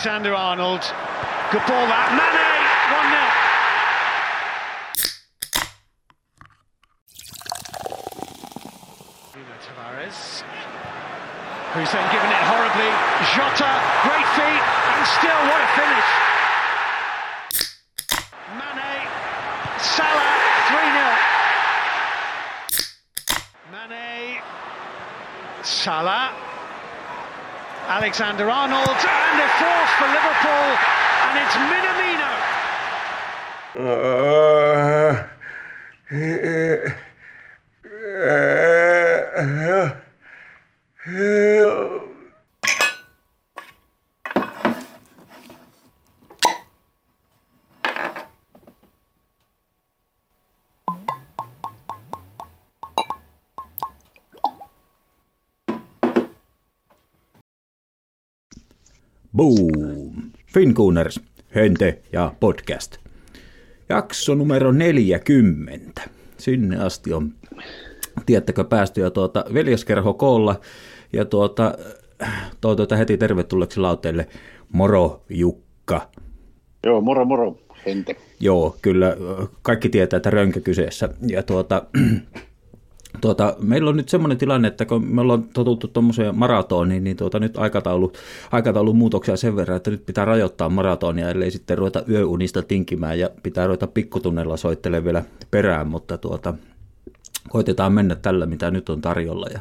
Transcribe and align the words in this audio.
Alexander 0.00 0.34
Arnold. 0.34 0.80
Good 1.52 1.60
ball 1.68 1.84
that. 1.84 2.08
Mane, 2.16 2.40
1 9.36 9.44
0. 9.44 9.60
Tavares. 9.60 10.40
Who's 11.76 11.92
then 11.92 12.08
given 12.16 12.32
it 12.32 12.44
horribly. 12.48 12.88
Jota, 13.36 13.68
great 14.08 14.24
feet, 14.40 14.64
and 14.88 15.04
still 15.20 15.36
what 15.52 15.60
a 15.60 15.68
finish. 15.76 16.08
Mane, 18.56 19.04
Salah, 19.84 20.32
3 20.72 20.80
0. 23.84 23.84
Mane, 23.84 24.40
Salah. 25.60 26.32
Alexander 28.00 28.48
Arnold, 28.48 28.88
and 28.88 29.40
a 29.44 29.48
fourth 29.60 29.90
for 30.00 30.08
Liverpool, 30.08 30.72
and 31.28 31.36
it's 31.36 31.54
Minamino. 31.68 32.32
Boom! 33.74 34.29
Finkuuners, 61.00 61.20
Hente 61.54 61.98
ja 62.12 62.34
podcast. 62.40 62.96
Jakso 63.88 64.34
numero 64.34 64.72
40. 64.72 66.00
Sinne 66.38 66.76
asti 66.76 67.12
on, 67.12 67.32
tiettäkö, 68.26 68.64
päästy 68.64 69.00
jo 69.00 69.10
tuota 69.10 69.44
veljeskerho 69.54 70.14
koolla. 70.14 70.60
Ja 71.12 71.24
tuota, 71.24 71.78
tuota 72.60 72.96
heti 72.96 73.16
tervetulleeksi 73.16 73.80
lauteelle 73.80 74.28
Moro 74.72 75.24
Jukka. 75.28 76.08
Joo, 76.86 77.00
moro 77.00 77.24
moro, 77.24 77.58
Hente. 77.86 78.16
Joo, 78.40 78.76
kyllä 78.82 79.16
kaikki 79.62 79.88
tietää, 79.88 80.16
että 80.16 80.30
rönkä 80.30 80.60
kyseessä. 80.60 81.08
Ja 81.26 81.42
tuota, 81.42 81.82
Tuota, 83.20 83.56
meillä 83.60 83.90
on 83.90 83.96
nyt 83.96 84.08
semmoinen 84.08 84.38
tilanne, 84.38 84.68
että 84.68 84.84
kun 84.84 85.04
me 85.04 85.20
ollaan 85.20 85.42
totuttu 85.42 85.88
tuommoiseen 85.88 86.38
maratoniin, 86.38 87.04
niin 87.04 87.16
tuota, 87.16 87.38
nyt 87.38 87.56
aikataulu, 87.56 88.12
aikataulun 88.52 88.96
muutoksia 88.96 89.36
sen 89.36 89.56
verran, 89.56 89.76
että 89.76 89.90
nyt 89.90 90.06
pitää 90.06 90.24
rajoittaa 90.24 90.68
maratonia, 90.68 91.30
ellei 91.30 91.50
sitten 91.50 91.78
ruveta 91.78 92.02
yöunista 92.08 92.62
tinkimään 92.62 93.18
ja 93.18 93.30
pitää 93.42 93.66
ruveta 93.66 93.86
pikkutunnella 93.86 94.56
soittelemaan 94.56 95.04
vielä 95.04 95.24
perään, 95.50 95.88
mutta 95.88 96.18
tuota, 96.18 96.54
koitetaan 97.48 97.92
mennä 97.92 98.14
tällä, 98.14 98.46
mitä 98.46 98.70
nyt 98.70 98.88
on 98.88 99.00
tarjolla. 99.00 99.46
Ja 99.52 99.60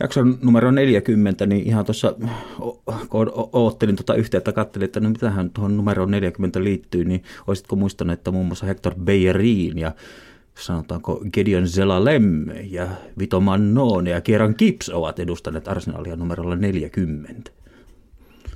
jakson 0.00 0.38
numero 0.42 0.70
40, 0.70 1.46
niin 1.46 1.66
ihan 1.66 1.84
tuossa, 1.84 2.14
kun 3.08 3.32
oottelin 3.52 3.96
tuota 3.96 4.14
yhteyttä, 4.14 4.52
katselin, 4.52 4.84
että 4.84 5.00
no 5.00 5.10
mitähän 5.10 5.50
tuohon 5.50 5.76
numero 5.76 6.06
40 6.06 6.64
liittyy, 6.64 7.04
niin 7.04 7.22
olisitko 7.46 7.76
muistanut, 7.76 8.12
että 8.12 8.30
muun 8.30 8.46
muassa 8.46 8.66
Hector 8.66 8.94
Beyerin 8.94 9.78
ja 9.78 9.92
sanotaanko 10.58 11.20
Gideon 11.32 11.68
Zelalem 11.68 12.46
ja 12.70 12.86
Vito 13.18 13.40
Mannone 13.40 14.10
ja 14.10 14.20
Kieran 14.20 14.54
Gibbs 14.58 14.88
ovat 14.88 15.18
edustaneet 15.18 15.68
Arsenalia 15.68 16.16
numerolla 16.16 16.56
40. 16.56 17.50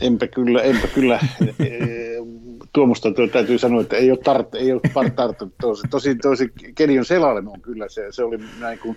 Enpä 0.00 0.27
kyllä, 0.27 0.62
enpä 0.62 0.87
kyllä. 0.87 1.21
Tuomusta 2.72 3.09
täytyy 3.33 3.59
sanoa, 3.59 3.81
että 3.81 3.97
ei 3.97 4.11
ole, 4.11 4.19
tart, 4.25 4.55
ei 4.55 4.72
ole 4.72 5.11
tarttunut 5.16 5.55
tosi. 5.61 5.88
Tosi, 5.91 6.15
tosi 6.15 6.53
Gideon 6.77 7.05
Zelalem 7.05 7.49
on 7.49 7.61
kyllä, 7.61 7.88
se, 7.88 8.06
se 8.11 8.25
oli 8.25 8.38
näin 8.61 8.78
kuin 8.78 8.97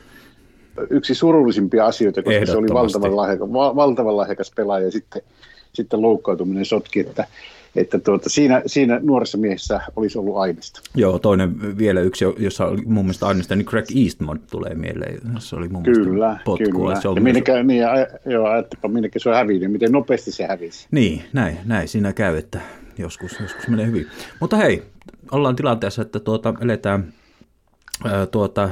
yksi 0.90 1.16
surullisimpia 1.16 1.86
asioita, 1.86 2.24
koska 2.24 2.46
se 2.46 2.58
oli 2.58 2.68
valtavan 2.74 3.16
lahjakas, 3.16 3.50
valtavan 3.52 4.18
lahjakas 4.18 4.52
pelaaja 4.56 4.86
ja 4.86 4.92
sitten, 4.92 5.22
sitten 5.74 6.02
loukkaantuminen 6.02 6.66
sotki, 6.66 7.00
että 7.00 7.28
että 7.76 8.00
tuota, 8.00 8.30
siinä, 8.30 8.62
siinä 8.66 9.00
nuoressa 9.04 9.38
miehessä 9.38 9.82
olisi 9.96 10.18
ollut 10.18 10.38
aineista. 10.38 10.82
Joo, 10.96 11.20
toinen 11.20 11.78
vielä 11.78 12.02
yksi, 12.02 12.26
jossa 12.38 12.66
oli 12.66 12.82
mun 12.86 13.06
mielestä 13.06 13.28
aineista, 13.28 13.56
niin 13.56 13.66
Craig 13.66 13.86
Eastman 14.04 14.40
tulee 14.52 14.76
mieleen. 14.76 15.22
Se 15.40 15.56
oli 15.56 15.68
mun 15.68 15.84
kyllä, 15.84 16.40
potkua. 16.46 16.82
Kyllä, 16.82 17.02
se 17.02 17.08
on 17.08 17.16
ja 17.16 17.22
minnekä, 17.22 17.64
niin, 17.64 17.84
joo, 18.26 18.48
ajattelpa, 18.48 18.88
minnekä 18.88 19.20
se 19.20 19.30
on 19.30 19.36
hävinnyt, 19.36 19.72
miten 19.72 19.92
nopeasti 19.92 20.32
se 20.32 20.48
hävisi. 20.48 20.88
Niin, 20.92 21.22
näin, 21.34 21.58
näin 21.66 21.88
siinä 21.88 22.14
käy, 22.14 22.38
että 22.38 22.62
joskus, 22.98 23.40
joskus 23.42 23.68
menee 23.68 23.86
hyvin. 23.86 24.08
Mutta 24.40 24.58
hei, 24.58 24.84
ollaan 25.32 25.56
tilanteessa, 25.56 26.02
että 26.02 26.20
tuota, 26.20 26.54
eletään 26.62 27.14
ää, 28.06 28.26
tuota, 28.26 28.70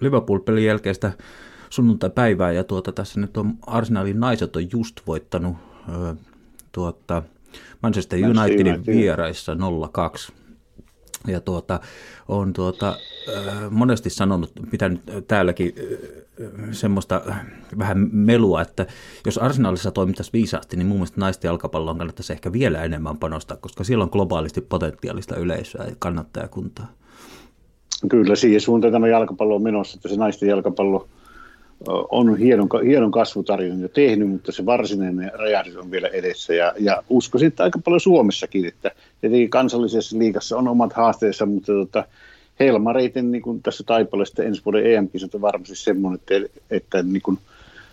Liverpool-pelin 0.00 0.64
jälkeistä 0.64 1.12
sunnuntai-päivää, 1.70 2.52
ja 2.52 2.64
tuota, 2.64 2.92
tässä 2.92 3.20
nyt 3.20 3.36
on 3.36 3.54
Arsenalin 3.66 4.20
naiset 4.20 4.56
on 4.56 4.72
just 4.72 5.00
voittanut 5.06 5.56
ää, 5.88 6.14
tuota, 6.72 7.22
Manchester 7.82 8.18
Unitedin 8.18 8.74
United. 8.74 8.94
vieraissa 8.94 9.54
0-2. 9.54 10.32
Ja 11.26 11.40
tuota, 11.40 11.80
on 12.28 12.52
tuota, 12.52 12.96
monesti 13.70 14.10
sanonut, 14.10 14.52
pitänyt 14.70 15.00
täälläkin 15.28 15.74
semmoista 16.70 17.22
vähän 17.78 18.08
melua, 18.12 18.62
että 18.62 18.86
jos 19.26 19.38
Arsenalissa 19.38 19.90
toimittaisiin 19.90 20.32
viisaasti, 20.32 20.76
niin 20.76 20.86
mun 20.86 20.96
mielestä 20.96 21.20
naisten 21.20 21.48
jalkapalloon 21.48 21.98
kannattaisi 21.98 22.32
ehkä 22.32 22.52
vielä 22.52 22.84
enemmän 22.84 23.18
panostaa, 23.18 23.56
koska 23.56 23.84
siellä 23.84 24.04
on 24.04 24.10
globaalisti 24.12 24.60
potentiaalista 24.60 25.36
yleisöä 25.36 25.84
ja 25.84 25.96
kannattajakuntaa. 25.98 26.92
Kyllä, 28.08 28.36
siihen 28.36 28.60
suuntaan 28.60 28.92
tämä 28.92 29.08
jalkapallo 29.08 29.54
on 29.54 29.62
menossa, 29.62 29.98
että 29.98 30.08
se 30.08 30.16
naisten 30.16 30.48
jalkapallo 30.48 31.08
on 32.10 32.36
hienon, 32.36 32.68
hienon 32.84 33.10
kasvutarinan 33.10 33.80
jo 33.80 33.88
tehnyt, 33.88 34.28
mutta 34.28 34.52
se 34.52 34.66
varsinainen 34.66 35.30
räjähdys 35.34 35.76
on 35.76 35.90
vielä 35.90 36.08
edessä. 36.08 36.54
Ja, 36.54 36.74
ja 36.78 37.02
uskoisin, 37.08 37.46
että 37.46 37.62
aika 37.62 37.78
paljon 37.84 38.00
Suomessakin, 38.00 38.66
että 38.66 38.90
tietenkin 39.20 39.50
kansallisessa 39.50 40.18
liigassa 40.18 40.58
on 40.58 40.68
omat 40.68 40.92
haasteensa, 40.92 41.46
mutta 41.46 41.72
tota, 41.72 42.04
Helmareiten 42.60 43.32
niin 43.32 43.42
kuin 43.42 43.62
tässä 43.62 43.84
taipaleesta 43.86 44.42
ensi 44.42 44.62
vuoden 44.64 44.86
EM-kisat 44.86 45.34
on 45.34 45.40
varmasti 45.40 45.76
semmoinen, 45.76 46.20
että, 46.20 46.60
että 46.70 47.02
niin 47.02 47.22
kuin, 47.22 47.38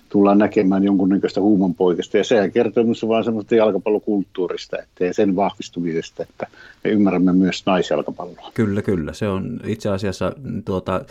tullaan 0.09 0.37
näkemään 0.37 0.83
jonkunnäköistä 0.83 1.41
huumonpoikasta. 1.41 2.17
Ja 2.17 2.23
sehän 2.23 2.51
kertoo 2.51 2.83
myös 2.83 3.07
vain 3.07 3.23
semmoista 3.23 3.55
jalkapallokulttuurista 3.55 4.77
että 4.77 5.05
ja 5.05 5.13
sen 5.13 5.35
vahvistumisesta, 5.35 6.23
että 6.23 6.47
me 6.83 6.89
ymmärrämme 6.89 7.33
myös 7.33 7.63
naisjalkapalloa. 7.65 8.51
Kyllä, 8.53 8.81
kyllä. 8.81 9.13
Se 9.13 9.27
on 9.27 9.59
itse 9.65 9.89
asiassa 9.89 10.33
tuota, 10.65 11.05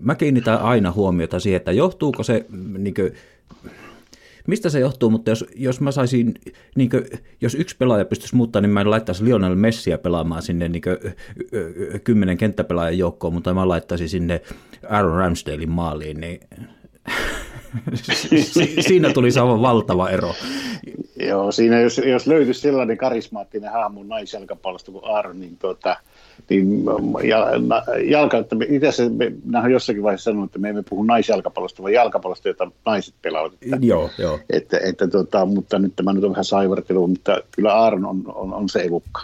mä 0.00 0.14
kiinnitän 0.14 0.58
aina 0.60 0.92
huomiota 0.92 1.40
siihen, 1.40 1.56
että 1.56 1.72
johtuuko 1.72 2.22
se, 2.22 2.46
niin 2.78 2.94
kuin, 2.94 3.12
mistä 4.46 4.70
se 4.70 4.80
johtuu, 4.80 5.10
mutta 5.10 5.30
jos, 5.30 5.44
jos 5.56 5.80
mä 5.80 5.92
saisin, 5.92 6.34
niin 6.74 6.90
kuin, 6.90 7.04
jos 7.40 7.54
yksi 7.54 7.76
pelaaja 7.76 8.04
pystyisi 8.04 8.36
muuttaa, 8.36 8.62
niin 8.62 8.70
mä 8.70 8.80
en 8.80 8.90
laittaisi 8.90 9.24
Lionel 9.24 9.54
Messiä 9.54 9.98
pelaamaan 9.98 10.42
sinne 10.42 10.68
niin 10.68 10.82
kuin, 10.82 11.14
kymmenen 12.04 12.38
kenttäpelaajan 12.38 12.98
joukkoon, 12.98 13.32
mutta 13.32 13.54
mä 13.54 13.68
laittaisin 13.68 14.08
sinne 14.08 14.40
Aaron 14.88 15.18
Ramsdalein 15.18 15.70
maaliin, 15.70 16.20
niin 16.20 16.40
siinä 18.88 19.12
tuli 19.12 19.28
aivan 19.40 19.62
valtava 19.62 20.10
ero. 20.10 20.34
Joo, 21.16 21.52
siinä 21.52 21.80
jos, 21.80 21.98
jos 21.98 22.26
löytyisi 22.26 22.60
sellainen 22.60 22.96
karismaattinen 22.96 23.72
hahmo 23.72 24.02
naisjalkapallosta 24.02 24.92
kuin 24.92 25.04
Aaron, 25.04 25.40
niin 25.40 25.56
tuota, 25.56 25.96
niin 26.48 26.84
jalka, 28.04 28.38
että 28.38 28.54
me, 28.54 28.66
itse 28.68 28.88
asiassa 28.88 29.14
me, 29.14 29.32
me 29.44 29.72
jossakin 29.72 30.02
vaiheessa 30.02 30.24
sanonut, 30.24 30.48
että 30.48 30.58
me 30.58 30.68
emme 30.68 30.82
puhu 30.90 31.02
naisjalkapallosta, 31.02 31.82
vaan 31.82 31.92
jalkapallosta, 31.92 32.48
jota 32.48 32.70
naiset 32.86 33.14
pelaavat. 33.22 33.52
Että, 33.52 33.76
joo, 33.80 34.10
joo. 34.18 34.38
Että, 34.50 34.78
että, 34.84 35.08
tota, 35.08 35.46
mutta 35.46 35.78
nyt 35.78 35.96
tämä 35.96 36.12
nyt 36.12 36.24
on 36.24 36.30
vähän 36.30 36.44
saivartelu, 36.44 37.06
mutta 37.06 37.42
kyllä 37.50 37.74
Aaron 37.74 38.06
on, 38.06 38.22
on, 38.34 38.54
on 38.54 38.68
se 38.68 38.80
elukka. 38.80 39.20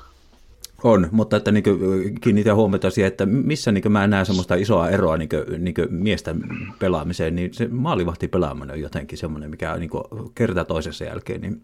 On, 0.84 1.08
mutta 1.10 1.36
että 1.36 1.52
niin 1.52 1.64
kiinnitän 2.20 2.56
huomiota 2.56 2.90
siihen, 2.90 3.08
että 3.08 3.26
missä 3.26 3.72
niin 3.72 3.92
mä 3.92 4.06
näen 4.06 4.26
semmoista 4.26 4.54
isoa 4.54 4.88
eroa 4.90 5.16
niin 5.16 5.28
kuin, 5.28 5.64
niin 5.64 5.74
miesten 5.90 6.42
pelaamiseen, 6.78 7.34
niin 7.34 7.54
se 7.54 7.68
maalivahti 7.70 8.28
pelaaminen 8.28 8.74
on 8.74 8.80
jotenkin 8.80 9.18
semmoinen, 9.18 9.50
mikä 9.50 9.76
niin 9.76 9.90
kerta 10.34 10.64
toisessa 10.64 11.04
jälkeen, 11.04 11.40
niin 11.40 11.62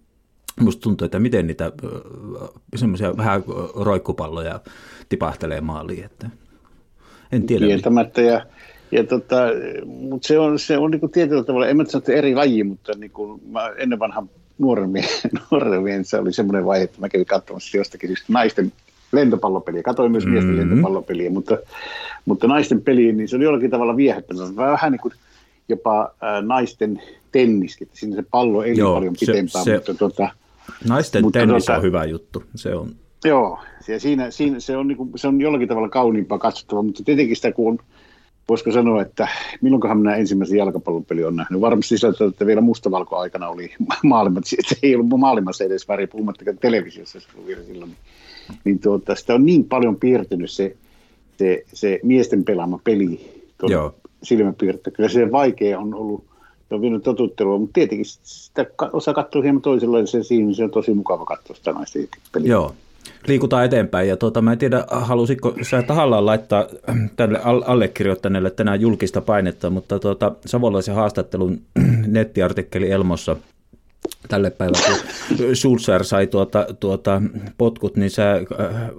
musta 0.60 0.80
tuntuu, 0.80 1.04
että 1.04 1.18
miten 1.18 1.46
niitä 1.46 1.72
semmoisia 2.76 3.16
vähän 3.16 3.42
roikkupalloja 3.74 4.60
tipahtelee 5.08 5.60
maaliin, 5.60 6.04
että 6.04 6.30
en 7.32 7.46
tiedä. 7.46 7.66
Kieltämättä 7.66 8.20
ja, 8.20 8.46
ja 8.90 9.04
tota, 9.04 9.36
mutta 9.86 10.28
se 10.28 10.38
on, 10.38 10.58
se 10.58 10.78
on 10.78 10.90
niin 10.90 11.10
tietyllä 11.10 11.44
tavalla, 11.44 11.66
en 11.66 11.76
mä 11.76 11.84
sano, 11.84 12.04
eri 12.08 12.34
laji, 12.34 12.64
mutta 12.64 12.92
niin 12.98 13.10
kuin 13.10 13.40
mä 13.50 13.68
ennen 13.76 13.98
vanhan 13.98 14.30
nuoren 14.58 14.90
miehen, 14.96 15.30
nuoren 15.50 15.82
miehen 15.82 16.04
se 16.04 16.18
oli 16.18 16.32
semmoinen 16.32 16.66
vaihe, 16.66 16.84
että 16.84 17.00
mä 17.00 17.08
kävin 17.08 17.26
katsomassa 17.26 17.76
jostakin 17.76 18.10
just 18.10 18.24
naisten 18.28 18.72
lentopallopeliä. 19.12 19.82
Katoin 19.82 20.12
myös 20.12 20.26
miesten 20.26 20.54
mm-hmm. 20.54 20.70
lentopallopeliä, 20.70 21.30
mutta, 21.30 21.58
mutta 22.24 22.46
naisten 22.46 22.82
peliin, 22.82 23.16
niin 23.16 23.28
se 23.28 23.36
oli 23.36 23.44
jollakin 23.44 23.70
tavalla 23.70 23.96
viehättänyt. 23.96 24.56
Vähän 24.56 24.92
niin 24.92 25.00
kuin 25.00 25.14
jopa 25.68 26.02
äh, 26.02 26.42
naisten 26.42 27.02
tenniskin, 27.32 27.86
että 27.86 27.98
siinä 27.98 28.16
se 28.16 28.24
pallo 28.30 28.62
ei 28.62 28.76
Joo, 28.76 28.94
paljon 28.94 29.14
pitempään, 29.20 29.64
se, 29.64 29.74
mutta 29.74 29.94
tota, 29.94 30.28
Naisten 30.88 31.22
Mutta 31.22 31.38
tennis 31.38 31.64
tuota, 31.64 31.76
on 31.76 31.82
hyvä 31.82 32.04
juttu, 32.04 32.42
se 32.54 32.74
on. 32.74 32.90
Joo, 33.24 33.58
ja 33.88 34.00
siinä, 34.00 34.30
siinä 34.30 34.60
se, 34.60 34.76
on, 34.76 34.88
niin 34.88 34.96
kuin, 34.96 35.10
se 35.16 35.28
on 35.28 35.40
jollakin 35.40 35.68
tavalla 35.68 35.88
kauniimpaa 35.88 36.38
katsottavaa, 36.38 36.82
mutta 36.82 37.04
tietenkin 37.04 37.36
sitä 37.36 37.52
kun 37.52 37.72
on, 37.72 37.78
voisiko 38.48 38.72
sanoa, 38.72 39.02
että 39.02 39.28
milloinkohan 39.60 39.98
minä 39.98 40.16
ensimmäisen 40.16 40.58
jalkapallopeli 40.58 41.24
on 41.24 41.36
nähnyt. 41.36 41.60
Varmasti 41.60 41.98
sillä 41.98 42.28
että 42.28 42.46
vielä 42.46 42.60
mustavalko-aikana 42.60 43.48
oli 43.48 43.72
maailmat, 44.02 44.44
se 44.44 44.76
ei 44.82 44.94
ollut 44.94 45.20
maailmassa 45.20 45.64
edes 45.64 45.88
väri, 45.88 46.06
puhumattakaan 46.06 46.58
televisiossa 46.58 47.20
se 47.20 47.26
oli 47.38 47.46
vielä 47.46 47.62
silloin. 47.62 47.96
Niin 48.64 48.78
tuota, 48.78 49.14
sitä 49.14 49.34
on 49.34 49.46
niin 49.46 49.64
paljon 49.64 49.96
piirtynyt 49.96 50.50
se, 50.50 50.76
se, 51.38 51.64
se 51.72 52.00
miesten 52.02 52.44
pelaama 52.44 52.80
peli 52.84 53.42
silmäpiirttä. 54.22 54.90
Kyllä 54.90 55.08
se 55.08 55.32
vaikea 55.32 55.78
on 55.78 55.94
ollut 55.94 56.24
on 56.70 56.80
vienyt 56.80 57.02
totuttelua, 57.02 57.58
mutta 57.58 57.72
tietenkin 57.72 58.06
sitä 58.22 58.66
osaa 58.92 59.14
katsoa 59.14 59.42
hieman 59.42 59.62
se, 60.04 60.22
siinä 60.22 60.54
se 60.54 60.64
on 60.64 60.70
tosi 60.70 60.94
mukava 60.94 61.24
katsoa 61.24 61.56
sitä 61.56 61.72
naisten 61.72 62.08
peliä. 62.32 62.48
Joo, 62.48 62.74
liikutaan 63.26 63.64
eteenpäin. 63.64 64.08
Ja 64.08 64.16
tuota, 64.16 64.42
mä 64.42 64.52
en 64.52 64.58
tiedä, 64.58 64.84
halusitko 64.90 65.54
sä 65.62 65.82
tahallaan 65.82 66.26
laittaa 66.26 66.66
tälle 67.16 67.40
allekirjoittaneelle 67.66 68.50
tänään 68.50 68.80
julkista 68.80 69.20
painetta, 69.20 69.70
mutta 69.70 69.98
tuota, 69.98 70.32
Savolaisen 70.46 70.94
haastattelun 70.94 71.60
nettiartikkeli 72.06 72.90
Elmossa 72.90 73.36
tälle 74.28 74.50
päivälle, 74.50 74.78
kun 74.88 75.56
Schulzer 75.56 76.04
sai 76.04 76.26
tuota, 76.26 76.66
tuota 76.80 77.22
potkut, 77.58 77.96
niin 77.96 78.10
sä 78.10 78.32
äh, 78.32 78.40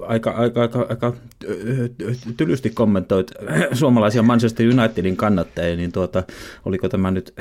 aika, 0.07 0.31
aika, 0.31 0.61
aika, 0.61 0.85
aika 0.89 1.07
äh, 1.07 2.17
tylysti 2.37 2.69
kommentoit 2.69 3.31
suomalaisia 3.73 4.23
Manchester 4.23 4.67
Unitedin 4.67 5.17
kannattajia, 5.17 5.75
niin 5.75 5.91
tuota, 5.91 6.23
oliko 6.65 6.89
tämä 6.89 7.11
nyt 7.11 7.33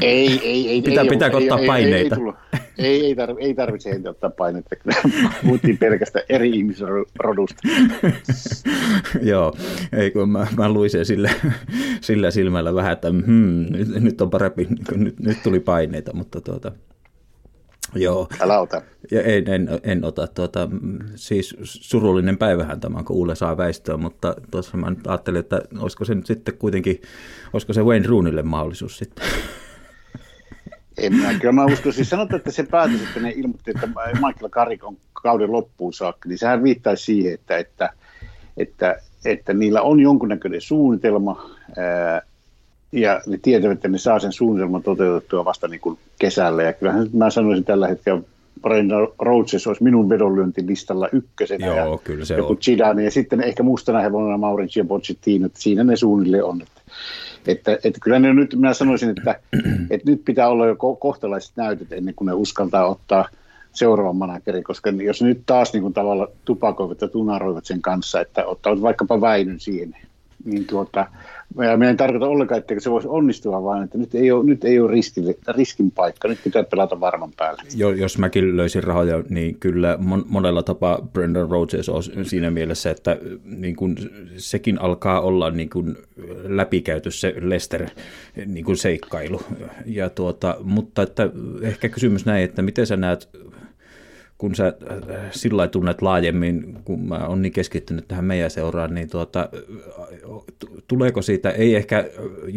ei, 0.00 0.40
ei, 0.42 0.68
ei. 0.68 0.82
Pitää, 0.82 1.04
ei, 1.04 1.10
pitääkö 1.10 1.36
ei, 1.36 1.42
ottaa 1.42 1.58
ei, 1.58 1.66
paineita? 1.66 2.16
Ei, 2.16 2.86
ei, 2.86 3.06
ei, 3.06 3.14
tarvi, 3.14 3.42
ei 3.42 3.54
tarvitse 3.54 3.90
heitä 3.90 4.10
ottaa 4.10 4.30
painetta, 4.30 4.76
puhuttiin 5.44 5.78
pelkästään 5.78 6.24
eri 6.28 6.50
ihmisrodusta. 6.50 7.68
Joo, 9.30 9.54
ei 9.92 10.10
kun 10.10 10.28
mä, 10.28 10.46
mä 10.56 10.72
luin 10.72 10.90
sen 10.90 11.06
sillä, 11.06 11.30
sillä 12.00 12.30
silmällä 12.30 12.74
vähän, 12.74 12.92
että 12.92 13.08
hmm, 13.08 13.66
nyt, 13.70 13.88
nyt 13.88 14.20
on 14.20 14.30
parempi, 14.30 14.66
nyt, 14.96 15.20
nyt 15.20 15.42
tuli 15.42 15.60
paineita, 15.60 16.14
mutta 16.14 16.40
tuota, 16.40 16.72
Joo. 17.94 18.28
Älä 18.40 18.60
ota. 18.60 18.82
Ja 19.10 19.22
en, 19.22 19.48
en, 19.48 19.68
en 19.82 20.04
ota. 20.04 20.26
Tuota, 20.26 20.68
siis 21.14 21.56
surullinen 21.62 22.38
päivähän 22.38 22.80
tämä, 22.80 23.02
kun 23.02 23.16
Ulle 23.16 23.34
saa 23.34 23.56
väistöä, 23.56 23.96
mutta 23.96 24.34
tuossa 24.50 24.76
mä 24.76 24.90
nyt 24.90 25.06
ajattelin, 25.06 25.40
että 25.40 25.62
olisiko 25.78 26.04
se 26.04 26.14
nyt 26.14 26.26
sitten 26.26 26.58
kuitenkin, 26.58 27.02
olisiko 27.52 27.72
se 27.72 27.82
Wayne 27.82 28.06
Roonille 28.06 28.42
mahdollisuus 28.42 28.98
sitten. 28.98 29.26
En 30.98 31.14
mä, 31.14 31.34
kyllä 31.34 31.52
mä 31.52 31.64
uskon. 31.64 31.92
Siis 31.92 32.10
sanotaan, 32.10 32.38
että 32.38 32.50
se 32.50 32.62
päätös, 32.62 33.02
että 33.02 33.20
ne 33.20 33.32
ilmoitti, 33.36 33.70
että 33.70 33.86
Michael 34.12 34.50
Carrick 34.50 34.84
on 34.84 34.96
kauden 35.12 35.52
loppuun 35.52 35.92
saakka, 35.92 36.28
niin 36.28 36.38
sehän 36.38 36.62
viittaisi 36.62 37.04
siihen, 37.04 37.34
että, 37.34 37.56
että, 37.56 37.90
että, 38.56 38.96
että 39.24 39.54
niillä 39.54 39.82
on 39.82 40.00
jonkunnäköinen 40.00 40.60
suunnitelma, 40.60 41.50
ää, 41.76 42.22
ja 42.92 43.20
ne 43.26 43.38
tietävät, 43.42 43.72
että 43.72 43.88
ne 43.88 43.98
saa 43.98 44.18
sen 44.18 44.32
suunnitelman 44.32 44.82
toteutettua 44.82 45.44
vasta 45.44 45.68
niin 45.68 45.80
kuin 45.80 45.98
kesällä. 46.18 46.62
Ja 46.62 46.72
kyllähän 46.72 47.08
mä 47.12 47.30
sanoisin 47.30 47.64
tällä 47.64 47.88
hetkellä, 47.88 48.22
Brendan 48.62 49.08
Rhodes 49.18 49.66
olisi 49.66 49.82
minun 49.82 50.08
vedonlyöntilistalla 50.08 51.08
ykkösenä. 51.12 51.66
Joo, 51.66 51.92
ja 51.92 51.98
kyllä 52.04 52.24
se 52.24 52.36
joku 52.36 52.52
on. 52.52 52.62
Zidane, 52.62 53.04
ja 53.04 53.10
sitten 53.10 53.40
ehkä 53.40 53.62
mustana 53.62 54.00
hevonena 54.00 54.38
Mauricio 54.38 54.84
Pochettino, 54.84 55.46
että 55.46 55.60
siinä 55.60 55.84
ne 55.84 55.96
suunnilleen 55.96 56.44
on. 56.44 56.62
Että, 56.62 56.80
että, 57.48 57.72
että 57.72 58.00
kyllä 58.02 58.18
ne 58.18 58.34
nyt, 58.34 58.54
mä 58.58 58.74
sanoisin, 58.74 59.10
että, 59.10 59.40
että 59.90 60.10
nyt 60.10 60.24
pitää 60.24 60.48
olla 60.48 60.66
jo 60.66 60.76
kohtalaiset 60.76 61.52
näytöt 61.56 61.92
ennen 61.92 62.14
kuin 62.14 62.26
ne 62.26 62.32
uskaltaa 62.32 62.86
ottaa 62.86 63.28
seuraavan 63.72 64.16
managerin, 64.16 64.64
koska 64.64 64.90
jos 64.90 65.22
nyt 65.22 65.42
taas 65.46 65.72
niin 65.72 65.82
kuin 65.82 65.94
tavalla 65.94 66.28
tupakoivat 66.44 67.00
ja 67.00 67.08
tunaroivat 67.08 67.64
sen 67.64 67.82
kanssa, 67.82 68.20
että 68.20 68.46
ottavat 68.46 68.82
vaikkapa 68.82 69.20
Väinön 69.20 69.60
siihen, 69.60 69.96
niin 70.44 70.66
tuota, 70.66 71.06
ja 71.56 71.76
minä 71.76 71.90
en 71.90 71.96
tarkoita 71.96 72.26
ollenkaan, 72.26 72.58
että 72.58 72.74
se 72.78 72.90
voisi 72.90 73.08
onnistua, 73.08 73.62
vaan 73.62 73.84
että 73.84 73.98
nyt 73.98 74.14
ei 74.14 74.30
ole, 74.30 74.44
nyt 74.44 74.64
ei 74.64 74.80
ole 74.80 74.90
riskin, 74.90 75.24
riskin 75.48 75.90
paikka, 75.90 76.28
nyt 76.28 76.38
pitää 76.44 76.64
pelata 76.64 77.00
varman 77.00 77.30
päälle. 77.36 77.62
Jo, 77.76 77.90
jos 77.90 78.18
mäkin 78.18 78.56
löysin 78.56 78.84
rahoja, 78.84 79.22
niin 79.28 79.56
kyllä 79.60 79.96
mon, 80.00 80.24
monella 80.28 80.62
tapaa 80.62 81.08
Brendan 81.12 81.50
Rodgers 81.50 81.88
on 81.88 82.02
siinä 82.22 82.50
mielessä, 82.50 82.90
että 82.90 83.18
niin 83.44 83.76
kun, 83.76 83.96
sekin 84.36 84.80
alkaa 84.80 85.20
olla 85.20 85.50
niin 85.50 85.70
kun, 85.70 85.96
läpikäyty 86.44 87.10
se 87.10 87.34
Lester 87.40 87.86
niin 88.46 88.64
kun 88.64 88.76
seikkailu. 88.76 89.40
Ja 89.86 90.10
tuota, 90.10 90.56
mutta 90.62 91.02
että 91.02 91.30
ehkä 91.62 91.88
kysymys 91.88 92.26
näin, 92.26 92.44
että 92.44 92.62
miten 92.62 92.86
sä 92.86 92.96
näet 92.96 93.28
kun 94.38 94.54
sä 94.54 94.66
äh, 94.66 95.30
sillä 95.30 95.68
tunnet 95.68 96.02
laajemmin, 96.02 96.78
kun 96.84 97.08
mä 97.08 97.26
oon 97.26 97.42
niin 97.42 97.52
keskittynyt 97.52 98.08
tähän 98.08 98.24
meidän 98.24 98.50
seuraan, 98.50 98.94
niin 98.94 99.10
tuota, 99.10 99.48
tuleeko 100.88 101.22
siitä, 101.22 101.50
ei 101.50 101.74
ehkä 101.74 102.04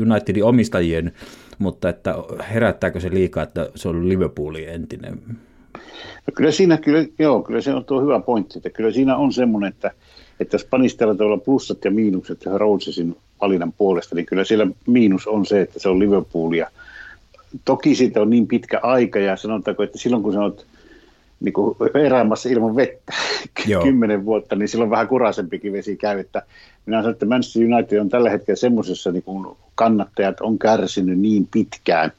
Unitedin 0.01 0.43
omistajien, 0.43 1.11
mutta 1.59 1.89
että 1.89 2.15
herättääkö 2.53 2.99
se 2.99 3.09
liikaa, 3.09 3.43
että 3.43 3.69
se 3.75 3.89
on 3.89 4.09
Liverpoolin 4.09 4.69
entinen? 4.69 5.21
No 6.27 6.33
kyllä 6.35 6.51
siinä, 6.51 6.77
kyllä, 6.77 7.05
joo, 7.19 7.41
kyllä 7.41 7.61
se 7.61 7.73
on 7.73 7.85
tuo 7.85 8.01
hyvä 8.01 8.19
pointti, 8.19 8.57
että 8.57 8.69
kyllä 8.69 8.91
siinä 8.91 9.17
on 9.17 9.33
semmoinen, 9.33 9.69
että, 9.69 9.91
että 10.39 10.55
jos 10.55 10.65
panistellaan 10.65 11.17
tuolla 11.17 11.37
plussat 11.37 11.85
ja 11.85 11.91
miinukset 11.91 12.45
Rodgersin 12.45 13.15
valinnan 13.41 13.73
puolesta, 13.73 14.15
niin 14.15 14.25
kyllä 14.25 14.43
siellä 14.43 14.67
miinus 14.87 15.27
on 15.27 15.45
se, 15.45 15.61
että 15.61 15.79
se 15.79 15.89
on 15.89 15.99
Liverpoolia. 15.99 16.67
Toki 17.65 17.95
siitä 17.95 18.21
on 18.21 18.29
niin 18.29 18.47
pitkä 18.47 18.79
aika 18.83 19.19
ja 19.19 19.35
sanotaanko, 19.35 19.83
että 19.83 19.97
silloin 19.97 20.23
kun 20.23 20.33
sä 20.33 20.41
oot 20.41 20.65
niin 21.41 21.53
kuin 21.53 21.77
erämässä 21.93 22.49
ilman 22.49 22.75
vettä 22.75 23.13
kymmenen 23.83 24.25
vuotta, 24.25 24.55
niin 24.55 24.67
silloin 24.67 24.89
vähän 24.89 25.07
kuraisempikin 25.07 25.73
vesi 25.73 25.97
käy. 25.97 26.19
Että 26.19 26.41
minä 26.85 26.97
sanon, 26.97 27.11
että 27.11 27.25
Manchester 27.25 27.63
United 27.63 27.99
on 27.99 28.09
tällä 28.09 28.29
hetkellä 28.29 28.57
semmoisessa, 28.57 29.11
niin 29.11 29.23
kuin 29.23 29.57
kannattajat 29.75 30.41
on 30.41 30.59
kärsinyt 30.59 31.19
niin 31.19 31.47
pitkään, 31.51 32.11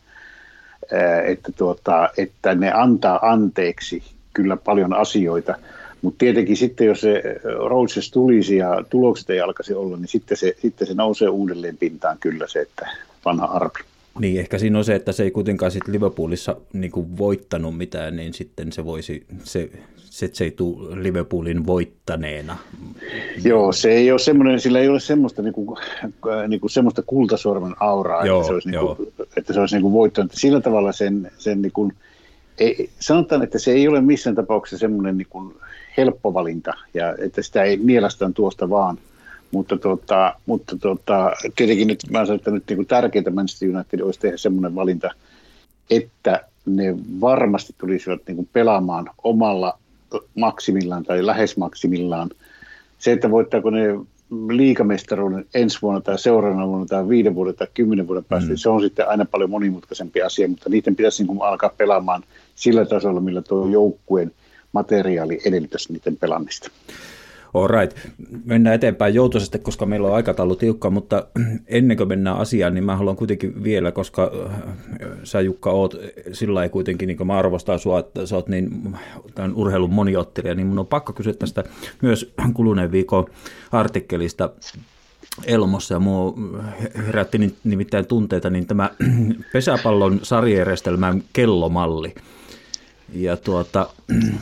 että, 1.25 1.53
tuota, 1.53 2.09
että 2.17 2.55
ne 2.55 2.73
antaa 2.73 3.19
anteeksi 3.23 4.03
kyllä 4.35 4.57
paljon 4.57 4.95
asioita. 4.95 5.55
Mutta 6.03 6.19
tietenkin 6.19 6.57
sitten, 6.57 6.87
jos 6.87 7.01
se 7.01 7.23
Roses 7.69 8.11
tulisi 8.11 8.57
ja 8.57 8.85
tulokset 8.91 9.31
ei 9.31 9.41
alkaisi 9.41 9.75
olla, 9.75 9.97
niin 9.97 10.09
sitten 10.09 10.37
se, 10.37 10.55
sitten 10.63 10.87
se 10.87 10.95
nousee 10.95 11.29
uudelleen 11.29 11.77
pintaan 11.77 12.17
kyllä 12.21 12.47
se, 12.49 12.61
että 12.61 12.89
vanha 13.25 13.47
arpi. 13.47 13.81
Niin, 14.21 14.41
ehkä 14.41 14.59
siinä 14.59 14.79
on 14.79 14.85
se, 14.85 14.95
että 14.95 15.13
se 15.13 15.23
ei 15.23 15.31
kuitenkaan 15.31 15.73
sitten 15.73 15.95
Liverpoolissa 15.95 16.57
niin 16.73 16.91
kuin 16.91 17.19
voittanut 17.19 17.77
mitään, 17.77 18.17
niin 18.17 18.35
sitten 18.35 18.73
se 18.73 18.85
voisi, 18.85 19.27
se, 19.45 19.71
se, 19.97 20.31
se 20.33 20.45
ei 20.45 20.51
tule 20.51 21.03
Liverpoolin 21.03 21.67
voittaneena. 21.67 22.57
Joo, 23.45 23.73
se 23.73 23.91
ei 23.93 24.11
ole 24.11 24.19
semmoinen, 24.19 24.61
sillä 24.61 24.81
ei 24.81 24.89
ole 24.89 25.01
semmoista, 25.01 25.43
niin 25.43 25.55
kuin, 25.55 25.79
niin 26.49 26.61
kuin 26.61 26.71
semmoista 26.71 27.03
kultasormen 27.03 27.75
auraa, 27.81 28.27
joo, 28.27 28.41
että 28.41 28.47
se 28.47 28.53
olisi, 28.55 28.71
niin 28.71 28.81
kuin, 28.81 29.13
että 29.37 29.53
se 29.53 29.61
olisi 29.61 29.75
niin 29.75 29.83
kuin 29.83 29.95
voittanut. 29.95 30.33
Sillä 30.35 30.61
tavalla 30.61 30.93
sen, 30.93 31.31
sen 31.39 31.63
niin 31.63 31.73
kuin, 31.73 31.93
ei, 32.59 32.91
sanotaan, 33.01 33.43
että 33.43 33.59
se 33.59 33.73
ei 33.73 33.89
ole 33.89 34.01
missään 34.01 34.37
tapauksessa 34.37 34.79
semmoinen 34.79 35.19
niin 35.19 35.29
kuin 35.31 35.55
helppo 35.97 36.35
valinta, 36.35 36.73
ja 36.95 37.15
että 37.19 37.43
sitä 37.43 37.63
ei 37.63 37.77
mielestään 37.77 38.35
tuosta 38.35 38.71
vaan– 38.71 38.99
mutta, 39.53 39.77
tota, 39.77 40.35
mutta 40.47 40.77
tota, 40.77 41.31
tietenkin 41.57 41.89
nyt 41.89 42.01
mä 42.11 42.27
sanon, 42.27 42.39
että 42.39 42.51
nyt 42.51 42.65
niin 42.69 42.77
kuin 42.77 42.87
tärkeintä 42.87 43.31
Manchester 43.31 43.69
United 43.69 44.01
olisi 44.01 44.21
tehdä 44.21 44.37
semmoinen 44.37 44.75
valinta, 44.75 45.11
että 45.91 46.45
ne 46.67 46.95
varmasti 47.21 47.75
tulisivat 47.79 48.21
niin 48.27 48.37
kuin 48.37 48.49
pelaamaan 48.53 49.11
omalla 49.25 49.79
maksimillaan 50.35 51.05
tai 51.05 51.27
lähes 51.27 51.57
maksimillaan. 51.57 52.31
Se, 52.99 53.13
että 53.13 53.31
voittaako 53.31 53.71
ne 53.71 53.99
liikamestaruuden 54.49 55.47
ensi 55.55 55.79
vuonna 55.83 56.01
tai 56.01 56.19
seuraavana 56.19 56.69
vuonna 56.69 56.87
tai 56.87 57.09
viiden 57.09 57.35
vuoden 57.35 57.55
tai 57.55 57.67
kymmenen 57.75 58.07
vuoden 58.09 58.25
päästä, 58.25 58.51
mm. 58.51 58.57
se 58.57 58.69
on 58.69 58.83
sitten 58.83 59.09
aina 59.09 59.25
paljon 59.25 59.51
monimutkaisempi 59.51 60.23
asia, 60.23 60.49
mutta 60.49 60.71
niiden 60.71 60.97
pitäisi 60.97 61.23
niin 61.23 61.37
kuin 61.37 61.49
alkaa 61.49 61.71
pelaamaan 61.77 62.25
sillä 62.55 62.85
tasolla, 62.85 63.21
millä 63.21 63.43
tuo 63.43 63.69
joukkueen 63.69 64.33
materiaali 64.73 65.41
edellyttäisi 65.45 65.93
niiden 65.93 66.17
pelaamista. 66.17 66.71
Alright, 67.55 67.97
mennään 68.45 68.75
eteenpäin 68.75 69.15
joutuisesti, 69.15 69.59
koska 69.59 69.87
meillä 69.87 70.09
on 70.09 70.15
aikataulu 70.15 70.57
tiukka, 70.57 70.91
mutta 70.91 71.27
ennen 71.67 71.97
kuin 71.97 72.09
mennään 72.09 72.37
asiaan, 72.37 72.75
niin 72.75 72.85
mä 72.85 72.97
haluan 72.97 73.17
kuitenkin 73.17 73.65
vielä, 73.65 73.93
koska 73.93 74.31
äh, 74.51 74.63
sä 75.25 75.41
Jukka 75.41 75.71
oot 75.71 75.97
sillä 76.33 76.63
ei 76.63 76.69
kuitenkin, 76.69 77.07
niin 77.07 77.17
kuin 77.17 77.27
mä 77.27 77.39
arvostan 77.39 77.79
sua, 77.79 77.99
että 77.99 78.27
sä 78.27 78.37
oot 78.37 78.49
niin 78.49 78.97
tämän 79.35 79.55
urheilun 79.55 79.93
moniottelija, 79.93 80.55
niin 80.55 80.67
mun 80.67 80.79
on 80.79 80.87
pakko 80.87 81.13
kysyä 81.13 81.33
tästä 81.33 81.65
myös 82.03 82.35
kuluneen 82.55 82.93
viikon 82.93 83.27
artikkelista 83.73 84.51
Elmossa 85.45 85.95
ja 85.95 86.01
mua 86.01 86.35
herätti 87.07 87.55
nimittäin 87.65 88.07
tunteita, 88.07 88.51
niin 88.51 88.67
tämä 88.67 88.91
pesäpallon 89.53 90.21
sarjärjestelmän 90.23 91.23
kellomalli. 91.33 92.15
Ja 93.13 93.37
tuota, 93.37 93.89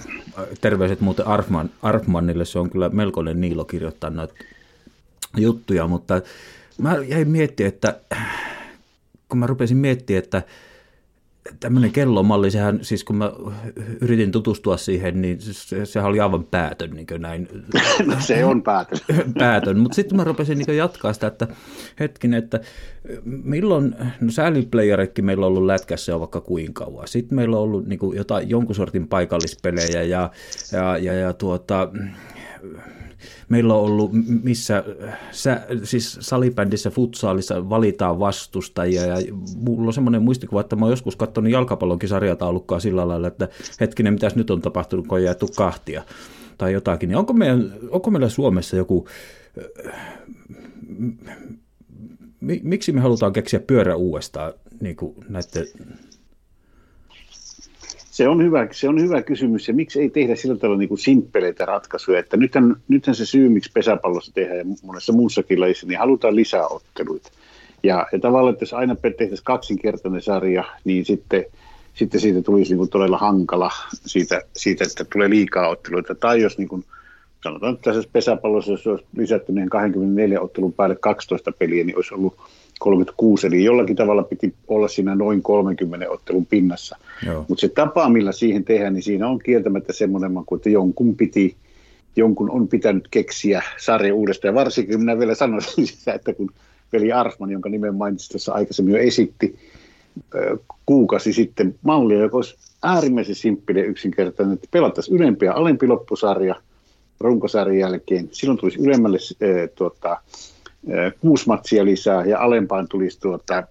terveiset 0.60 1.00
muuten 1.00 1.26
Arfman, 1.26 1.70
Arfmanille, 1.82 2.44
se 2.44 2.58
on 2.58 2.70
kyllä 2.70 2.88
melkoinen 2.88 3.40
niilo 3.40 3.64
kirjoittaa 3.64 4.10
noita 4.10 4.34
juttuja, 5.36 5.86
mutta 5.86 6.20
mä 6.78 6.96
jäin 7.08 7.28
miettimään, 7.28 7.68
että 7.68 8.00
kun 9.28 9.38
mä 9.38 9.46
rupesin 9.46 9.76
miettimään, 9.76 10.24
että 10.24 10.42
tämmöinen 11.60 11.92
kellomalli, 11.92 12.50
sehän, 12.50 12.78
siis 12.82 13.04
kun 13.04 13.16
mä 13.16 13.32
yritin 14.00 14.32
tutustua 14.32 14.76
siihen, 14.76 15.22
niin 15.22 15.40
se, 15.40 15.86
sehän 15.86 16.08
oli 16.08 16.20
aivan 16.20 16.44
päätön, 16.44 16.90
niin 16.90 17.06
näin. 17.18 17.48
No 18.06 18.14
se 18.18 18.44
on 18.44 18.62
päätön. 18.62 18.98
päätön, 19.38 19.78
mutta 19.78 19.94
sitten 19.94 20.16
mä 20.16 20.24
rupesin 20.24 20.58
niin 20.58 20.76
jatkaa 20.76 21.12
sitä, 21.12 21.26
että 21.26 21.48
hetkinen, 22.00 22.38
että 22.38 22.60
milloin, 23.24 23.96
no 24.20 24.30
sääliplayeritkin 24.30 25.24
meillä 25.24 25.46
on 25.46 25.52
ollut 25.52 25.66
lätkässä 25.66 26.12
jo 26.12 26.20
vaikka 26.20 26.40
kuinka 26.40 26.84
kauan. 26.84 27.08
Sitten 27.08 27.36
meillä 27.36 27.56
on 27.56 27.62
ollut 27.62 27.86
niin 27.86 28.00
jotain, 28.14 28.50
jonkun 28.50 28.74
sortin 28.74 29.08
paikallispelejä 29.08 30.02
ja, 30.02 30.30
ja, 30.72 30.98
ja, 30.98 31.12
ja 31.12 31.32
tuota, 31.32 31.88
meillä 33.50 33.74
on 33.74 33.80
ollut, 33.80 34.10
missä 34.42 34.84
sä, 35.30 35.66
siis 35.82 36.18
salibändissä, 36.20 36.90
futsaalissa 36.90 37.70
valitaan 37.70 38.18
vastustajia 38.18 39.06
ja 39.06 39.16
mulla 39.56 39.86
on 39.86 39.92
semmoinen 39.92 40.22
muistikuva, 40.22 40.60
että 40.60 40.76
mä 40.76 40.84
oon 40.84 40.92
joskus 40.92 41.16
katsonut 41.16 41.52
jalkapallonkin 41.52 42.08
sarjataulukkaa 42.08 42.80
sillä 42.80 43.08
lailla, 43.08 43.28
että 43.28 43.48
hetkinen, 43.80 44.14
mitäs 44.14 44.34
nyt 44.36 44.50
on 44.50 44.62
tapahtunut, 44.62 45.06
kun 45.06 45.18
on 45.18 45.24
jaettu 45.24 45.48
kahtia 45.56 46.02
tai 46.58 46.72
jotakin. 46.72 47.08
Niin 47.08 47.16
onko, 47.16 47.32
meidän, 47.32 47.72
onko 47.90 48.10
meillä 48.10 48.28
Suomessa 48.28 48.76
joku, 48.76 49.08
miksi 52.62 52.92
me 52.92 53.00
halutaan 53.00 53.32
keksiä 53.32 53.60
pyörä 53.60 53.96
uudestaan 53.96 54.52
niin 54.80 54.96
kuin 54.96 55.14
näiden 55.28 55.66
se 58.20 58.28
on, 58.28 58.42
hyvä, 58.42 58.68
se 58.72 58.88
on 58.88 59.00
hyvä 59.00 59.22
kysymys 59.22 59.68
ja 59.68 59.74
miksi 59.74 60.00
ei 60.00 60.10
tehdä 60.10 60.36
sillä 60.36 60.56
tavalla 60.56 60.78
niin 60.78 60.88
kuin 60.88 60.98
simppeleitä 60.98 61.64
ratkaisuja, 61.64 62.18
että 62.18 62.36
nythän, 62.36 62.76
nythän 62.88 63.14
se 63.14 63.26
syy, 63.26 63.48
miksi 63.48 63.70
pesäpallossa 63.74 64.32
tehdään 64.34 64.58
ja 64.58 64.64
monessa 64.82 65.12
muussakin 65.12 65.60
lajissa, 65.60 65.86
niin 65.86 65.98
halutaan 65.98 66.36
lisää 66.36 66.66
otteluita. 66.66 67.30
Ja, 67.82 68.06
ja 68.12 68.18
tavallaan, 68.18 68.52
että 68.52 68.62
jos 68.62 68.72
aina 68.72 68.96
tehtäisiin 68.96 69.38
kaksinkertainen 69.44 70.22
sarja, 70.22 70.64
niin 70.84 71.04
sitten, 71.04 71.44
sitten 71.94 72.20
siitä 72.20 72.42
tulisi 72.42 72.70
niin 72.70 72.78
kuin 72.78 72.90
todella 72.90 73.18
hankala 73.18 73.70
siitä, 74.06 74.42
siitä, 74.56 74.84
että 74.84 75.04
tulee 75.12 75.30
liikaa 75.30 75.68
otteluita. 75.68 76.14
Tai 76.14 76.40
jos 76.40 76.58
niin 76.58 76.68
kuin, 76.68 76.84
sanotaan, 77.42 77.74
että 77.74 77.90
tässä 77.90 78.10
pesäpallossa, 78.12 78.72
jos 78.72 78.86
olisi 78.86 79.04
lisätty 79.16 79.52
24 79.70 80.40
ottelun 80.40 80.72
päälle 80.72 80.96
12 80.96 81.52
peliä, 81.52 81.84
niin 81.84 81.96
olisi 81.96 82.14
ollut 82.14 82.36
36, 82.80 83.46
eli 83.46 83.64
jollakin 83.64 83.96
tavalla 83.96 84.22
piti 84.22 84.54
olla 84.68 84.88
siinä 84.88 85.14
noin 85.14 85.42
30 85.42 86.10
ottelun 86.10 86.46
pinnassa. 86.46 86.96
Mutta 87.48 87.60
se 87.60 87.68
tapa, 87.68 88.08
millä 88.08 88.32
siihen 88.32 88.64
tehdään, 88.64 88.94
niin 88.94 89.02
siinä 89.02 89.28
on 89.28 89.38
kieltämättä 89.38 89.92
semmoinen 89.92 90.32
että 90.56 90.70
jonkun 90.70 91.16
piti, 91.16 91.56
jonkun 92.16 92.50
on 92.50 92.68
pitänyt 92.68 93.08
keksiä 93.10 93.62
sarja 93.78 94.14
uudestaan. 94.14 94.50
Ja 94.50 94.54
varsinkin 94.54 95.00
minä 95.00 95.18
vielä 95.18 95.34
sanoisin 95.34 95.86
sitä, 95.96 96.12
että 96.12 96.32
kun 96.32 96.50
veli 96.92 97.12
Arsman, 97.12 97.50
jonka 97.50 97.68
nimen 97.68 97.94
mainitsin 97.94 98.32
tuossa 98.32 98.52
aikaisemmin 98.52 98.94
jo 98.94 99.00
esitti 99.00 99.58
kuukausi 100.86 101.32
sitten 101.32 101.74
mallia, 101.82 102.18
joka 102.18 102.36
olisi 102.36 102.56
äärimmäisen 102.82 103.34
simppeli 103.34 103.78
ja 103.78 103.84
yksinkertainen, 103.84 104.54
että 104.54 104.68
pelattaisiin 104.70 105.16
ylempi 105.16 105.46
ja 105.46 105.54
alempi 105.54 105.86
loppusarja 105.86 106.54
runkosarjan 107.20 107.78
jälkeen. 107.78 108.28
Silloin 108.32 108.58
tulisi 108.58 108.80
ylemmälle 108.80 109.18
äh, 109.18 109.68
tuota, 109.74 110.16
kuusi 111.20 111.46
matsia 111.46 111.84
lisää 111.84 112.24
ja 112.24 112.40
alempaan 112.40 112.88
tulisi 112.88 113.20
tuota, 113.20 113.62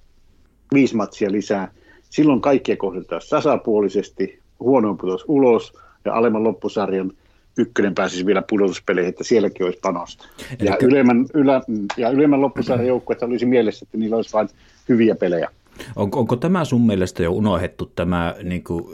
viisi 0.73 0.95
matsia 0.95 1.31
lisää. 1.31 1.71
Silloin 2.09 2.41
kaikkia 2.41 2.77
kohdeltaan 2.77 3.21
tasapuolisesti, 3.29 4.39
huonoin 4.59 4.97
putos 4.97 5.25
ulos 5.27 5.73
ja 6.05 6.13
alemman 6.13 6.43
loppusarjan 6.43 7.11
ykkönen 7.57 7.95
pääsisi 7.95 8.25
vielä 8.25 8.43
pudotuspeleihin, 8.49 9.09
että 9.09 9.23
sielläkin 9.23 9.65
olisi 9.65 9.79
panosta. 9.81 10.25
Ja, 10.59 10.77
ky- 10.77 10.85
ylemmän, 10.85 11.25
ylä, 11.33 11.61
ja 11.97 12.09
ylemmän 12.09 12.41
loppusarjan 12.41 12.87
joukkueet 12.87 13.23
olisi 13.23 13.45
mielessä, 13.45 13.85
että 13.85 13.97
niillä 13.97 14.15
olisi 14.15 14.33
vain 14.33 14.49
hyviä 14.89 15.15
pelejä. 15.15 15.49
Onko, 15.95 16.19
onko 16.19 16.35
tämä 16.35 16.65
sun 16.65 16.85
mielestä 16.85 17.23
jo 17.23 17.31
unohdettu 17.31 17.91
tämä, 17.95 18.35
niin 18.43 18.63
kuin, 18.63 18.85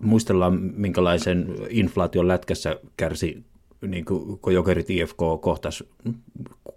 muistellaan 0.00 0.58
minkälaisen 0.76 1.46
inflaation 1.68 2.28
lätkässä 2.28 2.76
kärsi 2.96 3.42
niin 3.86 4.04
kuin, 4.04 4.38
kun 4.38 4.54
Jokerit 4.54 4.90
IFK 4.90 5.16
kohtas, 5.40 5.84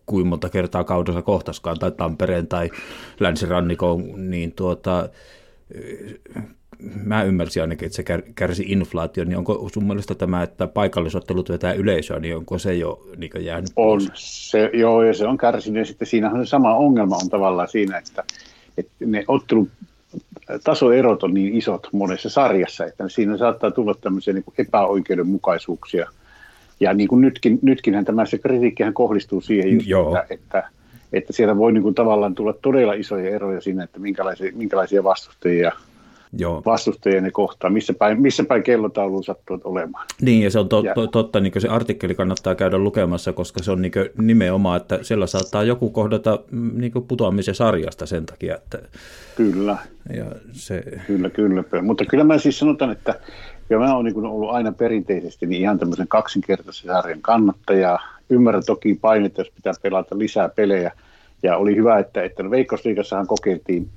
kuin 0.06 0.28
monta 0.28 0.50
kertaa 0.50 0.84
kaudessa 0.84 1.22
kohtaskaan, 1.22 1.80
tai 1.80 1.92
Tampereen 1.92 2.48
tai 2.48 2.70
Länsirannikon, 3.20 4.30
niin 4.32 4.52
tuota, 4.52 5.10
mä 7.06 7.24
ymmärsin 7.24 7.62
ainakin, 7.62 7.86
että 7.86 7.96
se 7.96 8.04
kärsi 8.36 8.64
inflaatio, 8.68 9.24
niin 9.24 9.38
onko 9.38 9.70
sun 9.74 9.88
mielestä 9.88 10.16
tämä, 10.16 10.44
että 10.44 10.68
paikallisottelut 10.68 11.50
vetää 11.50 11.74
yleisöä, 11.74 12.20
niin 12.20 12.38
onko 12.38 12.58
se 12.58 12.74
jo 12.74 13.08
niin 13.18 13.32
jäänyt 13.40 13.70
On, 13.76 14.02
se, 14.14 14.70
joo, 14.74 15.04
ja 15.04 15.14
se 15.14 15.28
on 15.28 15.38
kärsinyt, 15.38 15.80
ja 15.80 15.86
sitten 15.86 16.08
siinähän 16.08 16.46
se 16.46 16.50
sama 16.50 16.76
ongelma 16.76 17.16
on 17.16 17.30
tavallaan 17.30 17.70
siinä, 17.70 17.98
että, 17.98 18.24
että 18.78 18.94
ne 19.06 19.26
ottelut 19.28 19.70
tasoerot 20.64 21.24
on 21.24 21.34
niin 21.34 21.56
isot 21.56 21.88
monessa 21.92 22.30
sarjassa, 22.30 22.86
että 22.86 23.10
siinä 23.10 23.38
saattaa 23.38 23.72
tulla 23.72 23.94
tämmöisiä 24.02 24.34
niin 24.34 24.44
epäoikeudenmukaisuuksia– 24.58 26.10
ja 26.80 26.94
niin 26.94 27.08
kuin 27.08 27.22
nytkin, 27.22 27.60
nytkinhän 27.62 28.06
tämä 28.06 28.26
se 28.26 28.38
kritiikkihän 28.38 28.94
kohdistuu 28.94 29.42
siihen 29.42 29.72
just, 29.72 30.16
että, 30.22 30.34
että, 30.34 30.70
että 31.14 31.34
siellä 31.34 31.58
voi 31.58 31.74
niin 31.74 31.84
kuin 31.84 31.96
tavallaan 31.96 32.36
tulla 32.36 32.54
todella 32.54 32.94
isoja 32.94 33.36
eroja 33.36 33.62
siinä, 33.62 33.84
että 33.84 34.00
minkälaisia, 34.00 34.52
minkälaisia 34.56 35.04
vastustajia 35.04 35.72
Joo. 36.38 36.62
vastustajia 36.66 37.22
ne 37.22 37.32
kohtaa, 37.32 37.70
missä 37.70 37.94
päin, 37.94 38.22
missä 38.22 38.44
päin 38.44 38.64
kellotaulu 38.64 39.24
sattuu 39.24 39.60
olemaan. 39.64 40.08
Niin, 40.22 40.42
ja 40.42 40.52
se 40.52 40.60
on 40.60 40.70
to, 40.70 40.84
to, 40.96 41.08
totta, 41.08 41.40
niin 41.40 41.54
se 41.58 41.68
artikkeli 41.68 42.16
kannattaa 42.16 42.56
käydä 42.56 42.78
lukemassa, 42.78 43.34
koska 43.34 43.64
se 43.64 43.72
on 43.72 43.82
niin 43.82 43.92
nimenomaan, 44.18 44.82
että 44.82 45.00
siellä 45.02 45.28
saattaa 45.28 45.64
joku 45.64 45.90
kohdata 45.90 46.40
mm, 46.52 46.72
niin 46.76 46.92
putoamisen 47.08 47.56
sarjasta 47.56 48.06
sen 48.06 48.26
takia. 48.26 48.56
Että, 48.56 48.80
kyllä. 49.36 49.78
Ja 50.16 50.26
se... 50.52 50.84
Kyllä, 51.08 51.30
kyllä. 51.30 51.64
Mutta 51.82 52.06
kyllä 52.06 52.24
mä 52.24 52.38
siis 52.38 52.60
sanotaan, 52.60 52.92
että 52.92 53.16
ja 53.74 53.80
mä 53.80 53.96
oon 53.96 54.06
niin 54.06 54.26
ollut 54.26 54.50
aina 54.50 54.72
perinteisesti 54.72 55.46
niin 55.46 55.62
ihan 55.62 55.80
tämmöisen 55.80 56.08
kaksinkertaisen 56.08 56.88
sarjan 56.88 57.22
kannattaja. 57.22 58.00
Ymmärrän 58.30 58.66
toki 58.66 58.98
painetta, 59.02 59.42
jos 59.42 59.52
pitää 59.56 59.74
pelata 59.82 60.18
lisää 60.18 60.50
pelejä. 60.50 60.92
Ja 61.44 61.58
oli 61.58 61.76
hyvä, 61.76 62.00
että, 62.00 62.24
että 62.24 62.50
Veikkausliigassahan 62.50 63.28
kokeiltiin 63.28 63.90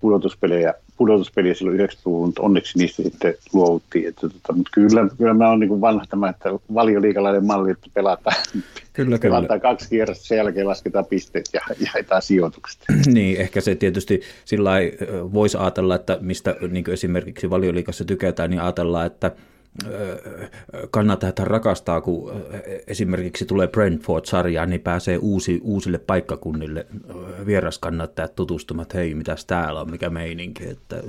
pudotuspelejä, 0.00 0.74
pudotuspeliä 0.96 1.54
silloin 1.54 1.80
90-luvun, 1.80 2.28
mutta 2.28 2.42
onneksi 2.42 2.78
niistä 2.78 3.02
sitten 3.02 3.34
luovuttiin. 3.52 4.08
Että, 4.08 4.20
tota, 4.20 4.52
mutta 4.52 4.70
kyllä, 4.74 5.08
kyllä 5.18 5.34
mä 5.34 5.48
oon 5.48 5.60
niin 5.60 5.80
vanha 5.80 6.04
tämä, 6.08 6.28
että 6.28 6.48
valioliikalainen 6.74 7.46
malli, 7.46 7.70
että 7.70 7.86
pelataan, 7.94 8.36
kyllä, 8.92 9.18
kyllä. 9.18 9.36
pelataan 9.36 9.60
kaksi 9.60 9.88
kierrosta, 9.88 10.24
sen 10.24 10.36
jälkeen 10.36 10.68
lasketaan 10.68 11.06
pisteet 11.06 11.44
ja 11.52 11.60
jaetaan 11.94 12.22
sijoitukset. 12.22 12.80
niin, 13.14 13.40
ehkä 13.40 13.60
se 13.60 13.74
tietysti 13.74 14.20
sillä 14.44 14.70
voisi 15.32 15.58
ajatella, 15.58 15.94
että 15.94 16.18
mistä 16.20 16.56
niin 16.70 16.90
esimerkiksi 16.90 17.50
valioliikassa 17.50 18.04
tykätään, 18.04 18.50
niin 18.50 18.60
ajatellaan, 18.60 19.06
että 19.06 19.30
kannattaa 20.90 21.32
rakastaa, 21.38 22.00
kun 22.00 22.32
esimerkiksi 22.86 23.44
tulee 23.46 23.68
Brentford-sarjaan, 23.68 24.70
niin 24.70 24.80
pääsee 24.80 25.18
uusi, 25.18 25.60
uusille 25.62 25.98
paikkakunnille 25.98 26.86
vieraskannattajat 27.46 28.34
tutustumaan, 28.34 28.82
että 28.82 28.98
hei, 28.98 29.14
mitäs 29.14 29.44
täällä 29.44 29.80
on, 29.80 29.90
mikä 29.90 30.10
meininki. 30.10 30.68
Että, 30.68 31.02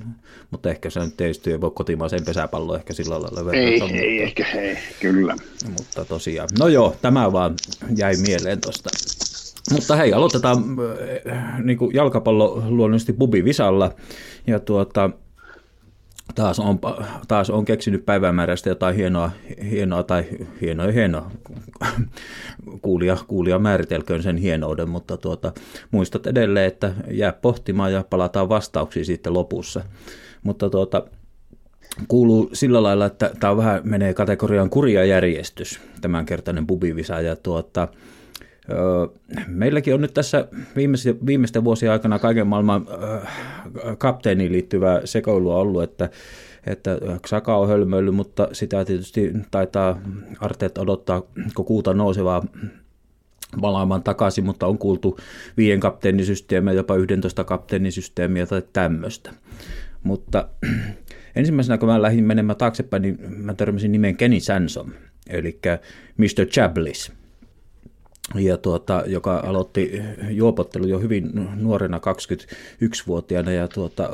mutta 0.51 0.69
ehkä 0.69 0.89
se 0.89 0.99
nyt 0.99 1.17
tietysti 1.17 1.51
ei 1.51 1.61
voi 1.61 1.71
kotimaiseen 1.71 2.25
pesäpalloon 2.25 2.79
ehkä 2.79 2.93
sillä 2.93 3.21
lailla. 3.21 3.51
Ei, 3.51 3.79
mutta, 3.79 3.95
ei 3.95 4.23
ehkä, 4.23 4.45
ei, 4.55 4.77
kyllä. 4.99 5.35
Mutta 5.77 6.05
tosiaan, 6.05 6.49
no 6.59 6.67
joo, 6.67 6.95
tämä 7.01 7.31
vaan 7.31 7.55
jäi 7.95 8.15
mieleen 8.27 8.61
tuosta. 8.61 8.89
Mutta 9.71 9.95
hei, 9.95 10.13
aloitetaan 10.13 10.57
niin 11.63 11.77
jalkapallo 11.93 12.63
luonnollisesti 12.67 13.13
Bubi 13.13 13.45
Visalla. 13.45 13.95
Ja 14.47 14.59
tuota, 14.59 15.09
taas 16.35 16.59
on, 16.59 16.79
taas 17.27 17.49
on 17.49 17.65
keksinyt 17.65 18.05
päivämäärästä 18.05 18.69
jotain 18.69 18.95
hienoa, 18.95 19.31
hienoa 19.71 20.03
tai 20.03 20.25
hienoa 20.61 20.87
hienoa. 20.87 21.31
Kuulija, 22.81 23.17
kuulija 23.27 23.59
määritelköön 23.59 24.23
sen 24.23 24.37
hienouden, 24.37 24.89
mutta 24.89 25.17
tuota, 25.17 25.53
muistat 25.91 26.27
edelleen, 26.27 26.67
että 26.67 26.93
jää 27.11 27.33
pohtimaan 27.33 27.93
ja 27.93 28.03
palataan 28.09 28.49
vastauksiin 28.49 29.05
sitten 29.05 29.33
lopussa. 29.33 29.81
Mutta 30.43 30.69
tuota, 30.69 31.03
kuuluu 32.07 32.49
sillä 32.53 32.83
lailla, 32.83 33.05
että 33.05 33.31
tämä 33.39 33.57
vähän 33.57 33.81
menee 33.83 34.13
kategoriaan 34.13 34.69
kurjajärjestys, 34.69 35.79
tämänkertainen 36.01 36.67
bubivisa, 36.67 37.21
ja 37.21 37.35
tuota, 37.35 37.87
Meilläkin 39.47 39.93
on 39.93 40.01
nyt 40.01 40.13
tässä 40.13 40.47
viimeisten, 40.75 41.25
viimeisten 41.25 41.63
vuosien 41.63 41.91
aikana 41.91 42.19
kaiken 42.19 42.47
maailman 42.47 42.87
kapteeniin 43.97 44.51
liittyvää 44.51 45.01
sekoilua 45.05 45.55
ollut, 45.55 45.83
että, 45.83 46.09
että 46.67 46.97
Saka 47.25 47.57
on 47.57 47.67
hölmöillyt, 47.67 48.15
mutta 48.15 48.49
sitä 48.51 48.85
tietysti 48.85 49.33
taitaa 49.51 50.01
Arteet 50.39 50.77
odottaa, 50.77 51.21
kun 51.55 51.65
kuuta 51.65 51.93
nousevaa 51.93 52.43
valaamaan 53.61 54.03
takaisin, 54.03 54.45
mutta 54.45 54.67
on 54.67 54.77
kuultu 54.77 55.19
viien 55.57 55.79
kapteenisysteemiä, 55.79 56.73
jopa 56.73 56.95
11 56.95 57.43
kapteenisysteemiä 57.43 58.45
tai 58.45 58.61
tämmöistä. 58.73 59.33
Mutta 60.03 60.47
ensimmäisenä, 61.35 61.77
kun 61.77 61.89
mä 61.89 62.01
lähdin 62.01 62.23
menemään 62.23 62.57
taaksepäin, 62.57 63.01
niin 63.01 63.17
mä 63.37 63.53
törmäsin 63.53 63.91
nimeen 63.91 64.17
Kenny 64.17 64.39
Sansom, 64.39 64.89
eli 65.29 65.59
Mr. 66.17 66.45
Chablis– 66.45 67.11
ja 68.35 68.57
tuota, 68.57 69.03
joka 69.05 69.43
aloitti 69.45 70.01
juopottelu 70.29 70.87
jo 70.87 70.99
hyvin 70.99 71.31
nuorena 71.55 71.97
21-vuotiaana 71.97 73.51
ja 73.51 73.67
tuota, 73.67 74.09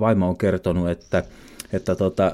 vaimo 0.00 0.28
on 0.28 0.38
kertonut, 0.38 0.90
että 0.90 1.24
että 1.72 1.94
tota, 1.94 2.32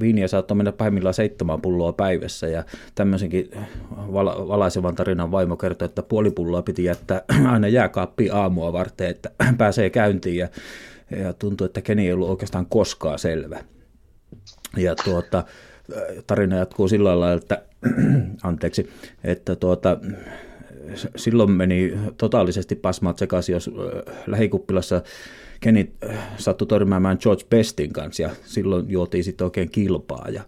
viiniä 0.00 0.28
saattoi 0.28 0.56
mennä 0.56 0.72
pahimmillaan 0.72 1.14
seitsemän 1.14 1.60
pulloa 1.60 1.92
päivässä 1.92 2.48
ja 2.48 2.64
tämmöisenkin 2.94 3.50
val- 3.90 4.48
valaisevan 4.48 4.94
tarinan 4.94 5.30
vaimo 5.30 5.56
kertoi, 5.56 5.86
että 5.86 6.02
puoli 6.02 6.30
pulloa 6.30 6.62
piti 6.62 6.84
jättää 6.84 7.22
aina 7.52 7.68
jääkaappiin 7.68 8.34
aamua 8.34 8.72
varten, 8.72 9.08
että 9.08 9.30
pääsee 9.58 9.90
käyntiin 9.90 10.36
ja, 10.36 10.48
ja 11.10 11.32
tuntui, 11.32 11.66
että 11.66 11.80
Keni 11.80 12.06
ei 12.06 12.12
ollut 12.12 12.28
oikeastaan 12.28 12.66
koskaan 12.66 13.18
selvä. 13.18 13.64
Ja 14.76 14.94
tuota, 15.04 15.44
tarina 16.26 16.56
jatkuu 16.56 16.88
sillä 16.88 17.08
lailla, 17.08 17.32
että, 17.32 17.62
anteeksi, 18.42 18.90
että 19.24 19.56
tuota, 19.56 19.98
silloin 21.16 21.50
meni 21.50 21.92
totaalisesti 22.16 22.74
pasmaat 22.74 23.18
sekaisin, 23.18 23.52
jos 23.52 23.70
lähikuppilassa 24.26 25.02
Kenny 25.60 25.92
sattui 26.36 26.66
törmäämään 26.66 27.18
George 27.20 27.44
Bestin 27.50 27.92
kanssa 27.92 28.22
ja 28.22 28.30
silloin 28.44 28.90
juotiin 28.90 29.24
sitten 29.24 29.44
oikein 29.44 29.70
kilpaa. 29.70 30.28
Ja 30.28 30.42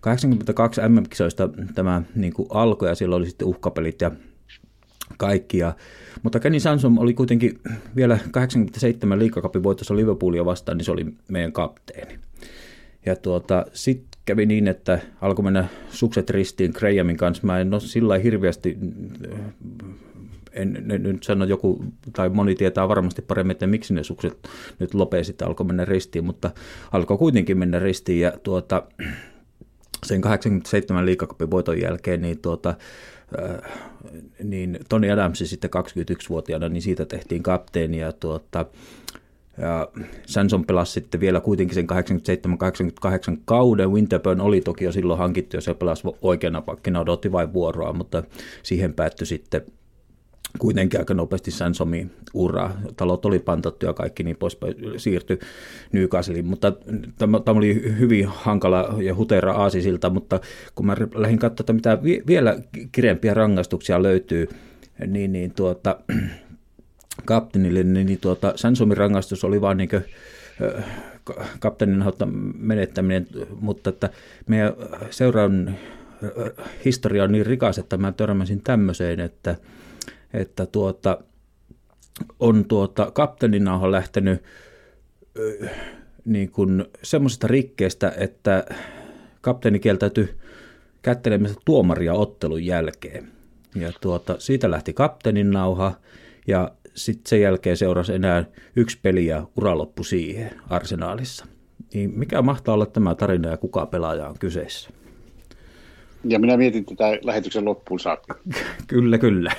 82 0.00 0.80
MM-kisoista 0.88 1.48
tämä 1.74 2.02
niin 2.14 2.32
kuin 2.32 2.48
alkoi 2.50 2.88
ja 2.88 2.94
silloin 2.94 3.20
oli 3.20 3.28
sitten 3.28 3.48
uhkapelit 3.48 4.00
ja 4.00 4.10
kaikkia. 5.16 5.72
Mutta 6.22 6.40
Kenny 6.40 6.60
Sansom 6.60 6.98
oli 6.98 7.14
kuitenkin 7.14 7.60
vielä 7.96 8.18
87 8.30 9.18
liikakapin 9.18 9.62
voitossa 9.62 9.96
Liverpoolia 9.96 10.44
vastaan, 10.44 10.78
niin 10.78 10.84
se 10.84 10.92
oli 10.92 11.06
meidän 11.28 11.52
kapteeni. 11.52 12.18
Ja 13.06 13.16
tuota, 13.16 13.66
sitten 13.72 14.09
kävi 14.24 14.46
niin, 14.46 14.68
että 14.68 14.98
alkoi 15.20 15.44
mennä 15.44 15.68
sukset 15.90 16.30
ristiin 16.30 16.72
Grahamin 16.74 17.16
kanssa. 17.16 17.46
Mä 17.46 17.60
en 17.60 17.74
ole 17.74 17.80
sillä 17.80 18.18
hirveästi, 18.18 18.78
en, 20.52 20.76
en, 20.90 21.02
nyt 21.02 21.22
sano 21.22 21.44
joku, 21.44 21.84
tai 22.12 22.28
moni 22.28 22.54
tietää 22.54 22.88
varmasti 22.88 23.22
paremmin, 23.22 23.52
että 23.52 23.66
miksi 23.66 23.94
ne 23.94 24.02
sukset 24.02 24.48
nyt 24.78 24.94
lopee 24.94 25.24
sitten 25.24 25.48
alkoi 25.48 25.66
mennä 25.66 25.84
ristiin, 25.84 26.24
mutta 26.24 26.50
alkoi 26.92 27.18
kuitenkin 27.18 27.58
mennä 27.58 27.78
ristiin 27.78 28.20
ja 28.20 28.32
tuota, 28.42 28.82
sen 30.06 30.20
87 30.20 31.06
liikakapin 31.06 31.50
voiton 31.50 31.80
jälkeen, 31.80 32.22
niin 32.22 32.38
tuota, 32.38 32.74
niin 34.44 34.78
Toni 34.88 35.10
Adamsi 35.10 35.46
sitten 35.46 35.70
21-vuotiaana, 35.78 36.68
niin 36.68 36.82
siitä 36.82 37.06
tehtiin 37.06 37.42
kapteeni 37.42 37.98
ja 37.98 38.12
tuota, 38.12 38.66
ja 39.60 39.88
Sanson 40.26 40.64
pelasi 40.64 40.92
sitten 40.92 41.20
vielä 41.20 41.40
kuitenkin 41.40 41.74
sen 41.74 41.86
87-88 43.34 43.40
kauden. 43.44 43.92
Winterburn 43.92 44.40
oli 44.40 44.60
toki 44.60 44.84
jo 44.84 44.92
silloin 44.92 45.18
hankittu 45.18 45.56
ja 45.56 45.60
se 45.60 45.74
pelasi 45.74 46.02
oikeana 46.22 46.62
pakkina, 46.62 47.00
odotti 47.00 47.32
vain 47.32 47.52
vuoroa, 47.52 47.92
mutta 47.92 48.22
siihen 48.62 48.94
päättyi 48.94 49.26
sitten 49.26 49.62
kuitenkin 50.58 51.00
aika 51.00 51.14
nopeasti 51.14 51.50
Sansomin 51.50 52.10
ura. 52.34 52.70
Talot 52.96 53.26
oli 53.26 53.38
pantattu 53.38 53.86
ja 53.86 53.92
kaikki 53.92 54.22
niin 54.22 54.36
poispäin 54.36 54.74
siirtyi 54.96 55.38
Newcastleiin, 55.92 56.46
mutta 56.46 56.72
tämä, 57.18 57.40
tämä 57.40 57.58
oli 57.58 57.94
hyvin 57.98 58.26
hankala 58.26 58.94
ja 59.02 59.14
hutera 59.14 59.52
aasisilta, 59.52 60.10
mutta 60.10 60.40
kun 60.74 60.86
mä 60.86 60.96
lähdin 61.14 61.38
katsomaan, 61.38 61.76
mitä 61.76 61.98
vielä 62.26 62.58
kireempiä 62.92 63.34
rangaistuksia 63.34 64.02
löytyy, 64.02 64.48
niin, 65.06 65.32
niin 65.32 65.54
tuota, 65.54 65.96
kapteenille, 67.24 67.82
niin, 67.82 68.06
niin 68.06 68.18
tuota, 68.20 68.52
Sansomin 68.56 68.96
rangaistus 68.96 69.44
oli 69.44 69.60
vain 69.60 69.76
niin 69.76 69.88
kuin, 69.88 70.04
kapteenin 71.60 72.04
menettäminen, 72.58 73.26
mutta 73.60 73.90
että 73.90 74.10
meidän 74.46 74.72
seuraan 75.10 75.78
historia 76.84 77.24
on 77.24 77.32
niin 77.32 77.46
rikas, 77.46 77.78
että 77.78 77.96
mä 77.96 78.12
törmäsin 78.12 78.62
tämmöiseen, 78.62 79.20
että, 79.20 79.56
että 80.32 80.66
tuota, 80.66 81.18
on 82.40 82.64
tuota, 82.64 83.10
kapteenina 83.10 83.74
on 83.74 83.92
lähtenyt 83.92 84.42
niin 86.24 86.50
kuin 86.50 86.84
semmoisesta 87.02 87.46
rikkeestä, 87.46 88.12
että 88.16 88.64
kapteeni 89.40 89.78
kieltäytyi 89.78 90.34
kättelemästä 91.02 91.60
tuomaria 91.64 92.14
ottelun 92.14 92.64
jälkeen. 92.64 93.28
Ja 93.74 93.92
tuota, 94.00 94.36
siitä 94.38 94.70
lähti 94.70 94.92
kapteenin 94.92 95.50
nauha 95.50 95.94
ja 96.46 96.70
sitten 96.94 97.28
sen 97.28 97.40
jälkeen 97.40 97.76
seurasi 97.76 98.14
enää 98.14 98.44
yksi 98.76 98.98
peli 99.02 99.26
ja 99.26 99.46
ura 99.56 99.78
loppui 99.78 100.04
siihen 100.04 100.50
arsenaalissa. 100.70 101.46
Niin 101.94 102.18
mikä 102.18 102.42
mahtaa 102.42 102.74
olla 102.74 102.86
tämä 102.86 103.14
tarina 103.14 103.48
ja 103.48 103.56
kuka 103.56 103.86
pelaaja 103.86 104.28
on 104.28 104.38
kyseessä? 104.38 104.90
Ja 106.24 106.38
minä 106.38 106.56
mietin 106.56 106.84
tätä 106.84 107.18
lähetyksen 107.22 107.64
loppuun 107.64 108.00
saakka. 108.00 108.38
kyllä, 108.86 109.18
kyllä. 109.18 109.52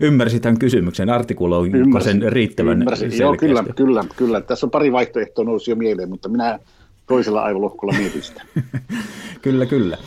Ymmärsit 0.00 0.42
tämän 0.42 0.58
kysymyksen, 0.58 1.10
artikuloin 1.10 1.72
sen 2.02 2.32
riittävän 2.32 2.78
Ymmärsin. 2.78 3.18
Joo, 3.18 3.36
kyllä, 3.36 3.64
kyllä, 3.76 4.04
kyllä. 4.16 4.40
Tässä 4.40 4.66
on 4.66 4.70
pari 4.70 4.92
vaihtoehtoa 4.92 5.44
nousi 5.44 5.70
jo 5.70 5.76
mieleen, 5.76 6.08
mutta 6.08 6.28
minä 6.28 6.58
toisella 7.06 7.42
aivolohkolla 7.42 7.94
mietin 7.98 8.22
sitä. 8.22 8.42
kyllä, 9.42 9.66
kyllä. 9.66 9.98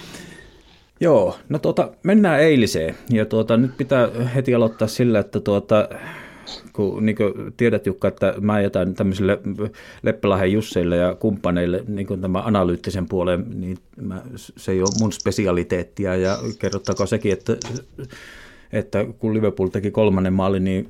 Joo, 1.00 1.36
no 1.50 1.60
tuota, 1.60 1.92
mennään 2.04 2.39
eiliseen. 2.39 2.96
Ja 3.10 3.26
tuota, 3.26 3.58
nyt 3.58 3.78
pitää 3.78 4.10
heti 4.36 4.56
aloittaa 4.56 4.88
sillä, 4.88 5.20
että 5.20 5.39
tuota, 5.39 5.89
kun 6.73 7.06
niin 7.06 7.15
kuin 7.15 7.34
tiedät 7.58 7.86
Jukka, 7.86 8.08
että 8.08 8.34
mä 8.41 8.62
jätän 8.62 8.93
tämmöisille 8.93 9.39
Leppälahen 10.03 10.51
Jusseille 10.51 10.95
ja 10.95 11.15
kumppaneille 11.15 11.84
niin 11.88 12.08
kuin 12.08 12.21
tämä 12.21 12.39
analyyttisen 12.39 13.08
puolen, 13.08 13.45
niin 13.53 13.77
mä, 14.01 14.21
se 14.38 14.71
ei 14.71 14.82
ole 14.82 14.99
mun 14.99 15.13
spesialiteettia. 15.13 16.15
Ja 16.15 16.38
kerrottako 16.60 17.06
sekin, 17.06 17.34
että, 17.34 17.58
että 18.73 19.06
kun 19.19 19.34
Liverpool 19.34 19.67
teki 19.67 19.91
kolmannen 19.91 20.34
maalin, 20.34 20.63
niin 20.63 20.89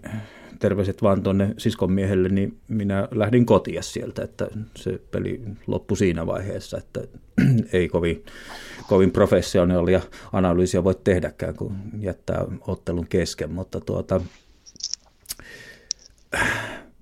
terveiset 0.59 1.01
vaan 1.01 1.23
tuonne 1.23 1.53
siskon 1.57 1.91
miehelle, 1.91 2.29
niin 2.29 2.57
minä 2.67 3.07
lähdin 3.11 3.45
kotia 3.45 3.81
sieltä, 3.81 4.23
että 4.23 4.47
se 4.75 4.99
peli 5.11 5.41
loppui 5.67 5.97
siinä 5.97 6.25
vaiheessa, 6.25 6.77
että 6.77 7.01
ei 7.73 7.89
kovin, 7.89 8.25
kovin 8.87 9.11
professionaalia 9.11 10.01
analyysiä 10.33 10.83
voi 10.83 10.95
tehdäkään, 11.03 11.55
kun 11.55 11.75
jättää 11.99 12.45
ottelun 12.67 13.07
kesken, 13.07 13.51
mutta 13.51 13.81
tuota, 13.81 14.21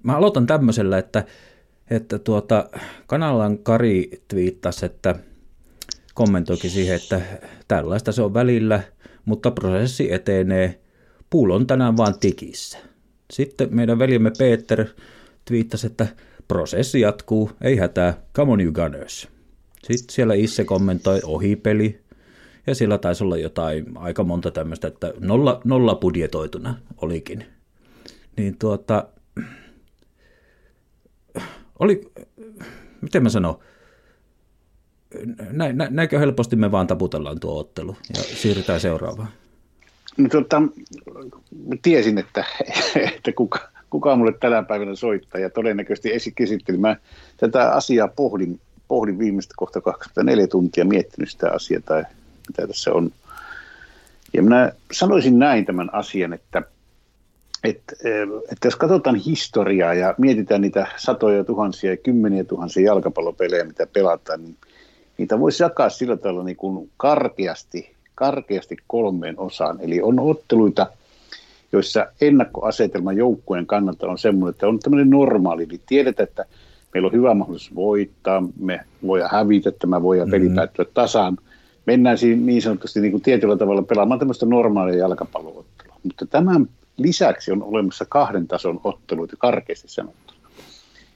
mä 0.03 0.17
aloitan 0.17 0.47
tämmöisellä, 0.47 0.97
että, 0.97 1.25
että 1.89 2.19
tuota, 2.19 2.69
kanalan 3.07 3.57
Kari 3.57 4.23
twiittasi, 4.27 4.85
että 4.85 5.15
kommentoikin 6.13 6.71
siihen, 6.71 6.95
että 6.95 7.21
tällaista 7.67 8.11
se 8.11 8.21
on 8.21 8.33
välillä, 8.33 8.81
mutta 9.25 9.51
prosessi 9.51 10.13
etenee. 10.13 10.79
Puul 11.29 11.49
on 11.49 11.67
tänään 11.67 11.97
vaan 11.97 12.19
tikissä. 12.19 12.77
Sitten 13.33 13.67
meidän 13.71 13.99
veljemme 13.99 14.31
Peter 14.37 14.85
twiittasi, 15.45 15.87
että 15.87 16.07
prosessi 16.47 17.01
jatkuu, 17.01 17.51
ei 17.61 17.75
hätää, 17.75 18.21
come 18.35 18.51
on 18.51 18.61
you 18.61 18.71
gunners. 18.71 19.27
Sitten 19.83 20.15
siellä 20.15 20.33
Isse 20.33 20.63
kommentoi 20.63 21.19
ohipeli, 21.25 22.01
ja 22.67 22.75
siellä 22.75 22.97
taisi 22.97 23.23
olla 23.23 23.37
jotain 23.37 23.85
aika 23.95 24.23
monta 24.23 24.51
tämmöistä, 24.51 24.87
että 24.87 25.13
nolla, 25.19 25.61
nolla 25.63 25.95
budjetoituna 25.95 26.75
olikin. 27.01 27.45
Niin 28.37 28.57
tuota, 28.59 29.07
oli, 31.81 32.11
miten 33.01 33.23
mä 33.23 33.29
sanon, 33.29 33.59
nä, 35.51 35.73
nä, 35.73 35.87
näinkö 35.89 36.19
helposti 36.19 36.55
me 36.55 36.71
vaan 36.71 36.87
taputellaan 36.87 37.39
tuo 37.39 37.59
ottelu 37.59 37.95
ja 38.17 38.23
siirrytään 38.23 38.79
seuraavaan? 38.79 39.29
No 40.17 40.29
tota, 40.29 40.61
tiesin, 41.81 42.17
että, 42.17 42.45
että 43.15 43.31
kuka, 43.31 43.59
kuka 43.89 44.15
mulle 44.15 44.33
tänä 44.39 44.63
päivänä 44.63 44.95
soittaa 44.95 45.41
ja 45.41 45.49
todennäköisesti 45.49 46.13
esikäsitteli. 46.13 46.77
Mä 46.77 46.95
tätä 47.37 47.71
asiaa 47.71 48.07
pohdin, 48.07 48.59
pohdin 48.87 49.19
viimeistä 49.19 49.53
kohta 49.57 49.81
24 49.81 50.47
tuntia 50.47 50.85
miettinyt 50.85 51.29
sitä 51.29 51.51
asiaa 51.51 51.81
tai 51.85 52.03
mitä 52.47 52.67
tässä 52.67 52.93
on. 52.93 53.11
Ja 54.33 54.43
minä 54.43 54.71
sanoisin 54.91 55.39
näin 55.39 55.65
tämän 55.65 55.93
asian, 55.93 56.33
että– 56.33 56.61
että, 57.63 57.95
että 58.51 58.67
jos 58.67 58.75
katsotaan 58.75 59.15
historiaa 59.15 59.93
ja 59.93 60.15
mietitään 60.17 60.61
niitä 60.61 60.87
satoja 60.97 61.43
tuhansia 61.43 61.91
ja 61.91 61.97
kymmeniä 61.97 62.43
tuhansia 62.43 62.85
jalkapallopelejä, 62.85 63.63
mitä 63.63 63.87
pelataan, 63.93 64.43
niin 64.43 64.55
niitä 65.17 65.39
voisi 65.39 65.63
jakaa 65.63 65.89
sillä 65.89 66.17
tavalla 66.17 66.43
niin 66.43 66.55
kuin 66.55 66.89
karkeasti, 66.97 67.91
karkeasti 68.15 68.77
kolmeen 68.87 69.39
osaan. 69.39 69.77
Eli 69.81 70.01
on 70.01 70.19
otteluita, 70.19 70.87
joissa 71.71 72.07
ennakkoasetelma 72.21 73.13
joukkueen 73.13 73.65
kannalta 73.65 74.07
on 74.07 74.17
semmoinen, 74.17 74.53
että 74.53 74.67
on 74.67 74.79
tämmöinen 74.79 75.09
normaali, 75.09 75.63
eli 75.63 75.81
tiedetään, 75.85 76.29
että 76.29 76.45
meillä 76.93 77.07
on 77.07 77.13
hyvä 77.13 77.33
mahdollisuus 77.33 77.75
voittaa, 77.75 78.43
me 78.59 78.79
voidaan 79.07 79.31
hävitä, 79.31 79.71
tämä 79.71 80.01
voidaan 80.01 80.29
peli 80.29 80.43
mm-hmm. 80.43 80.55
päättyä 80.55 80.85
tasaan. 80.93 81.37
Mennään 81.85 82.17
siinä 82.17 82.45
niin 82.45 82.61
sanotusti 82.61 83.01
niin 83.01 83.11
kuin 83.11 83.23
tietyllä 83.23 83.57
tavalla 83.57 83.81
pelaamaan 83.81 84.19
tämmöistä 84.19 84.45
normaalia 84.45 84.97
jalkapalloottelua. 84.97 85.95
Mutta 86.03 86.25
tämän 86.25 86.67
lisäksi 87.01 87.51
on 87.51 87.63
olemassa 87.63 88.05
kahden 88.09 88.47
tason 88.47 88.81
otteluita 88.83 89.35
karkeasti 89.39 89.87
sanottuna. 89.87 90.39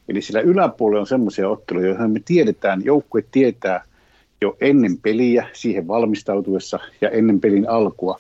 Eli 0.10 0.21
sillä 0.21 0.39
yläpuolella 0.39 1.02
on 1.02 1.08
semmoisia 1.08 1.50
otteluja, 1.50 1.88
joihin 1.88 2.12
me 2.12 2.21
tiedetään, 2.26 2.86
joukkue 2.86 3.24
tietää 3.32 3.84
jo 4.41 4.58
ennen 4.62 4.98
peliä 4.98 5.48
siihen 5.54 5.88
valmistautuessa 5.88 6.80
ja 7.02 7.10
ennen 7.10 7.39
pelin 7.39 7.69
alkua, 7.69 8.19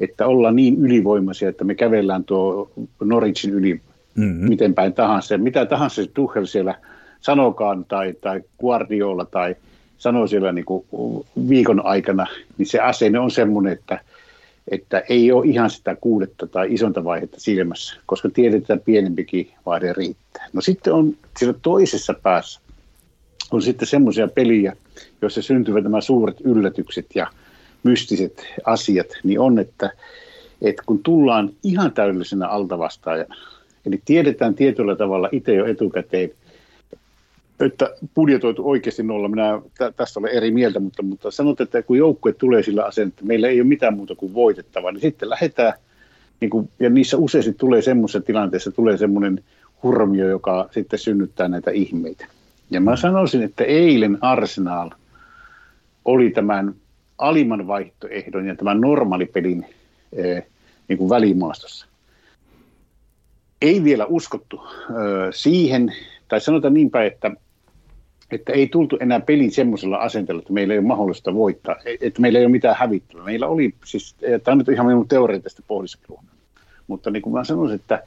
että 0.00 0.26
ollaan 0.26 0.56
niin 0.56 0.76
ylivoimaisia, 0.78 1.48
että 1.48 1.64
me 1.64 1.74
kävellään 1.74 2.24
tuo 2.24 2.70
Norwichin 3.04 3.54
yli 3.54 3.80
mm-hmm. 4.14 4.48
miten 4.48 4.74
päin 4.74 4.92
tahansa. 4.92 5.34
Ja 5.34 5.38
mitä 5.38 5.66
tahansa 5.66 6.02
se 6.02 6.10
Tuchel 6.14 6.46
siellä 6.46 6.74
sanokaan 7.20 7.84
tai, 7.84 8.14
tai 8.20 8.42
Guardiola 8.60 9.24
tai 9.24 9.56
sanoo 9.98 10.26
siellä 10.26 10.52
niin 10.52 10.64
kuin 10.64 10.84
viikon 11.48 11.86
aikana, 11.86 12.26
niin 12.58 12.66
se 12.66 12.80
asenne 12.80 13.18
on 13.18 13.30
semmoinen, 13.30 13.72
että, 13.72 14.00
että 14.68 15.02
ei 15.08 15.32
ole 15.32 15.46
ihan 15.46 15.70
sitä 15.70 15.96
kuudetta 16.00 16.46
tai 16.46 16.74
isonta 16.74 17.04
vaihetta 17.04 17.40
silmässä, 17.40 17.96
koska 18.06 18.30
tiedetään, 18.30 18.80
pienempikin 18.80 19.50
vaihde 19.66 19.92
riittää. 19.92 20.48
No 20.52 20.60
sitten 20.60 20.92
on 20.92 21.16
siellä 21.38 21.58
toisessa 21.62 22.14
päässä 22.22 22.60
on 23.50 23.62
sitten 23.62 23.88
semmoisia 23.88 24.28
peliä, 24.28 24.76
joissa 25.22 25.42
syntyvät 25.42 25.84
nämä 25.84 26.00
suuret 26.00 26.40
yllätykset 26.40 27.06
ja 27.14 27.26
mystiset 27.82 28.46
asiat, 28.64 29.06
niin 29.24 29.40
on, 29.40 29.58
että, 29.58 29.90
että 30.62 30.82
kun 30.86 31.02
tullaan 31.02 31.50
ihan 31.62 31.92
täydellisenä 31.92 32.48
altavastaajana, 32.48 33.36
eli 33.86 34.02
tiedetään 34.04 34.54
tietyllä 34.54 34.96
tavalla 34.96 35.28
itse 35.32 35.54
jo 35.54 35.66
etukäteen, 35.66 36.30
että 37.60 37.94
budjetoitu 38.14 38.70
oikeasti 38.70 39.02
nolla, 39.02 39.28
minä 39.28 39.62
tä, 39.78 39.92
tästä 39.92 40.20
olen 40.20 40.32
eri 40.32 40.50
mieltä, 40.50 40.80
mutta, 40.80 41.02
mutta 41.02 41.30
sanot, 41.30 41.60
että 41.60 41.82
kun 41.82 41.98
joukkue 41.98 42.32
tulee 42.32 42.62
sillä 42.62 42.84
aseen, 42.84 43.08
että 43.08 43.24
meillä 43.24 43.48
ei 43.48 43.60
ole 43.60 43.68
mitään 43.68 43.96
muuta 43.96 44.14
kuin 44.14 44.34
voitettavaa, 44.34 44.92
niin 44.92 45.00
sitten 45.00 45.30
lähdetään, 45.30 45.72
niin 46.40 46.50
kuin, 46.50 46.70
ja 46.80 46.90
niissä 46.90 47.16
useasti 47.16 47.52
tulee 47.52 47.82
semmoisessa 47.82 48.20
tilanteessa, 48.20 48.70
tulee 48.70 48.96
semmoinen 48.96 49.44
hurmio, 49.82 50.28
joka 50.28 50.68
sitten 50.70 50.98
synnyttää 50.98 51.48
näitä 51.48 51.70
ihmeitä. 51.70 52.26
Ja 52.70 52.80
mä 52.80 52.96
sanoisin, 52.96 53.42
että 53.42 53.64
eilen 53.64 54.18
Arsenal 54.20 54.90
oli 56.04 56.30
tämän 56.30 56.74
alimman 57.18 57.66
vaihtoehdon 57.66 58.46
ja 58.46 58.56
tämän 58.56 58.80
normaalipelin 58.80 59.66
eh, 60.12 60.46
niin 60.88 60.98
kuin 60.98 61.10
välimaastossa. 61.10 61.86
Ei 63.62 63.84
vielä 63.84 64.06
uskottu 64.06 64.60
eh, 64.66 65.34
siihen, 65.34 65.92
tai 66.28 66.40
sanotaan 66.40 66.74
niinpä, 66.74 67.04
että, 67.04 67.30
että 68.32 68.52
ei 68.52 68.66
tultu 68.66 68.96
enää 69.00 69.20
pelin 69.20 69.50
semmoisella 69.50 69.96
asenteella, 69.96 70.40
että 70.40 70.52
meillä 70.52 70.74
ei 70.74 70.78
ole 70.78 70.86
mahdollista 70.86 71.34
voittaa, 71.34 71.76
että 72.00 72.20
meillä 72.20 72.38
ei 72.38 72.44
ole 72.44 72.52
mitään 72.52 72.76
hävittävää. 72.78 73.24
Meillä 73.24 73.46
oli, 73.46 73.74
siis, 73.84 74.16
tämä 74.20 74.52
on 74.52 74.58
nyt 74.58 74.68
ihan 74.68 74.86
minun 74.86 75.08
teoreettista 75.08 75.62
pohdiskelua, 75.66 76.22
mutta 76.86 77.10
niin 77.10 77.22
kuin 77.22 77.32
mä 77.32 77.44
sanoisin, 77.44 77.74
että 77.74 78.02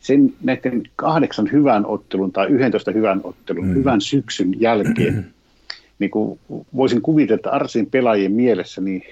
sen 0.00 0.34
näiden 0.42 0.82
kahdeksan 0.96 1.48
hyvän 1.52 1.86
ottelun 1.86 2.32
tai 2.32 2.46
11 2.46 2.90
hyvän 2.90 3.20
ottelun, 3.24 3.66
mm. 3.66 3.74
hyvän 3.74 4.00
syksyn 4.00 4.60
jälkeen, 4.60 5.26
niin 5.98 6.10
kuin 6.10 6.40
voisin 6.76 7.02
kuvitella, 7.02 7.36
että 7.36 7.50
Arsin 7.50 7.86
pelaajien 7.90 8.32
mielessä 8.32 8.80
niin 8.80 9.02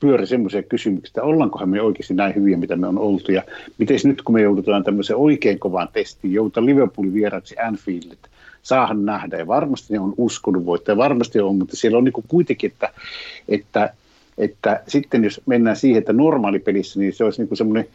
pyöri 0.00 0.26
semmoisia 0.26 0.62
kysymyksiä, 0.62 1.10
että 1.10 1.22
ollaankohan 1.22 1.68
me 1.68 1.82
oikeasti 1.82 2.14
näin 2.14 2.34
hyviä, 2.34 2.56
mitä 2.56 2.76
me 2.76 2.86
on 2.86 2.98
oltu, 2.98 3.32
ja 3.32 3.42
miten 3.78 3.98
nyt 4.04 4.22
kun 4.22 4.34
me 4.34 4.42
joudutaan 4.42 4.84
tämmöiseen 4.84 5.16
oikein 5.16 5.58
kovaan 5.58 5.88
testiin, 5.92 6.32
joudutaan 6.32 6.66
Liverpoolin 6.66 7.14
vieraksi 7.14 7.56
Anfieldille, 7.58 8.16
saahan 8.66 9.04
nähdä, 9.04 9.36
ja 9.36 9.46
varmasti 9.46 9.92
ne 9.92 10.00
on 10.00 10.14
uskonut 10.16 10.66
voittaa, 10.66 10.92
ja 10.92 10.96
varmasti 10.96 11.40
on, 11.40 11.56
mutta 11.56 11.76
siellä 11.76 11.98
on 11.98 12.04
niin 12.04 12.12
kuin 12.12 12.24
kuitenkin, 12.28 12.72
että, 12.72 12.88
että, 13.48 13.94
että 14.38 14.82
sitten 14.88 15.24
jos 15.24 15.40
mennään 15.46 15.76
siihen, 15.76 15.98
että 15.98 16.12
normaalipelissä, 16.12 17.00
niin 17.00 17.12
se 17.12 17.24
olisi 17.24 17.42
niin 17.42 17.56
semmoinen 17.56 17.86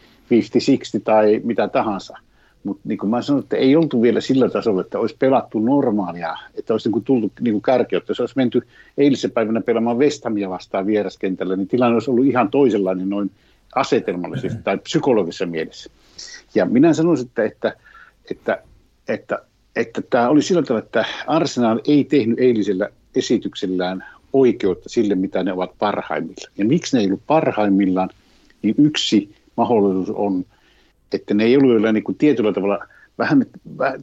50-60 1.00 1.02
tai 1.04 1.42
mitä 1.44 1.68
tahansa, 1.68 2.18
mutta 2.64 2.82
niin 2.86 2.98
kuin 2.98 3.10
mä 3.10 3.22
sanoin, 3.22 3.44
että 3.44 3.58
ei 3.58 3.76
oltu 3.76 4.02
vielä 4.02 4.22
sillä 4.22 4.50
tasolla, 4.50 4.82
että 4.82 5.00
olisi 5.00 5.16
pelattu 5.20 5.60
normaalia, 5.60 6.38
että 6.56 6.74
olisi 6.74 6.88
niin 6.88 6.94
kuin 6.94 7.06
tullut 7.06 7.32
niin 7.42 7.54
kuin 7.54 7.62
kärki, 7.62 7.96
että 7.96 8.12
jos 8.12 8.20
olisi 8.20 8.38
menty 8.38 8.68
eilisen 8.98 9.32
päivänä 9.32 9.62
pelaamaan 9.62 9.98
Westhamia 9.98 10.50
vastaan 10.50 10.86
vieraskentällä, 10.86 11.56
niin 11.56 11.68
tilanne 11.68 11.94
olisi 11.94 12.12
ollut 12.12 12.26
ihan 12.26 12.52
toisenlainen 12.52 13.10
noin 13.10 13.32
asetelmallisesti 13.76 14.64
tai 14.64 14.78
psykologisessa 14.78 15.46
mielessä. 15.46 15.92
Ja 16.56 16.66
minä 16.66 16.94
sanoisin, 16.94 17.28
että, 17.28 17.44
että, 17.44 17.74
että, 18.32 18.64
että, 19.08 19.40
että 19.76 20.02
tämä 20.10 20.30
oli 20.30 20.42
sillä 20.42 20.64
tavalla, 20.64 20.86
että 20.86 21.06
Arsenal 21.28 21.80
ei 21.88 22.04
tehnyt 22.04 22.40
eilisellä 22.40 22.90
esityksellään 23.16 24.06
oikeutta 24.34 24.90
sille, 24.90 25.16
mitä 25.16 25.44
ne 25.44 25.54
ovat 25.54 25.72
parhaimmillaan. 25.80 26.54
Ja 26.58 26.66
miksi 26.66 26.98
ne 26.98 27.02
ei 27.02 27.08
ollut 27.08 27.22
parhaimmillaan, 27.28 28.10
niin 28.62 28.76
yksi 28.78 29.36
mahdollisuus 29.56 30.10
on– 30.10 30.46
että 31.14 31.34
ne 31.34 31.44
ei 31.44 31.58
ollut 31.58 31.94
niin 31.94 32.04
kuin 32.04 32.18
tietyllä 32.18 32.54
tavalla 32.54 32.80
vähän, 33.18 33.46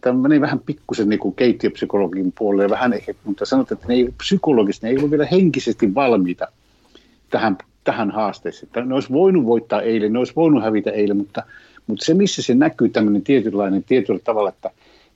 tämä 0.01 0.19
menee 0.19 0.41
vähän 0.41 0.59
pikkusen 0.59 1.09
niin 1.09 1.21
kuin 1.21 1.35
keittiöpsykologin 1.35 2.33
puolelle, 2.39 2.71
vähän 2.71 2.93
ehkä, 2.93 3.15
mutta 3.25 3.47
sanotaan, 3.47 3.77
että 3.77 3.89
ne 3.89 3.95
ei 3.95 4.09
psykologisesti, 4.19 4.87
ne 4.87 4.91
ei 4.91 4.99
ollut 4.99 5.11
vielä 5.11 5.27
henkisesti 5.27 5.95
valmiita 5.95 6.49
tähän, 7.31 7.59
tähän 7.85 8.11
haasteeseen. 8.11 8.67
Että 8.67 8.85
ne 8.85 8.95
olisi 8.95 9.13
voinut 9.13 9.45
voittaa 9.45 9.83
eilen, 9.83 10.13
ne 10.13 10.19
olisi 10.19 10.33
voinut 10.37 10.63
hävitä 10.63 10.91
eilen, 10.91 11.17
mutta, 11.17 11.43
mutta 11.87 12.05
se, 12.05 12.15
missä 12.15 12.43
se 12.43 12.55
näkyy 12.55 12.89
tämmöinen 12.89 13.23
tietynlainen 13.23 13.85
tietyllä 13.85 14.21
tavalla, 14.25 14.49
että 14.49 14.71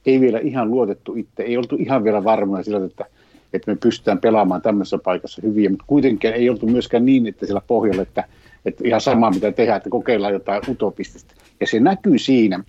ei 0.07 0.21
vielä 0.21 0.39
ihan 0.39 0.71
luotettu 0.71 1.15
itse, 1.17 1.43
ei 1.43 1.57
oltu 1.57 1.77
ihan 1.79 2.05
vielä 2.05 2.25
varmoja 2.25 2.63
sillä, 2.63 2.85
että, 2.85 3.05
että 3.53 3.71
me 3.71 3.77
pystytään 3.83 4.19
pelaamaan 4.19 4.63
tämmöisessä 4.63 4.99
paikassa 4.99 5.43
hyviä, 5.45 5.71
mutta 5.71 5.85
kuitenkin 5.87 6.33
ei 6.33 6.51
oltu 6.51 6.67
myöskään 6.67 7.05
niin, 7.05 7.27
että 7.27 7.47
siellä 7.47 7.63
pohjalla, 7.67 8.03
että, 8.03 8.25
että 8.65 8.89
ihan 8.89 9.01
sama 9.01 9.31
mitä 9.31 9.53
tehdään, 9.53 9.77
että 9.77 9.91
kokeillaan 9.91 10.33
jotain 10.33 10.63
utopistista. 10.69 11.35
Ja 11.61 11.67
se 11.67 11.81
näkyy 11.81 12.19
siinä, 12.19 12.65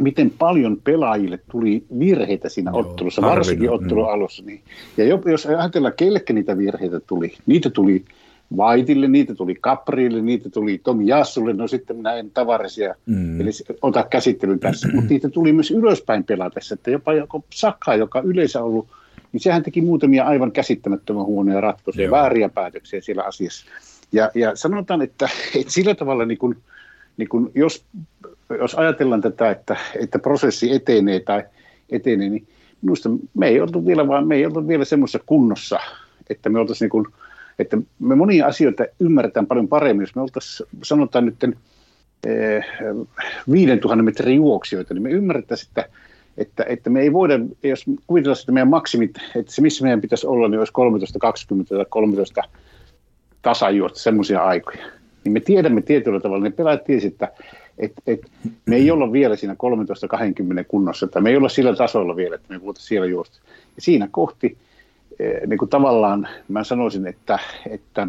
miten 0.00 0.30
paljon 0.38 0.76
pelaajille 0.84 1.38
tuli 1.50 1.84
virheitä 1.98 2.48
siinä 2.48 2.70
Joo, 2.70 2.80
ottelussa, 2.80 3.22
varsinkin 3.22 3.70
ottelun 3.70 4.06
mm. 4.06 4.12
alussa. 4.12 4.42
Niin. 4.46 4.60
Ja 4.96 5.04
jos 5.04 5.46
ajatellaan, 5.46 5.94
kellekä 5.96 6.32
niitä 6.32 6.58
virheitä 6.58 7.00
tuli, 7.00 7.34
niitä 7.46 7.70
tuli 7.70 8.04
Vaitille, 8.56 9.08
niitä 9.08 9.34
tuli 9.34 9.54
Kaprille, 9.60 10.22
niitä 10.22 10.50
tuli 10.50 10.78
Tomi 10.78 11.06
Jassulle, 11.06 11.52
no 11.52 11.68
sitten 11.68 11.96
minä 11.96 12.14
en 12.14 12.30
tavarisia, 12.30 12.94
mm. 13.06 13.40
eli 13.40 13.50
ota 13.82 14.02
käsittelyn 14.10 14.58
tässä, 14.58 14.88
mutta 14.92 15.08
niitä 15.14 15.28
tuli 15.28 15.52
myös 15.52 15.70
ylöspäin 15.70 16.24
pelatessa, 16.24 16.74
että 16.74 16.90
jopa 16.90 17.12
joku 17.12 17.44
Saka, 17.54 17.94
joka 17.94 18.20
yleensä 18.20 18.62
ollut, 18.62 18.88
niin 19.32 19.40
sehän 19.40 19.62
teki 19.62 19.80
muutamia 19.80 20.24
aivan 20.24 20.52
käsittämättömän 20.52 21.24
huonoja 21.24 21.60
ratkaisuja, 21.60 22.04
Joo. 22.04 22.10
vääriä 22.10 22.48
päätöksiä 22.48 23.00
siellä 23.00 23.22
asiassa. 23.22 23.66
Ja, 24.12 24.30
ja 24.34 24.56
sanotaan, 24.56 25.02
että, 25.02 25.28
että 25.60 25.72
sillä 25.72 25.94
tavalla 25.94 26.24
niin 26.24 26.38
kuin, 26.38 26.56
niin 27.16 27.28
kuin 27.28 27.50
jos, 27.54 27.84
jos 28.60 28.74
ajatellaan 28.74 29.20
tätä, 29.20 29.50
että, 29.50 29.76
että 30.00 30.18
prosessi 30.18 30.72
etenee 30.72 31.20
tai 31.20 31.44
etenee, 31.90 32.28
niin 32.28 32.46
minusta 32.82 33.10
me 33.34 33.48
ei 33.48 33.60
oltu 33.60 33.86
vielä, 33.86 34.08
vaan 34.08 34.26
me 34.26 34.36
ei 34.36 34.46
oltu 34.46 34.68
vielä 34.68 34.84
semmoisessa 34.84 35.20
kunnossa, 35.26 35.78
että 36.30 36.48
me 36.48 36.58
oltaisiin 36.58 36.90
niin 36.94 37.14
että 37.58 37.78
me 37.98 38.14
monia 38.14 38.46
asioita 38.46 38.84
ymmärretään 39.00 39.46
paljon 39.46 39.68
paremmin, 39.68 40.02
jos 40.02 40.14
me 40.14 40.22
oltaisiin, 40.22 40.68
sanotaan 40.82 41.26
nyt 41.26 41.44
eh, 42.26 42.64
5000 43.52 44.02
metrin 44.02 44.36
juoksijoita, 44.36 44.94
niin 44.94 45.02
me 45.02 45.10
ymmärrettäisiin, 45.10 45.68
että, 45.68 45.88
että, 46.38 46.64
että 46.68 46.90
me 46.90 47.00
ei 47.00 47.12
voida, 47.12 47.34
jos 47.62 47.84
kuvitellaan, 48.06 48.40
että 48.40 48.52
meidän 48.52 48.68
maksimit, 48.68 49.10
että 49.36 49.52
se 49.52 49.62
missä 49.62 49.84
meidän 49.84 50.00
pitäisi 50.00 50.26
olla, 50.26 50.48
niin 50.48 50.58
olisi 50.58 50.72
13.20 51.62 51.64
tai 51.68 51.86
13 51.88 52.42
tasajuosta, 53.42 53.98
semmoisia 53.98 54.42
aikoja 54.42 54.98
niin 55.28 55.32
me 55.32 55.40
tiedämme 55.40 55.82
tietyllä 55.82 56.20
tavalla, 56.20 56.44
ne 56.44 56.50
pelaajat 56.50 56.84
tiesivät, 56.84 57.12
että 57.12 57.32
et, 57.78 57.92
et, 58.06 58.20
me 58.66 58.76
ei 58.76 58.90
olla 58.90 59.12
vielä 59.12 59.36
siinä 59.36 59.54
13-20 59.54 60.64
kunnossa, 60.68 61.06
että 61.06 61.20
me 61.20 61.30
ei 61.30 61.36
olla 61.36 61.48
sillä 61.48 61.76
tasolla 61.76 62.16
vielä, 62.16 62.34
että 62.34 62.54
me 62.54 62.62
voitaisiin 62.62 62.88
siellä 62.88 63.06
juosta. 63.06 63.38
Ja 63.76 63.82
siinä 63.82 64.08
kohti 64.10 64.46
eh, 64.46 64.67
niin 65.46 65.58
kuin 65.58 65.68
tavallaan 65.68 66.28
mä 66.48 66.64
sanoisin, 66.64 67.06
että, 67.06 67.38
että, 67.70 68.08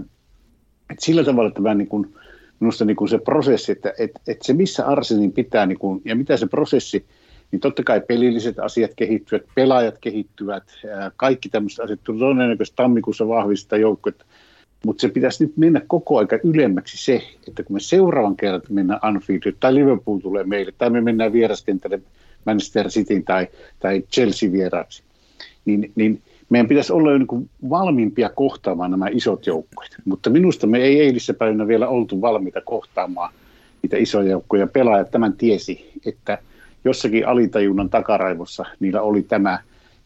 että 0.89 1.05
sillä 1.05 1.23
tavalla, 1.23 1.47
että 1.47 1.61
mä 1.61 1.75
niin 1.75 1.87
kuin, 1.87 2.13
minusta 2.59 2.85
niin 2.85 2.95
kuin 2.95 3.09
se 3.09 3.17
prosessi, 3.17 3.71
että, 3.71 3.93
että, 3.99 4.19
että 4.27 4.47
se 4.47 4.53
missä 4.53 4.85
Arsenin 4.85 5.31
pitää 5.31 5.65
niin 5.65 5.79
kuin, 5.79 6.01
ja 6.05 6.15
mitä 6.15 6.37
se 6.37 6.47
prosessi, 6.47 7.05
niin 7.51 7.59
totta 7.59 7.83
kai 7.83 8.01
pelilliset 8.01 8.59
asiat 8.59 8.91
kehittyvät, 8.95 9.43
pelaajat 9.55 9.97
kehittyvät, 10.01 10.63
kaikki 11.15 11.49
tämmöiset 11.49 11.79
asiat. 11.79 11.99
Todennäköisesti 12.03 12.75
tammikuussa 12.75 13.27
vahvistaa 13.27 13.79
joukkoja, 13.79 14.15
mutta 14.85 15.01
se 15.01 15.09
pitäisi 15.09 15.43
nyt 15.43 15.57
mennä 15.57 15.81
koko 15.87 16.17
aika 16.17 16.39
ylemmäksi 16.43 17.05
se, 17.05 17.21
että 17.47 17.63
kun 17.63 17.75
me 17.75 17.79
seuraavan 17.79 18.35
kerran 18.35 18.61
mennään 18.69 18.99
Anfield, 19.01 19.53
tai 19.59 19.75
Liverpool 19.75 20.17
tulee 20.17 20.43
meille, 20.43 20.71
tai 20.77 20.89
me 20.89 21.01
mennään 21.01 21.33
vieraskentälle 21.33 22.01
Manchester 22.45 22.87
Cityn 22.87 23.23
tai, 23.23 23.47
tai 23.79 24.03
Chelsea 24.11 24.51
vieraaksi, 24.51 25.03
niin, 25.65 25.91
niin 25.95 26.21
meidän 26.49 26.67
pitäisi 26.67 26.93
olla 26.93 27.11
jo 27.11 27.17
niin 27.17 27.49
valmiimpia 27.69 28.29
kohtaamaan 28.29 28.91
nämä 28.91 29.07
isot 29.11 29.47
joukkueet. 29.47 29.95
Mutta 30.05 30.29
minusta 30.29 30.67
me 30.67 30.77
ei 30.77 31.01
eilissä 31.01 31.33
päivänä 31.33 31.67
vielä 31.67 31.87
oltu 31.87 32.21
valmiita 32.21 32.61
kohtaamaan 32.61 33.33
niitä 33.81 33.97
isoja 33.97 34.29
joukkoja. 34.29 34.67
Pelaajat 34.67 35.11
tämän 35.11 35.33
tiesi, 35.33 35.91
että 36.05 36.37
jossakin 36.85 37.27
alitajunnan 37.27 37.89
takaraivossa 37.89 38.65
niillä 38.79 39.01
oli 39.01 39.21
tämä. 39.21 39.59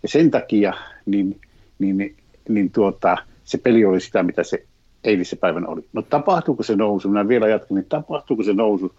Ja 0.04 0.10
sen 0.10 0.32
takia 0.32 0.74
niin, 1.06 1.42
niin, 1.80 2.16
niin 2.50 2.72
tuota, 2.72 3.18
se 3.44 3.58
peli 3.58 3.86
oli 3.86 4.02
sitä, 4.02 4.24
mitä 4.24 4.44
se 4.44 4.64
eilisen 5.04 5.40
päivänä 5.40 5.68
oli. 5.68 5.82
No 5.94 6.02
tapahtuuko 6.02 6.64
se 6.64 6.76
nousu? 6.76 7.10
Minä 7.10 7.28
vielä 7.28 7.48
jatkan, 7.48 7.76
niin 7.76 7.86
tapahtuuko 7.90 8.44
se 8.44 8.54
nousu? 8.54 8.92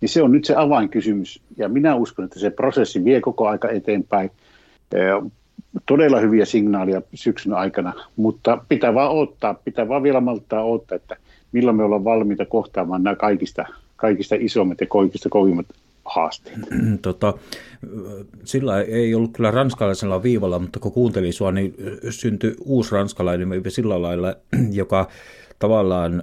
Niin 0.00 0.08
se 0.08 0.22
on 0.22 0.32
nyt 0.32 0.44
se 0.44 0.54
avainkysymys. 0.56 1.42
Ja 1.56 1.68
minä 1.68 1.94
uskon, 1.94 2.24
että 2.24 2.40
se 2.40 2.50
prosessi 2.50 3.04
vie 3.04 3.20
koko 3.20 3.48
aika 3.48 3.68
eteenpäin. 3.68 4.30
Todella 5.86 6.20
hyviä 6.20 6.44
signaaleja 6.44 7.02
syksyn 7.14 7.52
aikana, 7.52 7.92
mutta 8.16 8.64
pitää 8.68 8.94
vaan 8.94 9.10
odottaa, 9.10 9.54
pitää 9.54 9.88
vaan 9.88 10.02
vielä 10.02 10.20
malttaa 10.20 10.64
odottaa, 10.64 10.96
että 10.96 11.16
milloin 11.52 11.76
me 11.76 11.84
ollaan 11.84 12.04
valmiita 12.04 12.46
kohtaamaan 12.46 13.02
nämä 13.02 13.16
kaikista, 13.16 13.64
kaikista 13.96 14.36
isommat 14.38 14.80
ja 14.80 14.86
kaikista 14.86 15.28
kovimmat 15.28 15.66
haasteet. 16.04 16.58
Tota, 17.02 17.34
sillä 18.44 18.82
ei 18.82 19.14
ollut 19.14 19.32
kyllä 19.32 19.50
ranskalaisella 19.50 20.22
viivalla, 20.22 20.58
mutta 20.58 20.80
kun 20.80 20.92
kuuntelin 20.92 21.32
sua, 21.32 21.52
niin 21.52 21.74
syntyi 22.10 22.54
uusi 22.64 22.92
ranskalainen 22.92 23.62
sillä 23.68 24.02
lailla, 24.02 24.34
joka 24.72 25.08
tavallaan 25.58 26.22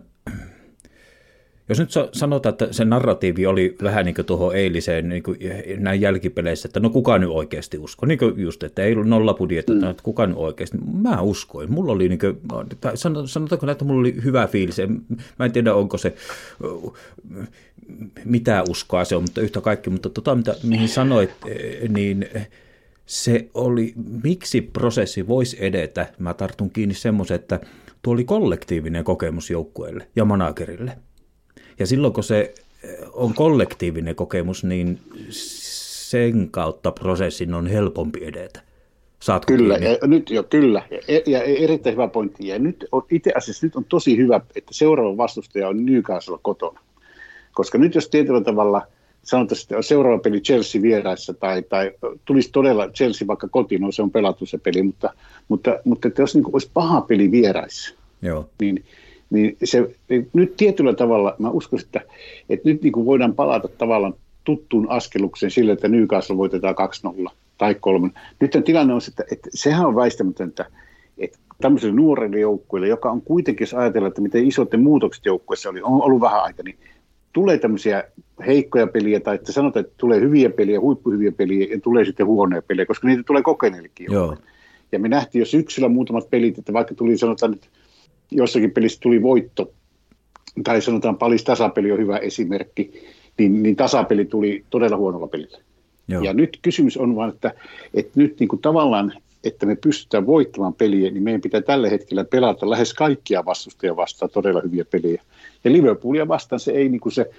jos 1.70 1.80
nyt 1.80 1.90
sanotaan, 2.12 2.54
että 2.54 2.68
se 2.72 2.86
narratiivi 2.86 3.46
oli 3.46 3.76
vähän 3.84 4.06
niin 4.06 4.16
kuin 4.16 4.26
tuohon 4.26 4.56
eiliseen 4.56 5.10
niin 5.10 5.24
kuin 5.24 5.38
näin 5.78 6.02
jälkipeleissä, 6.02 6.68
että 6.68 6.80
no 6.80 6.90
kuka 6.90 7.18
nyt 7.18 7.30
oikeasti 7.30 7.78
usko, 7.78 8.06
niin 8.06 8.20
kuin 8.20 8.40
just, 8.40 8.64
että 8.64 8.84
ei 8.84 8.94
ollut 8.94 9.08
nollapudjetta, 9.08 9.74
mm. 9.74 9.84
että 9.84 10.04
kuka 10.04 10.28
nyt 10.28 10.38
oikeasti, 10.38 10.78
mä 11.02 11.22
uskoin, 11.22 11.72
mulla 11.72 11.92
oli 11.92 12.10
niin 12.10 12.20
kuin, 12.20 12.38
sanotaanko 13.26 13.72
että 13.72 13.86
mulla 13.86 14.00
oli 14.00 14.16
hyvä 14.24 14.48
fiilis, 14.48 14.78
mä 15.40 15.46
en 15.46 15.52
tiedä 15.52 15.74
onko 15.74 15.98
se 15.98 16.16
mitä 18.26 18.64
uskoa 18.70 19.06
se 19.06 19.16
on, 19.16 19.24
mutta 19.24 19.42
yhtä 19.42 19.62
kaikki, 19.62 19.90
mutta 19.90 20.10
tota, 20.10 20.36
mitä, 20.36 20.56
mihin 20.64 20.90
sanoit, 20.90 21.30
niin 21.90 22.28
se 23.06 23.50
oli, 23.54 23.94
miksi 24.24 24.62
prosessi 24.62 25.28
voisi 25.28 25.58
edetä, 25.60 26.14
mä 26.20 26.34
tartun 26.34 26.70
kiinni 26.70 26.96
semmoisen, 26.96 27.36
että 27.36 27.60
tuo 28.02 28.14
oli 28.14 28.24
kollektiivinen 28.24 29.04
kokemus 29.04 29.50
joukkueelle 29.50 30.08
ja 30.16 30.26
managerille. 30.26 30.98
Ja 31.80 31.88
silloin 31.88 32.14
kun 32.14 32.24
se 32.24 32.54
eh, 32.84 32.98
on 33.14 33.34
kollektiivinen 33.34 34.16
kokemus, 34.16 34.64
niin 34.64 35.00
sen 35.30 36.50
kautta 36.52 36.92
prosessin 36.92 37.54
on 37.54 37.68
helpompi 37.68 38.26
edetä. 38.26 38.62
Saatko 39.20 39.54
kyllä, 39.54 39.78
ja 39.78 40.08
nyt 40.08 40.30
jo, 40.30 40.44
kyllä. 40.44 40.84
Ja, 40.90 41.22
ja 41.26 41.44
erittäin 41.44 41.96
hyvä 41.96 42.08
pointti. 42.08 42.48
Ja 42.48 42.60
nyt 42.60 42.86
on, 42.92 43.06
itse 43.12 43.32
asiassa 43.36 43.66
nyt 43.66 43.76
on 43.76 43.86
tosi 43.86 44.18
hyvä, 44.18 44.42
että 44.56 44.74
seuraava 44.74 45.18
vastustaja 45.18 45.70
on 45.70 45.86
Newcastle 45.86 46.38
kotona. 46.42 46.80
Koska 47.54 47.78
nyt 47.78 47.96
jos 47.96 48.10
tietyllä 48.10 48.42
tavalla 48.42 48.88
sanotaan, 49.24 49.60
että 49.62 49.82
seuraava 49.82 50.20
peli 50.20 50.42
Chelsea 50.42 50.82
vieraissa 50.82 51.34
tai, 51.34 51.62
tai 51.62 51.92
tulisi 52.26 52.52
todella 52.52 52.90
Chelsea 52.90 53.28
vaikka 53.28 53.48
kotiin, 53.48 53.82
no 53.82 53.92
se 53.92 54.02
on 54.02 54.12
pelattu 54.12 54.46
se 54.46 54.58
peli, 54.58 54.84
mutta, 54.84 55.14
mutta, 55.48 55.80
mutta 55.86 56.08
että 56.08 56.22
jos 56.22 56.36
niin 56.36 56.46
olisi 56.54 56.72
paha 56.74 57.02
peli 57.02 57.32
vieraissa, 57.32 57.96
Joo. 58.22 58.50
niin 58.62 58.86
niin 59.30 59.58
se, 59.64 59.96
niin 60.10 60.30
nyt 60.34 60.56
tietyllä 60.58 60.94
tavalla 60.94 61.36
mä 61.40 61.50
uskon, 61.50 61.80
että, 61.80 62.02
että 62.50 62.70
nyt 62.70 62.82
niin 62.82 62.94
kuin 62.94 63.06
voidaan 63.06 63.36
palata 63.36 63.68
tavallaan 63.68 64.14
tuttuun 64.44 64.90
askelukseen 64.90 65.52
sille, 65.52 65.72
että 65.72 65.88
Newcastle 65.88 66.38
voitetaan 66.38 66.76
2-0 67.28 67.32
tai 67.58 67.76
3. 67.76 68.10
Nyt 68.40 68.52
tilanne 68.66 68.94
on, 68.94 69.02
että, 69.08 69.24
että 69.32 69.50
sehän 69.54 69.86
on 69.86 69.96
väistämätöntä, 69.96 70.66
että 71.18 71.38
tämmöiselle 71.62 71.96
nuorelle 71.96 72.40
joukkueelle, 72.40 72.88
joka 72.88 73.12
on 73.12 73.22
kuitenkin, 73.22 73.64
jos 73.64 73.74
ajatella, 73.74 74.08
että 74.08 74.22
miten 74.22 74.48
isot 74.48 74.70
muutokset 74.78 75.26
joukkueessa 75.26 75.70
oli, 75.70 75.82
on 75.82 76.02
ollut 76.02 76.22
vähän 76.22 76.44
aika, 76.44 76.64
niin 76.64 76.78
tulee 77.34 77.58
tämmöisiä 77.58 78.04
heikkoja 78.46 78.88
peliä, 78.88 79.20
tai 79.20 79.36
että 79.36 79.52
sanotaan, 79.52 79.86
että 79.86 79.96
tulee 79.98 80.20
hyviä 80.20 80.50
peliä, 80.50 80.80
huippuhyviä 80.80 81.32
peliä, 81.32 81.68
ja 81.72 81.80
tulee 81.80 82.06
sitten 82.06 82.26
huonoja 82.26 82.62
peliä, 82.62 82.86
koska 82.86 83.08
niitä 83.08 83.24
tulee 83.24 83.42
kokeneillekin. 83.42 84.08
Joo. 84.12 84.38
Ja 84.92 85.00
me 85.00 85.08
nähtiin 85.08 85.40
jo 85.40 85.46
syksyllä 85.46 85.90
muutamat 85.90 86.30
pelit, 86.30 86.58
että 86.58 86.74
vaikka 86.74 86.96
tuli 86.96 87.18
sanotaan, 87.18 87.54
että 87.54 87.68
jossakin 88.32 88.72
pelissä 88.72 89.00
tuli 89.02 89.22
voitto, 89.22 89.72
tai 90.64 90.82
sanotaan 90.82 91.18
palis 91.18 91.44
tasapeli 91.44 91.92
on 91.92 92.00
hyvä 92.00 92.18
esimerkki, 92.18 92.92
niin, 93.38 93.64
niin 93.64 93.76
tasapeli 93.76 94.26
tuli 94.26 94.66
todella 94.70 94.98
huonolla 94.98 95.28
pelillä. 95.28 95.58
Joo. 96.08 96.24
Ja 96.24 96.34
nyt 96.34 96.60
kysymys 96.62 96.98
on 96.98 97.16
vain, 97.16 97.34
että, 97.34 97.54
että 97.94 98.12
nyt 98.16 98.40
niin 98.40 98.48
kuin 98.48 98.62
tavallaan, 98.62 99.14
että 99.44 99.66
me 99.66 99.76
pystytään 99.76 100.26
voittamaan 100.26 100.74
peliä, 100.74 101.12
niin 101.12 101.24
meidän 101.24 101.42
pitää 101.42 101.62
tällä 101.62 101.90
hetkellä 101.90 102.24
pelata 102.24 102.70
lähes 102.70 102.94
kaikkia 102.94 103.46
vastustajia 103.46 103.96
vastaan 103.96 104.32
todella 104.32 104.62
hyviä 104.62 104.86
peliä. 104.86 105.22
Ja 105.64 105.72
Liverpoolia 105.72 106.28
vastaan 106.28 106.60
se 106.60 106.72
ei 106.72 106.90
niin 106.90 107.02
kuin 107.02 107.14
se 107.14 107.30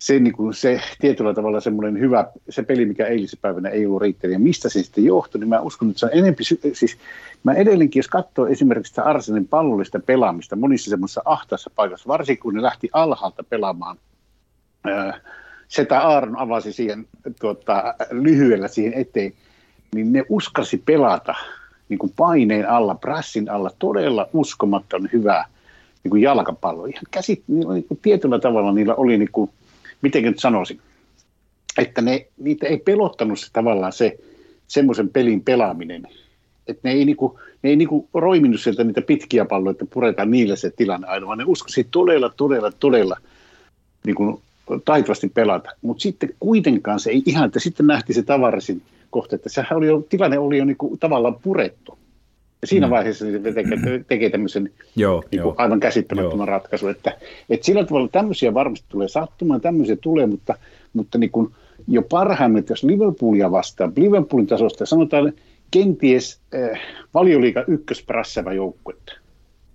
se, 0.00 0.20
niin 0.20 0.32
kuin 0.32 0.54
se 0.54 0.80
tietyllä 1.00 1.34
tavalla 1.34 1.60
semmoinen 1.60 2.00
hyvä, 2.00 2.26
se 2.48 2.62
peli, 2.62 2.86
mikä 2.86 3.06
eilispäivänä 3.06 3.68
ei 3.68 3.86
ollut 3.86 4.02
riittänyt, 4.02 4.32
ja 4.32 4.38
mistä 4.38 4.68
se 4.68 4.82
sitten 4.82 5.04
johtui, 5.04 5.38
niin 5.38 5.48
mä 5.48 5.60
uskon, 5.60 5.88
että 5.88 6.00
se 6.00 6.06
on 6.06 6.12
enempi, 6.14 6.44
siis 6.72 6.96
mä 7.44 7.52
edelleenkin, 7.52 8.00
jos 8.00 8.08
katsoo 8.08 8.46
esimerkiksi 8.46 8.90
sitä 8.90 9.02
Arsenin 9.02 9.48
pallollista 9.48 10.00
pelaamista 10.00 10.56
monissa 10.56 10.90
semmoisissa 10.90 11.22
ahtaissa 11.24 11.70
paikassa, 11.76 12.08
varsinkin 12.08 12.42
kun 12.42 12.54
ne 12.54 12.62
lähti 12.62 12.88
alhaalta 12.92 13.42
pelaamaan, 13.42 13.96
Setä 15.68 16.00
Aaron 16.00 16.38
avasi 16.38 16.72
siihen 16.72 17.06
tuota, 17.40 17.94
lyhyellä 18.10 18.68
siihen 18.68 18.92
eteen, 18.94 19.32
niin 19.94 20.12
ne 20.12 20.24
uskalsi 20.28 20.82
pelata 20.86 21.34
niin 21.88 21.98
kuin 21.98 22.12
paineen 22.16 22.68
alla, 22.68 22.94
prassin 22.94 23.50
alla, 23.50 23.70
todella 23.78 24.28
uskomaton 24.32 25.08
hyvää 25.12 25.44
niin 26.04 26.10
kuin 26.10 26.22
jalkapallo. 26.22 26.84
Ihan 26.84 27.04
käsit, 27.10 27.42
niin 27.46 27.84
kuin 27.84 28.00
tietyllä 28.02 28.38
tavalla 28.38 28.72
niillä 28.72 28.94
oli 28.94 29.18
niin 29.18 29.32
kuin, 29.32 29.50
miten 30.02 30.22
nyt 30.22 30.38
sanoisin, 30.38 30.80
että 31.78 32.02
ne, 32.02 32.26
niitä 32.38 32.66
ei 32.66 32.78
pelottanut 32.78 33.40
se 33.40 33.46
tavallaan 33.52 33.92
se 33.92 34.18
semmoisen 34.68 35.08
pelin 35.08 35.44
pelaaminen, 35.44 36.02
että 36.68 36.88
ne 36.88 36.94
ei, 36.94 37.04
niinku, 37.04 37.38
ne 37.62 37.70
ei 37.70 37.76
niinku 37.76 38.08
roiminut 38.14 38.60
sieltä 38.60 38.84
niitä 38.84 39.02
pitkiä 39.02 39.44
palloja, 39.44 39.70
että 39.70 39.86
puretaan 39.94 40.30
niille 40.30 40.56
se 40.56 40.70
tilanne 40.70 41.06
aina, 41.06 41.26
vaan 41.26 41.38
ne 41.38 41.44
uskoisi 41.46 41.88
todella, 41.90 42.32
todella, 42.36 42.72
todella 42.72 43.16
niinku, 44.06 44.42
taitavasti 44.84 45.28
pelata. 45.28 45.70
Mutta 45.82 46.02
sitten 46.02 46.34
kuitenkaan 46.40 47.00
se 47.00 47.10
ei 47.10 47.22
ihan, 47.26 47.46
että 47.46 47.60
sitten 47.60 47.86
nähtiin 47.86 48.14
se 48.14 48.22
tavarasin 48.22 48.82
kohta, 49.10 49.36
että 49.36 49.48
sehän 49.48 49.76
oli 49.76 49.86
jo, 49.86 50.06
tilanne 50.08 50.38
oli 50.38 50.58
jo 50.58 50.64
niinku 50.64 50.96
tavallaan 51.00 51.36
purettu. 51.42 51.98
Ja 52.62 52.66
siinä 52.66 52.86
mm. 52.86 52.90
vaiheessa 52.90 53.26
se 53.30 53.38
tekee, 53.38 53.78
tekee 54.08 54.30
tämmöisen 54.30 54.70
joo, 54.96 55.24
niin 55.30 55.42
kuin 55.42 55.54
aivan 55.58 55.80
käsittämättömän 55.80 56.46
joo. 56.46 56.46
ratkaisun. 56.46 56.90
Että, 56.90 57.16
että 57.50 57.66
sillä 57.66 57.84
tavalla 57.84 58.08
tämmöisiä 58.08 58.54
varmasti 58.54 58.86
tulee 58.88 59.08
sattumaan, 59.08 59.60
tämmöisiä 59.60 59.96
tulee, 59.96 60.26
mutta, 60.26 60.54
mutta 60.92 61.18
niin 61.18 61.30
kuin 61.30 61.50
jo 61.88 62.02
parhaimmin, 62.02 62.64
jos 62.70 62.84
Liverpoolia 62.84 63.50
vastaan, 63.50 63.92
Liverpoolin 63.96 64.46
tasosta 64.46 64.86
sanotaan 64.86 65.32
kenties 65.70 66.40
äh, 66.54 66.80
valioliiga 67.14 67.64
ykkösprässävä 67.68 68.52
joukkuetta. 68.52 69.12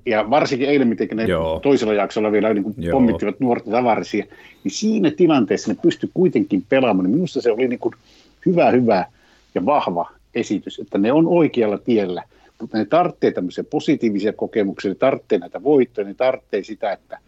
Ja 0.05 0.29
varsinkin 0.29 0.69
eilen, 0.69 0.87
miten 0.87 1.07
ne 1.13 1.23
Joo. 1.23 1.59
toisella 1.59 1.93
jaksolla 1.93 2.31
vielä 2.31 2.53
niin 2.53 2.63
kuin 2.63 2.75
pommittivat 2.91 3.39
nuorta 3.39 3.71
tavarisia, 3.71 4.25
niin 4.63 4.71
siinä 4.71 5.11
tilanteessa 5.11 5.71
ne 5.71 5.77
pysty 5.81 6.09
kuitenkin 6.13 6.63
pelaamaan. 6.69 7.03
Niin 7.03 7.15
minusta 7.15 7.41
se 7.41 7.51
oli 7.51 7.67
niin 7.67 7.79
kuin 7.79 7.95
hyvä, 8.45 8.71
hyvä 8.71 9.05
ja 9.55 9.65
vahva 9.65 10.11
esitys, 10.35 10.79
että 10.79 10.97
ne 10.97 11.11
on 11.11 11.27
oikealla 11.27 11.77
tiellä– 11.77 12.23
mutta 12.65 12.77
ne 12.77 12.85
tarvitsee 12.85 13.31
tämmöisiä 13.31 13.63
positiivisia 13.63 14.33
kokemuksia, 14.33 14.91
ne 14.91 14.95
tarvitsee 14.95 15.37
näitä 15.37 15.63
voittoja, 15.63 16.07
ne 16.07 16.13
tarvitsee 16.13 16.63
sitä, 16.63 16.91
että, 16.91 17.19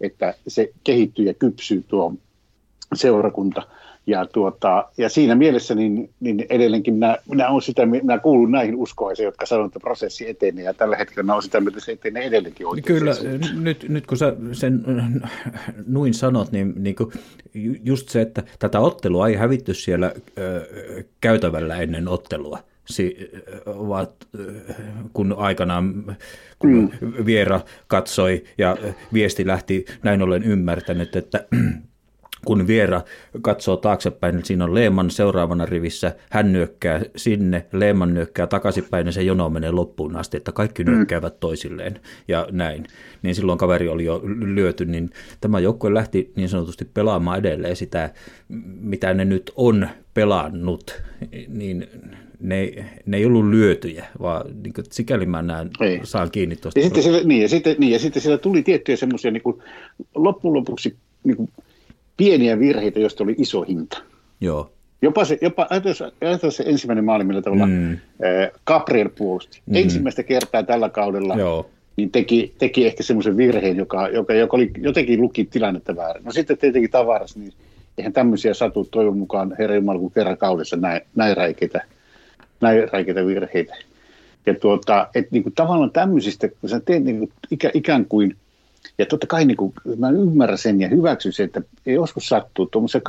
että 0.00 0.34
se 0.48 0.72
kehittyy 0.84 1.24
ja 1.24 1.34
kypsyy 1.34 1.84
tuo 1.88 2.14
seurakunta. 2.94 3.62
Ja, 4.06 4.26
tuota, 4.26 4.88
ja 4.98 5.08
siinä 5.08 5.34
mielessä 5.34 5.74
niin, 5.74 6.10
niin 6.20 6.46
edelleenkin 6.50 6.94
minä, 6.94 7.18
minä, 7.30 7.48
on 7.48 7.62
sitä, 7.62 7.86
minä 7.86 8.18
kuulun 8.18 8.52
näihin 8.52 8.76
uskoisiin, 8.76 9.24
jotka 9.24 9.46
sanovat, 9.46 9.68
että 9.68 9.80
prosessi 9.80 10.28
etenee, 10.28 10.64
ja 10.64 10.74
tällä 10.74 10.96
hetkellä 10.96 11.22
minä 11.22 11.32
olen 11.32 11.42
sitä 11.42 11.60
mieltä, 11.60 11.78
että 11.78 11.84
se 11.84 11.92
etenee 11.92 12.24
edelleenkin 12.24 12.66
oikein. 12.66 12.84
Kyllä, 12.84 13.14
nyt, 13.60 13.86
nyt 13.88 14.06
kun 14.06 14.18
sä 14.18 14.34
sen 14.52 14.84
nuin 15.86 16.14
sanot, 16.14 16.52
niin, 16.52 16.72
niin 16.76 16.96
kuin 16.96 17.12
just 17.84 18.08
se, 18.08 18.20
että 18.20 18.42
tätä 18.58 18.80
ottelua 18.80 19.28
ei 19.28 19.34
hävitty 19.34 19.74
siellä 19.74 20.12
ö, 20.38 21.04
käytävällä 21.20 21.76
ennen 21.76 22.08
ottelua, 22.08 22.58
si, 22.86 23.30
ovat, 23.66 24.28
kun 25.12 25.34
aikanaan 25.38 26.16
kun 26.58 26.92
mm. 27.00 27.26
Viera 27.26 27.60
katsoi 27.86 28.44
ja 28.58 28.76
viesti 29.12 29.46
lähti 29.46 29.84
näin 30.02 30.22
ollen 30.22 30.42
ymmärtänyt, 30.42 31.16
että 31.16 31.46
kun 32.44 32.66
Viera 32.66 33.02
katsoo 33.42 33.76
taaksepäin, 33.76 34.34
niin 34.34 34.44
siinä 34.44 34.64
on 34.64 34.74
Leeman 34.74 35.10
seuraavana 35.10 35.66
rivissä, 35.66 36.16
hän 36.30 36.52
nyökkää 36.52 37.00
sinne, 37.16 37.66
Leeman 37.72 38.14
nyökkää 38.14 38.46
takaisinpäin 38.46 39.06
ja 39.06 39.12
se 39.12 39.22
jono 39.22 39.50
menee 39.50 39.70
loppuun 39.70 40.16
asti, 40.16 40.36
että 40.36 40.52
kaikki 40.52 40.84
mm. 40.84 40.90
nyökkäävät 40.90 41.40
toisilleen 41.40 42.00
ja 42.28 42.48
näin. 42.50 42.86
Niin 43.22 43.34
silloin 43.34 43.58
kaveri 43.58 43.88
oli 43.88 44.04
jo 44.04 44.20
lyöty, 44.24 44.84
niin 44.84 45.10
tämä 45.40 45.60
joukkue 45.60 45.94
lähti 45.94 46.32
niin 46.36 46.48
sanotusti 46.48 46.84
pelaamaan 46.84 47.38
edelleen 47.38 47.76
sitä, 47.76 48.10
mitä 48.80 49.14
ne 49.14 49.24
nyt 49.24 49.52
on 49.56 49.88
pelannut, 50.14 51.02
niin 51.48 51.86
ne, 52.44 52.72
ne 53.06 53.16
ei 53.16 53.26
ollut 53.26 53.48
lyötyjä, 53.48 54.06
vaan 54.20 54.62
niin 54.62 54.72
kuin, 54.74 54.84
sikäli 54.90 55.26
mä 55.26 55.42
näen, 55.42 55.70
ei. 55.80 56.00
saan 56.02 56.30
kiinni 56.30 56.56
tuosta. 56.56 56.80
Ja 56.80 56.84
sitten, 56.84 57.02
siellä, 57.02 57.20
niin, 57.24 57.42
ja 57.42 57.48
sitten, 57.48 57.76
niin, 57.78 57.92
ja 57.92 57.98
sitten 57.98 58.22
siellä 58.22 58.38
tuli 58.38 58.62
tiettyjä 58.62 58.96
semmoisia 58.96 59.30
niin 59.30 59.42
loppujen 60.14 60.54
lopuksi 60.54 60.96
niin 61.24 61.36
kuin, 61.36 61.48
pieniä 62.16 62.58
virheitä, 62.58 63.00
joista 63.00 63.24
oli 63.24 63.34
iso 63.38 63.62
hinta. 63.62 64.02
Joo. 64.40 64.70
Jopa 65.02 65.24
se, 65.24 65.38
jopa, 65.40 65.66
ajatellaan 65.70 66.52
se 66.52 66.64
ensimmäinen 66.66 67.04
maali, 67.04 67.24
millä 67.24 67.42
tavalla 67.42 67.66
mm. 67.66 67.92
äh, 67.92 67.98
Gabriel 68.66 69.08
puolusti. 69.18 69.60
Mm. 69.66 69.74
Ensimmäistä 69.76 70.22
kertaa 70.22 70.62
tällä 70.62 70.88
kaudella 70.88 71.34
Joo. 71.34 71.70
Niin 71.96 72.10
teki, 72.10 72.54
teki 72.58 72.86
ehkä 72.86 73.02
semmoisen 73.02 73.36
virheen, 73.36 73.76
joka, 73.76 74.08
joka, 74.08 74.34
joka 74.34 74.56
oli, 74.56 74.70
jotenkin 74.78 75.20
luki 75.20 75.44
tilannetta 75.44 75.96
väärin. 75.96 76.24
No 76.24 76.32
sitten 76.32 76.58
tietenkin 76.58 76.90
tavaras, 76.90 77.36
niin 77.36 77.52
eihän 77.98 78.12
tämmöisiä 78.12 78.54
satu 78.54 78.84
toivon 78.84 79.18
mukaan 79.18 79.56
herra 79.58 79.76
Jumala, 79.76 79.98
kun 79.98 80.10
kerran 80.10 80.36
kaudessa 80.36 80.76
näin, 80.76 81.00
näin 81.14 81.36
räikeitä 81.36 81.84
näin 82.64 82.88
räikeitä 82.92 83.26
virheitä. 83.26 83.76
Ja 84.46 84.54
tuota, 84.54 85.08
että 85.14 85.28
niin 85.30 85.42
kuin 85.42 85.54
tavallaan 85.54 85.90
tämmöisistä, 85.90 86.48
kun 86.48 86.70
sä 86.70 86.80
teet 86.80 87.04
niin 87.04 87.18
kuin 87.18 87.32
ikä, 87.50 87.70
ikään 87.74 88.04
kuin, 88.04 88.36
ja 88.98 89.06
totta 89.06 89.26
kai 89.26 89.44
niin 89.44 89.56
kuin, 89.56 89.72
mä 89.98 90.10
ymmärrän 90.10 90.58
sen 90.58 90.80
ja 90.80 90.88
hyväksyn 90.88 91.32
sen, 91.32 91.44
että 91.46 91.62
joskus 91.86 92.28
sattuu, 92.28 92.66
tuommoisia 92.66 93.00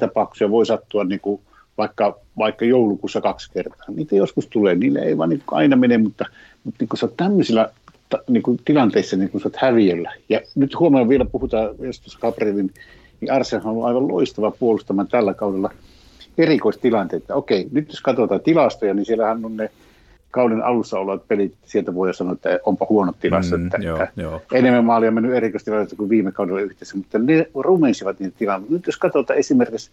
tapauksia 0.00 0.50
voi 0.50 0.66
sattua 0.66 1.04
niin 1.04 1.20
kuin 1.20 1.40
vaikka, 1.78 2.18
vaikka 2.38 2.64
joulukuussa 2.64 3.20
kaksi 3.20 3.50
kertaa. 3.52 3.86
Niitä 3.88 4.16
joskus 4.16 4.46
tulee, 4.46 4.74
niille 4.74 4.98
ei 4.98 5.18
vaan 5.18 5.28
niin 5.28 5.42
aina 5.50 5.76
mene, 5.76 5.98
mutta, 5.98 6.24
mutta 6.64 6.76
niin 6.80 6.88
kuin 6.88 6.98
sä 6.98 7.06
oot 7.06 7.16
tämmöisillä 7.16 7.70
ta, 8.08 8.18
niin 8.28 8.42
kuin 8.42 8.60
tilanteissa 8.64 9.16
niin 9.16 9.30
kuin 9.30 9.42
sä 9.42 9.48
oot 9.48 9.56
häviöllä. 9.56 10.12
Ja 10.28 10.40
nyt 10.54 10.78
huomenna 10.78 11.08
vielä 11.08 11.24
puhutaan 11.24 11.74
Justus 11.82 12.16
Gabrielin, 12.16 12.70
niin 13.20 13.32
Arsenal 13.32 13.76
on 13.76 13.86
aivan 13.86 14.08
loistava 14.08 14.50
puolustamaan 14.50 15.08
tällä 15.08 15.34
kaudella 15.34 15.70
erikoistilanteita. 16.42 17.34
Okei, 17.34 17.68
nyt 17.72 17.88
jos 17.88 18.00
katsotaan 18.00 18.40
tilastoja, 18.40 18.94
niin 18.94 19.06
siellähän 19.06 19.44
on 19.44 19.56
ne 19.56 19.70
kauden 20.30 20.62
alussa 20.62 20.98
olevat 20.98 21.28
pelit, 21.28 21.54
sieltä 21.64 21.94
voi 21.94 22.14
sanoa, 22.14 22.32
että 22.32 22.58
onpa 22.64 22.86
huonot 22.88 23.16
tilastot, 23.20 23.60
mm, 23.60 23.66
että, 23.66 23.78
joo, 23.78 24.02
että 24.02 24.22
joo. 24.22 24.42
enemmän 24.52 24.84
maalia 24.84 25.08
on 25.08 25.14
mennyt 25.14 25.34
erikoistilanteita 25.34 25.96
kuin 25.96 26.10
viime 26.10 26.32
kaudella 26.32 26.60
yhteensä, 26.60 26.96
mutta 26.96 27.18
ne 27.18 27.46
rumensivat 27.54 28.20
niitä 28.20 28.38
tilanteita. 28.38 28.74
Nyt 28.74 28.86
jos 28.86 28.96
katsotaan 28.96 29.38
esimerkiksi 29.38 29.90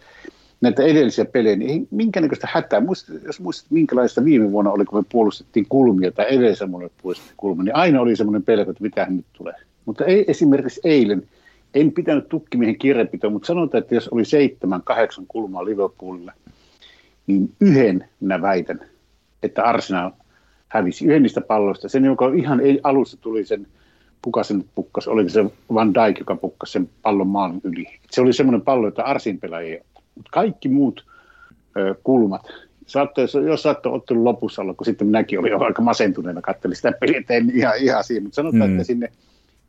näitä 0.62 0.84
edellisiä 0.84 1.26
pelejä, 1.26 1.56
niin 1.56 1.70
ei 1.70 1.88
minkäännäköistä 1.92 2.48
hätää. 2.52 2.80
Muistat, 2.80 3.16
jos 3.26 3.40
muistat, 3.40 3.72
minkälaista 3.72 4.26
viime 4.26 4.52
vuonna 4.52 4.72
oli, 4.72 4.86
kun 4.86 5.00
me 5.00 5.04
puolustettiin 5.12 5.66
kulmia 5.70 6.12
tai 6.12 6.26
edellisellä 6.30 6.90
puolustettiin 7.02 7.38
kulmia, 7.38 7.64
niin 7.64 7.76
aina 7.76 8.02
oli 8.02 8.16
semmoinen 8.16 8.44
pelko, 8.44 8.72
että 8.72 8.84
mitä 8.84 9.08
nyt 9.10 9.26
tulee. 9.34 9.56
Mutta 9.86 10.06
ei 10.06 10.26
esimerkiksi 10.28 10.82
eilen, 10.84 11.24
en 11.74 11.92
pitänyt 11.92 12.30
tukkimiehen 12.30 12.78
kirjanpitoa, 12.78 13.30
mutta 13.30 13.48
sanotaan, 13.48 13.82
että 13.82 13.96
jos 13.96 14.08
oli 14.10 14.26
seitsemän, 14.26 14.82
kahdeksan 14.82 15.26
kulmaa 15.28 15.66
Liverpoolilla, 15.66 16.34
niin 17.28 17.52
yhden 17.62 18.10
minä 18.20 18.42
väitän, 18.42 18.80
että 19.44 19.64
Arsenal 19.64 20.12
hävisi 20.68 21.06
yhden 21.06 21.22
niistä 21.22 21.42
palloista. 21.42 21.90
Sen, 21.90 22.06
joka 22.06 22.32
ihan 22.36 22.60
ei, 22.60 22.80
alussa 22.84 23.18
tuli 23.22 23.46
sen, 23.46 23.68
kuka 24.22 24.44
sen 24.44 24.66
pukkas, 24.76 25.08
oliko 25.08 25.30
se 25.30 25.46
Van 25.74 25.94
Dijk, 25.94 26.20
joka 26.20 26.36
pukkasi 26.36 26.72
sen 26.72 26.90
pallon 27.02 27.28
maan 27.28 27.62
yli. 27.64 27.86
Se 28.12 28.22
oli 28.22 28.34
semmoinen 28.34 28.62
pallo, 28.62 28.88
jota 28.88 29.04
Arsin 29.04 29.40
pelaaja 29.40 29.68
ei 29.68 29.82
mutta 30.18 30.30
kaikki 30.32 30.70
muut 30.70 31.06
ö, 31.78 31.96
kulmat, 32.04 32.48
saattoi, 32.86 33.28
jos 33.46 33.64
saattoi 33.64 33.94
ottelun 33.94 34.24
lopussa 34.24 34.62
olla, 34.62 34.74
kun 34.74 34.86
sitten 34.86 35.08
minäkin 35.08 35.40
olin 35.40 35.62
aika 35.62 35.82
masentuneena, 35.82 36.42
katselin 36.42 36.76
sitä 36.76 36.92
peliä, 36.92 37.24
en 37.30 37.52
ihan, 37.54 37.74
ihan 37.78 38.04
siihen, 38.04 38.24
mutta 38.24 38.36
sanotaan, 38.36 38.70
mm. 38.70 38.76
että 38.76 38.84
sinne 38.84 39.12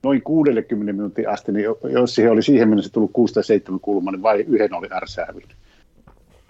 noin 0.02 0.22
60 0.22 0.92
minuutin 0.92 1.28
asti, 1.28 1.52
niin 1.52 1.64
jos 1.92 2.14
siihen 2.14 2.32
oli 2.32 2.42
siihen 2.42 2.68
mennessä 2.68 2.92
tullut 2.92 3.12
6 3.12 3.34
tai 3.34 3.44
7 3.44 3.80
kulmaa, 3.80 4.12
niin 4.12 4.22
vain 4.22 4.40
yhden 4.40 4.74
oli 4.74 4.88
ärsäävillä. 4.92 5.54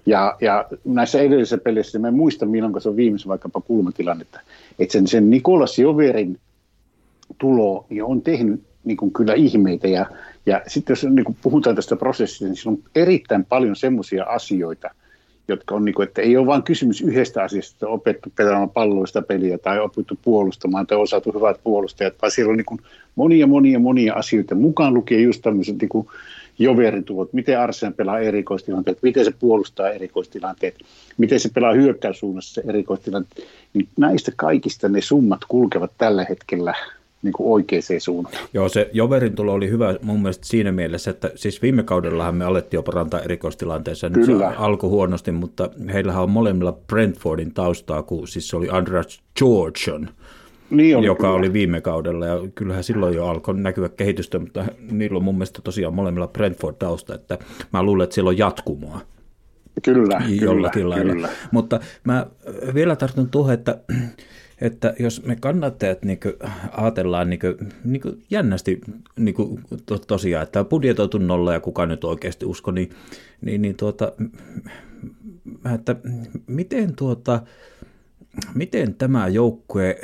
Ja, 0.07 0.37
ja 0.41 0.65
näissä 0.85 1.21
edellisissä 1.21 1.59
peleissä, 1.59 1.99
mä 1.99 2.09
en 2.09 2.15
muista 2.15 2.47
milloin 2.47 2.81
se 2.81 2.89
on 2.89 2.97
viimeisen 2.97 3.29
vaikkapa 3.29 3.61
kulmatilannetta, 3.61 4.41
että 4.79 4.93
sen, 4.93 5.07
sen 5.07 5.31
Nikolas 5.31 5.79
Joverin 5.79 6.39
tulo 7.39 7.87
niin 7.91 8.05
on 8.05 8.23
tehnyt 8.23 8.63
niin 8.85 8.97
kuin 8.97 9.13
kyllä 9.13 9.35
ihmeitä. 9.35 9.89
Ja, 9.89 10.07
ja 10.47 10.63
sitten 10.67 10.93
jos 10.93 11.05
niin 11.05 11.25
kuin 11.25 11.37
puhutaan 11.43 11.77
tästä 11.77 11.97
prosessista, 11.97 12.45
niin 12.45 12.57
siinä 12.57 12.73
on 12.73 12.79
erittäin 12.95 13.45
paljon 13.45 13.77
semmoisia 13.77 14.25
asioita, 14.25 14.91
jotka 15.49 15.75
on, 15.75 15.85
niin 15.85 15.95
kuin, 15.95 16.09
että 16.09 16.23
ei 16.23 16.37
ole 16.37 16.47
vain 16.47 16.63
kysymys 16.63 17.01
yhdestä 17.01 17.43
asiasta, 17.43 17.75
että 17.75 17.89
opettu 17.89 18.33
pelaamaan 18.37 18.71
palloista 18.71 19.23
peliä 19.23 19.59
tai 19.59 19.81
opittu 19.81 20.19
puolustamaan 20.23 20.87
tai 20.87 20.99
osattu 20.99 21.33
hyvät 21.33 21.61
puolustajat, 21.65 22.15
vaan 22.23 22.31
siellä 22.31 22.51
on 22.51 22.57
niin 22.57 22.65
kuin 22.65 22.81
monia, 23.17 23.47
monia, 23.47 23.79
monia 23.79 24.15
asioita 24.15 24.55
mukaan 24.55 24.95
lukien 24.95 25.23
just 25.23 25.43
tämmöiset 25.43 25.79
niin 25.81 25.89
kuin 25.89 26.09
joveritulot, 26.59 27.33
miten 27.33 27.61
Arsen 27.61 27.95
pelaa 27.95 28.19
erikoistilanteet, 28.19 28.99
miten 29.03 29.25
se 29.25 29.33
puolustaa 29.41 29.91
erikoistilanteet, 29.91 30.75
miten 31.19 31.41
se 31.41 31.49
pelaa 31.55 31.73
hyökkäyssuunnassa 31.73 32.61
erikoistilanteet, 32.69 33.49
niin 33.75 33.89
näistä 33.97 34.33
kaikista 34.37 34.89
ne 34.89 35.01
summat 35.01 35.41
kulkevat 35.49 35.93
tällä 35.99 36.27
hetkellä 36.29 36.75
niin 37.29 37.33
kuin 37.33 37.53
oikeaan 37.53 37.83
suuntaan. 37.99 38.49
Joo, 38.55 38.69
se 38.69 38.91
Joverin 38.93 39.35
tulo 39.35 39.53
oli 39.53 39.71
hyvä 39.71 39.95
mun 40.03 40.23
mielestä 40.23 40.47
siinä 40.47 40.73
mielessä, 40.73 41.11
että 41.11 41.31
siis 41.35 41.63
viime 41.63 41.83
kaudellahan 41.83 42.35
me 42.35 42.45
alettiin 42.45 42.79
jo 42.79 42.83
parantaa 42.83 43.21
erikoistilanteessa. 43.21 44.09
Nyt 44.09 44.27
Kyllä. 44.27 44.51
se 44.51 44.57
alkoi 44.57 44.91
huonosti, 44.91 45.33
mutta 45.33 45.71
heillähän 45.93 46.23
on 46.23 46.31
molemmilla 46.31 46.73
Brentfordin 46.73 47.55
taustaa, 47.55 48.03
kun 48.03 48.29
siis 48.29 48.49
se 48.49 48.57
oli 48.57 48.69
Andras 48.71 49.23
Georgian, 49.39 50.11
niin 50.71 50.97
oli, 50.97 51.07
joka 51.07 51.23
kyllä. 51.23 51.35
oli 51.35 51.53
viime 51.53 51.81
kaudella, 51.81 52.27
ja 52.27 52.39
kyllähän 52.55 52.85
silloin 52.85 53.15
jo 53.15 53.27
alkoi 53.27 53.61
näkyä 53.61 53.89
kehitystä, 53.89 54.39
mutta 54.39 54.65
niillä 54.91 55.17
on 55.17 55.25
mun 55.25 55.35
mielestä 55.35 55.61
tosiaan 55.65 55.95
molemmilla 55.95 56.29
Brentford-tausta, 56.29 57.15
että 57.15 57.39
mä 57.73 57.83
luulen, 57.83 58.05
että 58.05 58.15
siellä 58.15 58.29
on 58.29 58.39
jatkumoa. 58.39 59.01
Kyllä, 59.83 60.23
Jollakin 60.41 60.83
kyllä, 60.83 60.95
lailla. 60.95 61.13
kyllä. 61.13 61.29
Mutta 61.53 61.81
mä 62.05 62.27
vielä 62.75 62.97
tartun 62.97 63.31
tuohon, 63.31 63.55
että 63.55 63.79
että 64.61 64.95
jos 64.99 65.23
me 65.25 65.37
kannattajat 65.37 66.05
niin 66.05 66.19
ajatellaan 66.73 67.31
niin 67.31 67.41
kuin, 67.41 67.57
niin 67.85 68.03
kuin 68.03 68.23
jännästi 68.31 68.81
niin 69.19 69.35
kuin 69.35 69.61
to, 69.87 69.99
tosiaan, 69.99 70.43
että 70.43 70.65
budjetoitu 70.65 71.19
nolla 71.19 71.53
ja 71.53 71.61
kuka 71.61 71.87
nyt 71.87 72.05
oikeasti 72.05 72.47
usko, 72.47 72.71
niin, 72.71 72.91
niin, 73.41 73.63
niin 73.63 73.77
tuota, 73.77 74.13
että 75.75 75.97
miten, 76.47 76.97
tuota, 76.97 77.43
miten 78.55 78.95
tämä 78.95 79.29
joukkue 79.29 80.01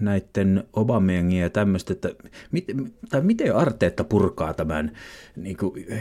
näiden 0.00 0.64
Obameengia 0.72 1.42
ja 1.42 1.50
tämmöistä, 1.50 1.92
että 1.92 2.10
mit, 2.50 2.64
tai 3.08 3.20
miten 3.20 3.56
Arteetta 3.56 4.04
purkaa 4.04 4.54
tämän 4.54 4.92
niin 5.36 5.56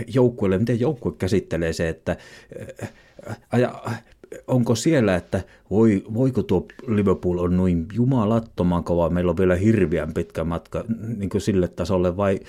joukkueelle, 0.08 0.58
miten 0.58 0.80
joukkue 0.80 1.12
käsittelee 1.18 1.74
se, 1.74 1.90
että 1.90 2.18
aja, 3.52 3.84
onko 4.48 4.76
siellä, 4.76 5.16
että 5.16 5.42
voi, 5.70 6.04
voiko 6.14 6.44
tuo 6.44 6.68
Liverpool 6.88 7.38
on 7.38 7.58
noin 7.58 7.88
jumalattoman 7.94 8.84
kova, 8.84 9.10
meillä 9.10 9.30
on 9.30 9.38
vielä 9.38 9.56
hirveän 9.56 10.14
pitkä 10.14 10.44
matka 10.44 10.84
niin 11.18 11.30
kuin 11.30 11.42
sille 11.42 11.68
tasolle, 11.68 12.18
vai 12.18 12.40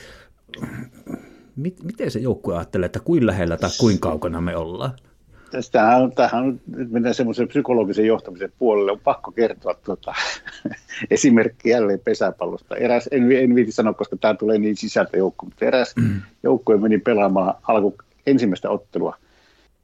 mit, 1.56 1.82
miten 1.82 2.10
se 2.10 2.18
joukkue 2.18 2.56
ajattelee, 2.56 2.86
että 2.86 3.00
kuin 3.00 3.26
lähellä 3.26 3.56
tai 3.56 3.70
kuinka 3.80 4.08
kaukana 4.08 4.40
me 4.40 4.56
ollaan? 4.56 4.92
Tästähän, 5.50 6.12
tähän 6.12 6.60
nyt 6.76 6.90
mennään 6.90 7.14
semmoisen 7.14 7.48
psykologisen 7.48 8.06
johtamisen 8.06 8.52
puolelle. 8.58 8.92
On 8.92 9.00
pakko 9.04 9.32
kertoa 9.32 9.74
tuota, 9.74 10.14
esimerkki 11.10 11.68
jälleen 11.68 12.00
pesäpallosta. 12.04 12.76
Eräs, 12.76 13.08
en, 13.10 13.32
en 13.32 13.54
viiti 13.54 13.72
sanoa, 13.72 13.92
koska 13.94 14.16
tämä 14.16 14.34
tulee 14.34 14.58
niin 14.58 14.76
sisältä 14.76 15.16
joukko, 15.16 15.46
mutta 15.46 15.64
eräs 15.64 15.96
mm. 15.96 16.22
joukkue 16.42 16.76
meni 16.76 16.98
pelaamaan 16.98 17.54
alku 17.62 17.94
ensimmäistä 18.26 18.70
ottelua– 18.70 19.16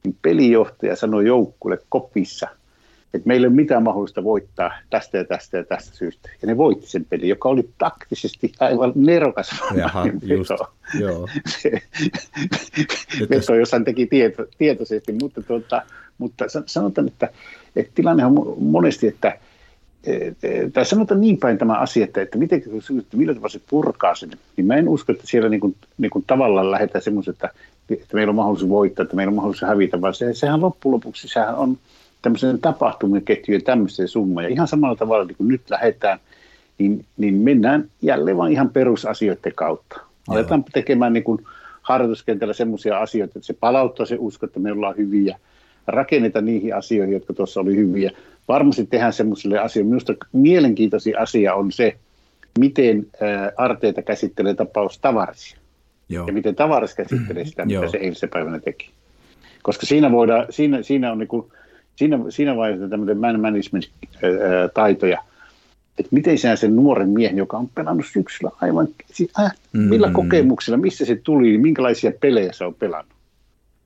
niin 0.03 0.17
pelijohtaja 0.21 0.95
sanoi 0.95 1.27
joukkueelle 1.27 1.83
kopissa, 1.89 2.47
että 3.13 3.27
meillä 3.27 3.45
ei 3.45 3.47
ole 3.47 3.55
mitään 3.55 3.83
mahdollista 3.83 4.23
voittaa 4.23 4.71
tästä 4.89 5.17
ja 5.17 5.23
tästä 5.25 5.57
ja 5.57 5.63
tästä 5.63 5.95
syystä. 5.95 6.29
Ja 6.41 6.47
ne 6.47 6.57
voitti 6.57 6.87
sen 6.87 7.05
pelin, 7.05 7.29
joka 7.29 7.49
oli 7.49 7.69
taktisesti 7.77 8.51
aivan 8.59 8.91
nerokas 8.95 9.49
Jaha, 9.75 10.05
just, 10.21 10.51
joo. 10.99 11.29
veto, 13.29 13.55
jos 13.55 13.71
hän 13.71 13.83
teki 13.83 14.05
tieto, 14.05 14.45
tietoisesti, 14.57 15.13
mutta, 15.21 15.41
tuota, 15.41 15.81
mutta 16.17 16.45
sanotaan, 16.65 17.07
että, 17.07 17.29
että 17.75 17.91
tilanne 17.95 18.25
on 18.25 18.55
monesti, 18.57 19.07
että 19.07 19.37
tai 20.73 20.85
sanotaan 20.85 21.21
niin 21.21 21.37
päin 21.37 21.57
tämä 21.57 21.73
asia, 21.73 22.03
että, 22.03 22.21
että, 22.21 22.37
miten, 22.37 22.59
että 22.99 23.17
millä 23.17 23.33
tavalla 23.33 23.49
se 23.49 23.61
purkaa 23.69 24.15
sen, 24.15 24.29
niin 24.57 24.67
mä 24.67 24.75
en 24.75 24.89
usko, 24.89 25.11
että 25.11 25.27
siellä 25.27 25.49
niin 25.49 25.59
kuin, 25.59 25.75
niin 25.97 26.09
kuin 26.09 26.23
tavallaan 26.27 26.71
lähdetään 26.71 27.01
semmoisen, 27.01 27.31
että 27.31 27.49
että 27.93 28.15
meillä 28.15 28.31
on 28.31 28.35
mahdollisuus 28.35 28.69
voittaa, 28.69 29.03
että 29.03 29.15
meillä 29.15 29.31
on 29.31 29.35
mahdollisuus 29.35 29.69
hävitä, 29.69 30.01
vaan 30.01 30.13
se, 30.13 30.33
sehän 30.33 30.61
loppujen 30.61 30.93
lopuksi 30.93 31.27
sehän 31.27 31.55
on 31.55 31.77
tämmöisen 32.21 32.59
tapahtumien 32.59 33.23
ja 33.47 33.59
tämmöisen 33.59 34.07
summa. 34.07 34.41
Ja 34.41 34.49
ihan 34.49 34.67
samalla 34.67 34.95
tavalla 34.95 35.25
niin 35.25 35.37
kuin 35.37 35.47
nyt 35.47 35.61
lähdetään, 35.69 36.19
niin, 36.77 37.05
niin 37.17 37.35
mennään 37.35 37.89
jälleen 38.01 38.37
vain 38.37 38.53
ihan 38.53 38.69
perusasioiden 38.69 39.53
kautta. 39.55 39.99
Aletaan 40.27 40.59
Joo. 40.59 40.69
tekemään 40.73 41.13
niin 41.13 41.23
kuin 41.23 41.41
harjoituskentällä 41.81 42.53
semmoisia 42.53 42.99
asioita, 42.99 43.39
että 43.39 43.47
se 43.47 43.53
palauttaa 43.53 44.05
se 44.05 44.15
usko, 44.19 44.45
että 44.45 44.59
me 44.59 44.71
ollaan 44.71 44.97
hyviä, 44.97 45.39
rakennetaan 45.87 46.45
niihin 46.45 46.75
asioihin, 46.75 47.13
jotka 47.13 47.33
tuossa 47.33 47.59
oli 47.59 47.75
hyviä. 47.75 48.11
Varmasti 48.47 48.85
tehdään 48.85 49.13
semmoisille 49.13 49.59
asioille. 49.59 49.89
Minusta 49.89 50.13
mielenkiintoisin 50.33 51.19
asia 51.19 51.53
on 51.53 51.71
se, 51.71 51.95
miten 52.59 53.07
Arteita 53.57 54.01
käsittelee 54.01 54.53
tapaus 54.53 54.99
Tavarisia. 54.99 55.59
Joo. 56.09 56.27
ja 56.27 56.33
miten 56.33 56.55
tavaras 56.55 56.95
käsittelee 56.95 57.45
sitä, 57.45 57.65
mitä 57.65 57.87
se 57.87 57.97
eilisen 57.97 58.29
päivänä 58.29 58.59
teki. 58.59 58.89
Koska 59.61 59.85
siinä, 59.85 60.11
voidaan, 60.11 60.45
siinä, 60.49 60.81
siinä 60.81 61.11
on 61.11 61.17
niin 61.17 61.27
kuin, 61.27 61.51
siinä, 61.95 62.19
siinä 62.29 62.55
vaiheessa 62.55 62.89
tämmöinen 62.89 63.17
man 63.17 63.39
management-taitoja, 63.39 65.23
että 65.99 66.09
miten 66.11 66.37
sinä 66.37 66.55
sen 66.55 66.75
nuoren 66.75 67.09
miehen, 67.09 67.37
joka 67.37 67.57
on 67.57 67.69
pelannut 67.75 68.05
syksyllä 68.11 68.51
aivan, 68.61 68.87
siis, 69.05 69.31
äh, 69.39 69.51
millä 69.73 70.07
mm. 70.07 70.13
kokemuksilla, 70.13 70.77
missä 70.77 71.05
se 71.05 71.15
tuli, 71.15 71.57
minkälaisia 71.57 72.11
pelejä 72.19 72.51
se 72.53 72.65
on 72.65 72.75
pelannut. 72.75 73.13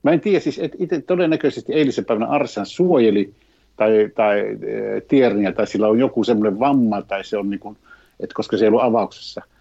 Mä 0.03 0.11
en 0.11 0.21
tiedä, 0.21 0.39
siis 0.39 0.59
että 0.59 0.77
itse 0.79 1.01
todennäköisesti 1.01 1.73
eilisen 1.73 2.05
päivänä 2.05 2.27
Arsan 2.27 2.65
suojeli 2.65 3.33
tai, 3.75 4.09
tai 4.15 4.39
e, 4.39 5.01
Tierniä, 5.01 5.51
tai 5.51 5.67
sillä 5.67 5.87
on 5.87 5.99
joku 5.99 6.23
semmoinen 6.23 6.59
vamma, 6.59 7.01
tai 7.01 7.23
se 7.23 7.37
on 7.37 7.49
niin 7.49 7.59
kuin, 7.59 7.77
että 8.19 8.35
koska 8.35 8.57
se 8.57 8.65
ei 8.65 8.67
ollut 8.67 8.83
avauksessa– 8.83 9.41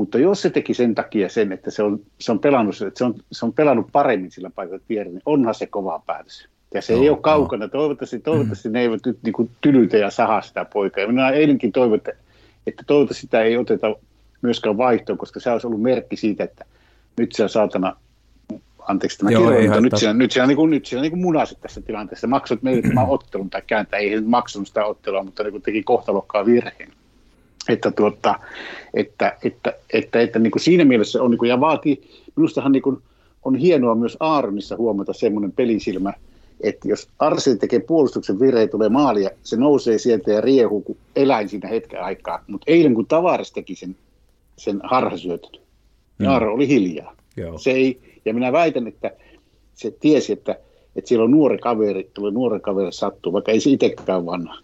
mutta 0.00 0.18
jos 0.18 0.42
se 0.42 0.50
teki 0.50 0.74
sen 0.74 0.94
takia 0.94 1.28
sen, 1.28 1.52
että 1.52 1.70
se 1.70 1.82
on, 1.82 2.00
se 2.20 2.32
on, 2.32 2.38
pelannut, 2.38 2.80
että 2.80 2.98
se 2.98 3.04
on, 3.04 3.14
se 3.32 3.46
on 3.46 3.52
pelannut 3.52 3.86
paremmin 3.92 4.30
sillä 4.30 4.50
paikalla 4.54 4.82
tiedä, 4.88 5.10
niin 5.10 5.22
onhan 5.26 5.54
se 5.54 5.66
kova 5.66 6.02
päätös. 6.06 6.48
Ja 6.74 6.82
se 6.82 6.92
joo, 6.92 7.02
ei 7.02 7.10
ole 7.10 7.18
kaukana. 7.20 7.64
Joo. 7.64 7.70
Toivottavasti, 7.70 8.18
toivottavasti 8.18 8.68
mm. 8.68 8.72
ne 8.72 8.80
eivät 8.80 9.06
nyt 9.06 9.18
niin 9.22 9.32
kuin 9.32 9.50
tylytä 9.60 9.96
ja 9.96 10.10
sahaa 10.10 10.42
sitä 10.42 10.64
poikaa. 10.64 11.06
minä 11.06 11.30
eilenkin 11.30 11.72
toivon, 11.72 11.96
että, 11.96 12.12
että 12.66 12.82
toivottavasti 12.86 13.20
sitä 13.20 13.42
ei 13.42 13.56
oteta 13.56 13.96
myöskään 14.42 14.76
vaihtoon, 14.76 15.18
koska 15.18 15.40
se 15.40 15.50
olisi 15.50 15.66
ollut 15.66 15.82
merkki 15.82 16.16
siitä, 16.16 16.44
että 16.44 16.64
nyt 17.18 17.32
siellä 17.32 17.48
saatana 17.48 17.96
anteeksi 18.88 19.18
tämä 19.18 19.30
Joo, 19.30 19.42
kirjoitus, 19.42 19.68
mutta 19.68 19.80
nyt 19.80 19.96
siellä, 19.96 20.14
nyt 20.14 20.32
siellä, 20.32 20.46
niin 20.46 20.56
kuin, 20.56 20.70
nyt 20.70 20.86
siellä 20.86 21.02
niin 21.02 21.12
kuin 21.12 21.22
munasit 21.22 21.60
tässä 21.60 21.80
tilanteessa. 21.80 22.26
Maksut 22.26 22.62
meille 22.62 22.82
tämän 22.88 23.08
ottelun 23.08 23.50
tai 23.50 23.62
kääntää, 23.66 24.00
ei 24.00 24.20
maksanut 24.20 24.68
sitä 24.68 24.84
ottelua, 24.84 25.22
mutta 25.22 25.42
niin 25.42 25.52
kuin 25.52 25.62
teki 25.62 25.82
kohtalokkaan 25.82 26.46
virheen. 26.46 26.92
Että, 27.68 27.90
tuota, 27.90 28.38
että, 28.94 29.36
että, 29.44 29.74
että, 29.92 30.20
että 30.20 30.38
niin 30.38 30.50
kuin 30.50 30.62
siinä 30.62 30.84
mielessä 30.84 31.22
on, 31.22 31.30
niin 31.30 31.38
kuin, 31.38 31.48
ja 31.48 31.60
vaatii, 31.60 32.02
minustahan 32.36 32.72
niin 32.72 32.82
kuin, 32.82 32.98
on 33.44 33.54
hienoa 33.54 33.94
myös 33.94 34.16
Aaronissa 34.20 34.76
huomata 34.76 35.12
semmoinen 35.12 35.52
pelisilmä, 35.52 36.12
että 36.60 36.88
jos 36.88 37.08
Arsen 37.18 37.58
tekee 37.58 37.80
puolustuksen 37.80 38.40
virheen, 38.40 38.68
tulee 38.68 38.88
maalia, 38.88 39.30
se 39.42 39.56
nousee 39.56 39.98
sieltä 39.98 40.30
ja 40.30 40.40
riehuu 40.40 40.80
kuin 40.80 40.98
eläin 41.16 41.48
siinä 41.48 41.68
hetken 41.68 42.02
aikaa. 42.02 42.44
Mutta 42.46 42.64
eilen 42.70 42.94
kun 42.94 43.06
Tavares 43.06 43.52
teki 43.52 43.74
sen, 43.74 43.96
sen 44.56 44.80
harhasyötön, 44.82 45.60
mm. 46.18 46.26
Aaro 46.26 46.54
oli 46.54 46.68
hiljaa. 46.68 47.16
Joo. 47.36 47.58
Se 47.58 47.70
ei, 47.70 48.00
ja 48.24 48.34
minä 48.34 48.52
väitän, 48.52 48.86
että 48.86 49.10
se 49.74 49.90
tiesi, 49.90 50.32
että, 50.32 50.56
että 50.96 51.08
siellä 51.08 51.24
on 51.24 51.30
nuori 51.30 51.58
kaveri, 51.58 52.10
tulee 52.14 52.30
nuori 52.30 52.60
kaveri 52.60 52.92
sattuu, 52.92 53.32
vaikka 53.32 53.52
ei 53.52 53.60
se 53.60 53.70
itsekään 53.70 54.26
vanha. 54.26 54.56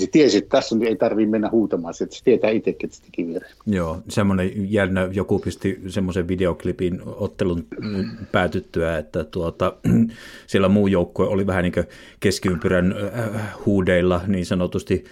Se 0.00 0.06
tiesi, 0.06 0.38
että 0.38 0.48
tässä 0.48 0.76
ei 0.86 0.96
tarvitse 0.96 1.30
mennä 1.30 1.50
huutamaan, 1.50 1.94
että 2.00 2.16
se 2.16 2.24
tietää 2.24 2.50
itsekin, 2.50 2.86
että 2.86 2.96
se 2.96 3.02
teki 3.02 3.26
virhe. 3.26 3.48
Joo, 3.66 4.02
semmoinen 4.08 4.72
jännä, 4.72 5.08
joku 5.12 5.38
pisti 5.38 5.80
semmoisen 5.88 6.28
videoklipin 6.28 7.00
ottelun 7.04 7.66
päätyttyä, 8.32 8.98
että 8.98 9.24
tuota, 9.24 9.72
siellä 10.46 10.68
muu 10.68 10.86
joukkue 10.86 11.26
oli 11.26 11.46
vähän 11.46 11.62
niin 11.62 11.72
kuin 11.72 11.86
keskiympyrän 12.20 12.94
äh, 13.14 13.66
huudeilla 13.66 14.20
niin 14.26 14.46
sanotusti 14.46 15.04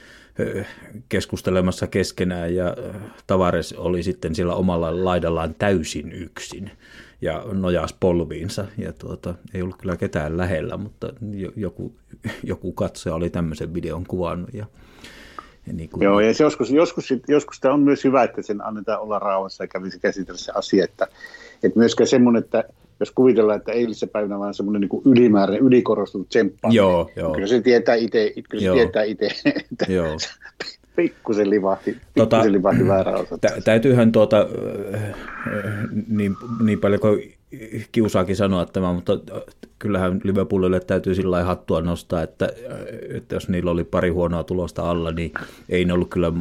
äh, 0.56 0.66
keskustelemassa 1.08 1.86
keskenään 1.86 2.54
ja 2.54 2.66
äh, 2.66 3.02
Tavares 3.26 3.72
oli 3.72 4.02
sitten 4.02 4.34
siellä 4.34 4.54
omalla 4.54 5.04
laidallaan 5.04 5.54
täysin 5.58 6.12
yksin 6.12 6.70
ja 7.20 7.44
nojasi 7.52 7.96
polviinsa. 8.00 8.64
Ja 8.78 8.92
tuota, 8.92 9.34
ei 9.54 9.62
ollut 9.62 9.76
kyllä 9.76 9.96
ketään 9.96 10.36
lähellä, 10.36 10.76
mutta 10.76 11.12
joku, 11.56 11.92
joku 12.42 12.72
katsoja 12.72 13.14
oli 13.14 13.30
tämmöisen 13.30 13.74
videon 13.74 14.06
kuvannut. 14.06 14.54
Ja, 14.54 14.66
ja 15.66 15.72
niin 15.72 15.88
kuin... 15.88 16.02
Joo, 16.02 16.20
ja 16.20 16.34
se 16.34 16.44
joskus, 16.44 16.70
joskus, 16.70 17.14
joskus 17.28 17.60
tämä 17.60 17.74
on 17.74 17.80
myös 17.80 18.04
hyvä, 18.04 18.22
että 18.22 18.42
sen 18.42 18.64
annetaan 18.64 19.00
olla 19.00 19.18
rauhassa 19.18 19.64
ja 19.64 19.68
kävisi 19.68 19.98
käsitellä 19.98 20.38
se 20.38 20.52
asia, 20.54 20.84
että, 20.84 21.06
että 21.62 21.78
myöskään 21.78 22.08
semmoinen, 22.08 22.42
että 22.44 22.64
jos 23.00 23.10
kuvitellaan, 23.10 23.58
että 23.58 23.72
eilisessä 23.72 24.06
päivänä 24.06 24.38
vaan 24.38 24.54
semmoinen 24.54 24.80
niin 24.80 25.02
ylimääräinen, 25.04 25.66
ylikorostunut 25.66 26.28
tsemppaaminen. 26.28 26.76
Joo, 26.76 27.10
joo. 27.16 27.32
Kyllä 27.32 27.46
se 27.46 27.60
tietää 27.60 27.94
itse, 27.94 28.32
kyllä 28.50 28.62
se 28.62 28.66
joo. 28.66 28.76
tietää 28.76 29.02
itse, 29.02 29.26
että 29.72 29.92
joo. 29.92 30.16
Pikkusen 30.98 31.50
livahti, 31.50 31.92
tota, 31.92 32.00
pikkusen 32.14 32.28
tota, 32.28 32.52
livahti 32.52 32.88
väärä 32.88 33.12
osa. 33.12 33.38
Tä, 33.38 33.48
täytyyhän 33.64 34.12
tuota, 34.12 34.46
niin, 36.08 36.36
niin 36.62 36.80
paljon 36.80 37.00
kuin 37.00 37.37
kiusaakin 37.92 38.36
sanoa 38.36 38.66
tämä, 38.66 38.92
mutta 38.92 39.12
kyllähän 39.78 40.20
Liverpoolille 40.24 40.80
täytyy 40.80 41.14
sillä 41.14 41.44
hattua 41.44 41.80
nostaa, 41.80 42.22
että, 42.22 42.48
että 43.14 43.34
jos 43.34 43.48
niillä 43.48 43.70
oli 43.70 43.84
pari 43.84 44.10
huonoa 44.10 44.44
tulosta 44.44 44.90
alla, 44.90 45.12
niin 45.12 45.32
ei 45.68 45.84
ne 45.84 45.92
ollut 45.92 46.10
kyllä 46.10 46.32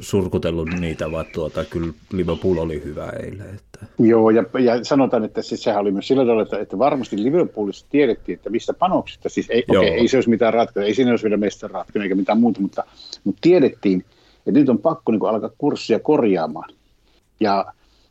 surkutellut 0.00 0.68
niitä, 0.80 1.10
vaan 1.10 1.26
tuota, 1.34 1.64
kyllä 1.64 1.92
Liverpool 2.12 2.58
oli 2.58 2.82
hyvä 2.84 3.06
eilen. 3.22 3.54
Että. 3.54 3.86
Joo, 3.98 4.30
ja, 4.30 4.44
ja 4.58 4.84
sanotaan, 4.84 5.24
että 5.24 5.42
siis 5.42 5.62
sehän 5.62 5.80
oli 5.80 5.92
myös 5.92 6.08
sillä 6.08 6.22
tavalla, 6.22 6.42
että, 6.42 6.58
että 6.58 6.78
varmasti 6.78 7.22
Liverpoolissa 7.22 7.86
tiedettiin, 7.90 8.36
että 8.36 8.50
mistä 8.50 8.72
panoksista, 8.74 9.28
siis 9.28 9.50
ei, 9.50 9.64
okay, 9.68 9.84
ei 9.84 10.08
se 10.08 10.16
olisi 10.16 10.30
mitään 10.30 10.54
ratkaisua, 10.54 10.86
ei 10.86 10.94
siinä 10.94 11.10
olisi 11.10 11.24
vielä 11.24 11.36
mestan 11.36 11.70
ratkaisu 11.70 12.02
eikä 12.02 12.14
mitään 12.14 12.40
muuta, 12.40 12.60
mutta, 12.60 12.84
mutta 13.24 13.38
tiedettiin, 13.40 14.04
että 14.46 14.60
nyt 14.60 14.68
on 14.68 14.78
pakko 14.78 15.12
niin 15.12 15.20
kuin, 15.20 15.30
alkaa 15.30 15.50
kurssia 15.58 16.00
korjaamaan. 16.00 16.70
Ja, 17.40 17.64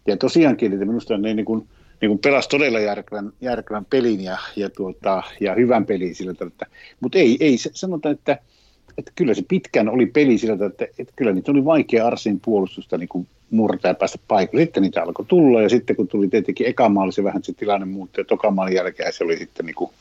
ja 0.07 0.17
tosiaankin, 0.17 0.74
että 0.74 0.86
minusta 0.86 1.17
ne 1.17 1.34
niin 1.34 1.45
kuin, 1.45 1.67
niin 2.03 2.09
kuin 2.09 2.19
pelasi 2.19 2.49
todella 2.49 2.79
järkevän, 2.79 3.33
järkevän 3.41 3.85
pelin 3.85 4.21
ja, 4.21 4.37
ja, 4.55 4.69
tuota, 4.69 5.23
ja 5.39 5.55
hyvän 5.55 5.85
pelin 5.85 6.15
sillä 6.15 6.33
tavalla. 6.33 6.65
Mutta 6.99 7.17
ei, 7.17 7.37
ei 7.39 7.57
sanotaan, 7.57 8.15
että, 8.15 8.37
että 8.97 9.11
kyllä 9.15 9.33
se 9.33 9.43
pitkään 9.47 9.89
oli 9.89 10.05
peli 10.05 10.37
sillä 10.37 10.55
tavalla, 10.55 10.71
että, 10.71 10.85
että 10.99 11.13
kyllä 11.15 11.31
niitä 11.31 11.51
oli 11.51 11.65
vaikea 11.65 12.07
Arsin 12.07 12.39
puolustusta 12.39 12.97
niin 12.97 13.09
kuin 13.09 13.27
murtaa 13.51 13.91
ja 13.91 13.95
päästä 13.95 14.19
paikalle. 14.27 14.63
Sitten 14.63 14.83
niitä 14.83 15.03
alkoi 15.03 15.25
tulla 15.25 15.61
ja 15.61 15.69
sitten 15.69 15.95
kun 15.95 16.07
tuli 16.07 16.27
tietenkin 16.27 16.67
eka 16.67 16.89
maali, 16.89 17.11
se 17.11 17.23
vähän 17.23 17.43
se 17.43 17.53
tilanne 17.53 17.85
muuttui 17.85 18.21
ja 18.21 18.25
toka 18.25 18.51
maalin 18.51 18.75
jälkeen 18.75 19.13
se 19.13 19.23
oli 19.23 19.37
sitten 19.37 19.65
niin 19.65 19.75
kuin, 19.75 19.91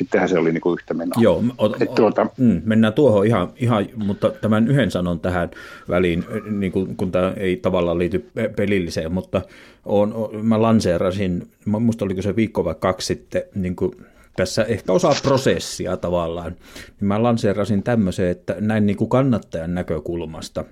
sittenhän 0.00 0.28
se 0.28 0.38
oli 0.38 0.52
niin 0.52 0.60
kuin 0.60 0.72
yhtä 0.80 0.94
menoa. 0.94 1.22
Joo, 1.22 1.44
o, 1.58 1.76
Et 1.80 1.94
tuota, 1.94 2.26
mm, 2.38 2.62
mennään 2.64 2.92
tuohon 2.92 3.26
ihan, 3.26 3.52
ihan, 3.56 3.86
mutta 3.96 4.30
tämän 4.30 4.68
yhden 4.68 4.90
sanon 4.90 5.20
tähän 5.20 5.50
väliin, 5.88 6.24
niin 6.50 6.72
kuin, 6.72 6.96
kun 6.96 7.12
tämä 7.12 7.32
ei 7.36 7.56
tavallaan 7.56 7.98
liity 7.98 8.30
pelilliseen, 8.56 9.12
mutta 9.12 9.42
on, 9.84 10.12
on, 10.14 10.46
mä 10.46 10.62
lanseerasin, 10.62 11.48
musta 11.64 12.04
oliko 12.04 12.22
se 12.22 12.36
viikko 12.36 12.64
vai 12.64 12.74
kaksi 12.74 13.06
sitten, 13.06 13.42
niin 13.54 13.76
kuin 13.76 13.92
tässä 14.36 14.64
ehkä 14.64 14.92
osa 14.92 15.12
prosessia 15.22 15.96
tavallaan, 15.96 16.52
niin 17.00 17.08
mä 17.08 17.22
lanseerasin 17.22 17.82
tämmöisen, 17.82 18.28
että 18.28 18.56
näin 18.60 18.86
niin 18.86 18.96
kuin 18.96 19.10
kannattajan 19.10 19.74
näkökulmasta, 19.74 20.64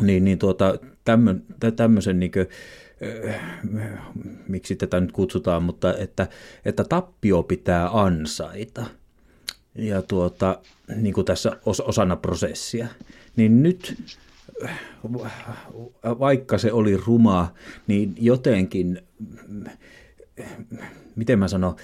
niin, 0.00 0.24
niin 0.24 0.38
tuota, 0.38 0.78
tämmöisen 1.76 2.20
niin 2.20 2.32
kuin, 2.32 2.46
miksi 4.48 4.76
tätä 4.76 5.00
nyt 5.00 5.12
kutsutaan, 5.12 5.62
mutta 5.62 5.96
että, 5.96 6.28
että 6.64 6.84
tappio 6.84 7.42
pitää 7.42 8.00
ansaita. 8.02 8.84
Ja 9.74 10.02
tuota, 10.02 10.60
niin 10.96 11.14
kuin 11.14 11.24
tässä 11.24 11.56
os, 11.66 11.80
osana 11.80 12.16
prosessia. 12.16 12.88
Niin 13.36 13.62
nyt, 13.62 14.02
vaikka 16.04 16.58
se 16.58 16.72
oli 16.72 16.96
ruma, 16.96 17.54
niin 17.86 18.14
jotenkin, 18.18 19.02
miten 21.16 21.38
mä 21.38 21.48
sanon, 21.48 21.76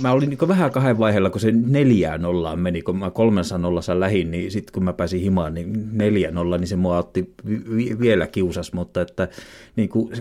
mä 0.00 0.12
olin 0.12 0.28
niin 0.28 0.48
vähän 0.48 0.70
kahden 0.70 0.98
vaiheella, 0.98 1.30
kun 1.30 1.40
se 1.40 1.52
neljään 1.52 2.22
nollaan 2.22 2.58
meni, 2.58 2.82
kun 2.82 2.98
mä 2.98 3.10
kolmensa 3.10 3.58
nollassa 3.58 4.00
lähin, 4.00 4.30
niin 4.30 4.50
sitten 4.50 4.72
kun 4.72 4.84
mä 4.84 4.92
pääsin 4.92 5.20
himaan, 5.20 5.54
niin 5.54 5.98
neljä 5.98 6.30
nolla, 6.30 6.58
niin 6.58 6.68
se 6.68 6.76
mua 6.76 6.98
otti 6.98 7.34
vi- 7.76 7.96
vielä 8.00 8.26
kiusas, 8.26 8.72
mutta 8.72 9.00
että 9.00 9.28
niin 9.76 9.88
kuin, 9.88 10.12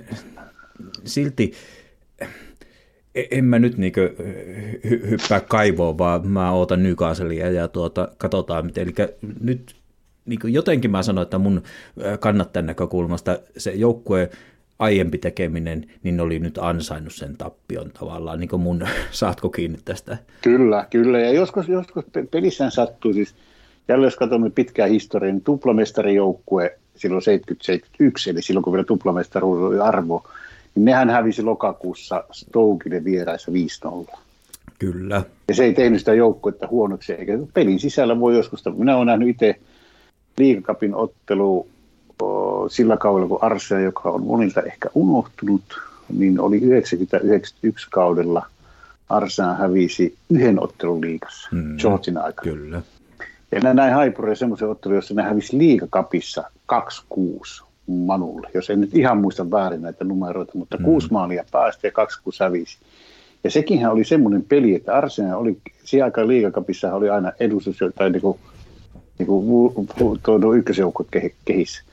silti 1.04 1.52
e-, 3.16 3.28
en 3.32 3.46
mä 3.46 3.60
nyt 3.60 3.78
niin 3.78 3.94
hy- 3.96 5.10
hyppää 5.10 5.40
kaivoon, 5.40 5.98
vaan 5.98 6.28
mä 6.28 6.52
ootan 6.52 6.84
Newcastleia 6.84 7.52
ja 7.52 7.68
tuota, 7.68 8.10
katsotaan 8.18 8.66
miten. 8.66 8.84
Eli 8.84 8.94
nyt 9.42 9.76
niin 10.26 10.40
jotenkin 10.44 10.92
mä 10.92 11.04
sanoin, 11.04 11.24
että 11.24 11.38
mun 11.38 11.64
kannattajan 12.20 12.66
näkökulmasta. 12.66 13.40
Se 13.58 13.72
joukkue 13.72 14.30
aiempi 14.80 15.18
tekeminen, 15.18 15.86
niin 16.04 16.20
oli 16.20 16.40
nyt 16.40 16.58
ansainnut 16.58 17.14
sen 17.14 17.38
tappion 17.38 17.92
tavallaan, 18.00 18.40
niin 18.40 18.50
kuin 18.50 18.62
mun, 18.62 18.88
saatko 19.12 19.50
kiinni 19.50 19.80
tästä? 19.86 20.18
Kyllä, 20.42 20.88
kyllä, 20.90 21.20
ja 21.20 21.32
joskus, 21.32 21.68
joskus 21.68 22.06
pelissään 22.32 22.72
sattuu, 22.72 23.14
siis 23.14 23.36
jälleen 23.88 24.08
jos 24.08 24.16
katsomme 24.16 24.50
pitkää 24.50 24.88
historiaa, 24.88 25.34
niin 25.34 25.44
tuplamestarijoukkue 25.44 26.78
silloin 26.96 27.24
70-71, 28.02 28.30
eli 28.30 28.42
silloin 28.42 28.64
kun 28.64 28.74
vielä 28.74 28.86
tuplamestaruus 28.86 29.60
oli 29.60 29.80
arvo, 29.80 30.24
niin 30.76 30.86
nehän 30.86 31.10
hävisi 31.10 31.44
lokakuussa 31.44 32.24
Stoukille 32.32 33.04
vieraissa 33.04 33.52
5-0. 34.12 34.18
Kyllä. 34.80 35.22
Ja 35.48 35.56
se 35.56 35.64
ei 35.64 35.74
tehnyt 35.74 36.00
sitä 36.00 36.14
joukkuetta 36.14 36.68
huonoksi, 36.68 37.14
eikä 37.14 37.40
pelin 37.54 37.80
sisällä 37.80 38.20
voi 38.20 38.36
joskus, 38.36 38.64
minä 38.78 38.96
olen 38.96 39.08
nähnyt 39.08 39.30
itse 39.30 39.56
liikakapin 40.38 40.96
ottelu 40.96 41.68
sillä 42.70 42.98
kaudella, 42.98 43.30
kun 43.30 43.44
Arsia, 43.44 43.80
joka 43.80 44.10
on 44.10 44.24
monilta 44.24 44.62
ehkä 44.62 44.90
unohtunut, 44.94 45.62
niin 46.18 46.40
oli 46.40 46.60
90-91 46.60 46.64
kaudella 47.92 48.46
Arsenal 49.10 49.56
hävisi 49.56 50.18
yhden 50.30 50.64
ottelun 50.64 51.02
liikassa, 51.02 51.50
mm, 51.52 51.78
Georgin 51.78 52.18
aikana. 52.18 52.52
Kyllä. 52.52 52.82
Ja 53.52 53.74
näin 53.74 53.94
Haipureja 53.94 54.36
semmoisen 54.36 54.70
ottelun, 54.70 54.96
jossa 54.96 55.14
ne 55.14 55.24
hävisi 55.24 55.58
liikakapissa 55.58 56.44
2-6 56.74 57.64
Manulle, 57.88 58.50
jos 58.54 58.70
en 58.70 58.82
nyt 58.82 58.96
ihan 58.96 59.18
muista 59.18 59.52
väärin 59.52 59.82
näitä 59.82 60.04
numeroita, 60.04 60.52
mutta 60.56 60.78
mm. 60.78 60.84
kuusi 60.84 61.08
maalia 61.12 61.44
päästi 61.52 61.88
ja 61.88 61.92
2-6 61.92 61.94
hävisi. 62.40 62.78
Ja 63.44 63.52
sekinhän 63.52 63.92
oli 63.92 64.04
semmoinen 64.04 64.44
peli, 64.44 64.76
että 64.76 64.96
Arsenal 64.96 65.42
oli, 65.42 65.58
siihen 65.84 66.06
aikaan 66.06 66.28
liigakapissa 66.28 66.94
oli 66.94 67.10
aina 67.10 67.32
edustus, 67.40 67.80
tai 67.96 68.10
niin 68.10 68.22
kuin, 68.22 68.40
niin 69.20 69.28
kuin 69.28 69.80
tuo 70.24 70.54
ykkösjoukko 70.54 71.06
kehissä. 71.46 71.84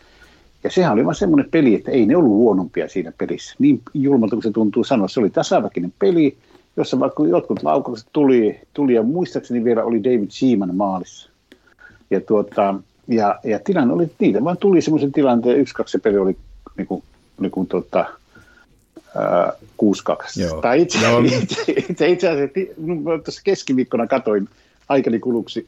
Ja 0.64 0.70
sehän 0.70 0.92
oli 0.92 1.04
vain 1.04 1.14
semmoinen 1.14 1.50
peli, 1.50 1.74
että 1.74 1.90
ei 1.90 2.06
ne 2.06 2.16
ollut 2.16 2.32
huonompia 2.32 2.88
siinä 2.88 3.12
pelissä. 3.18 3.54
Niin 3.58 3.82
julmalta 3.94 4.36
kuin 4.36 4.42
se 4.42 4.50
tuntuu 4.50 4.84
sanoa, 4.84 5.08
se 5.08 5.20
oli 5.20 5.30
tasaväkinen 5.30 5.92
peli, 5.98 6.36
jossa 6.76 7.00
vaikka 7.00 7.26
jotkut 7.26 7.62
laukaukset 7.62 8.08
tuli, 8.12 8.60
tuli 8.74 8.94
ja 8.94 9.02
muistaakseni 9.02 9.64
vielä 9.64 9.84
oli 9.84 10.04
David 10.04 10.30
Seaman 10.30 10.74
maalissa. 10.74 11.30
Ja, 12.10 12.20
tuota, 12.20 12.74
ja, 13.08 13.38
ja 13.44 13.58
tilanne 13.58 13.94
oli, 13.94 14.10
niitä 14.18 14.44
vaan 14.44 14.56
tuli 14.56 14.82
semmoisen 14.82 15.12
tilanteen, 15.12 15.60
yksi, 15.60 15.74
kaksi 15.74 15.98
peli 15.98 16.18
oli 16.18 16.36
niin 16.76 16.86
kuin, 16.86 17.02
niin 17.40 17.50
kuin, 17.50 17.66
tuota, 17.66 18.06
6-2. 19.16 20.40
Joo. 20.40 20.60
Tai 20.60 20.82
itse, 20.82 20.98
Joo. 20.98 21.20
itse, 21.20 21.72
itse, 21.88 22.08
itse 22.08 22.28
asiassa 22.28 22.52
tuossa 23.24 23.40
keskiviikkona 23.44 24.06
katoin 24.06 24.48
aikani 24.88 25.18
kuluksi 25.18 25.66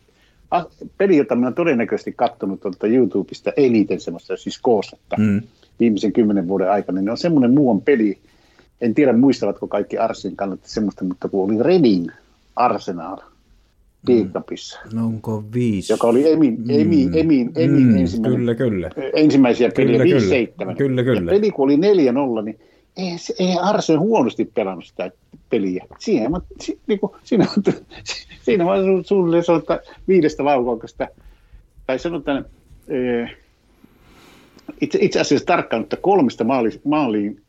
peli, 0.98 1.16
jota 1.16 1.34
minä 1.34 1.46
olen 1.46 1.54
todennäköisesti 1.54 2.12
katsonut 2.12 2.60
tuolta 2.60 2.86
YouTubesta 2.86 3.52
eniten 3.56 4.00
semmoista 4.00 4.36
siis 4.36 4.58
koosetta 4.58 5.16
mm. 5.18 5.42
viimeisen 5.80 6.12
kymmenen 6.12 6.48
vuoden 6.48 6.70
aikana, 6.70 7.00
niin 7.00 7.10
on 7.10 7.18
semmoinen 7.18 7.54
muuan 7.54 7.80
peli, 7.80 8.18
en 8.80 8.94
tiedä 8.94 9.12
muistavatko 9.12 9.66
kaikki 9.66 9.98
Arsin 9.98 10.36
kannatti 10.36 10.70
semmoista, 10.70 11.04
mutta 11.04 11.28
kun 11.28 11.44
oli 11.44 11.62
Reading 11.62 12.08
Arsenal 12.56 13.18
Piikapissa. 14.06 14.78
Mm. 14.92 14.98
No 14.98 15.06
onko 15.06 15.44
viisi? 15.54 15.92
Joka 15.92 16.06
oli 16.06 16.32
Emin, 16.32 16.54
mm. 16.58 16.70
Emin, 16.70 17.10
Emin, 17.14 17.50
Emin 17.56 17.86
mm. 17.86 17.96
ensimmäinen, 17.96 18.40
kyllä, 18.40 18.54
kyllä. 18.54 18.90
ensimmäisiä 19.14 19.70
pelejä, 19.76 19.98
kyllä, 19.98 20.72
5-7. 20.72 20.76
Kyllä, 20.76 21.02
kyllä. 21.02 21.20
Ja 21.20 21.38
peli 21.38 21.50
kun 21.50 21.64
oli 21.64 21.76
4-0, 21.76 21.78
niin 22.44 22.58
ei, 22.96 23.16
ei 23.38 23.56
huonosti 23.98 24.44
pelannut 24.44 24.84
sitä 24.86 25.10
peliä. 25.50 25.84
Siihen, 25.98 26.30
mä, 26.30 26.40
si, 26.60 26.80
niin 26.86 27.00
kuin, 27.00 27.12
siinä, 27.24 27.46
siinä 28.44 28.64
vaan 28.64 29.04
suunnilleen 29.04 29.44
sanotaan 29.44 29.80
viidestä 30.08 30.44
laukauksesta, 30.44 31.08
tai 31.86 31.98
sanotaan, 31.98 32.44
eh, 32.88 33.36
itse, 34.80 34.98
itse 35.02 35.20
asiassa 35.20 35.46
tarkkaan, 35.46 35.82
että 35.82 35.96
kolmesta 35.96 36.44
maali, 36.44 36.80
maaliin 36.84 37.42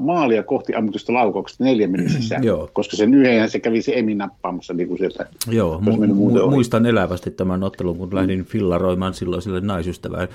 maalia 0.00 0.42
kohti 0.42 0.74
ammutusta 0.74 1.12
laukauksesta 1.12 1.64
neljä 1.64 1.88
minuutissa, 1.88 2.34
Joo. 2.42 2.70
koska 2.72 2.96
sen 2.96 3.14
yhden 3.14 3.50
se 3.50 3.60
kävi 3.60 3.82
se 3.82 3.92
Emi 3.96 4.14
nappaamassa 4.14 4.74
niin 4.74 4.88
kuin 4.88 4.98
sieltä. 4.98 5.26
Joo, 5.50 5.82
mu- 5.84 6.06
mu- 6.06 6.50
muistan 6.50 6.86
elävästi 6.86 7.30
tämän 7.30 7.62
ottelun, 7.62 7.98
kun 7.98 8.14
lähdin 8.14 8.44
fillaroimaan 8.44 9.14
silloin 9.14 9.42
sille 9.42 9.60
naisystävään 9.60 10.28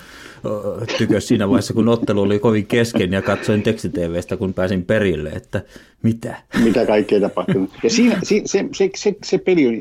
tykö 0.97 1.21
siinä 1.21 1.49
vaiheessa, 1.49 1.73
kun 1.73 1.89
ottelu 1.89 2.21
oli 2.21 2.39
kovin 2.39 2.67
kesken 2.67 3.13
ja 3.13 3.21
katsoin 3.21 3.63
tekstitevestä, 3.63 4.37
kun 4.37 4.53
pääsin 4.53 4.85
perille, 4.85 5.29
että 5.29 5.61
mitä? 6.03 6.35
Mitä 6.63 6.85
kaikkea 6.85 7.21
tapahtunut. 7.21 7.69
Ja 7.83 7.89
siinä, 7.89 8.19
se, 8.23 8.41
se, 8.45 8.65
se, 8.73 8.89
se, 8.95 9.15
se 9.23 9.37
peli 9.37 9.67
on, 9.67 9.73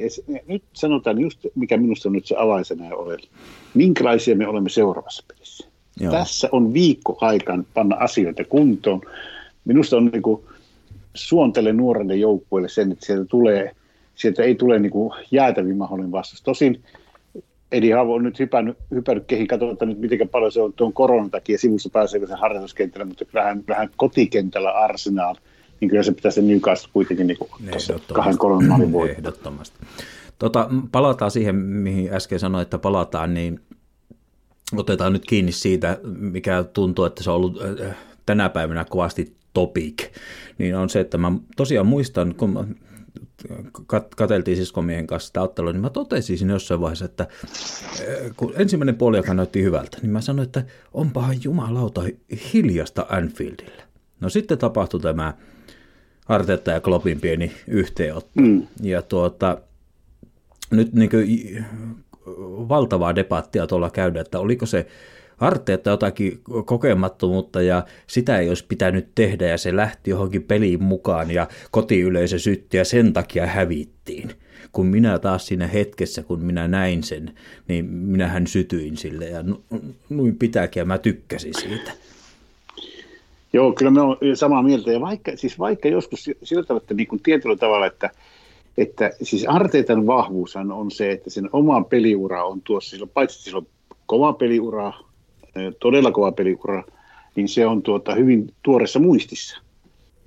nyt 0.47 0.63
sanotaan 0.73 1.21
just, 1.21 1.39
mikä 1.55 1.77
minusta 1.77 2.09
on 2.09 2.13
nyt 2.13 2.27
se 2.27 2.35
avainsana 2.39 2.97
ole, 2.97 3.17
minkälaisia 3.75 4.37
me 4.37 4.49
olemme 4.49 4.69
seuraavassa 4.69 5.25
pelissä. 5.29 5.69
Joo. 6.01 6.13
Tässä 6.13 6.49
on 6.53 6.75
viikko 6.75 7.19
aikaan 7.21 7.67
panna 7.75 7.97
asioita 7.97 8.45
kuntoon 8.45 9.01
minusta 9.65 9.97
on 9.97 10.05
niin 10.05 10.23
kuin, 10.23 10.45
suontele 11.15 11.73
nuorelle 11.73 12.17
joukkueelle 12.17 12.69
sen, 12.69 12.93
että 12.93 13.07
sieltä, 13.07 13.25
tulee, 13.25 13.73
sieltä 14.15 14.43
ei 14.43 14.55
tule 14.55 14.79
niin 14.79 14.93
kuin 14.93 15.13
jäätävin 15.31 15.77
mahdollinen 15.77 16.13
vastus. 16.13 16.43
Tosin 16.43 16.83
Edi 17.73 17.91
Haavo 17.91 18.15
on 18.15 18.23
nyt 18.23 18.39
hypännyt, 18.39 18.79
hypännyt 18.91 19.25
kehi, 19.27 19.47
katsotaan 19.47 19.89
nyt 19.89 19.99
miten 19.99 20.29
paljon 20.29 20.53
se 20.53 20.63
on 20.63 20.73
tuon 20.73 20.93
koronan 20.93 21.31
takia 21.31 21.59
sivussa 21.59 21.91
pääseekö 21.93 22.27
se 22.27 22.35
harjoituskentällä, 22.35 23.05
mutta 23.05 23.25
vähän, 23.35 23.65
vähän 23.69 23.91
kotikentällä 23.97 24.71
Arsenal, 24.71 25.35
niin 25.81 25.89
kyllä 25.89 26.03
se 26.03 26.13
pitäisi 26.13 26.43
Newcastle 26.43 26.91
kuitenkin 26.93 27.27
niin 27.27 27.39
kuin 27.39 27.51
kahden 28.13 28.39
kolmen 28.39 28.69
maalin 28.69 28.93
voittaa. 28.93 29.19
Ehdottomasti. 29.19 29.77
Tota, 30.39 30.71
palataan 30.93 31.31
siihen, 31.31 31.55
mihin 31.57 32.15
äsken 32.15 32.39
sanoin, 32.39 32.63
että 32.63 32.79
palataan, 32.79 33.35
niin 33.35 33.61
otetaan 34.77 35.13
nyt 35.13 35.25
kiinni 35.25 35.53
siitä, 35.53 35.99
mikä 36.19 36.65
tuntuu, 36.65 37.05
että 37.05 37.23
se 37.23 37.31
on 37.31 37.37
ollut 37.37 37.63
äh, 37.63 37.97
tänä 38.27 38.49
päivänä 38.49 38.85
kovasti 38.85 39.37
topic, 39.55 40.11
niin 40.59 40.77
on 40.77 40.89
se, 40.89 41.01
että 41.01 41.19
mä 41.19 41.33
tosiaan 41.57 41.87
muistan, 41.87 42.35
kun 42.35 42.51
mä 42.51 42.65
kat- 43.79 44.15
katseltiin 44.17 44.57
siskomien 44.57 45.07
kanssa 45.07 45.27
sitä 45.27 45.43
ottelua, 45.43 45.73
niin 45.73 45.81
mä 45.81 45.91
totesin 45.91 46.49
jossain 46.49 46.81
vaiheessa, 46.81 47.05
että 47.05 47.27
eh, 48.01 48.33
kun 48.37 48.53
ensimmäinen 48.57 48.97
puoli, 48.97 49.17
joka 49.17 49.35
näytti 49.35 49.63
hyvältä, 49.63 49.99
niin 50.03 50.11
mä 50.11 50.21
sanoin, 50.21 50.47
että 50.47 50.65
onpahan 50.93 51.37
jumalauta 51.45 52.03
hiljasta 52.55 53.07
Anfieldillä. 53.09 53.83
No 54.21 54.29
sitten 54.29 54.59
tapahtui 54.59 55.01
tämä 55.01 55.35
Artetta 56.29 56.71
ja 56.71 56.81
Kloppin 56.81 57.21
pieni 57.21 57.53
yhteenotto. 57.69 58.41
Mm. 58.41 58.67
Ja 58.83 59.03
tuota, 59.03 59.59
nyt 60.71 60.93
niin 60.93 61.11
kuin, 61.11 61.65
valtavaa 62.69 63.15
debattia 63.15 63.67
tuolla 63.67 63.91
käydä, 63.91 64.21
että 64.21 64.39
oliko 64.39 64.67
se 64.67 64.87
Arteetta 65.39 65.91
jotakin 65.91 66.41
kokemattomuutta 66.65 67.63
ja 67.63 67.85
sitä 68.07 68.39
ei 68.39 68.49
olisi 68.49 68.65
pitänyt 68.69 69.09
tehdä 69.15 69.49
ja 69.49 69.59
se 69.59 69.77
lähti 69.77 70.11
johonkin 70.11 70.43
peliin 70.43 70.83
mukaan 70.83 71.31
ja 71.31 71.49
kotiyleisö 71.71 72.39
sytti 72.39 72.77
ja 72.77 72.85
sen 72.85 73.13
takia 73.13 73.47
hävittiin. 73.47 74.31
Kun 74.73 74.87
minä 74.87 75.19
taas 75.19 75.47
siinä 75.47 75.67
hetkessä, 75.67 76.23
kun 76.23 76.41
minä 76.41 76.69
näin 76.69 77.03
sen, 77.03 77.35
niin 77.69 77.85
minähän 77.85 78.47
sytyin 78.47 78.97
sille 78.97 79.25
ja 79.25 79.45
noin 80.11 80.37
pitääkin 80.37 80.81
ja 80.81 80.85
mä 80.85 80.99
tykkäsin 80.99 81.55
siitä. 81.55 81.93
Joo, 83.53 83.73
kyllä 83.73 83.91
me 83.91 84.01
on 84.01 84.17
samaa 84.35 84.63
mieltä. 84.63 84.93
Ja 84.93 85.01
vaikka, 85.01 85.33
siis 85.35 85.59
vaikka 85.59 85.89
joskus 85.89 86.31
sillä 86.43 86.63
tavalla, 86.63 86.83
että 86.83 86.95
niin 86.95 87.07
kuin 87.07 87.23
tietyllä 87.23 87.57
tavalla, 87.57 87.87
että, 87.87 88.11
että 88.79 89.11
siis 89.23 89.45
Arteetan 89.49 90.07
vahvuushan 90.07 90.73
on 90.73 90.91
se, 90.91 91.13
että 91.13 91.31
sen 91.31 91.49
oma 91.53 91.85
peliura 91.85 92.45
on 92.45 92.61
tuossa, 92.63 92.91
sillä 92.91 93.07
paitsi 93.07 93.43
sillä 93.43 93.59
on 93.59 93.67
kova 94.07 94.33
peliura, 94.33 94.93
todella 95.81 96.13
kova 96.13 96.33
peliura, 96.33 96.85
niin 97.37 97.49
se 97.49 97.67
on 97.67 97.83
tuota 97.83 98.15
hyvin 98.15 98.55
tuoressa 98.63 98.99
muistissa. 98.99 99.61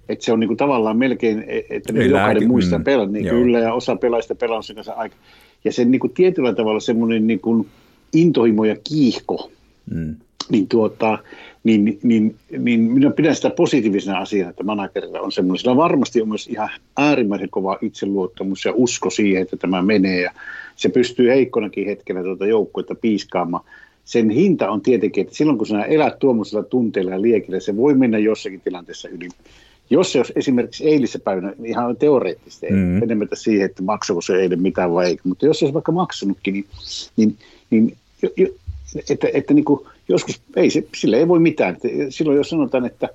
Että 0.10 0.26
se 0.26 0.34
on 0.34 0.40
niin 0.40 0.48
kuin 0.48 0.58
tavallaan 0.58 0.98
melkein, 0.98 1.44
e, 1.48 1.62
että 1.70 1.94
ne 1.94 2.06
jokainen 2.06 2.48
muistaa 2.48 2.80
mm, 2.80 2.84
pelaa, 2.84 3.06
niin 3.06 3.26
joo. 3.26 3.36
kyllä, 3.36 3.60
ja 3.60 3.74
osa 3.74 3.96
pelaajista 3.96 4.36
pelaa 4.36 4.62
sen 4.62 4.76
kanssa 4.76 4.94
aika. 4.94 5.16
Ja 5.64 5.72
sen 5.72 5.92
niin 5.92 6.00
kuin 6.00 6.14
tietyllä 6.14 6.54
tavalla 6.54 6.80
semmoinen 6.80 7.28
niin 7.28 7.40
kuin 7.40 7.68
intohimo 8.14 8.66
ja 8.66 8.76
kiihko, 8.84 9.52
mm. 9.92 10.16
niin, 10.50 10.68
tuota, 10.68 11.20
niin, 11.64 12.00
niin, 12.04 12.36
niin 12.58 12.80
minä 12.80 13.12
pidän 13.12 13.36
sitä 13.36 13.50
positiivisena 13.50 14.18
asiana, 14.18 14.50
että 14.50 14.64
managerilla 14.64 15.20
on 15.20 15.32
semmoinen. 15.32 15.60
Sillä 15.60 15.76
varmasti 15.76 16.22
on 16.22 16.30
myös 16.30 16.48
ihan 16.48 16.70
äärimmäisen 16.98 17.50
kova 17.50 17.78
itseluottamus 17.82 18.66
ja 18.66 18.74
usko 18.76 19.10
siihen, 19.10 19.42
että 19.42 19.58
tämä 19.58 19.82
menee, 19.82 20.22
ja 20.22 20.32
se 20.76 20.90
pystyy 20.90 21.30
heikkonakin 21.30 21.88
hetkellä 21.88 22.24
tuota 22.24 22.46
joukkuetta 22.46 22.96
piiskaamaan 22.96 23.64
sen 24.08 24.30
hinta 24.30 24.72
on 24.72 24.82
tietenkin, 24.82 25.22
että 25.22 25.36
silloin 25.36 25.58
kun 25.58 25.68
sinä 25.68 25.84
elät 25.84 26.20
tuommoisella 26.20 26.64
tunteilla 26.64 27.12
ja 27.12 27.22
liekillä, 27.22 27.60
se 27.60 27.78
voi 27.78 27.94
mennä 27.94 28.18
jossakin 28.18 28.62
tilanteessa 28.62 29.10
yli. 29.10 29.30
Jos 29.90 30.12
se 30.12 30.20
olisi 30.20 30.34
esimerkiksi 30.36 30.90
eilisen 30.90 31.22
päivänä, 31.22 31.54
niin 31.58 31.66
ihan 31.66 31.98
teoreettisesti, 31.98 32.68
mm. 32.70 32.76
Mm-hmm. 32.76 33.00
menemättä 33.00 33.36
siihen, 33.36 33.66
että 33.66 33.84
maksako 33.84 34.22
se 34.22 34.36
eilen 34.36 34.62
mitään 34.62 34.94
vai 34.94 35.06
ei, 35.06 35.18
mutta 35.24 35.46
jos 35.46 35.60
se 35.60 35.66
olisi 35.66 35.74
vaikka 35.74 35.92
maksanutkin, 35.92 36.54
niin, 36.54 36.66
niin, 37.18 37.38
niin 37.70 37.98
jo, 38.22 38.30
jo, 38.38 38.48
että, 39.10 39.28
että 39.34 39.54
niin 39.54 39.66
kuin 39.66 39.80
joskus, 40.08 40.42
ei 40.56 40.70
se, 40.70 40.84
sille 40.96 41.18
ei 41.18 41.28
voi 41.28 41.40
mitään. 41.40 41.76
Että 41.76 41.88
silloin 42.10 42.38
jos 42.38 42.50
sanotaan, 42.50 42.86
että 42.86 43.10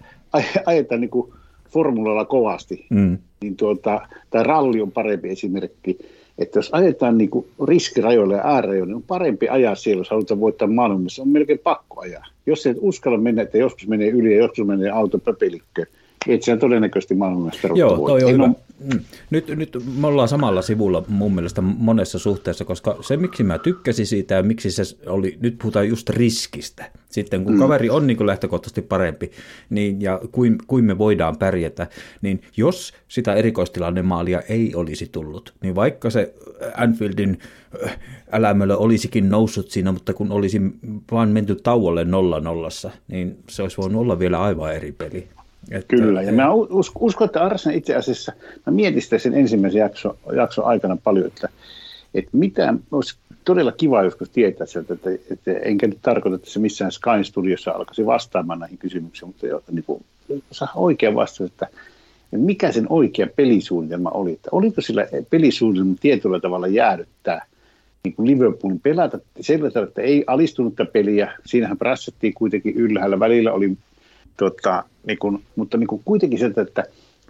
ajetaan 0.66 1.00
niin 1.00 1.10
kuin 1.10 1.32
formulalla 1.70 2.24
kovasti, 2.24 2.86
mm. 2.90 3.18
niin 3.40 3.56
tuota, 3.56 4.08
tai 4.30 4.42
ralli 4.42 4.80
on 4.80 4.92
parempi 4.92 5.28
esimerkki, 5.28 5.98
että 6.38 6.58
jos 6.58 6.70
ajetaan 6.72 7.18
niin 7.18 7.30
kuin 7.30 7.46
riskirajoille 7.68 8.34
ja 8.34 8.42
äärärajoille, 8.44 8.86
niin 8.86 8.96
on 8.96 9.02
parempi 9.02 9.48
ajaa 9.48 9.74
siellä, 9.74 10.00
jos 10.00 10.10
halutaan 10.10 10.40
voittaa 10.40 10.68
maailmassa, 10.68 11.22
on 11.22 11.28
melkein 11.28 11.58
pakko 11.58 12.00
ajaa. 12.00 12.26
Jos 12.46 12.66
et 12.66 12.76
uskalla 12.80 13.18
mennä, 13.18 13.42
että 13.42 13.58
joskus 13.58 13.88
menee 13.88 14.08
yli 14.08 14.32
ja 14.32 14.38
joskus 14.38 14.66
menee 14.66 14.90
auto 14.90 15.18
pöpelikköön, 15.18 15.86
et 16.28 16.42
sä 16.42 16.56
todennäköisesti 16.56 17.14
maailmanmestaruutta 17.14 17.80
Joo, 17.80 17.96
toi 17.96 18.24
on 18.24 18.32
hyvä. 18.32 18.46
Mm. 18.46 19.00
Nyt, 19.30 19.48
nyt 19.48 19.78
me 20.00 20.06
ollaan 20.06 20.28
samalla 20.28 20.62
sivulla 20.62 21.04
mun 21.08 21.34
mielestä 21.34 21.60
monessa 21.60 22.18
suhteessa, 22.18 22.64
koska 22.64 22.96
se 23.00 23.16
miksi 23.16 23.42
mä 23.42 23.58
tykkäsin 23.58 24.06
siitä 24.06 24.34
ja 24.34 24.42
miksi 24.42 24.70
se 24.70 24.82
oli, 25.06 25.38
nyt 25.40 25.58
puhutaan 25.58 25.88
just 25.88 26.10
riskistä. 26.10 26.90
Sitten 27.10 27.44
kun 27.44 27.52
mm. 27.52 27.58
kaveri 27.58 27.90
on 27.90 28.06
niin 28.06 28.16
kuin 28.16 28.26
lähtökohtaisesti 28.26 28.82
parempi 28.82 29.30
niin, 29.70 30.02
ja 30.02 30.20
kuin, 30.32 30.58
kuin 30.66 30.84
me 30.84 30.98
voidaan 30.98 31.36
pärjätä, 31.36 31.86
niin 32.22 32.42
jos 32.56 32.92
sitä 33.08 33.34
erikoistilannemaalia 33.34 34.40
ei 34.40 34.74
olisi 34.74 35.08
tullut, 35.12 35.54
niin 35.62 35.74
vaikka 35.74 36.10
se 36.10 36.34
Anfieldin 36.76 37.38
äh, 37.84 37.98
älämölö 38.32 38.76
olisikin 38.76 39.28
noussut 39.28 39.70
siinä, 39.70 39.92
mutta 39.92 40.14
kun 40.14 40.32
olisi 40.32 40.60
vaan 41.12 41.28
menty 41.28 41.54
tauolle 41.54 42.04
nolla 42.04 42.40
nollassa, 42.40 42.90
niin 43.08 43.38
se 43.48 43.62
olisi 43.62 43.76
voinut 43.76 44.00
olla 44.00 44.18
vielä 44.18 44.42
aivan 44.42 44.74
eri 44.74 44.92
peli. 44.92 45.28
Että, 45.70 45.96
Kyllä, 45.96 46.22
ja 46.22 46.32
mä 46.32 46.52
uskon, 46.52 47.02
uskon, 47.02 47.24
että 47.24 47.44
Arsenal 47.44 47.78
itse 47.78 47.94
asiassa, 47.94 48.32
mä 48.66 48.72
mietin 48.72 49.02
sitä 49.02 49.18
sen 49.18 49.34
ensimmäisen 49.34 49.80
jakson, 49.80 50.18
jakson 50.36 50.64
aikana 50.64 50.96
paljon, 51.04 51.26
että, 51.26 51.48
että 52.14 52.30
mitä 52.32 52.74
olisi 52.92 53.16
todella 53.44 53.72
kiva 53.72 54.02
joskus 54.02 54.30
tietää 54.30 54.66
sieltä, 54.66 54.94
että, 54.94 55.10
että 55.30 55.52
enkä 55.52 55.86
nyt 55.86 55.98
tarkoita, 56.02 56.36
että 56.36 56.50
se 56.50 56.58
missään 56.58 56.92
Sky 56.92 57.24
Studiossa 57.24 57.70
alkaisi 57.70 58.06
vastaamaan 58.06 58.58
näihin 58.58 58.78
kysymyksiin, 58.78 59.28
mutta 59.28 59.46
jo, 59.46 59.62
niin 59.70 59.84
kuin, 59.84 60.04
saa 60.52 60.72
oikea 60.74 61.14
vastaus, 61.14 61.50
että 61.50 61.68
mikä 62.30 62.72
sen 62.72 62.86
oikea 62.88 63.26
pelisuunnitelma 63.36 64.10
oli, 64.10 64.32
että 64.32 64.48
oliko 64.52 64.80
sillä 64.80 65.06
pelisuunnitelma 65.30 65.94
tietyllä 66.00 66.40
tavalla 66.40 66.66
jäädyttää 66.66 67.46
niin 68.04 68.14
kuin 68.14 68.28
Liverpoolin 68.28 68.80
pelata 68.80 69.18
sillä 69.40 69.70
tavalla, 69.70 69.88
että 69.88 70.02
ei 70.02 70.24
alistunutta 70.26 70.84
peliä, 70.84 71.32
siinähän 71.46 71.78
prassattiin 71.78 72.34
kuitenkin 72.34 72.74
ylhäällä, 72.74 73.20
välillä 73.20 73.52
oli 73.52 73.76
tota, 74.36 74.84
niin 75.06 75.18
kun, 75.18 75.42
mutta 75.56 75.76
niin 75.76 75.86
kun 75.86 76.00
kuitenkin 76.04 76.38
se, 76.38 76.52
että 76.56 76.84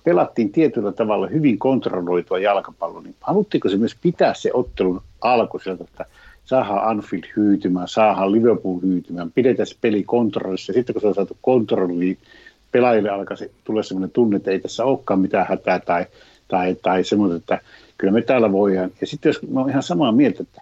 pelattiin 0.04 0.52
tietyllä 0.52 0.92
tavalla 0.92 1.26
hyvin 1.26 1.58
kontrolloitua 1.58 2.38
jalkapalloa, 2.38 3.02
niin 3.02 3.14
haluttiinko 3.20 3.68
se 3.68 3.76
myös 3.76 3.96
pitää 4.02 4.34
se 4.34 4.50
ottelun 4.54 5.02
alku 5.20 5.58
sieltä, 5.58 5.84
että 5.84 6.04
saadaan 6.44 6.88
Anfield 6.88 7.24
hyytymään, 7.36 7.88
saadaan 7.88 8.32
Liverpool 8.32 8.80
hyytymään, 8.80 9.32
pidetään 9.32 9.66
se 9.66 9.76
peli 9.80 10.02
kontrollissa, 10.02 10.72
sitten 10.72 10.94
kun 10.94 11.00
se 11.00 11.06
on 11.06 11.14
saatu 11.14 11.36
kontrolliin, 11.42 12.18
pelaajille 12.72 13.10
alkaisi 13.10 13.50
tulla 13.64 13.82
sellainen 13.82 14.10
tunne, 14.10 14.36
että 14.36 14.50
ei 14.50 14.60
tässä 14.60 14.84
olekaan 14.84 15.20
mitään 15.20 15.46
hätää 15.48 15.80
tai, 15.80 16.06
tai, 16.48 16.76
tai 16.82 17.04
semmoinen, 17.04 17.36
että 17.36 17.60
kyllä 17.98 18.12
me 18.12 18.22
täällä 18.22 18.52
voidaan. 18.52 18.90
Ja 19.00 19.06
sitten 19.06 19.30
jos 19.30 19.42
mä 19.50 19.60
oon 19.60 19.70
ihan 19.70 19.82
samaa 19.82 20.12
mieltä, 20.12 20.42
että 20.42 20.61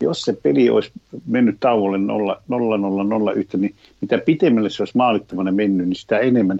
jos 0.00 0.22
se 0.22 0.32
peli 0.42 0.70
olisi 0.70 0.92
mennyt 1.26 1.56
tauolle 1.60 1.98
0-0-0-1, 1.98 3.58
niin 3.58 3.74
mitä 4.00 4.18
pitemmälle 4.18 4.70
se 4.70 4.82
olisi 4.82 4.96
maalittamana 4.96 5.52
mennyt, 5.52 5.88
niin 5.88 5.96
sitä 5.96 6.18
enemmän, 6.18 6.58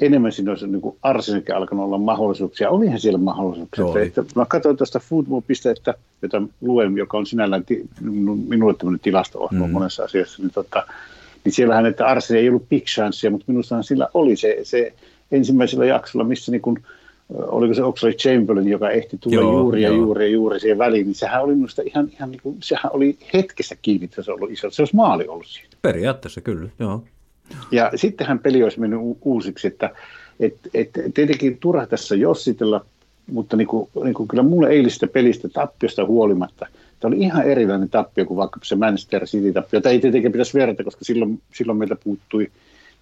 enemmän 0.00 0.32
siinä 0.32 0.50
olisi 0.50 0.66
niin 0.66 0.96
Arsenalkin 1.02 1.54
alkanut 1.54 1.84
olla 1.84 1.98
mahdollisuuksia. 1.98 2.70
Olihan 2.70 3.00
siellä 3.00 3.18
mahdollisuuksia. 3.18 3.86
Oli. 3.86 4.02
Että, 4.02 4.24
mä 4.36 4.46
katsoin 4.48 4.76
tuosta 4.76 5.00
football.että, 5.00 5.94
jota 6.22 6.42
luen, 6.60 6.96
joka 6.96 7.18
on 7.18 7.26
sinällään 7.26 7.64
ti, 7.64 7.84
minulle 8.48 8.74
tämmöinen 8.74 9.00
tilasto 9.00 9.48
mm. 9.52 9.70
monessa 9.70 10.04
asiassa, 10.04 10.42
niin, 10.42 10.52
tota, 10.54 10.86
niin 11.44 11.52
siellähän, 11.52 11.86
että 11.86 12.06
Arsenal 12.06 12.42
ei 12.42 12.48
ollut 12.48 12.68
big 12.68 12.84
chance, 12.84 13.30
mutta 13.30 13.44
minusta 13.52 13.82
sillä 13.82 14.08
oli 14.14 14.36
se, 14.36 14.58
se 14.62 14.92
ensimmäisellä 15.32 15.84
jaksolla, 15.84 16.24
missä 16.24 16.52
niin 16.52 16.62
kuin, 16.62 16.84
oliko 17.28 17.74
se 17.74 17.82
Oxley 17.82 18.12
Chamberlain, 18.12 18.68
joka 18.68 18.90
ehti 18.90 19.18
tulla 19.18 19.36
joo, 19.36 19.52
juuri 19.52 19.82
ja 19.82 19.88
joo. 19.88 19.96
juuri 19.96 20.24
ja 20.24 20.30
juuri 20.30 20.60
siihen 20.60 20.78
väliin, 20.78 21.06
niin 21.06 21.14
sehän 21.14 21.42
oli 21.42 21.54
minusta 21.54 21.82
ihan, 21.86 22.08
ihan 22.12 22.30
niin 22.30 22.40
kuin, 22.42 22.56
sehän 22.62 22.90
oli 22.92 23.18
hetkessä 23.34 23.76
kiinni, 23.82 24.04
että 24.04 24.22
se 24.22 24.32
ollut 24.32 24.50
iso, 24.50 24.70
se 24.70 24.82
olisi 24.82 24.96
maali 24.96 25.28
ollut 25.28 25.46
siinä. 25.46 25.68
Periaatteessa 25.82 26.40
kyllä, 26.40 26.68
joo. 26.78 27.04
Ja 27.70 27.90
sittenhän 27.94 28.38
peli 28.38 28.62
olisi 28.62 28.80
mennyt 28.80 29.00
uusiksi, 29.22 29.66
että 29.66 29.90
et, 30.40 30.54
et, 30.74 30.90
tietenkin 31.14 31.58
turha 31.58 31.86
tässä 31.86 32.14
jossitella, 32.14 32.84
mutta 33.26 33.56
niin 33.56 33.66
kuin, 33.66 33.88
niin 34.04 34.14
kuin 34.14 34.28
kyllä 34.28 34.42
mulle 34.42 34.68
eilistä 34.68 35.06
pelistä 35.06 35.48
tappiosta 35.48 36.04
huolimatta, 36.04 36.66
tämä 37.00 37.14
oli 37.14 37.22
ihan 37.22 37.46
erilainen 37.46 37.90
tappio 37.90 38.24
kuin 38.24 38.36
vaikka 38.36 38.60
se 38.62 38.76
Manchester 38.76 39.24
City-tappio. 39.24 39.80
Tämä 39.80 39.92
ei 39.92 40.00
tietenkin 40.00 40.32
pitäisi 40.32 40.58
verrata, 40.58 40.84
koska 40.84 41.04
silloin, 41.04 41.42
silloin 41.54 41.78
meiltä 41.78 41.96
puuttui 42.04 42.50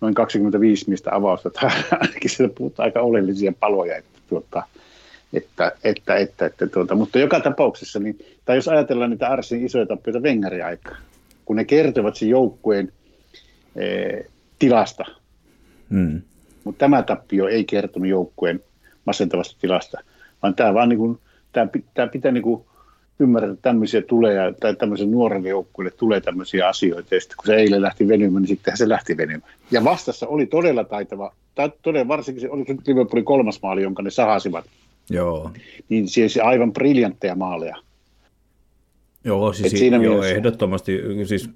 noin 0.03 0.15
25 0.15 0.91
mistä 0.91 1.15
avausta, 1.15 1.51
tai 1.51 1.71
ainakin 2.01 2.31
sieltä 2.31 2.55
puuttuu 2.55 2.85
aika 2.85 3.01
oleellisia 3.01 3.53
paloja, 3.61 3.97
että, 3.97 4.19
tuota, 4.29 4.63
että, 5.33 5.73
että, 5.85 6.17
että, 6.17 6.47
että 6.47 6.67
tuota, 6.67 6.95
mutta 6.95 7.19
joka 7.19 7.41
tapauksessa, 7.41 7.99
niin, 7.99 8.19
tai 8.45 8.57
jos 8.57 8.69
ajatellaan 8.69 9.11
niitä 9.11 9.29
Arsin 9.29 9.67
isoja 9.67 9.87
tappioita 9.87 10.21
Wengeri 10.21 10.63
aikaa, 10.63 10.97
kun 11.45 11.57
ne 11.57 11.65
kertovat 11.65 12.17
sen 12.17 12.29
joukkueen 12.29 12.93
eh, 13.77 14.25
tilasta, 14.59 15.05
mm. 15.89 16.23
mutta 16.65 16.79
tämä 16.79 17.03
tappio 17.03 17.49
ei 17.49 17.65
kertonut 17.65 18.09
joukkueen 18.09 18.61
masentavasta 19.05 19.57
tilasta, 19.61 20.01
vaan 20.43 20.55
tämä 20.55 20.75
vaan 20.75 20.89
niin 20.89 20.99
kuin, 20.99 21.19
tämä, 21.53 21.69
tämä 21.95 22.09
pitää 22.09 22.33
niin 22.33 22.43
kuin 22.43 22.65
ymmärrä, 23.19 23.51
että 23.51 23.63
tämmöisiä 23.63 24.03
tulee, 24.03 24.55
tai 24.61 24.77
tämmöisen 24.77 25.11
nuoren 25.11 25.45
joukkueelle 25.45 25.91
tulee 25.97 26.21
tämmöisiä 26.21 26.69
asioita, 26.69 27.15
ja 27.15 27.21
sitten 27.21 27.37
kun 27.37 27.47
se 27.47 27.55
eilen 27.55 27.83
lähti 27.83 28.09
venymään, 28.09 28.43
niin 28.43 28.49
sittenhän 28.49 28.79
se 28.79 28.89
lähti 28.89 29.17
venymään. 29.17 29.53
Ja 29.71 29.85
vastassa 29.85 30.27
oli 30.27 30.47
todella 30.47 30.85
taitava, 30.85 31.35
tai 31.55 31.71
todella 31.83 32.09
varsinkin 32.09 32.41
se 32.41 32.51
oli 32.51 32.65
Liverpoolin 32.87 33.25
kolmas 33.25 33.63
maali, 33.63 33.83
jonka 33.83 34.03
ne 34.03 34.11
sahasivat. 34.11 34.65
Joo. 35.11 35.51
Niin 35.89 36.09
siellä 36.09 36.49
aivan 36.49 36.73
briljantteja 36.73 37.35
maaleja. 37.35 37.77
Joo, 39.25 39.53
siis 39.53 39.73
siinä 39.73 39.97
joo, 39.97 40.15
mielessä... 40.15 40.35
ehdottomasti, 40.35 41.01
siis 41.25 41.51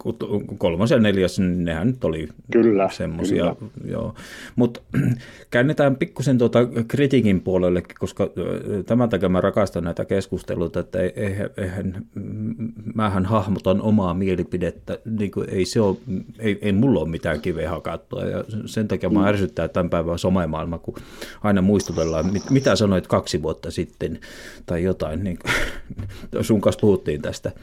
kolmas 0.58 0.90
ja 0.90 0.98
neljäs, 0.98 1.38
nehän 1.38 1.86
nyt 1.86 2.04
oli 2.04 2.28
kyllä, 2.52 2.88
semmoisia. 2.92 3.56
Joo. 3.84 4.14
Mutta 4.56 4.80
käännetään 5.50 5.96
pikkusen 5.96 6.38
tuota 6.38 6.58
kritiikin 6.88 7.40
puolellekin, 7.40 7.96
koska 7.98 8.30
tämän 8.86 9.08
takia 9.08 9.28
mä 9.28 9.40
rakastan 9.40 9.84
näitä 9.84 10.04
keskusteluita, 10.04 10.80
että 10.80 10.98
eihän, 11.00 11.50
eihän 11.56 12.04
mähän 12.94 13.24
hahmotan 13.24 13.82
omaa 13.82 14.14
mielipidettä, 14.14 14.98
niin 15.18 15.30
kuin 15.30 15.50
ei, 15.50 15.64
se 15.64 15.80
ole, 15.80 15.96
ei, 16.38 16.58
ei 16.62 16.72
mulla 16.72 17.00
ole 17.00 17.08
mitään 17.08 17.40
kiveä 17.40 17.70
hakattua, 17.70 18.24
ja 18.24 18.44
sen 18.66 18.88
takia 18.88 19.10
mä 19.10 19.20
mm. 19.20 19.26
ärsyttää 19.26 19.68
tämän 19.68 19.90
päivän 19.90 20.18
somemaailma, 20.18 20.78
kun 20.78 20.94
aina 21.42 21.62
muistutellaan, 21.62 22.32
mitä 22.50 22.76
sanoit 22.76 23.06
kaksi 23.06 23.42
vuotta 23.42 23.70
sitten, 23.70 24.18
tai 24.66 24.82
jotain, 24.82 25.24
niin 25.24 25.38
sun 26.40 26.60
kanssa 26.60 26.80
puhuttiin 26.80 27.22
tästä 27.22 27.55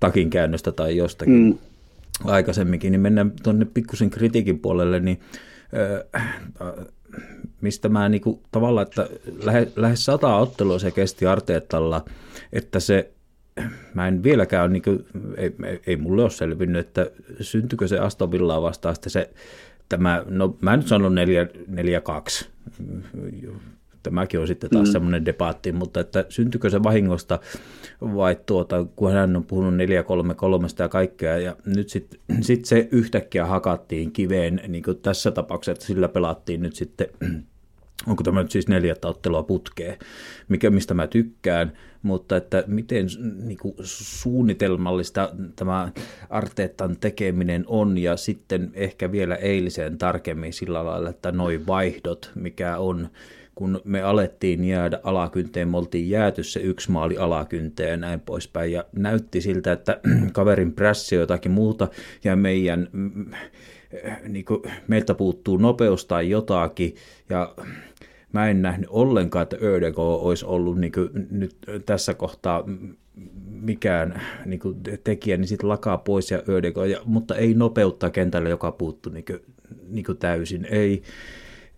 takin 0.00 0.30
käännöstä 0.30 0.72
tai 0.72 0.96
jostakin 0.96 1.34
mm. 1.34 1.58
aikaisemminkin, 2.24 2.92
niin 2.92 3.00
mennään 3.00 3.32
tuonne 3.42 3.64
pikkusen 3.64 4.10
kritiikin 4.10 4.58
puolelle, 4.58 5.00
niin 5.00 5.20
mistä 7.60 7.88
mä 7.88 8.08
niinku, 8.08 8.42
tavallaan, 8.52 8.86
että 8.86 9.08
lähes, 9.42 9.68
lähes 9.76 10.04
sata 10.04 10.36
ottelua 10.36 10.78
se 10.78 10.90
kesti 10.90 11.26
Arteetalla, 11.26 12.04
että 12.52 12.80
se 12.80 13.10
mä 13.94 14.08
en 14.08 14.22
vieläkään 14.22 14.72
niin 14.72 14.82
kuin, 14.82 15.06
ei, 15.36 15.54
ei, 15.64 15.80
ei 15.86 15.96
mulle 15.96 16.22
ole 16.22 16.30
selvinnyt, 16.30 16.86
että 16.86 17.10
syntyykö 17.40 17.88
se 17.88 17.98
Aston 17.98 18.32
Villaa 18.32 18.62
vastaan 18.62 18.94
sitten 18.94 19.10
se, 19.10 19.30
tämä, 19.88 20.24
no 20.28 20.56
mä 20.60 20.76
nyt 20.76 20.86
sanon 20.86 21.14
4-2, 22.42 22.46
tämäkin 24.02 24.40
on 24.40 24.46
sitten 24.46 24.70
taas 24.70 24.88
mm. 24.88 24.92
semmoinen 24.92 25.24
debaatti, 25.24 25.72
mutta 25.72 26.00
että 26.00 26.24
syntyykö 26.28 26.70
se 26.70 26.82
vahingosta 26.82 27.38
vai 28.00 28.36
tuota, 28.46 28.86
kun 28.96 29.12
hän 29.12 29.36
on 29.36 29.44
puhunut 29.44 29.76
433 29.76 30.68
ja 30.78 30.88
kaikkea, 30.88 31.38
ja 31.38 31.56
nyt 31.66 31.88
sitten 31.88 32.20
sit 32.40 32.64
se 32.64 32.88
yhtäkkiä 32.92 33.46
hakattiin 33.46 34.12
kiveen, 34.12 34.60
niin 34.68 34.84
kuin 34.84 34.98
tässä 34.98 35.30
tapauksessa, 35.30 35.72
että 35.72 35.84
sillä 35.84 36.08
pelattiin 36.08 36.62
nyt 36.62 36.74
sitten 36.74 37.06
onko 38.06 38.22
tämä 38.22 38.42
nyt 38.42 38.50
siis 38.50 38.68
neljättä 38.68 39.08
ottelua 39.08 39.42
putkeen, 39.42 39.98
mikä, 40.48 40.70
mistä 40.70 40.94
mä 40.94 41.06
tykkään, 41.06 41.72
mutta 42.02 42.36
että 42.36 42.64
miten 42.66 43.06
niin 43.42 43.58
kuin 43.58 43.74
suunnitelmallista 43.82 45.30
tämä 45.56 45.92
Arteetan 46.30 46.96
tekeminen 47.00 47.64
on, 47.66 47.98
ja 47.98 48.16
sitten 48.16 48.70
ehkä 48.74 49.12
vielä 49.12 49.34
eiliseen 49.34 49.98
tarkemmin 49.98 50.52
sillä 50.52 50.84
lailla, 50.84 51.10
että 51.10 51.32
noin 51.32 51.66
vaihdot, 51.66 52.32
mikä 52.34 52.78
on 52.78 53.08
kun 53.60 53.80
me 53.84 54.02
alettiin 54.02 54.64
jäädä 54.64 55.00
alakynteen, 55.02 55.68
me 55.68 55.76
oltiin 55.76 56.10
jääty 56.10 56.42
se 56.42 56.60
yksi 56.60 56.90
maali 56.90 57.18
alakynteen 57.18 57.90
ja 57.90 57.96
näin 57.96 58.20
poispäin. 58.20 58.72
Ja 58.72 58.84
näytti 58.92 59.40
siltä, 59.40 59.72
että 59.72 60.00
kaverin 60.32 60.72
prässi 60.72 61.14
jotakin 61.14 61.52
muuta 61.52 61.88
ja 62.24 62.36
meidän, 62.36 62.88
mm, 62.92 63.30
niin 64.28 64.44
kuin, 64.44 64.62
meiltä 64.88 65.14
puuttuu 65.14 65.56
nopeus 65.56 66.04
tai 66.04 66.30
jotakin. 66.30 66.94
Ja 67.28 67.54
mä 68.32 68.48
en 68.48 68.62
nähnyt 68.62 68.88
ollenkaan, 68.90 69.42
että 69.42 69.56
Ödego 69.62 70.14
olisi 70.14 70.44
ollut 70.44 70.78
niin 70.78 70.92
kuin, 70.92 71.10
nyt 71.30 71.56
tässä 71.86 72.14
kohtaa 72.14 72.64
mikään 73.50 74.22
niin 74.46 74.60
kuin, 74.60 74.76
tekijä, 75.04 75.36
niin 75.36 75.48
sitten 75.48 75.68
lakaa 75.68 75.98
pois 75.98 76.30
ja 76.30 76.42
Ödego, 76.48 76.84
ja, 76.84 77.00
mutta 77.04 77.34
ei 77.34 77.54
nopeutta 77.54 78.10
kentällä, 78.10 78.48
joka 78.48 78.72
puuttuu 78.72 79.12
niin 79.12 79.24
kuin, 79.24 79.40
niin 79.88 80.04
kuin 80.04 80.18
täysin. 80.18 80.66
Ei, 80.70 81.02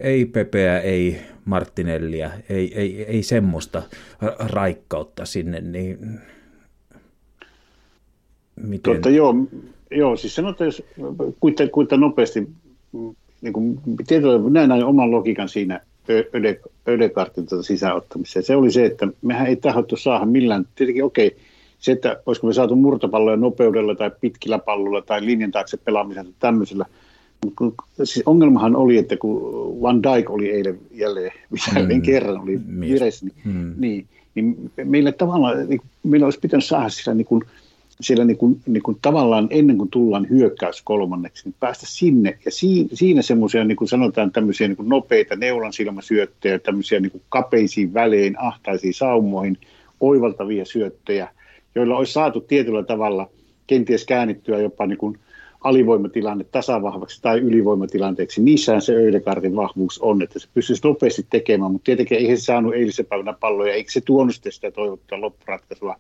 ei 0.03 0.27
Pepeä, 0.27 0.81
ei 0.81 1.17
Martinellia, 1.45 2.31
ei, 2.49 2.73
ei, 2.75 3.05
ei 3.05 3.23
semmoista 3.23 3.83
raikkautta 4.39 5.25
sinne, 5.25 5.61
niin 5.61 6.21
miten... 8.57 8.83
Tuota, 8.83 9.11
joo, 9.11 9.35
joo, 9.91 10.17
siis 10.17 10.35
sanotaan, 10.35 10.69
jos 10.69 10.83
kuinka, 11.41 11.67
kuinka 11.73 11.97
nopeasti, 11.97 12.49
niin 13.41 13.53
kuin, 13.53 13.81
tietyllä, 14.07 14.51
näin, 14.51 14.69
näin 14.69 14.85
oman 14.85 15.11
logiikan 15.11 15.49
siinä 15.49 15.81
Ödekartin 16.89 17.47
tuota 17.47 17.63
sisäänottamiseen. 17.63 18.43
Se 18.43 18.57
oli 18.57 18.71
se, 18.71 18.87
että 18.87 19.09
mehän 19.23 19.47
ei 19.47 19.57
tahottu 19.57 19.97
saada 19.97 20.27
millään, 20.27 20.67
tietenkin 20.75 21.05
okei, 21.05 21.27
okay, 21.27 21.39
se, 21.79 21.93
että 21.93 22.23
olisiko 22.27 22.47
me 22.47 22.53
saatu 22.53 22.77
murtopalloja 22.77 23.37
nopeudella 23.37 23.95
tai 23.95 24.11
pitkillä 24.21 24.59
pallolla 24.59 25.03
tai 25.03 25.27
linjan 25.27 25.51
taakse 25.51 25.77
pelaamisella 25.77 26.33
tämmöisellä, 26.39 26.87
Siis 28.05 28.23
ongelmahan 28.27 28.77
oli, 28.77 28.99
että 28.99 29.17
kun 29.17 29.43
Van 29.83 30.03
Dijk 30.03 30.31
oli 30.31 30.51
eilen 30.51 30.79
jälleen, 30.91 31.33
mm. 31.51 32.03
kerran 32.03 32.41
oli 32.41 32.61
vireessä, 32.81 33.27
niin, 33.27 33.35
mm. 33.45 33.75
niin, 33.79 34.07
niin 34.35 34.71
meillä 34.85 35.13
tavallaan, 35.13 35.69
niin, 35.69 35.81
meillä 36.03 36.25
olisi 36.25 36.41
pitänyt 36.41 36.65
saada 36.65 36.89
siellä, 36.89 37.15
niin 37.15 37.27
kuin, 37.27 37.43
siellä 38.01 38.25
niin 38.25 38.37
kuin, 38.37 38.61
niin 38.67 38.83
kuin 38.83 38.99
tavallaan 39.03 39.47
ennen 39.51 39.79
kuin 39.79 39.91
tullaan 39.91 40.29
hyökkäys 40.31 40.83
kolmanneksi, 40.83 41.45
niin 41.45 41.55
päästä 41.61 41.87
sinne. 41.89 42.39
Ja 42.45 42.51
siinä, 42.51 42.89
siinä 42.93 43.23
semmoisia, 43.23 43.65
niin 43.65 43.77
kuin 43.77 43.89
sanotaan, 43.89 44.33
tämmöisiä 44.33 44.69
niin 44.69 44.77
kuin 44.77 44.89
nopeita 44.89 45.37
neulan 45.37 45.73
silmäsyöttejä, 45.73 46.59
tämmöisiä 46.59 47.01
niin 47.01 47.13
kuin 47.13 47.23
kapeisiin 47.29 47.95
välein, 47.95 48.35
ahtaisiin 48.39 48.95
saumoihin, 48.95 49.59
oivaltavia 50.01 50.65
syöttejä, 50.65 51.29
joilla 51.75 51.97
olisi 51.97 52.13
saatu 52.13 52.41
tietyllä 52.41 52.83
tavalla 52.83 53.31
kenties 53.67 54.05
käännittyä 54.05 54.59
jopa 54.59 54.87
niin 54.87 54.99
kuin– 54.99 55.19
alivoimatilanne 55.65 56.45
tasavahvaksi 56.45 57.23
tai 57.23 57.39
ylivoimatilanteeksi. 57.39 58.43
Niissähän 58.43 58.83
se 58.83 58.95
Ödegaardin 58.95 59.57
vahvuus 59.57 59.99
on, 59.99 60.23
että 60.23 60.39
se 60.39 60.49
pystyisi 60.55 60.83
nopeasti 60.85 61.27
tekemään, 61.31 61.73
mutta 61.73 61.85
tietenkin 61.85 62.19
ei 62.19 62.37
se 62.37 62.43
saanut 62.45 62.75
eilisen 62.75 63.07
päivänä 63.07 63.33
palloja, 63.33 63.75
eikä 63.75 63.93
se 63.93 64.01
tuonut 64.01 64.35
sitä 64.51 64.71
toivottua 64.71 65.21
loppuratkaisua. 65.21 65.97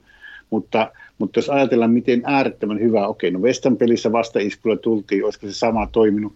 Mutta, 0.50 0.92
mutta 1.18 1.38
jos 1.38 1.50
ajatellaan, 1.50 1.92
miten 1.92 2.22
äärettömän 2.24 2.80
hyvä, 2.80 3.06
okei, 3.06 3.30
no 3.30 3.40
Westan 3.40 3.76
pelissä 3.76 4.12
vasta 4.12 4.38
iskulla 4.38 4.76
tultiin, 4.76 5.24
olisiko 5.24 5.46
se 5.46 5.52
sama 5.52 5.88
toiminut, 5.92 6.32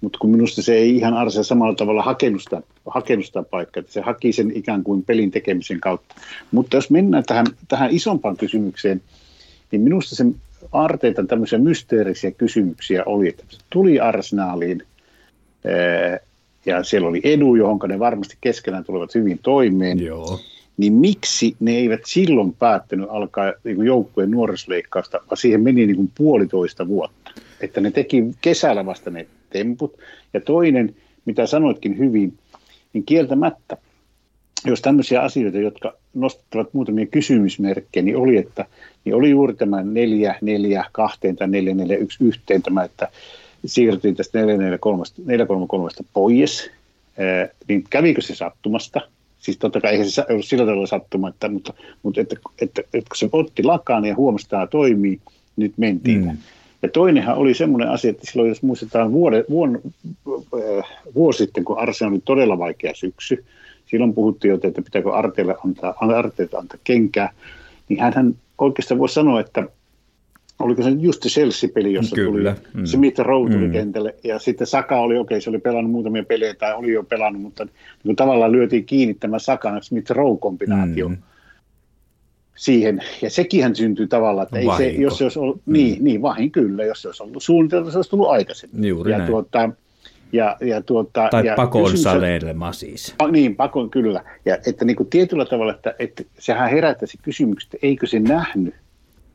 mutta 0.00 0.18
kun 0.18 0.30
minusta 0.30 0.62
se 0.62 0.74
ei 0.74 0.96
ihan 0.96 1.14
Arse 1.14 1.44
samalla 1.44 1.74
tavalla 1.74 2.02
hakenut 2.02 2.42
sitä, 2.42 2.62
sitä 3.24 3.42
paikkaa, 3.42 3.80
että 3.80 3.92
se 3.92 4.00
haki 4.00 4.32
sen 4.32 4.52
ikään 4.54 4.84
kuin 4.84 5.02
pelin 5.02 5.30
tekemisen 5.30 5.80
kautta. 5.80 6.14
Mutta 6.50 6.76
jos 6.76 6.90
mennään 6.90 7.24
tähän, 7.26 7.46
tähän 7.68 7.90
isompaan 7.90 8.36
kysymykseen, 8.36 9.02
niin 9.70 9.82
minusta 9.82 10.16
se 10.16 10.24
Arteetan 10.72 11.26
tämmöisiä 11.26 11.58
mysteerisiä 11.58 12.30
kysymyksiä 12.30 13.02
oli, 13.06 13.28
että 13.28 13.44
tuli 13.70 14.00
Arsenaaliin, 14.00 14.82
ja 16.66 16.84
siellä 16.84 17.08
oli 17.08 17.20
edu, 17.24 17.54
johon 17.54 17.78
ne 17.88 17.98
varmasti 17.98 18.36
keskenään 18.40 18.84
tulevat 18.84 19.14
hyvin 19.14 19.38
toimeen, 19.42 19.98
Joo. 20.04 20.40
niin 20.76 20.92
miksi 20.92 21.56
ne 21.60 21.72
eivät 21.72 22.00
silloin 22.06 22.52
päättänyt 22.52 23.06
alkaa 23.10 23.52
niin 23.64 23.84
joukkueen 23.84 24.30
nuorisleikkausta, 24.30 25.20
vaan 25.30 25.36
siihen 25.36 25.62
meni 25.62 25.86
niin 25.86 25.96
kuin 25.96 26.10
puolitoista 26.14 26.88
vuotta. 26.88 27.30
Että 27.60 27.80
ne 27.80 27.90
teki 27.90 28.24
kesällä 28.40 28.86
vasta 28.86 29.10
ne 29.10 29.26
temput. 29.50 29.98
Ja 30.34 30.40
toinen, 30.40 30.94
mitä 31.24 31.46
sanoitkin 31.46 31.98
hyvin, 31.98 32.38
niin 32.92 33.04
kieltämättä, 33.04 33.76
jos 34.64 34.82
tämmöisiä 34.82 35.22
asioita, 35.22 35.58
jotka 35.58 35.94
nostattavat 36.14 36.74
muutamia 36.74 37.06
kysymysmerkkejä, 37.06 38.04
niin 38.04 38.16
oli, 38.16 38.36
että 38.36 38.66
niin 39.04 39.14
oli 39.14 39.30
juuri 39.30 39.54
tämä 39.54 39.82
4, 39.82 40.34
4, 40.40 40.84
2 40.92 41.18
tai 41.38 41.48
4, 41.48 41.74
4, 41.74 41.96
1 41.96 42.24
yhteen 42.24 42.62
tämä, 42.62 42.84
että 42.84 43.08
siirryttiin 43.66 44.16
tästä 44.16 44.38
433 44.38 45.88
pois, 46.12 46.70
niin 47.68 47.84
kävikö 47.90 48.20
se 48.20 48.34
sattumasta? 48.34 49.00
Siis 49.38 49.58
totta 49.58 49.80
kai 49.80 49.92
eihän 49.92 50.10
se 50.10 50.24
ollut 50.30 50.44
sillä 50.44 50.64
tavalla 50.64 50.86
sattuma, 50.86 51.28
että, 51.28 51.48
mutta, 51.48 51.74
mutta 52.02 52.20
että, 52.20 52.36
että, 52.36 52.80
että, 52.80 52.80
että 52.80 53.08
kun 53.08 53.16
se 53.16 53.28
otti 53.32 53.62
lakaan 53.62 54.04
ja 54.04 54.14
huomasi, 54.14 54.44
että 54.44 54.56
tämä 54.56 54.66
toimii, 54.66 55.20
nyt 55.56 55.72
mentiin. 55.76 56.24
Mm. 56.24 56.36
Ja 56.82 56.88
toinenhan 56.88 57.36
oli 57.36 57.54
semmoinen 57.54 57.88
asia, 57.88 58.10
että 58.10 58.30
silloin 58.30 58.48
jos 58.48 58.62
muistetaan 58.62 59.12
vuode, 59.12 59.44
vuon, 59.50 59.80
äh, 60.28 60.84
vuosi 61.14 61.38
sitten, 61.38 61.64
kun 61.64 61.78
Arsenal 61.78 62.12
oli 62.12 62.22
todella 62.24 62.58
vaikea 62.58 62.92
syksy, 62.94 63.44
silloin 63.92 64.14
puhuttiin 64.14 64.50
jo, 64.50 64.54
että 64.54 64.82
pitääkö 64.82 65.12
Arteelle 65.12 65.56
antaa, 65.64 65.94
Arteelle 66.00 66.58
antaa 66.58 66.78
kenkää, 66.84 67.32
niin 67.88 68.00
hän 68.00 68.34
oikeastaan 68.58 68.98
voisi 68.98 69.14
sanoa, 69.14 69.40
että 69.40 69.68
oliko 70.58 70.82
se 70.82 70.90
just 70.90 71.22
se 71.22 71.28
Chelsea-peli, 71.28 71.92
jossa 71.92 72.16
Kyllä. 72.16 72.54
tuli 72.54 72.62
mm. 72.74 72.84
Smith 72.86 73.20
Rowe 73.20 73.50
tuli 73.50 73.66
mm. 73.66 73.72
kentälle, 73.72 74.14
ja 74.24 74.38
sitten 74.38 74.66
Saka 74.66 75.00
oli, 75.00 75.18
okei, 75.18 75.36
okay, 75.36 75.40
se 75.40 75.50
oli 75.50 75.58
pelannut 75.58 75.92
muutamia 75.92 76.24
pelejä, 76.24 76.54
tai 76.54 76.74
oli 76.74 76.92
jo 76.92 77.02
pelannut, 77.02 77.42
mutta 77.42 77.66
niin 78.04 78.16
tavallaan 78.16 78.52
lyötiin 78.52 78.84
kiinni 78.84 79.14
tämä 79.14 79.38
Sakan 79.38 79.82
Smith 79.82 80.10
Rowe-kombinaatio 80.10 81.08
mm. 81.08 81.16
siihen, 82.56 83.02
ja 83.22 83.30
sekin 83.30 83.76
syntyi 83.76 84.06
tavallaan, 84.06 84.44
että 84.44 84.58
ei 84.58 84.66
se, 84.76 84.88
jos 84.88 85.18
se 85.18 85.24
olisi 85.24 85.38
ollut, 85.38 85.62
mm. 85.66 85.72
niin, 85.72 86.04
niin, 86.04 86.22
vahin 86.22 86.50
kyllä, 86.50 86.84
jos 86.84 87.02
se 87.02 87.08
olisi 87.08 87.22
ollut 87.22 87.42
suunniteltu, 87.42 87.90
se 87.90 87.98
olisi 87.98 88.10
tullut 88.10 88.28
aikaisemmin. 88.28 88.84
Juuri 88.84 89.12
ja 89.12 89.18
näin. 89.18 89.30
Tuota, 89.30 89.70
ja, 90.32 90.56
ja 90.60 90.82
tuota, 90.82 91.28
tai 91.30 91.46
ja 91.46 91.54
pakon 91.54 91.98
saleilema 91.98 92.72
siis. 92.72 93.14
Pa, 93.18 93.28
niin, 93.28 93.56
pakon 93.56 93.90
kyllä. 93.90 94.24
Ja 94.44 94.58
että 94.66 94.84
niin 94.84 94.96
kuin 94.96 95.10
tietyllä 95.10 95.44
tavalla, 95.44 95.72
että, 95.72 95.94
että 95.98 96.22
sehän 96.38 96.70
herättäisi 96.70 97.18
kysymykset, 97.22 97.74
että 97.74 97.86
eikö 97.86 98.06
se 98.06 98.20
nähnyt 98.20 98.74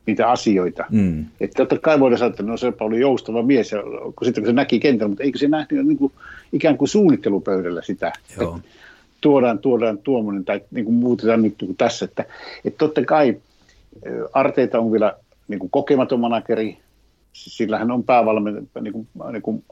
niitä 0.06 0.30
asioita. 0.30 0.84
Mm. 0.90 1.26
Että 1.40 1.56
totta 1.56 1.78
kai 1.78 2.00
voidaan 2.00 2.18
sanoa, 2.18 2.30
että 2.30 2.42
no 2.42 2.56
se 2.56 2.72
oli 2.80 3.00
joustava 3.00 3.42
mies, 3.42 3.72
ja, 3.72 3.82
kun 4.16 4.24
sitten 4.24 4.44
kun 4.44 4.50
se 4.50 4.52
näki 4.52 4.80
kentällä, 4.80 5.08
mutta 5.08 5.24
eikö 5.24 5.38
se 5.38 5.48
nähnyt 5.48 5.86
niin 5.86 5.98
kuin, 5.98 6.12
ikään 6.52 6.78
kuin 6.78 6.88
suunnittelupöydällä 6.88 7.82
sitä, 7.82 8.12
Joo. 8.40 8.56
että 8.56 8.68
tuodaan, 9.20 9.58
tuodaan 9.58 9.98
tuommoinen, 9.98 10.44
tai 10.44 10.60
niin 10.70 10.84
kuin 10.84 10.94
muutetaan 10.94 11.42
nyt 11.42 11.54
niin 11.60 11.68
kuin 11.68 11.76
tässä, 11.76 12.04
että, 12.04 12.24
että 12.64 12.78
totta 12.78 13.04
kai 13.04 13.40
Arteita 14.32 14.78
on 14.78 14.92
vielä 14.92 15.16
niin 15.48 15.58
kuin 15.58 15.70
kokematon 15.70 16.20
manageri, 16.20 16.78
sillä 17.32 17.78
hän 17.78 17.90
on 17.90 18.04
päävalmentaja, 18.04 18.82
niin 18.82 18.92
kuin, 18.92 19.08
niin 19.32 19.42
kuin 19.42 19.64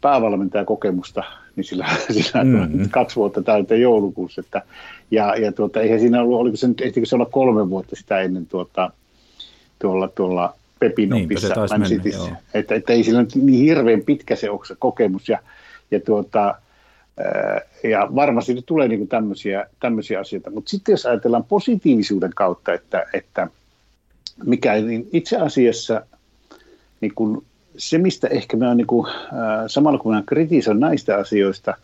päävalmentajakokemusta, 0.00 1.24
niin 1.56 1.64
sillä, 1.64 1.86
sillä 2.10 2.44
mm-hmm. 2.44 2.88
kaksi 2.90 3.16
vuotta 3.16 3.42
täyteen 3.42 3.80
joulukuussa. 3.80 4.40
Että, 4.40 4.62
ja, 5.10 5.36
ja 5.36 5.52
tuota, 5.52 5.80
eihän 5.80 6.00
siinä 6.00 6.22
ollut, 6.22 6.40
oliko 6.40 6.56
se 6.56 6.68
nyt, 6.68 6.80
ehtikö 6.80 7.06
se 7.06 7.14
olla 7.14 7.26
kolme 7.26 7.70
vuotta 7.70 7.96
sitä 7.96 8.20
ennen 8.20 8.46
tuota, 8.46 8.90
tuolla, 9.78 10.08
tuolla 10.08 10.54
Pepin 10.78 11.24
opissa 11.24 11.54
Man 11.78 11.88
Cityssä. 11.88 12.30
Että, 12.54 12.74
että 12.74 12.92
ei 12.92 13.04
sillä 13.04 13.22
nyt 13.22 13.34
niin 13.34 13.64
hirveän 13.64 14.02
pitkä 14.02 14.36
se 14.36 14.50
onko 14.50 14.64
se 14.64 14.74
kokemus. 14.78 15.28
Ja, 15.28 15.38
ja, 15.90 16.00
tuota, 16.00 16.54
ja 17.84 18.08
varmasti 18.14 18.54
nyt 18.54 18.66
tulee 18.66 18.88
niin 18.88 19.08
tämmöisiä, 19.08 19.66
tämmöisiä 19.80 20.20
asioita. 20.20 20.50
Mutta 20.50 20.70
sitten 20.70 20.92
jos 20.92 21.06
ajatellaan 21.06 21.44
positiivisuuden 21.44 22.30
kautta, 22.34 22.72
että, 22.72 23.06
että 23.14 23.48
mikä 24.44 24.74
niin 24.74 25.08
itse 25.12 25.36
asiassa 25.36 26.06
niin 27.00 27.14
kun 27.14 27.44
se, 27.76 27.98
mistä 27.98 28.28
ehkä 28.28 28.56
mä 28.56 28.74
niin 28.74 28.86
kuin, 28.86 29.06
samalla 29.66 29.98
kun 29.98 30.14
mä 30.14 30.22
kritisoin 30.26 30.80
näistä 30.80 31.16
asioista, 31.16 31.74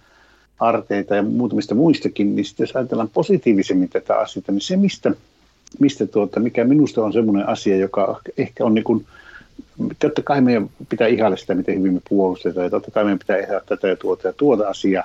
arteita 0.58 1.14
ja 1.14 1.22
muutamista 1.22 1.74
muistakin, 1.74 2.36
niin 2.36 2.44
sitten 2.44 2.64
jos 2.64 2.76
ajatellaan 2.76 3.08
positiivisemmin 3.08 3.88
tätä 3.88 4.18
asiaa, 4.18 4.44
niin 4.48 4.60
se, 4.60 4.76
mistä, 4.76 5.12
mistä 5.80 6.06
tuota, 6.06 6.40
mikä 6.40 6.64
minusta 6.64 7.04
on 7.04 7.12
semmoinen 7.12 7.48
asia, 7.48 7.76
joka 7.76 8.20
ehkä 8.38 8.64
on 8.64 8.74
niin 8.74 8.84
kuin, 8.84 9.06
totta 9.98 10.22
kai 10.22 10.40
meidän 10.40 10.70
pitää 10.88 11.06
ihailla 11.06 11.36
sitä, 11.36 11.54
miten 11.54 11.78
hyvin 11.78 11.94
me 11.94 12.00
puolustetaan, 12.08 12.64
ja 12.64 12.70
totta 12.70 12.90
kai 12.90 13.04
meidän 13.04 13.18
pitää 13.18 13.36
ihailla 13.36 13.64
tätä 13.66 13.88
ja 13.88 13.96
tuota 13.96 14.26
ja 14.26 14.32
tuota 14.32 14.68
asiaa, 14.68 15.04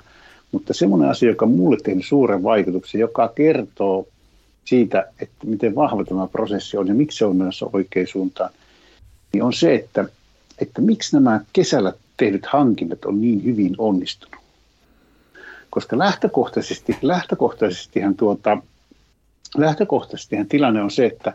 mutta 0.52 0.74
semmoinen 0.74 1.10
asia, 1.10 1.30
joka 1.30 1.46
on 1.46 1.52
mulle 1.52 1.78
tehnyt 1.84 2.06
suuren 2.06 2.44
vaikutuksen, 2.44 3.02
joka 3.02 3.28
kertoo 3.28 4.08
siitä, 4.66 5.08
että 5.20 5.36
miten 5.46 5.76
vahva 5.76 6.04
tämä 6.04 6.28
prosessi 6.28 6.78
on 6.78 6.88
ja 6.88 6.94
miksi 6.94 7.18
se 7.18 7.26
on 7.26 7.36
menossa 7.36 7.70
oikeaan 7.74 8.08
suuntaan, 8.08 8.50
niin 9.34 9.44
on 9.44 9.54
se, 9.54 9.76
että 9.76 10.06
että 10.60 10.82
miksi 10.82 11.16
nämä 11.16 11.40
kesällä 11.54 11.94
tehdyt 12.18 12.46
hankinnat 12.46 13.06
on 13.06 13.22
niin 13.22 13.44
hyvin 13.44 13.76
onnistunut. 13.78 14.36
Koska 15.70 15.98
lähtökohtaisesti, 15.98 16.98
lähtökohtaisestihan, 17.02 18.16
tuota, 18.16 18.58
lähtökohtaisestihan 19.58 20.48
tilanne 20.48 20.84
on 20.84 20.92
se, 20.92 21.06
että, 21.06 21.34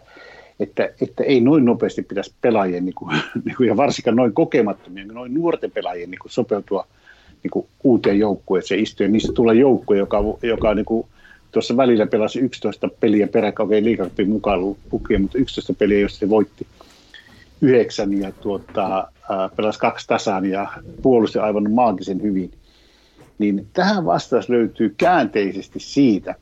että, 0.61 0.91
että 1.01 1.25
ei 1.25 1.41
noin 1.41 1.65
nopeasti 1.65 2.03
pitäisi 2.03 2.35
pelaajien, 2.41 2.85
niin 2.85 2.95
kuin, 2.95 3.17
niin 3.45 3.57
kuin, 3.57 3.67
ja 3.67 3.77
varsinkaan 3.77 4.17
noin 4.17 4.33
kokemattomien, 4.33 5.09
noin 5.09 5.35
nuorten 5.35 5.71
pelaajien 5.71 6.11
niin 6.11 6.19
kuin 6.19 6.33
sopeutua 6.33 6.87
niin 7.43 7.51
kuin 7.51 7.67
uuteen 7.85 8.19
joukkueeseen 8.19 8.81
istua. 8.81 9.09
Niistä 9.09 9.33
tulee 9.33 9.55
joukkue, 9.55 9.97
joka, 9.97 10.19
joka 10.43 10.75
niin 10.75 10.85
kuin, 10.85 11.07
tuossa 11.53 11.77
välillä 11.77 12.07
pelasi 12.07 12.41
11 12.41 12.89
peliä 13.01 13.29
peräkkäin, 13.29 13.67
okei 13.67 13.85
liikakapin 13.85 14.31
mukaan 14.31 14.61
lukien, 14.93 15.23
mutta 15.23 15.39
11 15.39 15.75
peliä, 15.75 15.99
jos 15.99 16.19
se 16.19 16.29
voitti 16.29 16.67
yhdeksän 17.61 18.21
ja 18.21 18.33
tuota, 18.33 19.09
pelasi 19.57 19.79
kaksi 19.79 20.07
tasaan 20.07 20.47
ja 20.47 20.69
puolusti 21.03 21.39
aivan 21.39 21.71
maagisen 21.71 22.23
hyvin. 22.23 22.51
Niin 23.39 23.67
tähän 23.73 24.05
vastaus 24.05 24.49
löytyy 24.49 24.95
käänteisesti 24.97 25.81
siitä, 25.81 26.35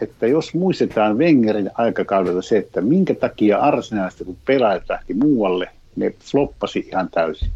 että 0.00 0.26
jos 0.26 0.54
muistetaan 0.54 1.18
Wengerin 1.18 1.70
aikakaudelta 1.74 2.42
se, 2.42 2.58
että 2.58 2.80
minkä 2.80 3.14
takia 3.14 3.58
Arsenalista, 3.58 4.24
kun 4.24 4.36
pelaajat 4.46 4.82
lähti 4.88 5.14
muualle, 5.14 5.70
ne 5.96 6.14
floppasi 6.20 6.78
ihan 6.78 7.08
täysin. 7.10 7.48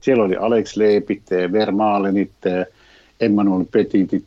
Siellä 0.00 0.24
oli 0.24 0.36
Alex 0.36 0.76
Leepit, 0.76 1.22
Vermaalenit, 1.52 2.32
Emmanuel 3.20 3.64
Petitit. 3.70 4.24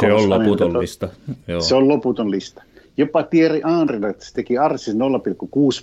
Se 0.00 0.12
on 0.12 0.30
loputon 0.30 0.78
lista. 0.80 1.08
Joo. 1.48 1.60
Se 1.60 1.74
on 1.74 1.88
loputon 1.88 2.30
lista. 2.30 2.62
Jopa 2.96 3.22
Thierry 3.22 3.60
Henry 3.64 4.14
teki 4.34 4.58
Arsis 4.58 4.94
0,6 4.94 5.00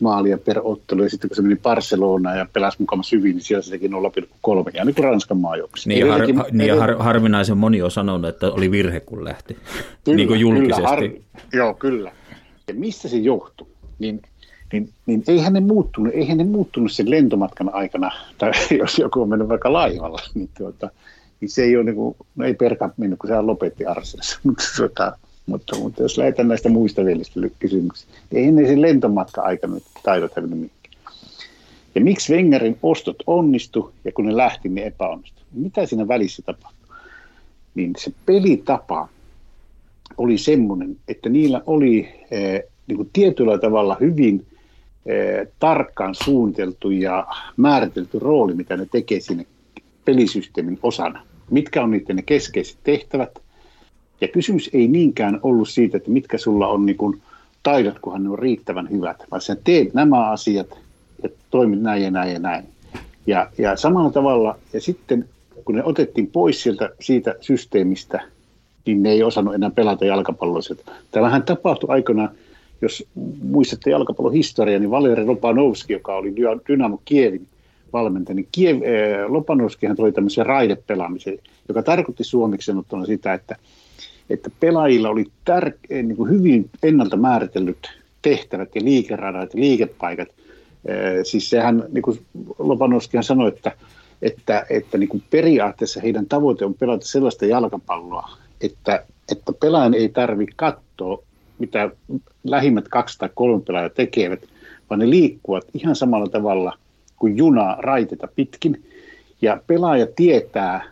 maalia 0.01 0.37
per 0.37 0.59
ottelu, 0.63 1.03
ja 1.03 1.09
sitten 1.09 1.29
kun 1.29 1.35
se 1.35 1.41
meni 1.41 1.55
Barcelonaan 1.55 2.37
ja 2.37 2.45
pelasi 2.53 2.77
mukaan 2.79 3.03
hyvin, 3.11 3.35
niin 3.35 3.43
siellä 3.43 3.61
se 3.61 3.71
teki 3.71 3.87
0,3, 3.87 3.93
ja 4.73 4.85
niin 4.85 4.95
kuin 4.95 5.03
Ranskan 5.03 5.37
maajouksia. 5.37 5.89
Niin, 5.89 6.09
har, 6.09 6.21
teki, 6.21 6.39
niin 6.51 6.67
ja 6.67 6.79
har, 6.79 6.95
harvinaisen 6.99 7.57
moni 7.57 7.81
on 7.81 7.91
sanonut, 7.91 8.29
että 8.29 8.51
oli 8.51 8.71
virhe, 8.71 8.99
kun 8.99 9.23
lähti, 9.23 9.57
kyllä, 10.03 10.15
niin 10.15 10.27
kuin 10.27 10.39
julkisesti. 10.39 10.75
Kyllä, 10.75 10.89
har, 10.89 11.03
joo, 11.53 11.73
kyllä. 11.73 12.11
Ja 12.67 12.73
mistä 12.73 13.07
se 13.07 13.17
johtuu? 13.17 13.67
Niin 13.99 14.21
niin, 14.71 14.89
niin 15.05 15.23
eihän 15.27 15.53
ne 15.53 15.59
muuttunut, 15.59 16.13
eihän 16.13 16.37
ne 16.37 16.43
muuttunut 16.43 16.91
sen 16.91 17.09
lentomatkan 17.09 17.73
aikana, 17.73 18.11
tai 18.37 18.51
jos 18.79 18.99
joku 18.99 19.21
on 19.21 19.29
mennyt 19.29 19.49
vaikka 19.49 19.73
laivalla, 19.73 20.21
niin, 20.33 20.49
tuota, 20.57 20.89
niin 21.41 21.49
se 21.49 21.63
ei 21.63 21.75
ole 21.75 21.83
niin 21.83 21.95
kuin, 21.95 22.15
no 22.35 22.45
ei 22.45 22.53
perka 22.53 22.89
mennyt, 22.97 23.19
kun 23.19 23.27
sehän 23.27 23.47
lopetti 23.47 23.85
Arsenassa, 23.85 24.39
mutta 24.43 24.63
tuota, 24.77 25.17
mutta, 25.45 25.79
mutta 25.79 26.01
jos 26.01 26.17
lähdetään 26.17 26.47
näistä 26.47 26.69
muista 26.69 27.05
vielistä 27.05 27.39
kysymyksistä, 27.59 28.11
niin 28.31 28.39
eihän 28.39 28.55
ne 28.55 28.67
sen 28.67 28.81
lentomatka 28.81 29.41
aikana 29.41 29.77
taidot 30.03 30.35
hävinnyt 30.35 30.59
mihinkään. 30.59 30.81
Ja 31.95 32.01
miksi 32.01 32.33
Wengerin 32.33 32.77
ostot 32.83 33.15
onnistu 33.27 33.93
ja 34.03 34.11
kun 34.11 34.25
ne 34.25 34.37
lähti, 34.37 34.69
niin 34.69 34.87
epäonnistu? 34.87 35.41
Mitä 35.51 35.85
siinä 35.85 36.07
välissä 36.07 36.41
tapahtui? 36.45 36.95
Niin 37.75 37.93
se 37.97 38.11
pelitapa 38.25 39.07
oli 40.17 40.37
semmoinen, 40.37 40.97
että 41.07 41.29
niillä 41.29 41.61
oli 41.65 42.09
eh, 42.31 42.63
niin 42.87 42.97
kuin 42.97 43.09
tietyllä 43.13 43.57
tavalla 43.57 43.97
hyvin 43.99 44.45
eh, 45.05 45.47
tarkkaan 45.59 46.15
suunniteltu 46.15 46.91
ja 46.91 47.27
määritelty 47.57 48.19
rooli, 48.19 48.53
mitä 48.53 48.77
ne 48.77 48.87
tekee 48.91 49.19
sinne 49.19 49.45
pelisysteemin 50.05 50.79
osana. 50.83 51.23
Mitkä 51.49 51.83
on 51.83 51.91
niiden 51.91 52.15
ne 52.15 52.21
keskeiset 52.21 52.77
tehtävät– 52.83 53.31
ja 54.21 54.27
kysymys 54.27 54.69
ei 54.73 54.87
niinkään 54.87 55.39
ollut 55.43 55.69
siitä, 55.69 55.97
että 55.97 56.11
mitkä 56.11 56.37
sulla 56.37 56.67
on 56.67 56.85
niin 56.85 56.97
kuin 56.97 57.21
taidot, 57.63 57.99
kunhan 57.99 58.23
ne 58.23 58.29
on 58.29 58.39
riittävän 58.39 58.89
hyvät, 58.91 59.23
vaan 59.31 59.41
sä 59.41 59.55
teet 59.63 59.93
nämä 59.93 60.29
asiat 60.29 60.67
ja 61.23 61.29
toimit 61.49 61.81
näin 61.81 62.03
ja 62.03 62.11
näin 62.11 62.33
ja 62.33 62.39
näin. 62.39 62.63
Ja, 63.27 63.49
ja 63.57 63.75
samalla 63.75 64.11
tavalla, 64.11 64.57
ja 64.73 64.81
sitten 64.81 65.29
kun 65.65 65.75
ne 65.75 65.83
otettiin 65.83 66.27
pois 66.27 66.63
sieltä, 66.63 66.89
siitä 66.99 67.35
systeemistä, 67.41 68.21
niin 68.85 69.03
ne 69.03 69.11
ei 69.11 69.23
osannut 69.23 69.55
enää 69.55 69.69
pelata 69.69 70.05
jalkapalloa. 70.05 70.61
Tämähän 71.11 71.43
tapahtui 71.43 71.89
aikana, 71.89 72.29
jos 72.81 73.07
muistatte 73.43 73.89
jalkapallon 73.89 74.33
historiaa, 74.33 74.79
niin 74.79 74.91
Valeri 74.91 75.25
Ropanovski, 75.25 75.93
joka 75.93 76.15
oli 76.15 76.35
Dynamo 76.67 77.01
Kievin 77.05 77.47
valmentaja, 77.93 78.35
niin 78.35 78.47
Kiev, 78.51 78.75
äh, 78.75 79.31
Lopanovskihan 79.31 79.95
toi 79.95 80.11
tämmöisen 80.11 80.45
raidepelaamisen, 80.45 81.39
joka 81.67 81.83
tarkoitti 81.83 82.23
suomeksi 82.23 82.65
sanottuna 82.65 83.05
sitä, 83.05 83.33
että, 83.33 83.55
että 84.33 84.49
pelaajilla 84.59 85.09
oli 85.09 85.25
tär, 85.45 85.71
niin 85.89 86.15
kuin 86.15 86.29
hyvin 86.29 86.69
ennalta 86.83 87.17
määritellyt 87.17 87.77
tehtävät 88.21 88.75
ja 88.75 88.83
liikeradat 88.83 89.53
ja 89.53 89.59
liikepaikat. 89.59 90.27
Äh, 90.29 90.95
siis 91.23 91.49
sehän, 91.49 91.83
niin 91.91 92.01
kuin 92.01 92.19
Lopanovskihan 92.59 93.23
sanoi, 93.23 93.47
että, 93.47 93.71
että, 94.21 94.65
että 94.69 94.97
niin 94.97 95.09
kuin 95.09 95.23
periaatteessa 95.29 96.01
heidän 96.01 96.25
tavoite 96.25 96.65
on 96.65 96.73
pelata 96.73 97.05
sellaista 97.05 97.45
jalkapalloa, 97.45 98.29
että, 98.61 99.05
että 99.31 99.53
pelaajan 99.59 99.93
ei 99.93 100.09
tarvitse 100.09 100.53
katsoa, 100.55 101.23
mitä 101.59 101.89
lähimmät 102.43 102.87
kaksi 102.87 103.19
tai 103.19 103.29
kolme 103.35 103.63
pelaajaa 103.67 103.89
tekevät, 103.89 104.41
vaan 104.89 104.99
ne 104.99 105.09
liikkuvat 105.09 105.65
ihan 105.73 105.95
samalla 105.95 106.27
tavalla 106.27 106.77
kuin 107.15 107.37
juna 107.37 107.75
raiteta 107.79 108.27
pitkin. 108.35 108.83
Ja 109.41 109.61
pelaaja 109.67 110.07
tietää 110.15 110.83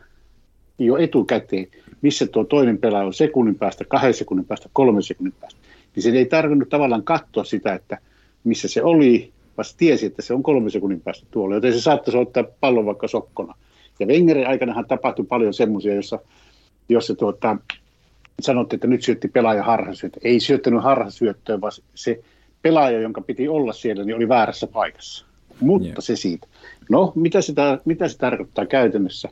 jo 0.80 0.98
etukäteen, 0.98 1.68
missä 2.02 2.28
tuo 2.28 2.43
toinen 2.43 2.78
pelaaja 2.78 3.06
on 3.06 3.14
sekunnin 3.14 3.56
päästä, 3.56 3.86
kahden 3.88 4.14
sekunnin 4.14 4.45
päästä, 4.45 4.70
kolmen 4.74 5.04
sekunnin 5.04 5.34
päästä. 5.39 5.60
Niin 5.95 6.04
se 6.04 6.10
ei 6.10 6.26
tarvinnut 6.26 6.70
tavallaan 6.70 7.04
katsoa 7.04 7.43
sitä, 7.43 7.74
että 7.74 7.97
missä 8.43 8.68
se 8.68 8.84
oli, 8.84 9.32
vaan 9.58 9.66
tiesi, 9.78 10.06
että 10.06 10.22
se 10.22 10.34
on 10.34 10.43
kolmen 10.43 10.72
sekunnin 10.72 11.02
päästä 11.02 11.28
tuolla, 11.32 11.56
joten 11.56 11.74
se 11.74 11.82
saattaisi 11.82 12.18
ottaa 12.18 12.43
pallon 12.60 12.86
vaikka 12.86 13.08
sokkona. 13.08 13.56
Ja 14.00 14.08
Wengerin 14.08 14.47
aikanahan 14.47 14.86
tapahtui 14.86 15.26
paljon 15.26 15.54
semmoisia, 15.54 15.95
jossa, 15.95 16.20
jossa 16.89 17.16
tuota, 17.16 17.58
sanottiin, 18.41 18.78
että 18.78 18.88
nyt 18.88 19.04
syötti 19.04 19.28
pelaaja 19.28 19.64
harhasyöttöä. 19.64 20.22
Ei 20.24 20.39
syöttänyt 20.39 20.84
harhasyöttöä, 20.84 21.62
vaan 21.62 21.72
se 21.95 22.22
pelaaja, 22.62 23.02
jonka 23.02 23.22
piti 23.22 23.47
olla 23.47 23.74
siellä, 23.74 24.04
niin 24.04 24.16
oli 24.16 24.30
väärässä 24.30 24.68
paikassa. 24.68 25.26
Mutta 25.62 25.88
yeah. 25.88 25.97
se 26.00 26.16
siitä. 26.16 26.47
No, 26.89 27.12
mitä 27.16 27.41
se, 27.41 27.54
mitä 27.86 28.08
se 28.08 28.18
tarkoittaa 28.18 28.66
käytännössä? 28.66 29.30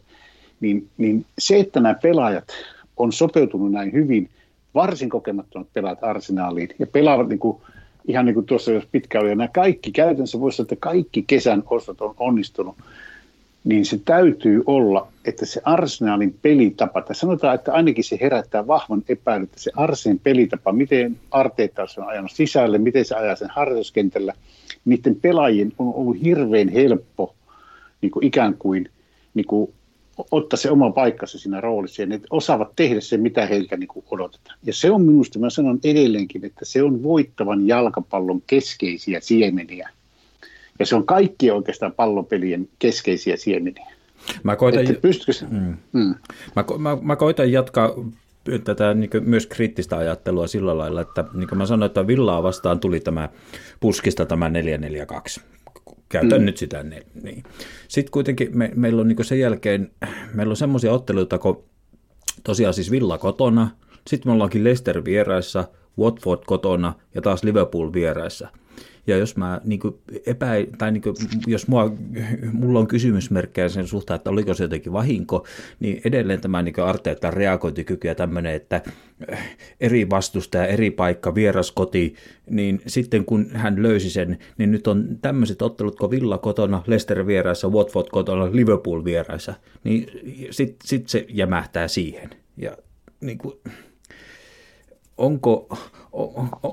Niin, 0.59 0.87
niin 0.97 1.25
se, 1.39 1.59
että 1.59 1.79
nämä 1.79 1.95
pelaajat 2.01 2.47
on 2.97 3.11
sopeutunut 3.11 3.71
näin 3.71 3.93
hyvin, 3.93 4.29
varsin 4.75 5.09
kokemattomat 5.09 5.67
pelaajat 5.73 6.03
arsenaaliin 6.03 6.69
ja 6.79 6.87
pelaavat 6.87 7.29
niin 7.29 7.39
kuin, 7.39 7.57
ihan 8.07 8.25
niin 8.25 8.33
kuin 8.33 8.45
tuossa 8.45 8.71
jos 8.71 8.87
pitkä 8.91 9.19
oli, 9.19 9.29
ja 9.29 9.35
nämä 9.35 9.47
kaikki 9.47 9.91
käytännössä 9.91 10.39
voisi 10.39 10.61
että 10.61 10.75
kaikki 10.79 11.23
kesän 11.27 11.63
ostot 11.69 12.01
on 12.01 12.15
onnistunut, 12.17 12.75
niin 13.63 13.85
se 13.85 13.99
täytyy 14.05 14.63
olla, 14.65 15.07
että 15.25 15.45
se 15.45 15.61
arsenaalin 15.63 16.35
pelitapa, 16.41 17.01
tai 17.01 17.15
sanotaan, 17.15 17.55
että 17.55 17.73
ainakin 17.73 18.03
se 18.03 18.17
herättää 18.21 18.67
vahvan 18.67 19.03
epäilyn, 19.09 19.43
että 19.43 19.59
se 19.59 19.71
Arseen 19.75 20.19
pelitapa, 20.19 20.71
miten 20.71 21.17
Arteetta 21.31 21.81
on 21.97 22.07
ajanut 22.07 22.31
sisälle, 22.31 22.77
miten 22.77 23.05
se 23.05 23.15
ajaa 23.15 23.35
sen 23.35 23.49
harjoituskentällä, 23.49 24.33
niiden 24.85 25.15
pelaajien 25.15 25.73
on 25.77 25.93
ollut 25.93 26.23
hirveän 26.23 26.69
helppo 26.69 27.35
niin 28.01 28.11
kuin 28.11 28.25
ikään 28.25 28.55
kuin, 28.59 28.89
niin 29.33 29.45
kuin 29.45 29.73
ottaa 30.31 30.57
se 30.57 30.71
oma 30.71 30.91
paikkansa 30.91 31.39
siinä 31.39 31.61
roolissa, 31.61 32.01
ja 32.01 32.05
ne 32.05 32.21
osaavat 32.29 32.75
tehdä 32.75 33.01
se, 33.01 33.17
mitä 33.17 33.45
heiltä 33.45 33.77
niin 33.77 33.87
kuin 33.87 34.05
odotetaan. 34.11 34.59
Ja 34.63 34.73
se 34.73 34.91
on 34.91 35.01
minusta, 35.01 35.39
mä 35.39 35.49
sanon 35.49 35.79
edelleenkin, 35.83 36.45
että 36.45 36.65
se 36.65 36.83
on 36.83 37.03
voittavan 37.03 37.67
jalkapallon 37.67 38.41
keskeisiä 38.47 39.19
siemeniä 39.19 39.89
ja 40.79 40.85
se 40.85 40.95
on 40.95 41.05
kaikki 41.05 41.51
oikeastaan 41.51 41.93
pallopelien 41.93 42.69
keskeisiä 42.79 43.37
siemeniä. 43.37 43.87
Mä 44.43 44.55
koitan, 44.55 44.85
mm. 45.49 45.77
Mm. 45.93 46.15
Mä, 46.55 46.65
mä, 46.77 46.97
mä 47.01 47.15
koitan 47.15 47.51
jatkaa 47.51 47.93
tätä 48.63 48.93
niin 48.93 49.09
myös 49.21 49.47
kriittistä 49.47 49.97
ajattelua 49.97 50.47
sillä 50.47 50.77
lailla, 50.77 51.01
että 51.01 51.25
niin 51.33 51.49
kuin 51.49 51.57
mä 51.57 51.65
sanoin, 51.65 51.87
että 51.87 52.07
Villaa 52.07 52.43
vastaan 52.43 52.79
tuli 52.79 52.99
tämä 52.99 53.29
puskista 53.79 54.25
tämä 54.25 54.49
442. 54.49 55.41
Käytän 56.09 56.41
mm. 56.41 56.45
nyt 56.45 56.57
sitä. 56.57 56.83
Niin. 56.83 57.43
Sitten 57.87 58.11
kuitenkin 58.11 58.57
me, 58.57 58.71
meillä 58.75 59.01
on 59.01 59.07
niin 59.07 59.25
sen 59.25 59.39
jälkeen, 59.39 59.91
meillä 60.33 60.51
on 60.51 60.57
semmoisia 60.57 60.91
otteluita, 60.91 61.37
kun 61.37 61.63
tosiaan 62.43 62.73
siis 62.73 62.91
Villa 62.91 63.17
kotona, 63.17 63.69
sitten 64.07 64.29
me 64.29 64.33
ollaankin 64.33 64.63
Leicester 64.63 65.05
vieraissa, 65.05 65.67
Watford 65.99 66.41
kotona 66.45 66.93
ja 67.15 67.21
taas 67.21 67.43
Liverpool 67.43 67.93
vieraissa– 67.93 68.47
ja 69.07 69.17
jos 69.17 69.37
mä 69.37 69.61
niin 69.63 69.79
epä, 70.25 70.47
tai 70.77 70.91
niin 70.91 71.01
kuin, 71.01 71.15
jos 71.47 71.67
mua, 71.67 71.91
mulla 72.51 72.79
on 72.79 72.87
kysymysmerkkejä 72.87 73.69
sen 73.69 73.87
suhteen, 73.87 74.15
että 74.15 74.29
oliko 74.29 74.53
se 74.53 74.63
jotenkin 74.63 74.93
vahinko, 74.93 75.45
niin 75.79 76.01
edelleen 76.05 76.41
tämä 76.41 76.61
niin 76.61 76.79
Arteetan 76.83 77.33
reagointikyky 77.33 78.07
ja 78.07 78.15
tämmöinen, 78.15 78.53
että 78.53 78.81
eh, 79.27 79.57
eri 79.79 80.09
vastustaja, 80.09 80.67
eri 80.67 80.91
paikka, 80.91 81.35
vieras 81.35 81.71
koti, 81.71 82.15
niin 82.49 82.81
sitten 82.87 83.25
kun 83.25 83.49
hän 83.53 83.83
löysi 83.83 84.09
sen, 84.09 84.37
niin 84.57 84.71
nyt 84.71 84.87
on 84.87 85.17
tämmöiset 85.21 85.61
ottelut 85.61 85.95
kuin 85.95 86.11
Villa 86.11 86.37
kotona, 86.37 86.83
Leicester 86.87 87.27
vieraissa, 87.27 87.69
Watford 87.69 88.07
kotona, 88.11 88.51
Liverpool 88.51 89.03
vieraissa, 89.03 89.53
niin 89.83 90.07
sitten 90.51 90.87
sit 90.87 91.09
se 91.09 91.25
jämähtää 91.29 91.87
siihen. 91.87 92.29
Ja 92.57 92.77
niin 93.21 93.37
kuin, 93.37 93.53
onko, 95.17 95.77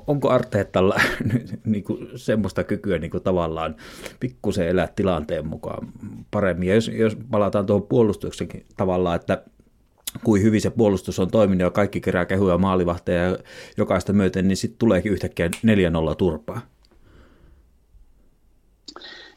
onko 0.06 0.30
Arteettalla 0.30 1.00
niin 1.64 1.84
kuin 1.84 2.08
semmoista 2.16 2.64
kykyä 2.64 2.98
niin 2.98 3.10
kuin 3.10 3.22
tavallaan 3.22 3.76
pikkusen 4.20 4.68
elää 4.68 4.88
tilanteen 4.96 5.46
mukaan 5.46 5.88
paremmin. 6.30 6.68
Ja 6.68 6.74
jos, 6.74 6.88
jos 6.88 7.16
palataan 7.30 7.66
tuohon 7.66 7.88
puolustuksenkin 7.88 8.66
tavallaan, 8.76 9.16
että 9.16 9.42
kuin 10.24 10.42
hyvin 10.42 10.60
se 10.60 10.70
puolustus 10.70 11.18
on 11.18 11.30
toiminut 11.30 11.60
ja 11.60 11.70
kaikki 11.70 12.00
kerää 12.00 12.26
kehuja 12.26 12.58
maalivahteja 12.58 13.38
jokaista 13.76 14.12
myöten, 14.12 14.48
niin 14.48 14.56
sitten 14.56 14.78
tuleekin 14.78 15.12
yhtäkkiä 15.12 15.46
4-0 15.46 15.50
turpaa. 16.18 16.60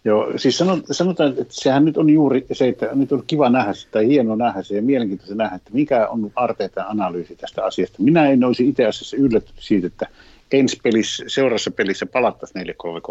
Joo, 0.08 0.34
siis 0.36 0.64
sanotaan, 0.92 1.30
että 1.30 1.46
sehän 1.50 1.86
nyt 1.86 1.98
on 1.98 2.10
juuri 2.10 2.46
se, 2.52 2.68
että 2.68 2.90
nyt 2.94 3.12
on 3.12 3.24
kiva 3.28 3.50
nähdä 3.50 3.74
sitä, 3.74 3.92
tai 3.92 4.08
hieno 4.08 4.36
nähdä 4.36 4.64
se 4.64 4.76
ja 4.76 4.82
mielenkiintoista 4.82 5.36
nähdä, 5.36 5.56
että 5.56 5.70
mikä 5.74 6.08
on 6.08 6.32
Arteetan 6.36 6.86
analyysi 6.88 7.36
tästä 7.36 7.66
asiasta. 7.66 8.04
Minä 8.04 8.30
en 8.30 8.44
olisi 8.44 8.68
itse 8.68 8.86
asiassa 8.86 9.18
yllättynyt 9.18 9.64
siitä, 9.64 9.88
että 9.88 10.08
ensi 10.52 10.78
pelissä, 10.84 11.24
seuraavassa 11.28 11.72
pelissä 11.72 12.06
palattaisiin 12.06 12.68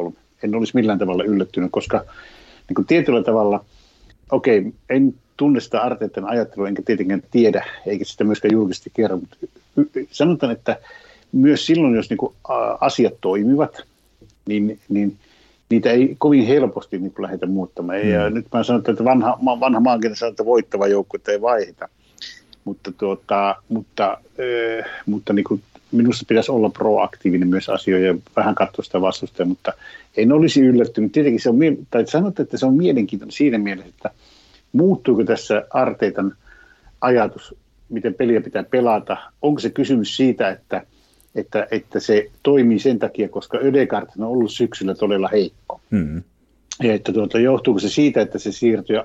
4-3-3. 0.08 0.12
En 0.42 0.54
olisi 0.54 0.72
millään 0.74 0.98
tavalla 0.98 1.24
yllättynyt, 1.24 1.70
koska 1.72 2.04
niin 2.68 2.74
kuin 2.74 2.86
tietyllä 2.86 3.22
tavalla, 3.22 3.64
okei, 4.30 4.58
okay, 4.58 4.72
en 4.90 5.14
tunne 5.36 5.60
sitä 5.60 5.80
Arteetan 5.80 6.24
ajattelua, 6.24 6.68
enkä 6.68 6.82
tietenkään 6.86 7.22
tiedä, 7.30 7.66
eikä 7.86 8.04
sitä 8.04 8.24
myöskään 8.24 8.52
julkisesti 8.52 8.90
kerro, 8.94 9.16
mutta 9.16 9.36
sanotaan, 10.10 10.52
että 10.52 10.78
myös 11.32 11.66
silloin, 11.66 11.94
jos 11.94 12.10
niin 12.10 12.18
kuin 12.18 12.34
asiat 12.80 13.14
toimivat, 13.20 13.82
niin, 14.48 14.78
niin 14.88 15.18
niitä 15.70 15.90
ei 15.90 16.16
kovin 16.18 16.46
helposti 16.46 16.98
niin 16.98 17.12
lähdetä 17.18 17.46
muuttamaan. 17.46 17.98
Mm. 18.02 18.08
Ja 18.08 18.30
nyt 18.30 18.46
mä 18.52 18.62
sanon, 18.62 18.82
että 18.88 19.04
vanha, 19.04 19.38
vanha 19.44 19.80
maankin 19.80 20.16
sanoo, 20.16 20.30
että 20.30 20.44
voittava 20.44 20.86
joukkue 20.86 21.20
ei 21.28 21.40
vaihita. 21.40 21.88
Mutta, 22.64 22.92
tuota, 22.92 23.56
mutta, 23.68 24.12
äh, 24.12 24.90
mutta 25.06 25.32
niin 25.32 25.44
kuin 25.44 25.62
minusta 25.92 26.24
pitäisi 26.28 26.52
olla 26.52 26.68
proaktiivinen 26.68 27.48
myös 27.48 27.68
asioita 27.68 28.06
ja 28.06 28.14
vähän 28.36 28.54
katsoa 28.54 28.84
sitä 28.84 29.00
vastusta, 29.00 29.44
mutta 29.44 29.72
en 30.16 30.32
olisi 30.32 30.60
yllättynyt. 30.60 31.12
Tietenkin 31.12 31.40
se 31.40 31.50
on, 31.50 31.58
tai 31.90 32.06
sanotte, 32.06 32.42
että 32.42 32.56
se 32.56 32.66
on 32.66 32.74
mielenkiintoinen 32.74 33.32
siinä 33.32 33.58
mielessä, 33.58 33.88
että 33.88 34.10
muuttuuko 34.72 35.24
tässä 35.24 35.66
Arteitan 35.70 36.36
ajatus, 37.00 37.54
miten 37.88 38.14
peliä 38.14 38.40
pitää 38.40 38.64
pelata. 38.64 39.16
Onko 39.42 39.60
se 39.60 39.70
kysymys 39.70 40.16
siitä, 40.16 40.48
että– 40.48 40.82
että, 41.36 41.66
että 41.70 42.00
se 42.00 42.30
toimii 42.42 42.78
sen 42.78 42.98
takia, 42.98 43.28
koska 43.28 43.58
Ödegard 43.58 44.08
on 44.18 44.24
ollut 44.24 44.52
syksyllä 44.52 44.94
todella 44.94 45.28
heikko. 45.28 45.80
Mm. 45.90 46.22
Ja 46.82 46.94
että 46.94 47.12
tuota, 47.12 47.38
johtuuko 47.38 47.80
se 47.80 47.88
siitä, 47.88 48.20
että 48.20 48.38
se 48.38 48.52
siirtyi 48.52 48.96
äh, 48.96 49.04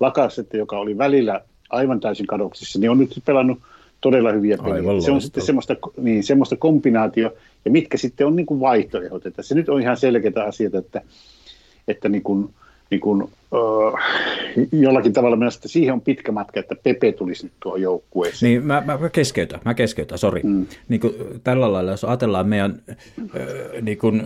Lakasette, 0.00 0.58
joka 0.58 0.78
oli 0.78 0.98
välillä 0.98 1.40
aivan 1.70 2.00
täysin 2.00 2.26
kadoksissa, 2.26 2.78
niin 2.78 2.90
on 2.90 2.98
nyt 2.98 3.22
pelannut 3.26 3.58
todella 4.00 4.32
hyviä 4.32 4.58
pelejä. 4.58 4.74
Aivan 4.74 5.02
se 5.02 5.10
on 5.10 5.20
sitten 5.20 5.44
semmoista, 5.44 5.76
niin, 5.96 6.24
semmoista 6.24 6.56
kombinaatio, 6.56 7.34
ja 7.64 7.70
mitkä 7.70 7.96
sitten 7.98 8.26
on 8.26 8.36
niin 8.36 8.46
kuin 8.46 8.60
vaihtoehdot. 8.60 9.26
Että 9.26 9.42
se 9.42 9.54
nyt 9.54 9.68
on 9.68 9.80
ihan 9.80 9.96
selkeitä 9.96 10.44
asioita, 10.44 10.78
että, 10.78 11.02
että 11.88 12.08
niin 12.08 12.22
kuin, 12.22 12.48
niin 12.94 13.00
kuin, 13.00 13.22
öö, 13.54 13.60
jollakin 14.72 15.12
tavalla 15.12 15.36
myös, 15.36 15.56
että 15.56 15.68
siihen 15.68 15.94
on 15.94 16.00
pitkä 16.00 16.32
matka, 16.32 16.60
että 16.60 16.74
Pepe 16.82 17.12
tulisi 17.12 17.46
nyt 17.46 17.52
tuohon 17.62 17.82
joukkueeseen. 17.82 18.50
Niin, 18.50 18.66
mä, 18.66 18.82
mä 18.86 19.08
keskeytän, 19.08 19.60
mä 19.64 19.74
keskeytän, 19.74 20.18
sori. 20.18 20.40
Mm. 20.44 20.66
Niin 20.88 21.00
kuin, 21.00 21.14
tällä 21.44 21.72
lailla, 21.72 21.90
jos 21.90 22.04
ajatellaan 22.04 22.48
meidän, 22.48 22.82
öö, 23.36 23.80
niin 23.80 23.98
kuin, 23.98 24.22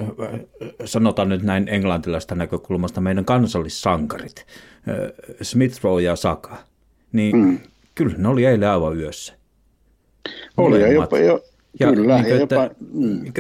sanotaan 0.85 1.29
nyt 1.29 1.43
näin 1.43 1.69
englantilaista 1.69 2.35
näkökulmasta, 2.35 3.01
meidän 3.01 3.25
kansallissankarit, 3.25 4.47
öö, 4.89 5.13
Smith 5.43 5.85
Rowe 5.85 6.03
ja 6.03 6.17
Saka, 6.17 6.57
niin 7.13 7.37
mm. 7.37 7.59
kyllä 7.95 8.15
ne 8.19 8.29
oli 8.29 8.45
eilen 8.45 8.71
aivan 8.71 8.97
yössä. 9.01 9.35
Oli, 10.57 10.81
ja 10.81 10.93
jopa, 10.93 11.19
jo, 11.19 11.45
ja 11.81 11.93
Kyllä, 11.93 12.15
niin 12.15 12.27
kuin, 12.27 12.43
että, 12.43 12.55
jopa, 12.55 12.71
mm. 12.93 13.33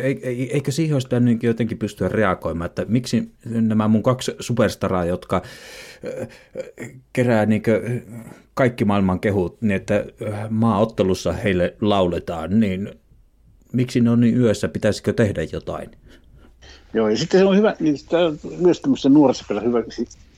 eikö 0.50 0.72
siihen 0.72 0.94
olisi 0.94 1.08
pitänyt 1.08 1.42
jotenkin 1.42 1.78
pystyä 1.78 2.08
reagoimaan, 2.08 2.66
että 2.66 2.84
miksi 2.88 3.32
nämä 3.44 3.88
mun 3.88 4.02
kaksi 4.02 4.32
superstaraa, 4.40 5.04
jotka 5.04 5.42
kerää 7.12 7.46
niin 7.46 7.62
kaikki 8.54 8.84
maailman 8.84 9.20
kehut, 9.20 9.62
niin 9.62 9.72
että 9.72 10.04
maaottelussa 10.50 11.32
heille 11.32 11.74
lauletaan, 11.80 12.60
niin 12.60 12.90
miksi 13.72 14.00
ne 14.00 14.10
on 14.10 14.20
niin 14.20 14.40
yössä, 14.40 14.68
pitäisikö 14.68 15.12
tehdä 15.12 15.42
jotain? 15.52 15.90
Joo, 16.94 17.08
ja 17.08 17.16
sitten 17.16 17.40
se 17.40 17.46
on 17.46 17.56
hyvä, 17.56 17.76
niin 17.80 17.98
sitä 17.98 18.18
on 18.18 18.38
myös 18.58 18.80
tämmöisessä 18.80 19.08
nuoressa 19.08 19.44
pelassa 19.48 19.68
hyvä, 19.68 19.82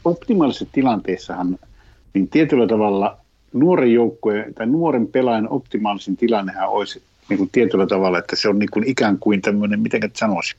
optimaalisessa 0.05 0.66
tilanteessahan, 0.72 1.59
niin 2.14 2.28
tietyllä 2.28 2.66
tavalla 2.66 3.18
nuoren 3.53 3.93
joukkueen 3.93 4.55
tai 4.55 4.66
nuoren 4.66 5.07
pelaajan 5.07 5.49
optimaalisin 5.49 6.16
tilannehan 6.16 6.68
olisi 6.68 7.03
niin 7.30 7.38
kuin 7.38 7.50
tietyllä 7.52 7.86
tavalla, 7.86 8.18
että 8.18 8.36
se 8.36 8.48
on 8.48 8.58
niin 8.58 8.70
kuin 8.70 8.88
ikään 8.88 9.18
kuin 9.18 9.42
tämmöinen, 9.42 9.80
miten 9.80 10.00
sanoisin, 10.16 10.56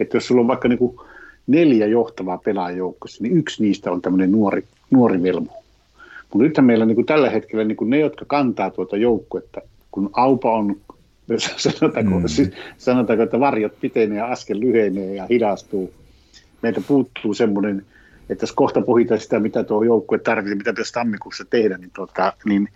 että 0.00 0.16
jos 0.16 0.26
sulla 0.26 0.40
on 0.40 0.48
vaikka 0.48 0.68
niin 0.68 0.78
kuin 0.78 0.96
neljä 1.46 1.86
johtavaa 1.86 2.38
pelaajoukkossa, 2.38 3.22
niin 3.22 3.36
yksi 3.36 3.62
niistä 3.62 3.92
on 3.92 4.02
tämmöinen 4.02 4.32
nuori, 4.32 4.64
nuori 4.90 5.22
velmu. 5.22 5.50
Mutta 6.32 6.44
nythän 6.44 6.64
meillä 6.64 6.86
niin 6.86 6.94
kuin 6.94 7.06
tällä 7.06 7.30
hetkellä 7.30 7.64
niin 7.64 7.76
kuin 7.76 7.90
ne, 7.90 7.98
jotka 7.98 8.24
kantaa 8.28 8.70
tuota 8.70 8.96
joukkuetta, 8.96 9.60
kun 9.90 10.10
aupa 10.12 10.52
on, 10.52 10.76
sanotaanko, 11.56 12.20
mm. 12.20 12.28
siis, 12.28 12.50
sanotaanko, 12.78 13.22
että 13.22 13.40
varjot 13.40 13.80
pitenee 13.80 14.18
ja 14.18 14.26
askel 14.26 14.60
lyhenee 14.60 15.14
ja 15.14 15.26
hidastuu. 15.30 15.92
Meiltä 16.62 16.80
puuttuu 16.88 17.34
semmoinen, 17.34 17.86
että 18.30 18.42
jos 18.42 18.52
kohta 18.52 18.80
pohditaan 18.80 19.20
sitä, 19.20 19.40
mitä 19.40 19.64
tuo 19.64 19.82
joukkue 19.82 20.18
tarvitsee, 20.18 20.54
mitä 20.54 20.72
pitäisi 20.72 20.92
tammikuussa 20.92 21.44
tehdä, 21.50 21.78
niin, 21.78 21.90
tuota, 21.94 22.32
niin, 22.44 22.68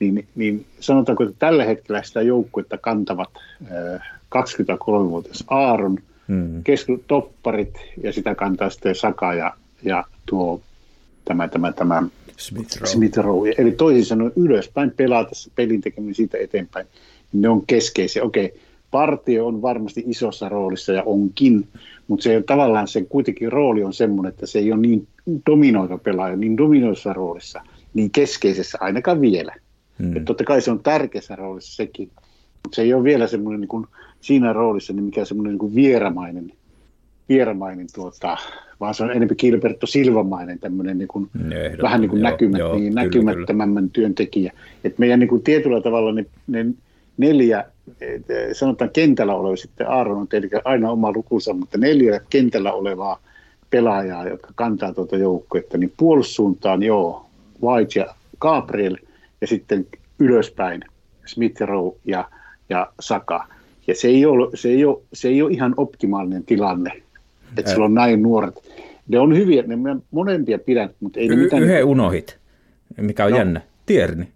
niin, 0.00 0.26
niin 0.34 0.66
sanotaanko, 0.80 1.24
että 1.24 1.36
tällä 1.38 1.64
hetkellä 1.64 2.02
sitä 2.02 2.22
joukkuetta 2.22 2.78
kantavat 2.78 3.30
äh, 3.62 4.00
23-vuotias 4.34 5.44
Aaron, 5.48 5.98
mm. 6.28 6.64
keskitopparit 6.64 7.74
ja 8.02 8.12
sitä 8.12 8.34
kantaa 8.34 8.70
sitten 8.70 8.94
Saka 8.94 9.34
ja, 9.34 9.52
ja 9.82 10.04
tuo 10.26 10.60
tämä, 11.24 11.48
tämä, 11.48 11.72
tämä 11.72 12.02
Smith 12.36 12.76
Rowe. 12.76 12.86
Smith 12.86 13.18
Rowe. 13.18 13.54
Eli 13.58 13.72
toisin 13.72 14.04
sanoen 14.04 14.32
ylöspäin 14.36 14.90
pelata 14.90 15.30
pelin 15.54 15.80
tekeminen 15.80 16.14
siitä 16.14 16.38
eteenpäin, 16.38 16.86
niin 17.32 17.42
ne 17.42 17.48
on 17.48 17.66
keskeisiä. 17.66 18.22
Okei, 18.22 18.60
partio 18.94 19.46
on 19.46 19.62
varmasti 19.62 20.04
isossa 20.06 20.48
roolissa 20.48 20.92
ja 20.92 21.02
onkin, 21.06 21.68
mutta 22.08 22.22
se 22.22 22.42
tavallaan 22.46 22.88
se 22.88 23.06
kuitenkin 23.08 23.52
rooli 23.52 23.82
on 23.82 23.92
semmoinen, 23.92 24.32
että 24.32 24.46
se 24.46 24.58
ei 24.58 24.72
ole 24.72 24.80
niin 24.80 25.06
dominoiva 25.50 25.98
pelaaja, 25.98 26.36
niin 26.36 26.56
dominoissa 26.56 27.12
roolissa, 27.12 27.60
niin 27.94 28.10
keskeisessä 28.10 28.78
ainakaan 28.80 29.20
vielä. 29.20 29.54
Hmm. 29.98 30.16
Et 30.16 30.24
totta 30.24 30.44
kai 30.44 30.60
se 30.60 30.70
on 30.70 30.82
tärkeässä 30.82 31.36
roolissa 31.36 31.76
sekin, 31.76 32.10
mutta 32.62 32.76
se 32.76 32.82
ei 32.82 32.94
ole 32.94 33.04
vielä 33.04 33.26
semmoinen 33.26 33.60
niin 33.60 33.68
kuin, 33.68 33.86
siinä 34.20 34.52
roolissa, 34.52 34.92
niin 34.92 35.04
mikä 35.04 35.24
semmoinen 35.24 35.52
niin 35.52 35.58
kuin 35.58 35.74
vieramainen, 35.74 36.52
vieramainen 37.28 37.86
tuota, 37.94 38.36
vaan 38.80 38.94
se 38.94 39.02
on 39.04 39.10
enemmän 39.10 39.36
Gilberto 39.38 39.86
Silvamainen 39.86 40.58
tämmöinen 40.58 40.98
niin 40.98 41.08
kuin, 41.08 41.30
vähän 41.82 42.00
niin 42.00 42.10
kuin 42.10 42.22
joo, 42.22 42.30
näkymät, 42.30 42.58
joo, 42.58 42.76
niin, 42.76 42.94
näkymättömämmän 42.94 43.90
työntekijä. 43.90 44.52
Et 44.84 44.98
meidän 44.98 45.20
niin 45.20 45.28
kuin 45.28 45.42
tietyllä 45.42 45.80
tavalla 45.80 46.12
ne, 46.12 46.26
ne 46.46 46.66
neljä, 47.16 47.64
sanotaan 48.52 48.90
kentällä 48.90 49.34
oleva 49.34 49.56
sitten 49.56 49.88
Aaron 49.88 50.18
on 50.18 50.28
tietenkin 50.28 50.60
aina 50.64 50.90
oma 50.90 51.12
lukunsa, 51.12 51.54
mutta 51.54 51.78
neljä 51.78 52.20
kentällä 52.30 52.72
olevaa 52.72 53.20
pelaajaa, 53.70 54.28
jotka 54.28 54.48
kantaa 54.54 54.94
tuota 54.94 55.16
joukkuetta, 55.16 55.78
niin 55.78 55.92
puolussuuntaan 55.96 56.82
joo, 56.82 57.26
White 57.62 57.98
ja 57.98 58.14
Gabriel 58.40 58.96
ja 59.40 59.46
sitten 59.46 59.86
ylöspäin 60.18 60.84
Smith 61.26 61.60
Rowe 61.60 61.96
ja, 62.04 62.28
ja 62.68 62.92
Saka. 63.00 63.46
Ja 63.86 63.94
se 63.94 64.08
ei, 64.08 64.26
ole, 64.26 64.48
se, 64.54 64.68
ei 64.68 64.84
ole, 64.84 65.02
se 65.12 65.28
ei 65.28 65.42
ole 65.42 65.52
ihan 65.52 65.74
optimaalinen 65.76 66.44
tilanne, 66.44 66.90
että 67.56 67.70
sulla 67.70 67.84
on 67.84 67.94
näin 67.94 68.22
nuoret. 68.22 68.54
Ne 69.08 69.18
on 69.18 69.36
hyviä, 69.36 69.62
ne 69.66 69.76
monempia 70.10 70.58
pidän, 70.58 70.90
mutta 71.00 71.20
ei 71.20 71.26
y- 71.26 71.36
ne 71.36 71.42
mitään... 71.42 71.62
Yhden 71.62 71.84
unohit, 71.84 72.38
mikä 73.00 73.24
on 73.24 73.30
no. 73.30 73.36
jännä. 73.38 73.60
Tierni. 73.86 74.28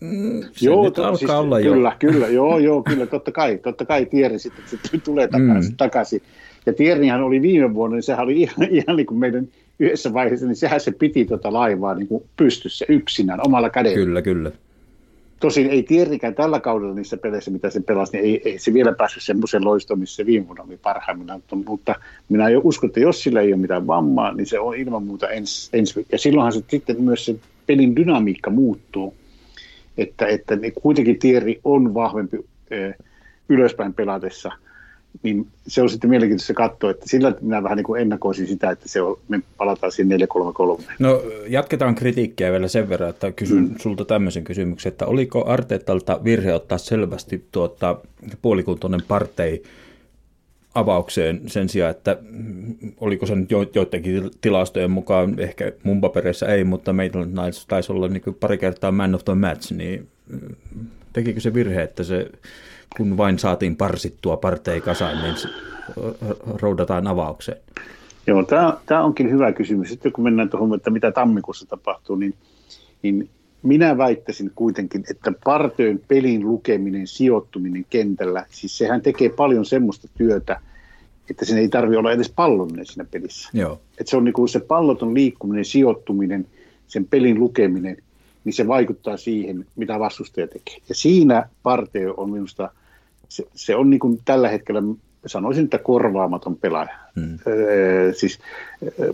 Mm, 0.00 0.40
joo, 0.60 0.84
alkaa 0.84 1.16
siis, 1.16 1.30
olla 1.30 1.60
kyllä, 1.60 1.88
jo. 1.88 2.12
Kyllä, 2.12 2.28
joo, 2.28 2.58
joo, 2.58 2.82
kyllä, 2.82 3.06
totta 3.06 3.32
kai, 3.32 3.58
totta 3.58 3.84
kai 3.84 4.06
Tierni 4.06 4.38
sitten 4.38 4.64
se 4.68 4.98
tulee 4.98 5.28
takaisin. 5.28 5.72
Mm. 5.72 5.76
takaisin. 5.76 6.22
Ja 6.66 6.72
Tiernihän 6.72 7.22
oli 7.22 7.42
viime 7.42 7.74
vuonna, 7.74 7.94
niin 7.94 8.02
sehän 8.02 8.24
oli 8.24 8.40
ihan, 8.40 8.68
ihan 8.70 8.96
niin 8.96 9.06
kuin 9.06 9.18
meidän 9.18 9.48
yhdessä 9.78 10.12
vaiheessa, 10.12 10.46
niin 10.46 10.56
sehän 10.56 10.80
se 10.80 10.90
piti 10.90 11.24
tuota 11.24 11.52
laivaa 11.52 11.94
niin 11.94 12.08
kuin 12.08 12.24
pystyssä 12.36 12.84
yksinään 12.88 13.46
omalla 13.46 13.70
kädellä. 13.70 13.96
Kyllä, 13.96 14.22
kyllä. 14.22 14.50
Tosin 15.40 15.70
ei 15.70 15.82
Tiernikään 15.82 16.34
tällä 16.34 16.60
kaudella 16.60 16.94
niissä 16.94 17.16
peleissä, 17.16 17.50
mitä 17.50 17.70
se 17.70 17.80
pelasi, 17.80 18.12
niin 18.12 18.24
ei, 18.24 18.42
ei 18.44 18.58
se 18.58 18.74
vielä 18.74 18.92
päässyt 18.92 19.22
semmoisen 19.22 19.64
loistoon, 19.64 20.00
missä 20.00 20.16
se 20.16 20.26
viime 20.26 20.46
vuonna 20.46 20.64
oli 20.68 20.76
parhaimmillaan. 20.76 21.42
Mutta 21.66 21.94
minä 22.28 22.48
jo 22.48 22.60
uskon, 22.64 22.88
että 22.88 23.00
jos 23.00 23.22
sillä 23.22 23.40
ei 23.40 23.52
ole 23.52 23.60
mitään 23.60 23.86
vammaa, 23.86 24.34
niin 24.34 24.46
se 24.46 24.60
on 24.60 24.76
ilman 24.76 25.02
muuta 25.02 25.28
ensi, 25.28 25.70
ensi 25.72 26.06
Ja 26.12 26.18
silloinhan 26.18 26.52
se 26.52 26.62
sitten 26.68 27.02
myös 27.02 27.24
se 27.24 27.36
pelin 27.66 27.96
dynamiikka 27.96 28.50
muuttuu. 28.50 29.14
Että, 29.98 30.26
että 30.26 30.56
niin 30.56 30.72
kuitenkin 30.82 31.18
Tieri 31.18 31.60
on 31.64 31.94
vahvempi 31.94 32.38
ö, 32.72 32.92
ylöspäin 33.48 33.94
pelatessa– 33.94 34.52
niin 35.22 35.46
se 35.66 35.82
on 35.82 35.90
sitten 35.90 36.10
mielenkiintoista 36.10 36.54
katsoa, 36.54 36.90
että 36.90 37.08
sillä 37.08 37.34
minä 37.40 37.62
vähän 37.62 37.76
niin 37.76 37.84
kuin 37.84 38.02
ennakoisin 38.02 38.46
sitä, 38.46 38.70
että 38.70 38.88
se 38.88 39.02
on, 39.02 39.18
me 39.28 39.40
palataan 39.56 39.92
siihen 39.92 40.20
4-3-3. 40.20 40.82
No 40.98 41.22
jatketaan 41.48 41.94
kritiikkiä 41.94 42.52
vielä 42.52 42.68
sen 42.68 42.88
verran, 42.88 43.10
että 43.10 43.32
kysyn 43.32 43.58
mm. 43.58 43.74
sulta 43.78 44.04
tämmöisen 44.04 44.44
kysymyksen, 44.44 44.92
että 44.92 45.06
oliko 45.06 45.44
Arteetalta 45.46 46.20
virhe 46.24 46.54
ottaa 46.54 46.78
selvästi 46.78 47.44
tuota, 47.52 47.96
puolikuntoinen 48.42 49.02
partei 49.08 49.62
avaukseen 50.78 51.40
sen 51.46 51.68
sijaan, 51.68 51.90
että 51.90 52.16
oliko 53.00 53.26
se 53.26 53.34
nyt 53.34 53.50
jo, 53.50 53.66
joidenkin 53.74 54.30
tilastojen 54.40 54.90
mukaan, 54.90 55.40
ehkä 55.40 55.72
mun 55.82 56.00
papereissa 56.00 56.46
ei, 56.46 56.64
mutta 56.64 56.92
meitä 56.92 57.18
taisi 57.68 57.92
olla 57.92 58.08
niin 58.08 58.36
pari 58.40 58.58
kertaa 58.58 58.92
man 58.92 59.14
of 59.14 59.24
the 59.24 59.34
match, 59.34 59.72
niin 59.72 60.08
tekikö 61.12 61.40
se 61.40 61.54
virhe, 61.54 61.82
että 61.82 62.02
se 62.02 62.30
kun 62.96 63.16
vain 63.16 63.38
saatiin 63.38 63.76
parsittua 63.76 64.36
partei 64.36 64.80
kasaan, 64.80 65.22
niin 65.22 65.34
roudataan 66.60 67.06
avaukseen? 67.06 67.58
Joo, 68.26 68.42
tämä, 68.42 68.76
tämä 68.86 69.04
onkin 69.04 69.30
hyvä 69.30 69.52
kysymys. 69.52 69.88
Sitten 69.88 70.12
kun 70.12 70.24
mennään 70.24 70.50
tuohon, 70.50 70.74
että 70.74 70.90
mitä 70.90 71.12
tammikuussa 71.12 71.66
tapahtuu, 71.66 72.16
niin, 72.16 72.34
niin 73.02 73.28
minä 73.62 73.98
väittäisin 73.98 74.52
kuitenkin, 74.54 75.04
että 75.10 75.32
partöön 75.44 76.00
pelin 76.08 76.46
lukeminen, 76.46 77.06
sijoittuminen 77.06 77.86
kentällä, 77.90 78.44
siis 78.50 78.78
sehän 78.78 79.02
tekee 79.02 79.28
paljon 79.28 79.64
semmoista 79.64 80.08
työtä, 80.18 80.60
että 81.30 81.44
sen 81.44 81.58
ei 81.58 81.68
tarvitse 81.68 81.98
olla 81.98 82.12
edes 82.12 82.30
pallollinen 82.30 82.86
siinä 82.86 83.04
pelissä. 83.10 83.50
Joo. 83.52 83.80
Että 84.00 84.10
se 84.10 84.16
on 84.16 84.24
niin 84.24 84.32
kuin 84.32 84.48
se 84.48 84.60
palloton 84.60 85.14
liikkuminen, 85.14 85.64
sijoittuminen, 85.64 86.46
sen 86.86 87.04
pelin 87.04 87.40
lukeminen, 87.40 87.96
niin 88.44 88.52
se 88.52 88.68
vaikuttaa 88.68 89.16
siihen, 89.16 89.66
mitä 89.76 89.98
vastustaja 89.98 90.48
tekee. 90.48 90.76
Ja 90.88 90.94
siinä 90.94 91.48
partio 91.62 92.14
on 92.16 92.30
minusta, 92.30 92.70
se, 93.28 93.44
se 93.54 93.76
on 93.76 93.90
niin 93.90 94.00
kuin 94.00 94.20
tällä 94.24 94.48
hetkellä, 94.48 94.82
sanoisin, 95.26 95.64
että 95.64 95.78
korvaamaton 95.78 96.56
pelaaja. 96.56 96.94
Hmm. 97.20 97.38
Öö, 97.46 98.12
siis 98.12 98.38
öö, 98.98 99.12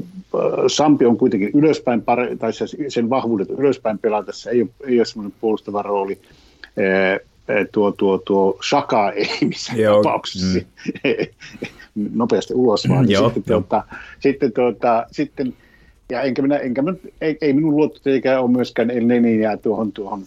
Sampi 0.67 1.07
on 1.07 1.17
kuitenkin 1.17 1.51
ylöspäin, 1.55 2.03
tai 2.39 2.53
sen 2.89 3.11
vahvuudet 3.11 3.51
ylöspäin 3.51 3.99
pelatessa 3.99 4.51
ei 4.51 4.63
ole, 4.63 4.71
ei 4.87 4.99
ole 4.99 5.05
semmoinen 5.05 5.39
puolustava 5.41 5.83
rooli. 5.83 6.19
Öö, 6.79 7.19
tuo, 7.73 7.93
tuo, 7.93 8.19
tuo 8.19 8.59
Shaka 8.69 9.11
ei 9.13 9.29
missään 9.41 9.79
Joo. 9.79 10.03
tapauksessa 10.03 10.59
mm. 11.05 11.27
nopeasti 12.15 12.55
ulos, 12.55 12.89
vaan 12.89 13.11
Joo, 13.11 13.31
sitten, 13.31 13.43
tuota, 13.43 13.85
sitten, 14.21 14.53
tuota, 14.53 15.07
sitten 15.13 15.55
ja 16.11 16.23
enkä 16.23 16.43
minä, 16.43 16.57
enkä 16.57 16.83
minä, 16.83 16.97
ei, 17.21 17.39
ei 17.41 17.53
minun 17.53 17.77
luottotiekään 17.77 18.43
ole 18.43 18.51
myöskään 18.51 18.91
El 18.91 19.25
jää 19.41 19.57
tuohon, 19.57 19.93
tuohon 19.93 20.23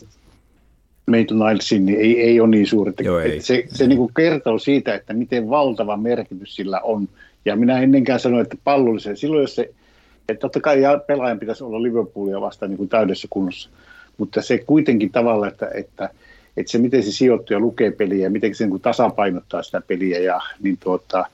Maiden 1.05 1.39
Nilesin, 1.39 1.85
niin 1.85 1.99
ei, 1.99 2.21
ei 2.21 2.39
ole 2.39 2.49
niin 2.49 2.67
suuri. 2.67 2.93
Joo, 2.99 3.19
ei. 3.19 3.41
Se, 3.41 3.63
se 3.67 3.87
niin 3.87 3.97
kuin 3.97 4.13
kertoo 4.17 4.59
siitä, 4.59 4.95
että 4.95 5.13
miten 5.13 5.49
valtava 5.49 5.97
merkitys 5.97 6.55
sillä 6.55 6.79
on. 6.79 7.09
Ja 7.45 7.55
minä 7.55 7.79
ennenkään 7.79 8.19
sanoin, 8.19 8.41
että 8.41 8.57
pallollisen, 8.63 9.17
silloin 9.17 9.41
jos 9.41 9.55
se, 9.55 9.73
että 10.29 10.41
totta 10.41 10.59
kai 10.59 10.81
pelaajan 11.07 11.39
pitäisi 11.39 11.63
olla 11.63 11.83
Liverpoolia 11.83 12.41
vastaan 12.41 12.69
niin 12.71 12.77
kuin 12.77 12.89
täydessä 12.89 13.27
kunnossa, 13.29 13.69
mutta 14.17 14.41
se 14.41 14.57
kuitenkin 14.57 15.11
tavalla, 15.11 15.47
että, 15.47 15.71
että, 15.73 16.09
että 16.57 16.71
se 16.71 16.77
miten 16.77 17.03
se 17.03 17.11
sijoittuu 17.11 17.55
ja 17.55 17.59
lukee 17.59 17.91
peliä 17.91 18.23
ja 18.23 18.29
miten 18.29 18.55
se 18.55 18.67
niin 18.67 18.81
tasapainottaa 18.81 19.63
sitä 19.63 19.81
peliä 19.81 20.19
ja 20.19 20.41
niin 20.61 20.77
tuota, 20.77 21.25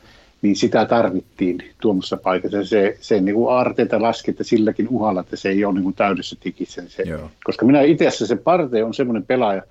niin 0.42 0.56
sitä 0.56 0.86
tarvittiin 0.86 1.58
tuommoisessa 1.82 2.18
paikassa. 2.18 2.64
Se, 2.64 2.98
se 3.02 3.22
niin 3.22 3.36
kuin 3.36 3.54
aarteita 3.54 4.02
laski, 4.02 4.32
että 4.32 4.44
silläkin 4.44 4.88
uhalla, 4.88 5.22
että 5.22 5.36
se 5.36 5.50
ei 5.50 5.66
ole 5.66 5.74
niin 5.74 5.84
kuin 5.84 5.96
täydessä 5.96 6.36
tikissä. 6.40 6.84
Se, 6.88 7.04
koska 7.44 7.66
minä 7.66 7.82
itse 7.82 8.08
asiassa 8.08 8.28
se 8.28 8.36
parte 8.36 8.84
on 8.84 8.94
semmoinen 8.94 9.26
pelaaja, 9.26 9.64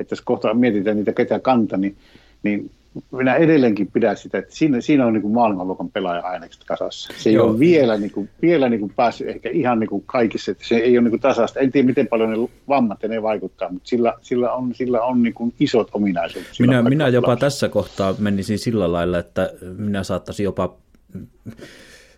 että 0.00 0.12
jos 0.12 0.20
kohta 0.20 0.54
mietitään 0.54 0.96
niitä 0.96 1.12
ketä 1.12 1.38
kanta, 1.38 1.76
niin, 1.76 1.96
niin 2.42 2.70
minä 3.10 3.34
edelleenkin 3.34 3.90
pidän 3.92 4.16
sitä, 4.16 4.38
että 4.38 4.54
siinä, 4.54 4.80
siinä 4.80 5.06
on 5.06 5.12
niin 5.12 5.22
kuin 5.22 5.34
maailmanluokan 5.34 5.90
pelaaja 5.90 6.22
ainekset 6.22 6.64
kasassa. 6.64 7.12
Se 7.16 7.30
ei 7.30 7.34
Joo. 7.34 7.46
ole 7.46 7.58
vielä, 7.58 7.96
niin 7.98 8.10
kuin, 8.10 8.28
vielä 8.42 8.68
niin 8.68 8.80
kuin 8.80 8.92
päässyt 8.96 9.28
ehkä 9.28 9.50
ihan 9.50 9.80
niin 9.80 9.88
kuin 9.88 10.02
kaikissa, 10.06 10.50
että 10.50 10.64
se 10.66 10.76
ei 10.76 10.98
ole 10.98 11.02
niin 11.04 11.10
kuin 11.10 11.20
tasasta. 11.20 11.60
En 11.60 11.72
tiedä, 11.72 11.86
miten 11.86 12.06
paljon 12.06 12.30
ne 12.30 12.48
vammat 12.68 13.02
ja 13.02 13.08
ne 13.08 13.22
vaikuttaa, 13.22 13.72
mutta 13.72 13.88
sillä, 13.88 14.14
sillä 14.20 14.52
on, 14.52 14.74
sillä 14.74 15.02
on 15.02 15.22
niin 15.22 15.34
kuin 15.34 15.54
isot 15.60 15.90
ominaisuudet. 15.92 16.50
Minä, 16.58 16.82
minä 16.82 17.08
jopa 17.08 17.36
tässä 17.36 17.68
kohtaa 17.68 18.14
menisin 18.18 18.58
sillä 18.58 18.92
lailla, 18.92 19.18
että 19.18 19.52
minä 19.76 20.02
saattaisin 20.02 20.44
jopa 20.44 20.76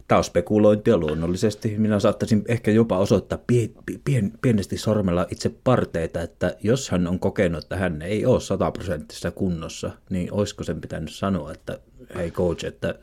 Tämä 0.08 0.16
on 0.18 0.24
spekulointia 0.24 0.98
luonnollisesti. 0.98 1.74
Minä 1.78 2.00
saattaisin 2.00 2.44
ehkä 2.48 2.70
jopa 2.70 2.98
osoittaa 2.98 3.38
pien, 3.46 3.70
pien, 4.04 4.32
pienesti 4.42 4.78
sormella 4.78 5.26
itse 5.30 5.50
parteita, 5.64 6.22
että 6.22 6.56
jos 6.62 6.90
hän 6.90 7.06
on 7.06 7.18
kokenut, 7.18 7.62
että 7.62 7.76
hän 7.76 8.02
ei 8.02 8.26
ole 8.26 8.40
sataprosenttisessa 8.40 9.30
kunnossa, 9.30 9.90
niin 10.10 10.32
olisiko 10.32 10.64
sen 10.64 10.80
pitänyt 10.80 11.12
sanoa, 11.12 11.52
että 11.52 11.78
hei 12.16 12.30
coach, 12.30 12.64
että 12.64 12.94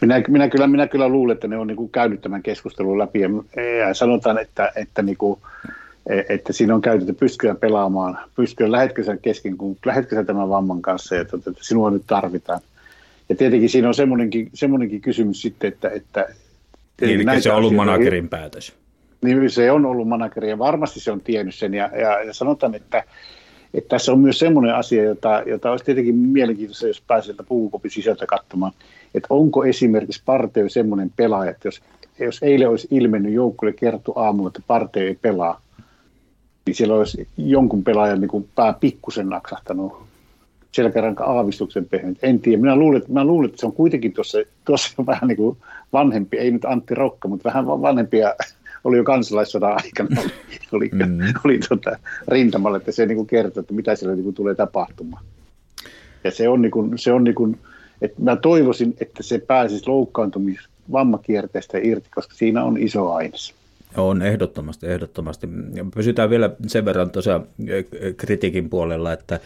Minä, 0.00 0.22
minä, 0.28 0.48
kyllä, 0.48 0.66
minä 0.66 0.86
kyllä 0.86 1.08
luulen, 1.08 1.34
että 1.34 1.48
ne 1.48 1.58
on 1.58 1.66
niin 1.66 1.76
kuin 1.76 1.90
käynyt 1.90 2.20
tämän 2.20 2.42
keskustelun 2.42 2.98
läpi 2.98 3.20
ja, 3.20 3.28
ja 3.78 3.94
sanotaan, 3.94 4.38
että, 4.38 4.72
että, 4.76 5.02
niin 5.02 5.16
kuin, 5.16 5.40
että 6.28 6.52
siinä 6.52 6.74
on 6.74 6.80
käyty, 6.80 7.02
että 7.02 7.20
pystyykö 7.20 7.54
pelaamaan, 7.60 8.18
pystyykö, 8.36 8.72
lähetkö 8.72 9.04
sen 9.04 9.18
kesken, 9.22 9.56
kun 9.56 9.76
lähetkö 9.86 10.16
sen 10.16 10.26
tämän 10.26 10.48
vamman 10.48 10.82
kanssa 10.82 11.14
ja 11.14 11.20
että, 11.20 11.36
että 11.36 11.52
sinua 11.60 11.90
nyt 11.90 12.02
tarvitaan. 12.06 12.60
Ja 13.28 13.36
tietenkin 13.36 13.68
siinä 13.68 13.88
on 13.88 13.94
semmoinenkin, 13.94 14.50
semmoinenkin 14.54 15.00
kysymys 15.00 15.42
sitten, 15.42 15.68
että... 15.68 15.88
että 15.88 16.28
niin, 17.00 17.42
se 17.42 17.52
on 17.52 17.58
ollut 17.58 17.74
managerin 17.74 18.28
päätös. 18.28 18.72
Niin 19.22 19.50
se 19.50 19.70
on 19.70 19.86
ollut 19.86 20.08
manageri 20.08 20.48
ja 20.48 20.58
varmasti 20.58 21.00
se 21.00 21.12
on 21.12 21.20
tiennyt 21.20 21.54
sen 21.54 21.74
ja, 21.74 21.90
ja, 22.00 22.22
ja 22.22 22.34
sanotaan, 22.34 22.74
että, 22.74 23.04
että 23.74 23.88
tässä 23.88 24.12
on 24.12 24.20
myös 24.20 24.38
semmoinen 24.38 24.74
asia, 24.74 25.04
jota, 25.04 25.42
jota 25.46 25.70
olisi 25.70 25.84
tietenkin 25.84 26.14
mielenkiintoista, 26.14 26.86
jos 26.86 27.02
pääsee 27.06 27.24
sieltä 27.24 27.42
puukopin 27.42 27.90
sisältä 27.90 28.26
katsomaan, 28.26 28.72
että 29.14 29.26
onko 29.30 29.64
esimerkiksi 29.64 30.22
Parteo 30.24 30.68
semmoinen 30.68 31.10
pelaaja, 31.16 31.50
että 31.50 31.68
jos, 31.68 31.82
jos 32.18 32.38
eilen 32.42 32.68
olisi 32.68 32.88
ilmennyt 32.90 33.32
joukkueelle 33.32 33.78
kertu 33.78 34.12
aamulla, 34.16 34.48
että 34.48 34.62
Parteo 34.66 35.02
ei 35.02 35.18
pelaa, 35.22 35.60
niin 36.66 36.74
siellä 36.74 36.94
olisi 36.94 37.28
jonkun 37.36 37.84
pelaajan 37.84 38.20
niin 38.20 38.28
kuin 38.28 38.48
pää 38.54 38.72
pikkusen 38.72 39.28
naksahtanut 39.28 40.11
selkäranka 40.72 41.24
aavistuksen 41.24 41.84
pehmeä. 41.84 42.14
En 42.22 42.40
tiedä. 42.40 42.60
Minä 42.60 42.76
luulen, 42.76 42.96
että, 42.96 43.08
minä 43.08 43.24
luulen, 43.24 43.48
että 43.48 43.60
se 43.60 43.66
on 43.66 43.72
kuitenkin 43.72 44.12
tuossa, 44.12 44.38
tuossa 44.64 45.06
vähän 45.06 45.28
niin 45.28 45.36
kuin 45.36 45.56
vanhempi, 45.92 46.38
ei 46.38 46.50
nyt 46.50 46.64
Antti 46.64 46.94
Rokka, 46.94 47.28
mutta 47.28 47.48
vähän 47.48 47.66
vanhempia 47.66 48.34
oli 48.84 48.96
jo 48.96 49.04
kansalaissodan 49.04 49.72
aikana 49.72 50.20
oli, 50.22 50.30
oli, 50.72 50.90
mm. 50.92 51.18
oli 51.44 51.58
tota, 51.68 51.98
rintamalla, 52.28 52.76
että 52.76 52.92
se 52.92 53.06
niin 53.06 53.16
kuin 53.16 53.26
kertoo, 53.26 53.60
että 53.60 53.74
mitä 53.74 53.96
siellä 53.96 54.14
niin 54.14 54.24
kuin 54.24 54.34
tulee 54.34 54.54
tapahtumaan. 54.54 55.24
Ja 56.24 56.30
se 56.30 56.48
on, 56.48 56.62
niin 56.62 56.70
kuin, 56.70 56.98
se 56.98 57.12
on 57.12 57.24
niin 57.24 57.34
kuin, 57.34 57.58
että 58.02 58.22
mä 58.22 58.36
toivoisin, 58.36 58.96
että 59.00 59.22
se 59.22 59.38
pääsisi 59.38 59.88
loukkaantumis 59.88 60.58
vammakierteestä 60.92 61.78
irti, 61.82 62.08
koska 62.14 62.34
siinä 62.34 62.64
on 62.64 62.78
iso 62.78 63.12
aines. 63.12 63.54
On 63.96 64.22
ehdottomasti, 64.22 64.86
ehdottomasti. 64.86 65.48
Pysytään 65.94 66.30
vielä 66.30 66.50
sen 66.66 66.84
verran 66.84 67.10
tosiaan 67.10 67.46
kritiikin 68.16 68.70
puolella, 68.70 69.12
että 69.12 69.40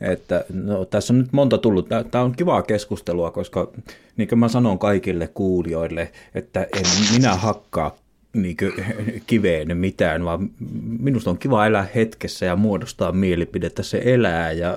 että 0.00 0.44
no, 0.52 0.84
tässä 0.84 1.12
on 1.12 1.18
nyt 1.18 1.32
monta 1.32 1.58
tullut. 1.58 1.88
Tämä 2.10 2.24
on 2.24 2.32
kivaa 2.32 2.62
keskustelua, 2.62 3.30
koska 3.30 3.72
niin 4.16 4.28
kuin 4.28 4.38
mä 4.38 4.48
sanon 4.48 4.78
kaikille 4.78 5.28
kuulijoille, 5.28 6.12
että 6.34 6.62
en 6.62 6.84
minä 7.12 7.34
hakkaa 7.34 7.96
niin 8.32 8.56
kiveen 9.26 9.76
mitään, 9.76 10.24
vaan 10.24 10.50
minusta 10.98 11.30
on 11.30 11.38
kiva 11.38 11.66
elää 11.66 11.88
hetkessä 11.94 12.46
ja 12.46 12.56
muodostaa 12.56 13.12
mielipide, 13.12 13.66
että 13.66 13.82
se 13.82 14.02
elää 14.04 14.52
ja 14.52 14.76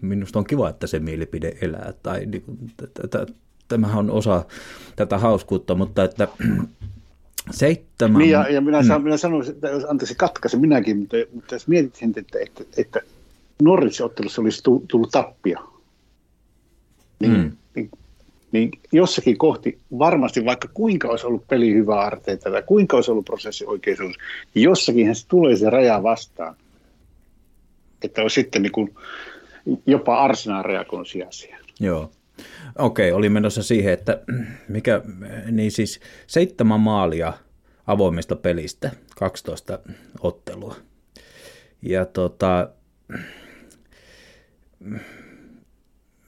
minusta 0.00 0.38
on 0.38 0.44
kiva, 0.44 0.68
että 0.68 0.86
se 0.86 0.98
mielipide 0.98 1.56
elää. 1.60 1.92
Tai 2.02 2.26
niin 2.26 2.42
kuin, 2.42 2.58
tämähän 3.68 3.98
on 3.98 4.10
osa 4.10 4.44
tätä 4.96 5.18
hauskuutta, 5.18 5.74
mutta 5.74 6.04
että 6.04 6.28
seitsemän... 7.50 8.18
Niin 8.18 8.30
ja, 8.30 8.48
ja 8.48 8.60
minä, 8.60 8.82
mm. 8.82 9.02
minä 9.02 9.16
sanoisin, 9.16 9.54
että 9.54 9.68
jos 9.68 9.84
antaisi 9.84 10.14
katkaise 10.14 10.56
minäkin, 10.56 10.98
mutta, 10.98 11.16
mutta 11.34 11.54
jos 11.54 11.68
mietit, 11.68 12.18
että, 12.18 12.38
että, 12.38 12.64
että 12.76 13.00
Norwich-ottelussa 13.62 14.42
olisi 14.42 14.62
tullut 14.88 15.10
tappia, 15.10 15.60
niin, 17.20 17.32
mm. 17.32 17.52
niin, 17.74 17.90
niin 18.52 18.70
jossakin 18.92 19.38
kohti 19.38 19.78
varmasti, 19.98 20.44
vaikka 20.44 20.68
kuinka 20.74 21.08
olisi 21.08 21.26
ollut 21.26 21.48
peli 21.48 21.74
hyvä 21.74 22.00
arteita 22.00 22.50
tai 22.50 22.62
kuinka 22.62 22.96
olisi 22.96 23.10
ollut 23.10 23.24
prosessi 23.24 23.64
oikeisuus, 23.66 24.14
niin 24.54 24.62
jossakinhan 24.62 25.14
se 25.14 25.26
tulee 25.28 25.56
se 25.56 25.70
raja 25.70 26.02
vastaan. 26.02 26.56
Että 28.02 28.22
olisi 28.22 28.34
sitten 28.34 28.62
niin 28.62 28.72
kuin 28.72 28.94
jopa 29.86 30.18
Arsenal 30.18 30.62
reagoinut 30.62 31.08
siihen. 31.30 31.60
Joo. 31.80 32.10
Okei, 32.78 33.12
oli 33.12 33.28
menossa 33.28 33.62
siihen, 33.62 33.92
että 33.92 34.20
mikä, 34.68 35.02
niin 35.50 35.70
siis 35.70 36.00
seitsemän 36.26 36.80
maalia 36.80 37.32
avoimesta 37.86 38.36
pelistä, 38.36 38.90
12 39.16 39.78
ottelua. 40.20 40.76
Ja 41.82 42.04
tota, 42.06 42.68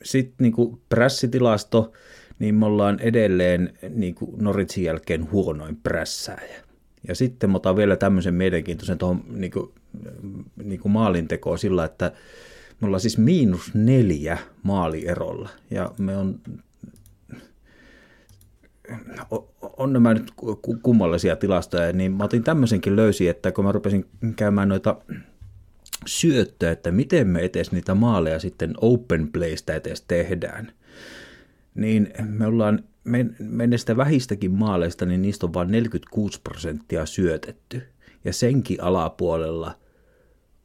sitten 0.02 0.44
niin 0.44 0.80
prässitilasto, 0.88 1.92
niin 2.38 2.54
me 2.54 2.66
ollaan 2.66 3.00
edelleen 3.00 3.74
niin 3.88 4.14
kuin 4.14 4.30
Noritsin 4.44 4.84
jälkeen 4.84 5.30
huonoin 5.30 5.76
prässääjä. 5.76 6.62
Ja 7.08 7.14
sitten 7.14 7.56
otan 7.56 7.76
vielä 7.76 7.96
tämmöisen 7.96 8.34
mielenkiintoisen 8.34 8.98
tuohon 8.98 9.24
niin 9.28 9.50
kuin, 9.50 9.70
niin 10.64 10.80
kuin 10.80 10.92
maalintekoon 10.92 11.58
sillä, 11.58 11.84
että 11.84 12.12
me 12.80 12.86
ollaan 12.86 13.00
siis 13.00 13.18
miinus 13.18 13.74
neljä 13.74 14.38
maalierolla. 14.62 15.48
Ja 15.70 15.90
me 15.98 16.16
on, 16.16 16.40
on 19.76 19.92
nämä 19.92 20.14
nyt 20.14 20.32
kummallisia 20.82 21.36
tilastoja, 21.36 21.92
niin 21.92 22.12
mä 22.12 22.24
otin 22.24 22.44
tämmöisenkin 22.44 22.96
löysi, 22.96 23.28
että 23.28 23.52
kun 23.52 23.64
mä 23.64 23.72
rupesin 23.72 24.06
käymään 24.36 24.68
noita 24.68 24.96
syöttöä, 26.06 26.70
että 26.70 26.90
miten 26.90 27.26
me 27.26 27.44
etes 27.44 27.72
niitä 27.72 27.94
maaleja 27.94 28.38
sitten 28.38 28.74
open 28.80 29.32
playstä 29.32 29.74
etes 29.74 30.04
tehdään, 30.08 30.72
niin 31.74 32.12
me 32.24 32.46
ollaan 32.46 32.84
menneistä 33.38 33.96
vähistäkin 33.96 34.52
maaleista, 34.52 35.06
niin 35.06 35.22
niistä 35.22 35.46
on 35.46 35.54
vain 35.54 35.70
46 35.70 36.40
prosenttia 36.44 37.06
syötetty. 37.06 37.82
Ja 38.24 38.32
senkin 38.32 38.82
alapuolella 38.82 39.78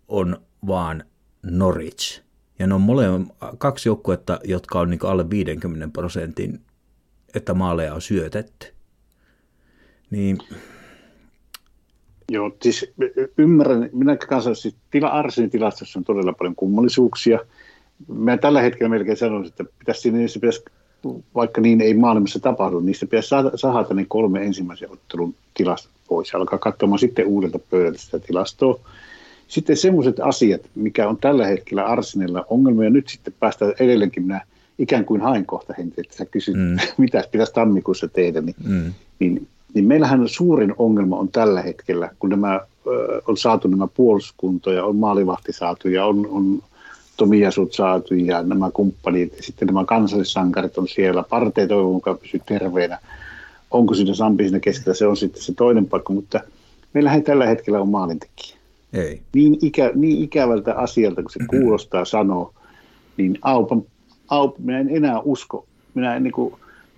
on 0.08 0.38
vaan 0.68 1.04
Norwich. 1.44 2.22
Ja 2.60 2.68
ne 2.68 2.74
on 2.74 2.82
molemmat 2.82 3.36
kaksi 3.58 3.90
joukkuetta, 3.90 4.40
jotka 4.44 4.80
on 4.80 4.90
niin 4.90 5.00
alle 5.06 5.30
50 5.30 5.88
prosentin, 5.94 6.62
että 7.36 7.54
maaleja 7.54 7.94
on 7.94 8.02
syötetty. 8.02 8.68
Niin 10.10 10.38
Joo, 12.32 12.55
siis 12.61 12.93
ymmärrän, 13.38 13.89
minä 13.93 14.15
kanssa, 14.15 14.55
siis 14.55 14.76
tila, 14.91 15.07
Arsenin 15.07 15.49
tilastossa 15.49 15.99
on 15.99 16.03
todella 16.03 16.34
paljon 16.34 16.56
kummallisuuksia. 16.56 17.39
Mä 18.07 18.38
tällä 18.38 18.61
hetkellä 18.61 18.89
melkein 18.89 19.18
sanoisin, 19.18 19.49
että 19.49 19.64
pitäisi, 19.80 20.11
niissä 20.11 20.39
pitäisi, 20.39 20.64
vaikka 21.35 21.61
niin 21.61 21.81
ei 21.81 21.93
maailmassa 21.93 22.39
tapahdu, 22.39 22.80
niistä 22.80 23.06
pitäisi 23.06 23.30
sahata 23.56 23.93
ne 23.93 24.06
kolme 24.07 24.45
ensimmäisen 24.45 24.91
ottelun 24.91 25.35
tilastot 25.53 25.91
pois. 26.07 26.35
Alkaa 26.35 26.60
katsomaan 26.60 26.99
sitten 26.99 27.27
uudelta 27.27 27.60
pöydältä 27.60 27.97
sitä 27.97 28.19
tilastoa. 28.19 28.80
Sitten 29.47 29.77
semmoiset 29.77 30.19
asiat, 30.19 30.61
mikä 30.76 31.07
on 31.07 31.18
tällä 31.18 31.47
hetkellä 31.47 31.85
Arsenilla 31.85 32.45
ongelma, 32.49 32.84
ja 32.84 32.89
nyt 32.89 33.07
sitten 33.07 33.34
päästään 33.39 33.73
edelleenkin, 33.80 34.23
minä 34.23 34.41
ikään 34.80 35.06
kuin 35.06 35.22
hain 35.22 35.45
kohta 35.45 35.73
henkeä, 35.77 36.02
että 36.02 36.18
sä 36.18 36.26
kysyt, 36.26 36.56
mm. 36.56 36.77
mitä 36.97 37.23
pitäisi 37.31 37.53
tammikuussa 37.53 38.07
tehdä, 38.07 38.41
niin, 38.41 38.56
mm. 38.68 38.93
niin 39.19 39.47
niin 39.76 39.85
meillähän 39.85 40.30
suurin 40.30 40.73
ongelma 40.77 41.18
on 41.18 41.30
tällä 41.30 41.61
hetkellä, 41.61 42.10
kun 42.19 42.30
nämä, 42.30 42.61
on 43.27 43.38
saatu 43.38 43.68
nämä 43.68 43.88
puolustuskuntoja, 43.88 44.85
on 44.85 44.95
maalivahti 44.95 45.53
saatu 45.53 45.89
ja 45.89 46.06
on, 46.06 46.27
on 46.31 46.64
Tomiasut 47.18 47.73
saatu 47.73 48.14
ja 48.14 48.43
nämä 48.43 48.72
kumppanit, 48.72 49.38
ja 49.38 49.43
sitten 49.43 49.65
nämä 49.65 49.85
kansallissankarit 49.85 50.77
on 50.77 50.88
siellä, 50.88 51.23
Partei 51.30 51.68
toivon 51.68 51.93
mukaan 51.93 52.18
pysyy 52.18 52.41
terveenä. 52.45 52.99
Onko 53.72 53.93
siinä 53.93 54.14
Sampi 54.14 54.43
siinä 54.43 54.60
keskellä, 54.60 54.93
se 54.93 55.07
on 55.07 55.18
sitten 55.18 55.41
se 55.41 55.53
toinen 55.53 55.85
paikka, 55.85 56.14
mutta 56.14 56.39
meillähän 56.93 57.23
tällä 57.23 57.45
hetkellä 57.45 57.81
on 57.81 57.89
maalintekijä. 57.89 58.57
Ei. 58.93 59.22
Niin, 59.34 59.57
ikä, 59.61 59.91
niin 59.95 60.23
ikävältä 60.23 60.73
asialta, 60.73 61.22
kun 61.22 61.31
se 61.31 61.39
kuulostaa 61.49 62.06
sanoa, 62.06 62.53
niin 63.18 63.38
Aupan, 63.41 63.84
Aup, 64.30 64.57
minä 64.57 64.80
en 64.80 64.89
enää 64.89 65.19
usko, 65.19 65.65
minä 65.93 66.15
en 66.15 66.23
niin 66.23 66.31
kuin, 66.31 66.56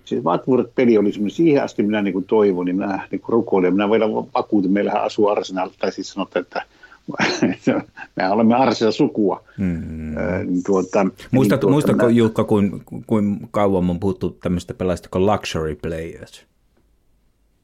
siis 0.08 0.24
Watford-peli 0.24 0.98
oli 0.98 1.12
semmoinen, 1.12 1.36
siihen 1.36 1.64
asti 1.64 1.82
minä 1.82 2.02
niin 2.02 2.12
kuin 2.12 2.24
toivon, 2.24 2.66
niin 2.66 2.76
minä 2.76 3.08
niin 3.10 3.20
kuin 3.20 3.32
rukoilin, 3.32 3.74
minä 3.74 3.90
vielä 3.90 4.08
vakuutin, 4.08 4.72
meillähän 4.72 5.04
asuu 5.04 5.28
Arsenal, 5.28 5.70
tai 5.78 5.92
siis 5.92 6.12
sanotaan, 6.12 6.42
että 6.42 6.62
me 8.16 8.30
olemme 8.30 8.54
Arsenal-sukua. 8.54 9.44
Mm-hmm. 9.58 10.14
Niin 10.46 10.62
tuota, 10.66 11.04
Muistatko, 11.04 11.32
niin 11.32 11.48
tuota, 11.48 11.68
muistatko 11.68 12.06
minä... 12.06 12.18
Jukka, 12.18 12.44
kuin, 12.44 12.82
kuin 13.06 13.38
kauan 13.50 13.90
on 13.90 14.00
puhuttu 14.00 14.30
tämmöistä 14.30 14.74
pelaajista 14.74 15.08
kuin 15.12 15.26
luxury 15.26 15.74
players? 15.82 16.46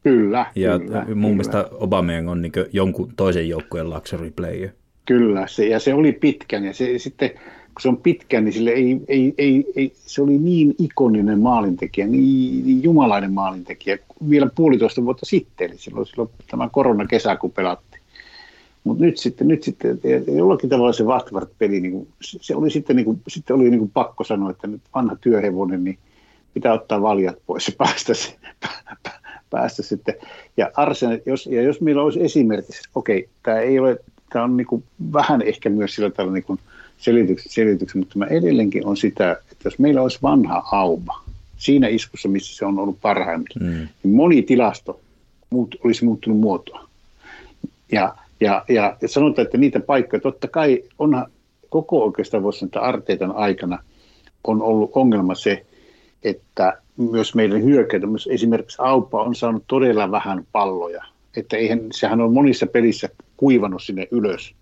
Kyllä. 0.03 0.47
Ja 0.55 0.79
kyllä, 0.79 0.99
mun 0.99 1.07
kyllä. 1.07 1.29
mielestä 1.29 1.69
Aubameyang 1.81 2.31
on 2.31 2.43
niin 2.43 2.53
jonkun 2.73 3.12
toisen 3.16 3.49
joukkueen 3.49 3.91
luxury 3.91 4.31
player. 4.31 4.71
Kyllä, 5.07 5.47
se, 5.47 5.66
ja 5.66 5.81
se 5.81 5.95
oli 5.95 6.12
pitkän, 6.12 6.65
ja 6.65 6.75
se, 6.75 6.99
sitten 6.99 7.31
kun 7.75 7.83
se 7.83 7.89
on 7.89 7.97
pitkä, 7.97 8.41
niin 8.41 8.53
sille 8.53 8.71
ei, 8.71 9.01
ei, 9.09 9.35
ei, 9.39 9.65
ei, 9.77 9.93
se 9.97 10.23
oli 10.23 10.39
niin 10.39 10.75
ikoninen 10.79 11.41
maalintekijä, 11.41 12.07
niin, 12.07 12.67
niin 12.67 12.83
jumalainen 12.83 13.33
maalintekijä, 13.33 13.99
vielä 14.31 14.51
puolitoista 14.55 15.05
vuotta 15.05 15.27
sitten, 15.27 15.71
eli 15.71 15.79
silloin, 15.79 16.07
silloin 16.07 16.31
tämä 16.51 16.69
koronakesä, 16.73 17.37
kun 17.37 17.53
pelattiin. 17.53 18.03
Mutta 18.85 19.05
nyt 19.05 19.19
sitten, 19.19 19.49
nyt 19.49 19.63
sitten 19.63 19.99
jollakin 20.37 20.71
tavalla 20.71 20.93
se 20.93 21.05
Watford-peli, 21.05 21.81
niin 21.81 22.09
se 22.21 22.57
oli 22.57 22.71
sitten, 22.71 22.97
niin 22.97 23.05
kuin, 23.05 23.21
sitten 23.29 23.57
oli 23.57 23.71
niin 23.71 23.79
kuin 23.79 23.91
pakko 23.95 24.25
sanoa, 24.25 24.51
että 24.51 24.67
nyt 24.67 24.81
vanha 24.95 25.17
työhevonen, 25.21 25.85
niin 25.85 25.99
pitää 26.55 26.73
ottaa 26.73 27.03
valjat 27.03 27.39
pois 27.47 27.69
ja 27.69 27.75
päästä, 27.79 28.13
päästä 29.51 29.83
sitten. 29.83 30.15
Ja 30.57 30.71
Arsenal, 30.77 31.19
jos, 31.27 31.47
ja 31.47 31.63
jos 31.63 31.81
meillä 31.81 32.03
olisi 32.03 32.25
esimerkiksi, 32.25 32.89
okei, 32.95 33.29
tämä 33.43 33.59
ei 33.59 33.79
ole, 33.79 33.99
tämä 34.33 34.45
on 34.45 34.57
niin 34.57 34.67
kuin 34.67 34.85
vähän 35.13 35.43
ehkä 35.43 35.71
myös 35.71 35.95
sillä 35.95 36.11
tavalla 36.11 36.35
niin 36.35 36.45
kuin 36.45 36.59
selityksen, 37.05 37.53
selityksen, 37.53 37.99
mutta 37.99 38.19
mä 38.19 38.27
edelleenkin 38.27 38.87
on 38.87 38.97
sitä, 38.97 39.33
että 39.33 39.65
jos 39.65 39.79
meillä 39.79 40.03
olisi 40.03 40.19
vanha 40.23 40.69
auba, 40.73 41.21
siinä 41.57 41.89
iskussa, 41.89 42.29
missä 42.29 42.57
se 42.57 42.65
on 42.65 42.79
ollut 42.79 42.99
parhaimmillaan, 43.01 43.81
mm. 43.81 43.89
niin 44.03 44.15
moni 44.15 44.43
tilasto 44.43 45.01
muut, 45.51 45.75
olisi 45.85 46.05
muuttunut 46.05 46.39
muotoa. 46.39 46.89
Ja, 47.93 48.15
ja, 48.41 48.65
ja, 48.69 48.97
ja 49.01 49.09
sanotaan, 49.09 49.47
että 49.47 49.59
niitä 49.59 49.81
paikkoja, 49.81 50.21
totta 50.21 50.49
kai 50.49 50.83
onhan 50.99 51.27
koko 51.69 52.05
oikeastaan 52.05 52.43
voisi 52.43 52.59
sanoa, 52.59 52.69
että 52.69 52.81
Arteetan 52.81 53.37
aikana 53.37 53.79
on 54.45 54.63
ollut 54.63 54.91
ongelma 54.95 55.35
se, 55.35 55.67
että 56.23 56.79
myös 56.97 57.35
meidän 57.35 57.63
hyökkäitä, 57.63 58.07
myös 58.07 58.29
esimerkiksi 58.33 58.77
Aupa 58.81 59.23
on 59.23 59.35
saanut 59.35 59.65
todella 59.67 60.11
vähän 60.11 60.47
palloja. 60.53 61.05
Että 61.37 61.57
eihän, 61.57 61.81
sehän 61.93 62.21
on 62.21 62.33
monissa 62.33 62.67
pelissä 62.67 63.09
kuivannut 63.37 63.83
sinne 63.83 64.09
ylös 64.11 64.55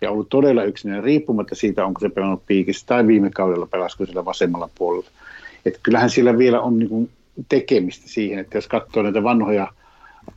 ja 0.00 0.10
ollut 0.10 0.28
todella 0.28 0.64
yksinäinen, 0.64 1.04
riippumatta 1.04 1.54
siitä, 1.54 1.86
onko 1.86 2.00
se 2.00 2.08
pelannut 2.08 2.46
piikissä 2.46 2.86
tai 2.86 3.06
viime 3.06 3.30
kaudella 3.30 3.66
pelasiko 3.66 4.06
sillä 4.06 4.24
vasemmalla 4.24 4.70
puolella. 4.74 5.10
Että 5.66 5.80
kyllähän 5.82 6.10
sillä 6.10 6.38
vielä 6.38 6.60
on 6.60 6.78
niin 6.78 7.10
tekemistä 7.48 8.08
siihen, 8.08 8.38
että 8.38 8.58
jos 8.58 8.68
katsoo 8.68 9.02
näitä 9.02 9.22
vanhoja 9.22 9.68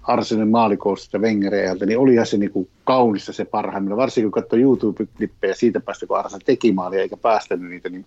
Arsenen 0.04 0.48
maalikousta 0.48 1.20
Wengereiltä, 1.20 1.86
niin 1.86 2.00
olihan 2.00 2.26
se 2.26 2.38
niin 2.38 2.52
kuin 2.52 2.70
kaunista 2.84 3.34
se 3.34 3.46
parhaimmilla. 3.46 3.98
Varsinkin 3.98 4.32
kun 4.32 4.42
katsoo 4.42 4.60
YouTube-klippejä 4.60 5.54
siitä 5.54 5.80
päästä, 5.80 6.08
kun 6.08 6.18
Arsen 6.18 6.40
teki 6.46 6.72
maalia 6.72 7.02
eikä 7.02 7.18
päästänyt 7.18 7.70
niitä, 7.70 7.90
niin, 7.90 8.06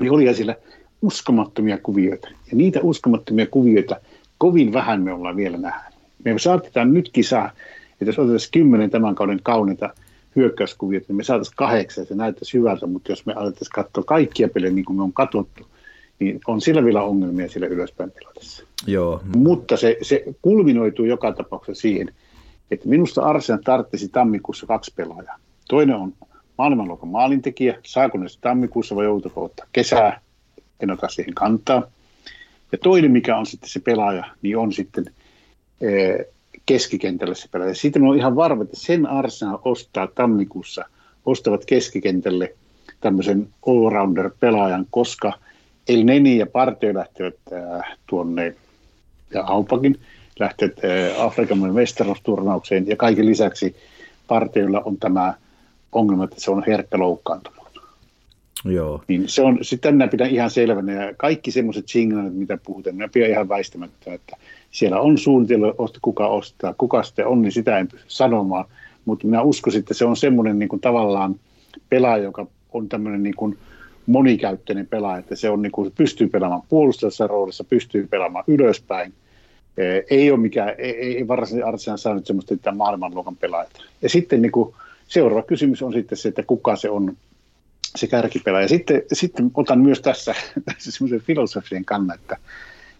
niin 0.00 0.12
olihan 0.12 0.34
sillä 0.34 0.56
uskomattomia 1.02 1.78
kuvioita. 1.78 2.28
Ja 2.28 2.56
niitä 2.56 2.80
uskomattomia 2.82 3.46
kuvioita 3.46 3.96
kovin 4.38 4.72
vähän 4.72 5.02
me 5.02 5.12
ollaan 5.12 5.36
vielä 5.36 5.56
nähnyt. 5.56 5.94
Me 6.24 6.38
saatetaan 6.38 6.94
nyt 6.94 7.10
kisaa, 7.12 7.50
että 7.92 8.04
jos 8.04 8.18
otetaan 8.18 8.38
kymmenen 8.52 8.90
tämän 8.90 9.14
kauden 9.14 9.40
kauniita 9.42 9.90
hyökkäyskuviot, 10.36 11.08
niin 11.08 11.16
me 11.16 11.24
saataisiin 11.24 11.56
kahdeksan 11.56 12.02
ja 12.02 12.06
se 12.06 12.14
näyttäisi 12.14 12.58
hyvältä, 12.58 12.86
mutta 12.86 13.12
jos 13.12 13.26
me 13.26 13.32
alettaisiin 13.32 13.72
katsoa 13.74 14.04
kaikkia 14.04 14.48
pelejä 14.48 14.72
niin 14.72 14.84
kuin 14.84 14.96
me 14.96 15.02
on 15.02 15.12
katsottu, 15.12 15.66
niin 16.18 16.40
on 16.46 16.60
sillä 16.60 16.84
vielä 16.84 17.02
ongelmia 17.02 17.48
sillä 17.48 17.66
ylöspäin 17.66 18.10
pelatessa. 18.10 18.64
Joo. 18.86 19.22
Mutta 19.36 19.76
se, 19.76 19.96
se 20.02 20.24
kulminoituu 20.42 21.04
joka 21.04 21.32
tapauksessa 21.32 21.82
siihen, 21.82 22.14
että 22.70 22.88
minusta 22.88 23.22
Arsenal 23.22 23.62
tarttisi 23.64 24.08
tammikuussa 24.08 24.66
kaksi 24.66 24.92
pelaajaa. 24.96 25.38
Toinen 25.68 25.96
on 25.96 26.12
maailmanluokan 26.58 27.08
maalintekijä, 27.08 27.78
saako 27.82 28.18
ne 28.18 28.26
tammikuussa 28.40 28.96
vai 28.96 29.04
joutuuko 29.04 29.44
ottaa 29.44 29.66
kesää, 29.72 30.20
en 30.80 30.90
ota 30.90 31.08
siihen 31.08 31.34
kantaa. 31.34 31.82
Ja 32.72 32.78
toinen, 32.78 33.10
mikä 33.10 33.36
on 33.36 33.46
sitten 33.46 33.70
se 33.70 33.80
pelaaja, 33.80 34.24
niin 34.42 34.56
on 34.58 34.72
sitten 34.72 35.04
ee, 35.80 36.26
keskikentällä 36.66 37.34
se 37.34 37.48
pelaaja. 37.50 37.74
Siitä 37.74 38.00
on 38.02 38.16
ihan 38.16 38.36
varma, 38.36 38.62
että 38.62 38.76
sen 38.76 39.06
Arsenal 39.06 39.58
ostaa 39.64 40.06
tammikuussa, 40.06 40.84
ostavat 41.26 41.64
keskikentälle 41.64 42.54
tämmöisen 43.00 43.48
all-rounder-pelaajan, 43.66 44.86
koska 44.90 45.32
El 45.88 46.04
Neni 46.04 46.38
ja 46.38 46.46
Partio 46.46 46.94
lähtevät 46.94 47.36
äh, 47.52 47.96
tuonne, 48.06 48.54
ja 49.34 49.44
Aupakin 49.46 50.00
lähtevät 50.38 50.78
äh, 50.84 51.24
Afrikan 51.24 51.58
mestaruusturnaukseen, 51.58 52.88
ja 52.88 52.96
kaiken 52.96 53.26
lisäksi 53.26 53.76
Partioilla 54.28 54.80
on 54.80 54.96
tämä 54.96 55.34
ongelma, 55.92 56.24
että 56.24 56.40
se 56.40 56.50
on 56.50 56.64
herkkä 56.66 56.98
loukkaantunut. 56.98 57.64
Joo. 58.64 59.04
Niin 59.08 59.28
se 59.28 59.42
on, 59.42 59.58
sitten 59.62 59.94
minä 59.94 60.08
pidän 60.08 60.30
ihan 60.30 60.50
selvänä, 60.50 60.92
ja 60.92 61.14
kaikki 61.16 61.50
semmoiset 61.50 61.88
signaalit, 61.88 62.34
mitä 62.34 62.58
puhutaan, 62.66 62.96
minä 62.96 63.08
pidän 63.08 63.30
ihan 63.30 63.48
väistämättä, 63.48 64.14
että 64.14 64.36
siellä 64.74 65.00
on 65.00 65.18
suunnitelma, 65.18 65.66
kuka 66.02 66.28
ostaa, 66.28 66.74
kuka 66.78 67.02
sitten 67.02 67.26
on, 67.26 67.42
niin 67.42 67.52
sitä 67.52 67.78
en 67.78 67.88
pysty 67.88 68.06
sanomaan, 68.08 68.64
mutta 69.04 69.26
minä 69.26 69.42
uskon, 69.42 69.76
että 69.76 69.94
se 69.94 70.04
on 70.04 70.16
semmoinen 70.16 70.58
niin 70.58 70.68
kuin 70.68 70.80
tavallaan 70.80 71.34
pelaaja, 71.88 72.22
joka 72.22 72.46
on 72.72 72.88
tämmöinen 72.88 73.22
niin 73.22 73.34
kuin 73.34 73.58
monikäyttöinen 74.06 74.86
pelaaja, 74.86 75.18
että 75.18 75.36
se 75.36 75.50
on 75.50 75.62
niin 75.62 75.72
kuin, 75.72 75.92
pystyy 75.96 76.28
pelaamaan 76.28 76.62
puolustavassa 76.68 77.26
roolissa, 77.26 77.64
pystyy 77.64 78.06
pelaamaan 78.06 78.44
ylöspäin, 78.46 79.12
ei 80.10 80.30
ole 80.30 80.40
mikään, 80.40 80.74
ei, 80.78 81.16
ei 81.16 81.28
varsinaisesti 81.28 81.68
Arsenal 81.68 81.96
saanut 81.96 82.26
semmoista 82.26 82.54
että 82.54 82.72
maailmanluokan 82.72 83.36
pelaajat. 83.36 83.72
Ja 84.02 84.08
sitten 84.08 84.42
niin 84.42 84.52
kuin, 84.52 84.74
seuraava 85.08 85.42
kysymys 85.42 85.82
on 85.82 85.92
sitten 85.92 86.18
se, 86.18 86.28
että 86.28 86.42
kuka 86.42 86.76
se 86.76 86.90
on 86.90 87.16
se 87.96 88.06
kärkipelaaja. 88.06 88.68
Sitten, 88.68 89.02
sitten 89.12 89.50
otan 89.54 89.80
myös 89.80 90.00
tässä, 90.00 90.34
tässä 90.66 90.90
semmoisen 90.90 91.20
filosofisen 91.20 91.84
kannan, 91.84 92.18
että 92.20 92.36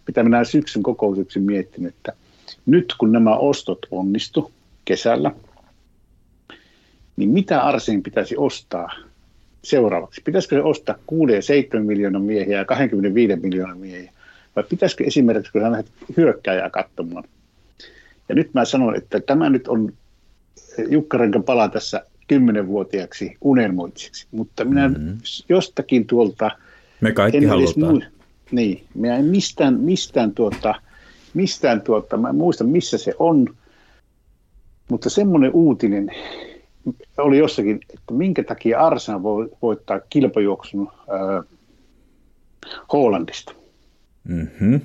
mitä 0.07 0.23
minä 0.23 0.45
syksyn 0.45 0.83
kokousyksin 0.83 1.43
miettinyt, 1.43 1.95
että 1.95 2.13
nyt 2.67 2.95
kun 2.99 3.13
nämä 3.13 3.37
ostot 3.37 3.79
onnistu 3.91 4.53
kesällä, 4.85 5.33
niin 7.17 7.31
mitä 7.31 7.63
Arsen 7.63 8.03
pitäisi 8.03 8.37
ostaa 8.37 8.93
seuraavaksi? 9.63 10.23
Pitäisikö 10.25 10.57
se 10.57 10.63
ostaa 10.63 10.95
6 11.07 11.33
ja 11.33 11.43
7 11.43 11.87
miljoonaa 11.87 12.21
miehiä 12.21 12.59
ja 12.59 12.65
25 12.65 13.37
miljoonaa 13.37 13.77
miehiä? 13.77 14.13
Vai 14.57 14.65
pitäisikö 14.65 15.05
esimerkiksi, 15.05 15.53
kun 15.53 15.63
lähdet 15.63 15.93
hyökkääjää 16.17 16.71
katsomaan? 16.71 17.25
Ja 18.29 18.35
nyt 18.35 18.55
mä 18.55 18.65
sanon, 18.65 18.97
että 18.97 19.21
tämä 19.21 19.51
nyt 19.51 19.69
on 19.69 19.93
Jukka 20.89 21.19
Renkan 21.19 21.43
pala 21.43 21.69
tässä 21.69 22.05
kymmenenvuotiaaksi 22.27 23.37
unelmoitsiksi, 23.41 24.27
mutta 24.31 24.65
minä 24.65 24.89
mm-hmm. 24.89 25.19
jostakin 25.49 26.07
tuolta... 26.07 26.51
Me 27.01 27.13
kaikki 27.13 27.45
halutaan. 27.45 27.93
Muu, 27.93 28.03
niin, 28.51 28.85
minä 28.95 29.17
en 29.17 29.25
mistään, 29.25 29.81
mistään 29.81 30.33
tuota, 30.33 30.75
mistään 31.35 31.81
tuota, 31.81 32.17
mä 32.17 32.29
en 32.29 32.37
muista 32.37 32.65
missä 32.65 32.99
se 32.99 33.15
on, 33.19 33.57
mutta 34.91 35.11
semmoinen 35.11 35.51
uutinen 35.53 36.11
oli 37.19 37.39
jossakin, 37.39 37.81
että 37.95 38.15
minkä 38.15 38.45
takia 38.45 38.81
Arsenal 38.81 39.23
voi 39.23 39.51
voittaa 39.63 40.01
kilpajuoksun 40.11 40.89
äh, 40.99 41.45
Hollandista. 42.93 43.55
Mm-hmm. 44.29 44.81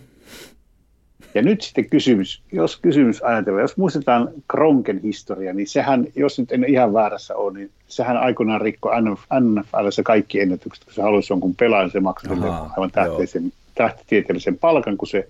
Ja 1.35 1.41
nyt 1.41 1.61
sitten 1.61 1.89
kysymys, 1.89 2.41
jos 2.51 2.77
kysymys 2.77 3.21
ajatellaan, 3.21 3.61
jos 3.61 3.77
muistetaan 3.77 4.29
Kronken 4.47 4.99
historia, 5.03 5.53
niin 5.53 5.67
sehän, 5.67 6.07
jos 6.15 6.39
nyt 6.39 6.51
en 6.51 6.63
ihan 6.63 6.93
väärässä 6.93 7.35
ole, 7.35 7.53
niin 7.53 7.71
sehän 7.87 8.17
aikoinaan 8.17 8.61
rikkoi 8.61 8.93
NFLssä 9.01 10.03
kaikki 10.03 10.39
ennätykset, 10.39 10.85
kun 10.85 10.93
se 10.93 11.01
halusi 11.01 11.33
jonkun 11.33 11.55
pelaajan, 11.55 11.91
se 11.91 11.99
maksoi 11.99 12.37
aivan 12.77 12.91
tähteisen, 12.91 13.53
tähtitieteellisen 13.75 14.57
palkan, 14.57 14.97
kun 14.97 15.07
se 15.07 15.27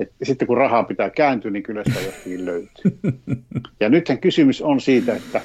et 0.00 0.12
sitten 0.22 0.48
kun 0.48 0.56
rahaa 0.56 0.82
pitää 0.82 1.10
kääntyä, 1.10 1.50
niin 1.50 1.62
kyllä 1.62 1.84
sitä 1.84 2.00
jostain 2.00 2.46
löytyy. 2.46 2.98
Ja 3.80 3.88
nythän 3.88 4.18
kysymys 4.18 4.62
on 4.62 4.80
siitä, 4.80 5.16
että 5.16 5.40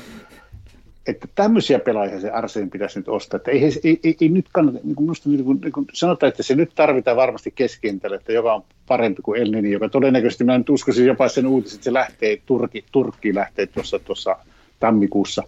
että 1.07 1.27
tämmöisiä 1.35 1.79
pelaajia 1.79 2.19
se 2.19 2.31
Arsenal 2.31 2.69
pitäisi 2.69 2.99
nyt 2.99 3.07
ostaa. 3.07 3.38
Että 3.38 3.51
ei, 3.51 3.63
ei, 3.84 3.99
ei, 4.03 4.17
ei 4.21 4.29
nyt 4.29 4.45
kannata, 4.51 4.79
niin 4.84 4.95
kuin 4.95 5.09
niin 5.25 5.45
kuin, 5.45 5.61
niin 5.61 5.71
kuin 5.71 5.85
sanotaan, 5.93 6.27
että 6.27 6.43
se 6.43 6.55
nyt 6.55 6.71
tarvitaan 6.75 7.17
varmasti 7.17 7.51
keskikentälle, 7.51 8.15
että 8.15 8.34
joka 8.34 8.53
on 8.53 8.63
parempi 8.88 9.21
kuin 9.21 9.41
Elnini, 9.41 9.71
joka 9.71 9.89
todennäköisesti, 9.89 10.43
mä 10.43 10.57
nyt 10.57 10.69
uskoisin 10.69 11.05
jopa 11.05 11.27
sen 11.27 11.47
uutiset, 11.47 11.77
että 11.77 11.85
se 11.85 11.93
lähtee, 11.93 12.38
Turki, 12.45 12.85
Turkkiin 12.91 13.35
lähtee 13.35 13.65
tuossa, 13.67 13.99
tuossa 13.99 14.35
tammikuussa. 14.79 15.43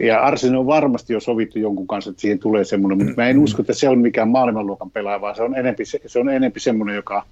Ja 0.00 0.20
Arsenal 0.20 0.60
on 0.60 0.66
varmasti 0.66 1.12
jo 1.12 1.20
sovittu 1.20 1.58
jonkun 1.58 1.86
kanssa, 1.86 2.10
että 2.10 2.20
siihen 2.20 2.38
tulee 2.38 2.64
semmoinen, 2.64 2.98
mutta 2.98 3.22
mä 3.22 3.28
en 3.28 3.38
usko, 3.38 3.62
että 3.62 3.72
se 3.72 3.88
on 3.88 3.98
mikään 3.98 4.28
maailmanluokan 4.28 4.90
pelaaja, 4.90 5.20
vaan 5.20 5.36
se 5.36 5.42
on 5.42 5.58
enempi, 5.58 5.84
se 5.84 6.18
on 6.18 6.28
enempi 6.28 6.60
semmoinen, 6.60 6.96
joka, 6.96 7.24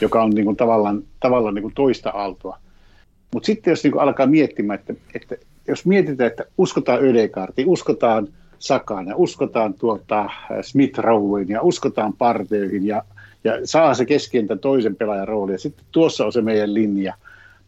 joka 0.00 0.22
on 0.22 0.30
niin 0.30 0.44
kuin 0.44 0.56
tavallaan, 0.56 1.02
tavallaan 1.20 1.54
niin 1.54 1.62
kuin 1.62 1.74
toista 1.74 2.10
aaltoa. 2.10 2.58
Mutta 3.34 3.46
sitten 3.46 3.70
jos 3.70 3.82
niin 3.84 3.92
kuin 3.92 4.02
alkaa 4.02 4.26
miettimään, 4.26 4.78
että, 4.78 4.94
että 5.14 5.36
jos 5.68 5.86
mietitään, 5.86 6.30
että 6.30 6.44
uskotaan 6.58 7.04
Ödegaartiin, 7.04 7.68
uskotaan 7.68 8.28
Sakaan 8.58 9.08
ja 9.08 9.16
uskotaan 9.16 9.74
tuota 9.74 10.30
Smith 10.62 10.98
Rowen 10.98 11.48
ja 11.48 11.62
uskotaan 11.62 12.12
Parteihin 12.12 12.86
ja, 12.86 13.02
ja 13.44 13.52
saa 13.64 13.94
se 13.94 14.04
keskentä 14.04 14.56
toisen 14.56 14.96
pelaajan 14.96 15.28
rooli 15.28 15.52
ja 15.52 15.58
sitten 15.58 15.84
tuossa 15.92 16.26
on 16.26 16.32
se 16.32 16.40
meidän 16.40 16.74
linja, 16.74 17.14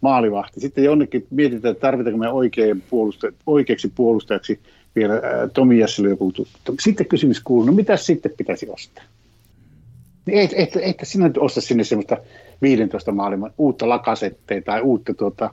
maalivahti. 0.00 0.60
Sitten 0.60 0.84
jonnekin 0.84 1.26
mietitään, 1.30 1.72
että 1.72 1.80
tarvitaanko 1.80 2.18
me 2.18 2.28
oikein 2.28 2.82
puolusta, 2.90 3.32
oikeaksi 3.46 3.92
puolustajaksi 3.94 4.60
vielä 4.96 5.14
ää, 5.14 5.48
Tomi 5.48 5.78
Jassille 5.78 6.08
joku. 6.08 6.32
Sitten 6.80 7.06
kysymys 7.06 7.40
kuuluu, 7.40 7.66
no 7.66 7.72
mitä 7.72 7.96
sitten 7.96 8.32
pitäisi 8.36 8.68
ostaa? 8.68 9.04
Niin 10.26 10.38
et, 10.38 10.50
et, 10.56 10.76
et 10.76 10.96
sinä 11.02 11.28
nyt 11.28 11.38
osta 11.38 11.60
sinne 11.60 11.84
semmoista 11.84 12.16
15 12.62 13.12
maailman 13.12 13.50
uutta 13.58 13.88
lakasetteja 13.88 14.62
tai 14.62 14.80
uutta 14.80 15.14
tuota, 15.14 15.50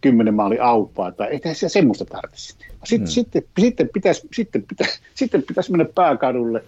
kymmenen 0.00 0.34
maali 0.34 0.58
auppaa, 0.58 1.12
tai 1.12 1.40
ei 1.44 1.54
se 1.54 1.68
semmoista 1.68 2.04
tarvitse. 2.04 2.54
Sitten, 2.84 2.98
hmm. 2.98 3.06
sitten, 3.06 3.42
sitten, 3.58 3.88
pitäisi, 3.94 4.28
sitten, 4.32 4.62
pitäisi, 4.62 5.00
sitten 5.14 5.42
pitäisi 5.42 5.70
mennä 5.70 5.86
pääkadulle 5.94 6.64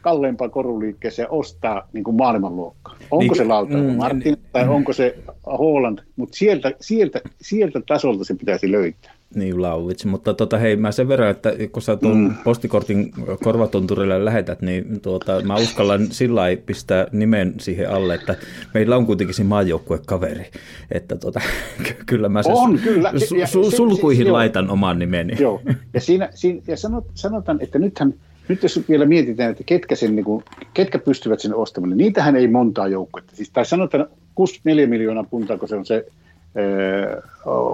kalleimpaan 0.00 0.50
koruliikkeeseen 0.50 1.30
ostaa 1.30 1.88
niin 1.92 2.04
kuin 2.04 2.16
maailmanluokkaa. 2.16 2.96
Onko 3.10 3.24
niin, 3.24 3.36
se 3.36 3.44
Lauta 3.44 3.76
mm, 3.76 3.96
Martin 3.96 4.36
tai 4.52 4.64
mm. 4.64 4.70
onko 4.70 4.92
se 4.92 5.18
Holland, 5.46 5.98
mutta 6.16 6.36
sieltä, 6.36 6.72
sieltä, 6.80 7.20
sieltä 7.40 7.80
tasolta 7.86 8.24
se 8.24 8.34
pitäisi 8.34 8.72
löytää. 8.72 9.12
Niin, 9.34 9.62
Lauvits. 9.62 10.04
Mutta 10.04 10.34
tota, 10.34 10.58
hei, 10.58 10.76
mä 10.76 10.92
sen 10.92 11.08
verran, 11.08 11.30
että 11.30 11.52
kun 11.72 11.82
sä 11.82 11.96
tuon 11.96 12.18
mm. 12.18 12.34
postikortin 12.44 13.12
korvatunturille 13.44 14.24
lähetät, 14.24 14.62
niin 14.62 15.00
tuota, 15.00 15.40
mä 15.40 15.54
uskallan 15.54 16.06
sillä 16.10 16.42
pistää 16.66 17.06
nimen 17.12 17.54
siihen 17.60 17.90
alle, 17.90 18.14
että 18.14 18.36
meillä 18.74 18.96
on 18.96 19.06
kuitenkin 19.06 19.34
se 19.34 19.44
maajoukkuekaveri. 19.44 20.46
Että 20.90 21.16
tota, 21.16 21.40
kyllä 22.06 22.28
mä 22.28 22.42
sen 22.42 22.52
on, 22.54 22.78
kyllä. 22.78 23.10
Su- 23.10 23.64
su- 23.64 23.76
sulkuihin 23.76 24.26
se, 24.26 24.30
laitan 24.32 24.70
oman 24.70 24.98
nimeni. 24.98 25.36
Joo, 25.40 25.60
ja, 25.94 26.00
siinä, 26.00 26.28
siinä, 26.34 26.62
ja 26.66 26.76
sanot, 26.76 27.04
sanotaan, 27.14 27.58
että 27.60 27.78
nythän 27.78 28.14
nyt 28.48 28.62
jos 28.62 28.80
vielä 28.88 29.06
mietitään, 29.06 29.50
että 29.50 29.64
ketkä, 29.66 29.96
sen, 29.96 30.16
niin 30.16 30.24
kuin, 30.24 30.44
ketkä 30.74 30.98
pystyvät 30.98 31.40
sinne 31.40 31.56
ostamaan, 31.56 31.90
niin 31.90 31.98
niitähän 31.98 32.36
ei 32.36 32.48
montaa 32.48 32.88
joukkuetta. 32.88 33.36
Siis, 33.36 33.50
tai 33.50 33.66
sanotaan 33.66 34.06
64 34.34 34.86
miljoonaa 34.86 35.24
puntaa, 35.24 35.58
kun 35.58 35.68
se 35.68 35.76
on 35.76 35.86
se 35.86 36.06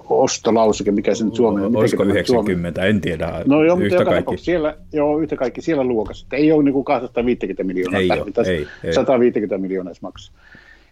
ostolauseke, 0.08 0.90
mikä 0.90 1.14
se 1.14 1.24
nyt 1.24 1.34
Suomen... 1.34 1.76
Olisiko 1.76 2.02
90, 2.02 2.80
Suomen? 2.80 2.90
en 2.90 3.00
tiedä. 3.00 3.42
No 3.46 3.64
joo, 3.64 3.78
yhtä 3.78 4.04
kaikki. 4.04 4.36
Siellä, 4.36 4.76
joo, 4.92 5.18
yhtä 5.18 5.36
kaikki 5.36 5.62
siellä 5.62 5.84
luokassa. 5.84 6.26
Että 6.26 6.36
ei 6.36 6.52
ole 6.52 6.62
niin 6.62 6.72
kuin 6.72 6.84
250 6.84 7.64
miljoonaa, 7.64 8.00
ei 8.00 8.10
ole, 8.10 8.46
ei, 8.46 8.66
ei. 8.84 8.92
150 8.92 9.58
miljoonaa 9.58 9.92
maksaa. 10.02 10.36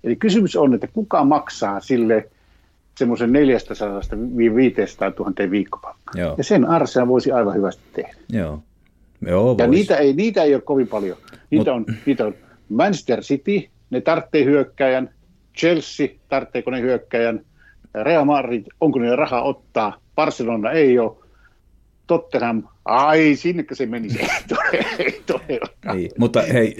Eli 0.04 0.16
kysymys 0.16 0.56
on, 0.56 0.74
että 0.74 0.86
kuka 0.86 1.24
maksaa 1.24 1.80
sille 1.80 2.28
semmoisen 2.98 3.32
400 3.32 4.00
500 4.56 5.12
000 5.18 5.50
viikkopalkkaa. 5.50 6.34
Ja 6.38 6.44
sen 6.44 6.64
Arsenal 6.64 7.08
voisi 7.08 7.32
aivan 7.32 7.54
hyvästi 7.54 7.82
tehdä. 7.92 8.14
Joo. 8.32 8.62
Joo, 9.26 9.56
ja 9.58 9.66
niitä 9.66 9.96
ei, 9.96 10.12
niitä 10.12 10.42
ei 10.42 10.54
ole 10.54 10.62
kovin 10.62 10.88
paljon. 10.88 11.16
Niitä, 11.50 11.74
Mut... 11.74 11.88
on, 11.88 11.96
niitä 12.06 12.26
on 12.26 12.34
Manchester 12.68 13.20
City, 13.20 13.62
ne 13.90 14.00
tarvitsee 14.00 14.44
hyökkäjän, 14.44 15.10
Chelsea, 15.58 16.08
tarvitseeko 16.28 16.70
ne 16.70 16.80
hyökkäjän, 16.80 17.40
Real 18.02 18.24
Madrid, 18.24 18.66
onko 18.80 18.98
ne 18.98 19.16
rahaa 19.16 19.42
ottaa, 19.42 19.92
Barcelona 20.16 20.70
ei 20.70 20.98
ole, 20.98 21.16
Tottenham, 22.06 22.62
ai 22.86 23.34
sinnekö 23.36 23.74
se 23.74 23.86
meni 23.86 24.10
se, 24.10 24.18
ei 24.98 25.22
todellakaan. 25.26 25.96
Niin, 25.96 26.10
mutta 26.18 26.42
hei, 26.42 26.76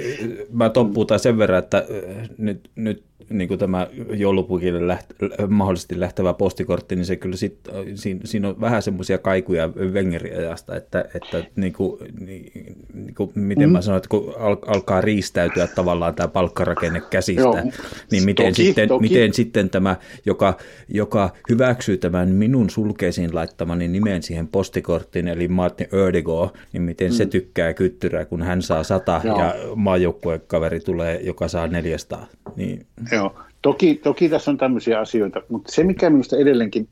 mä 0.52 0.68
toppuutan 0.68 1.18
sen 1.18 1.38
verran, 1.38 1.58
että 1.58 1.78
äh, 1.78 2.28
nyt, 2.38 2.70
nyt 2.74 3.04
niin 3.30 3.48
kuin 3.48 3.58
tämä 3.58 3.86
joulupukille 4.10 4.86
läht, 4.86 5.10
mahdollisesti 5.48 6.00
lähtevä 6.00 6.34
postikortti, 6.34 6.96
niin 6.96 7.06
se 7.06 7.16
kyllä 7.16 7.36
sit, 7.36 7.58
siinä, 7.94 8.20
siinä 8.24 8.48
on 8.48 8.60
vähän 8.60 8.82
semmoisia 8.82 9.18
kaikuja 9.18 9.68
Wengeriajasta, 9.68 10.76
että, 10.76 11.04
että 11.14 11.44
niin 11.56 11.72
kuin, 11.72 11.98
niin, 12.20 12.76
niin 12.94 13.14
kuin, 13.14 13.30
miten 13.34 13.68
mm. 13.68 13.72
mä 13.72 13.82
sanoin, 13.82 13.96
että 13.96 14.08
kun 14.08 14.34
al, 14.38 14.56
alkaa 14.66 15.00
riistäytyä 15.00 15.66
tavallaan 15.66 16.14
tämä 16.14 16.28
palkkarakenne 16.28 17.02
käsistä, 17.10 17.42
Joo. 17.42 17.72
niin 18.10 18.24
miten, 18.24 18.46
toki, 18.46 18.64
sitten, 18.64 18.88
toki. 18.88 19.08
miten 19.08 19.34
sitten 19.34 19.70
tämä, 19.70 19.96
joka, 20.26 20.56
joka 20.88 21.30
hyväksyy 21.48 21.96
tämän 21.96 22.28
minun 22.28 22.70
sulkeisiin 22.70 23.34
laittamani 23.34 23.88
nimen 23.88 24.22
siihen 24.22 24.48
postikorttiin, 24.48 25.28
eli 25.28 25.48
Martin 25.48 25.88
Ödego, 25.96 26.52
niin 26.72 26.82
miten 26.82 27.10
mm. 27.10 27.14
se 27.14 27.26
tykkää 27.26 27.74
kyttyrää, 27.74 28.24
kun 28.24 28.42
hän 28.42 28.62
saa 28.62 28.82
sata 28.82 29.20
Joo. 29.24 29.38
ja 29.38 29.54
maajoukkuekaveri 29.74 30.80
tulee, 30.80 31.20
joka 31.22 31.48
saa 31.48 31.66
400. 31.66 32.26
Niin. 32.56 32.86
Joo, 33.12 33.34
toki, 33.62 33.94
toki 33.94 34.28
tässä 34.28 34.50
on 34.50 34.58
tämmöisiä 34.58 35.00
asioita, 35.00 35.42
mutta 35.48 35.72
se 35.72 35.84
mikä 35.84 36.10
minusta 36.10 36.36
edelleenkin, 36.36 36.88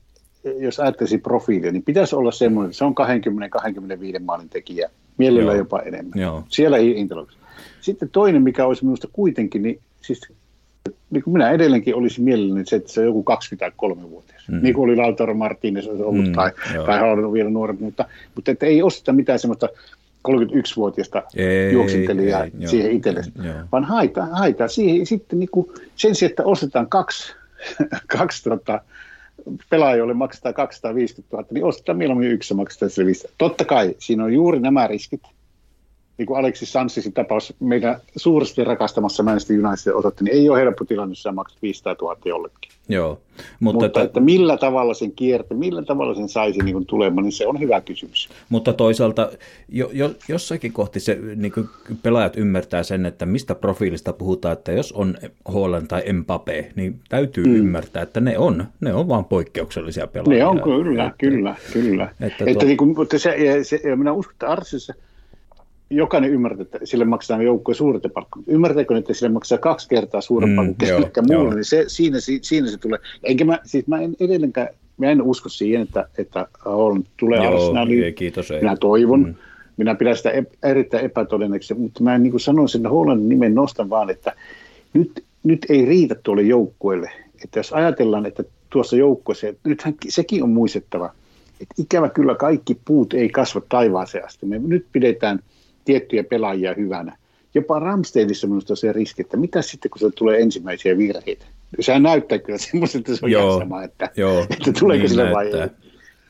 jos 0.59 0.79
ajattelisi 0.79 1.17
profiilia, 1.17 1.71
niin 1.71 1.83
pitäisi 1.83 2.15
olla 2.15 2.31
semmoinen, 2.31 2.69
että 2.69 2.77
se 2.77 2.85
on 2.85 2.95
20-25 4.17 4.19
maalin 4.19 4.49
tekijä, 4.49 4.89
mielellä 5.17 5.51
Joo. 5.51 5.57
jopa 5.57 5.79
enemmän. 5.79 6.21
Joo. 6.21 6.43
Siellä 6.49 6.77
ei 6.77 6.91
Interlocks. 6.91 7.37
Sitten 7.81 8.09
toinen, 8.09 8.41
mikä 8.41 8.65
olisi 8.65 8.85
minusta 8.85 9.07
kuitenkin, 9.13 9.63
niin 9.63 9.79
siis 10.01 10.21
niin 11.09 11.23
kuin 11.23 11.33
minä 11.33 11.51
edelleenkin 11.51 11.95
olisin 11.95 12.23
mielelläni 12.23 12.65
se, 12.65 12.75
että 12.75 12.91
se 12.91 12.99
on 12.99 13.05
joku 13.05 13.25
23-vuotias. 13.31 14.47
Mm. 14.47 14.59
Niin 14.61 14.73
kuin 14.73 14.83
oli 14.89 14.95
Lautaro 14.95 15.33
Martínez 15.33 16.03
ollut, 16.03 16.25
mm, 16.25 16.31
tai, 16.31 16.51
tai 16.85 16.99
hän 16.99 17.09
on 17.09 17.33
vielä 17.33 17.49
nuorempi, 17.49 17.83
mutta, 17.83 18.05
mutta 18.35 18.51
että 18.51 18.65
ei 18.65 18.83
osteta 18.83 19.13
mitään 19.13 19.39
semmoista 19.39 19.69
31-vuotiaista 20.27 21.23
juoksintelijaa 21.71 22.43
ei, 22.43 22.51
siihen 22.65 22.91
itsellesi, 22.91 23.31
vaan 23.71 23.83
haita, 23.83 24.25
haita 24.25 24.67
siihen 24.67 25.05
sitten 25.05 25.39
niin 25.39 25.49
kuin, 25.51 25.67
sen 25.95 26.15
sijaan, 26.15 26.29
että 26.29 26.43
ostetaan 26.43 26.89
kaksi, 26.89 27.33
kaksi 28.17 28.43
tota, 28.43 28.81
pelaaja, 29.69 29.95
jolle 29.95 30.13
maksetaan 30.13 30.55
250 30.55 31.37
000, 31.37 31.47
niin 31.51 31.65
ostetaan 31.65 31.97
mieluummin 31.97 32.31
yksi 32.31 32.53
ja 32.53 32.55
maksetaan 32.55 32.89
sille 32.89 33.29
Totta 33.37 33.65
kai 33.65 33.95
siinä 33.99 34.23
on 34.23 34.33
juuri 34.33 34.59
nämä 34.59 34.87
riskit, 34.87 35.21
niin 36.17 36.25
kuin 36.25 36.39
Alexis 36.39 36.73
Sansisin 36.73 37.13
tapaus 37.13 37.53
meidän 37.59 37.99
suuresti 38.15 38.63
rakastamassa 38.63 39.23
Manchester 39.23 39.65
United 39.65 39.93
osoitti, 39.93 40.23
niin 40.23 40.35
ei 40.35 40.49
ole 40.49 40.59
helppo 40.59 40.85
tilanne, 40.85 41.11
jos 41.11 41.23
sä 41.23 41.31
maksat 41.31 41.61
500 41.61 41.95
000 42.01 42.17
jollekin. 42.25 42.71
Joo. 42.89 43.19
Mutta, 43.59 43.59
mutta 43.59 43.85
että, 43.85 44.01
että 44.01 44.19
millä 44.19 44.57
tavalla 44.57 44.93
sen 44.93 45.11
kiertä, 45.11 45.53
millä 45.53 45.81
tavalla 45.83 46.15
sen 46.15 46.29
saisi 46.29 46.59
niin 46.59 46.73
kuin 46.73 46.85
tulemaan, 46.85 47.23
niin 47.23 47.31
se 47.31 47.47
on 47.47 47.59
hyvä 47.59 47.81
kysymys. 47.81 48.29
Mutta 48.49 48.73
toisaalta 48.73 49.31
jo, 49.69 49.89
jo, 49.93 50.11
jossakin 50.27 50.73
kohti 50.73 50.99
se 50.99 51.19
niin 51.35 51.51
kuin 51.51 51.69
pelaajat 52.03 52.37
ymmärtää 52.37 52.83
sen, 52.83 53.05
että 53.05 53.25
mistä 53.25 53.55
profiilista 53.55 54.13
puhutaan, 54.13 54.53
että 54.53 54.71
jos 54.71 54.91
on 54.91 55.17
Holland 55.53 55.87
tai 55.87 56.01
Mbappé, 56.01 56.71
niin 56.75 56.99
täytyy 57.09 57.45
mm. 57.45 57.55
ymmärtää, 57.55 58.03
että 58.03 58.19
ne 58.19 58.37
on, 58.37 58.65
ne 58.81 58.93
on 58.93 59.07
vaan 59.07 59.25
poikkeuksellisia 59.25 60.07
pelaajia. 60.07 60.43
Ne 60.43 60.49
on 60.49 60.61
kyllä, 60.61 61.05
että, 61.05 61.17
kyllä, 61.17 61.55
kyllä. 61.73 62.03
Että, 62.03 62.25
että, 62.25 62.43
että 62.45 62.59
tuo... 62.59 62.67
niin 62.67 62.77
kuin, 62.77 62.95
mutta 62.97 63.19
se, 63.19 63.35
se, 63.63 63.95
minä 63.95 64.11
uskon, 64.13 64.33
että 64.33 64.47
Arsissa– 64.47 64.93
jokainen 65.89 66.29
ymmärtää, 66.29 66.61
että 66.61 66.79
sille 66.83 67.05
maksetaan 67.05 67.45
joukkoja 67.45 67.75
suurta 67.75 68.09
palkkaa. 68.09 68.43
Ymmärtääkö, 68.47 68.97
että 68.97 69.13
sille 69.13 69.33
maksaa 69.33 69.57
kaksi 69.57 69.89
kertaa 69.89 70.21
suurempaa 70.21 70.65
mm, 70.65 70.75
kuin 71.13 71.25
muulle, 71.27 71.55
niin 71.55 71.65
se, 71.65 71.83
siinä, 71.87 72.17
siinä 72.41 72.71
se 72.71 72.77
tulee. 72.77 72.99
Enkä 73.23 73.45
mä, 73.45 73.59
siis 73.63 73.87
mä 73.87 74.01
en 74.01 74.15
edelleenkään, 74.19 74.67
mä 74.97 75.05
en 75.05 75.21
usko 75.21 75.49
siihen, 75.49 75.81
että, 75.81 76.07
että 76.17 76.47
Holland 76.65 77.05
tulee 77.19 77.43
joo, 77.43 77.53
Arsenaliin. 77.53 78.03
Ei, 78.03 78.13
kiitos, 78.13 78.51
ei. 78.51 78.59
Minä 78.59 78.75
toivon. 78.75 79.23
Mm. 79.23 79.35
Minä 79.77 79.95
pidän 79.95 80.17
sitä 80.17 80.31
erittäin 80.63 81.05
epätodennäköisesti, 81.05 81.73
mutta 81.73 82.03
mä 82.03 82.17
niin 82.17 82.31
kuin 82.31 82.41
sanoin 82.41 82.69
sen 82.69 82.85
Hollandin 82.85 83.29
nimen 83.29 83.55
nostan 83.55 83.89
vaan, 83.89 84.09
että 84.09 84.33
nyt, 84.93 85.23
nyt 85.43 85.65
ei 85.69 85.85
riitä 85.85 86.15
tuolle 86.23 86.41
joukkueelle. 86.41 87.11
Että 87.43 87.59
jos 87.59 87.73
ajatellaan, 87.73 88.25
että 88.25 88.43
tuossa 88.69 88.95
joukkueessa, 88.95 89.47
nythän 89.63 89.95
sekin 90.09 90.43
on 90.43 90.49
muistettava, 90.49 91.11
että 91.61 91.75
ikävä 91.77 92.09
kyllä 92.09 92.35
kaikki 92.35 92.77
puut 92.85 93.13
ei 93.13 93.29
kasva 93.29 93.61
taivaaseen 93.69 94.25
asti. 94.25 94.45
Me 94.45 94.59
nyt 94.59 94.85
pidetään– 94.91 95.39
tiettyjä 95.85 96.23
pelaajia 96.23 96.73
hyvänä. 96.77 97.17
Jopa 97.53 97.79
Ramstedissa 97.79 98.47
minusta 98.47 98.75
se 98.75 98.93
riski, 98.93 99.21
että 99.21 99.37
mitä 99.37 99.61
sitten, 99.61 99.91
kun 99.91 99.99
se 99.99 100.09
tulee 100.15 100.39
ensimmäisiä 100.39 100.97
virheitä. 100.97 101.45
Sehän 101.79 102.03
näyttää 102.03 102.39
kyllä 102.39 102.57
semmoista, 102.57 102.97
että 102.97 103.15
se 103.15 103.25
on 103.25 103.31
joo, 103.31 103.53
jäsama, 103.53 103.83
että, 103.83 104.09
joo, 104.17 104.45
että 104.57 104.71
tuleeko 104.79 105.01
niin 105.01 105.09
sille 105.09 105.31
vai 105.31 105.47
ei. 105.47 105.69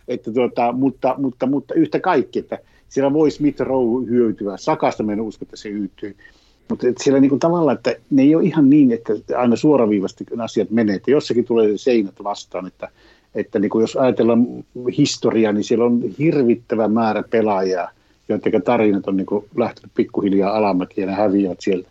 Että 0.08 0.32
tuota, 0.32 0.72
mutta, 0.72 1.16
mutta, 1.18 1.46
mutta, 1.46 1.74
yhtä 1.74 2.00
kaikki, 2.00 2.40
että 2.40 2.60
siellä 2.90 3.14
voi 3.14 3.32
Smith 3.32 3.62
Rowe 3.62 4.08
hyötyä. 4.10 4.58
Sakasta 4.58 5.04
meidän 5.04 5.26
usko, 5.26 5.46
että 5.46 5.58
se 5.58 5.70
hyötyy. 5.70 6.16
Mutta 6.70 6.88
että 6.88 7.04
siellä 7.04 7.20
niin 7.20 7.40
tavallaan, 7.40 7.78
että 7.78 7.96
ne 8.10 8.22
ei 8.22 8.36
ole 8.36 8.44
ihan 8.44 8.70
niin, 8.70 8.92
että 8.92 9.14
aina 9.38 9.56
suoraviivasti 9.56 10.26
asiat 10.38 10.72
menee. 10.72 10.96
Että 10.96 11.12
jossakin 11.12 11.46
tulee 11.46 11.72
se 11.72 11.78
seinät 11.78 12.24
vastaan, 12.24 12.68
että, 12.68 12.90
että 13.36 13.60
niin 13.60 13.72
jos 13.80 13.96
ajatellaan 13.96 14.48
historiaa, 14.98 15.54
niin 15.54 15.64
siellä 15.64 15.86
on 15.86 16.02
hirvittävä 16.20 16.88
määrä 16.88 17.24
pelaajia– 17.32 17.88
joiden 18.30 18.62
tarinat 18.62 19.08
on 19.08 19.18
niin 19.18 19.26
kuin 19.26 19.46
lähtenyt 19.58 19.92
pikkuhiljaa 19.96 20.58
alamäkiin 20.58 21.06
ja 21.06 21.12
ne 21.12 21.18
häviävät 21.18 21.62
sieltä. 21.62 21.90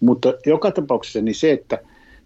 Mutta 0.00 0.34
joka 0.46 0.70
tapauksessa 0.70 1.20
niin 1.20 1.34
se, 1.34 1.52
että 1.52 1.78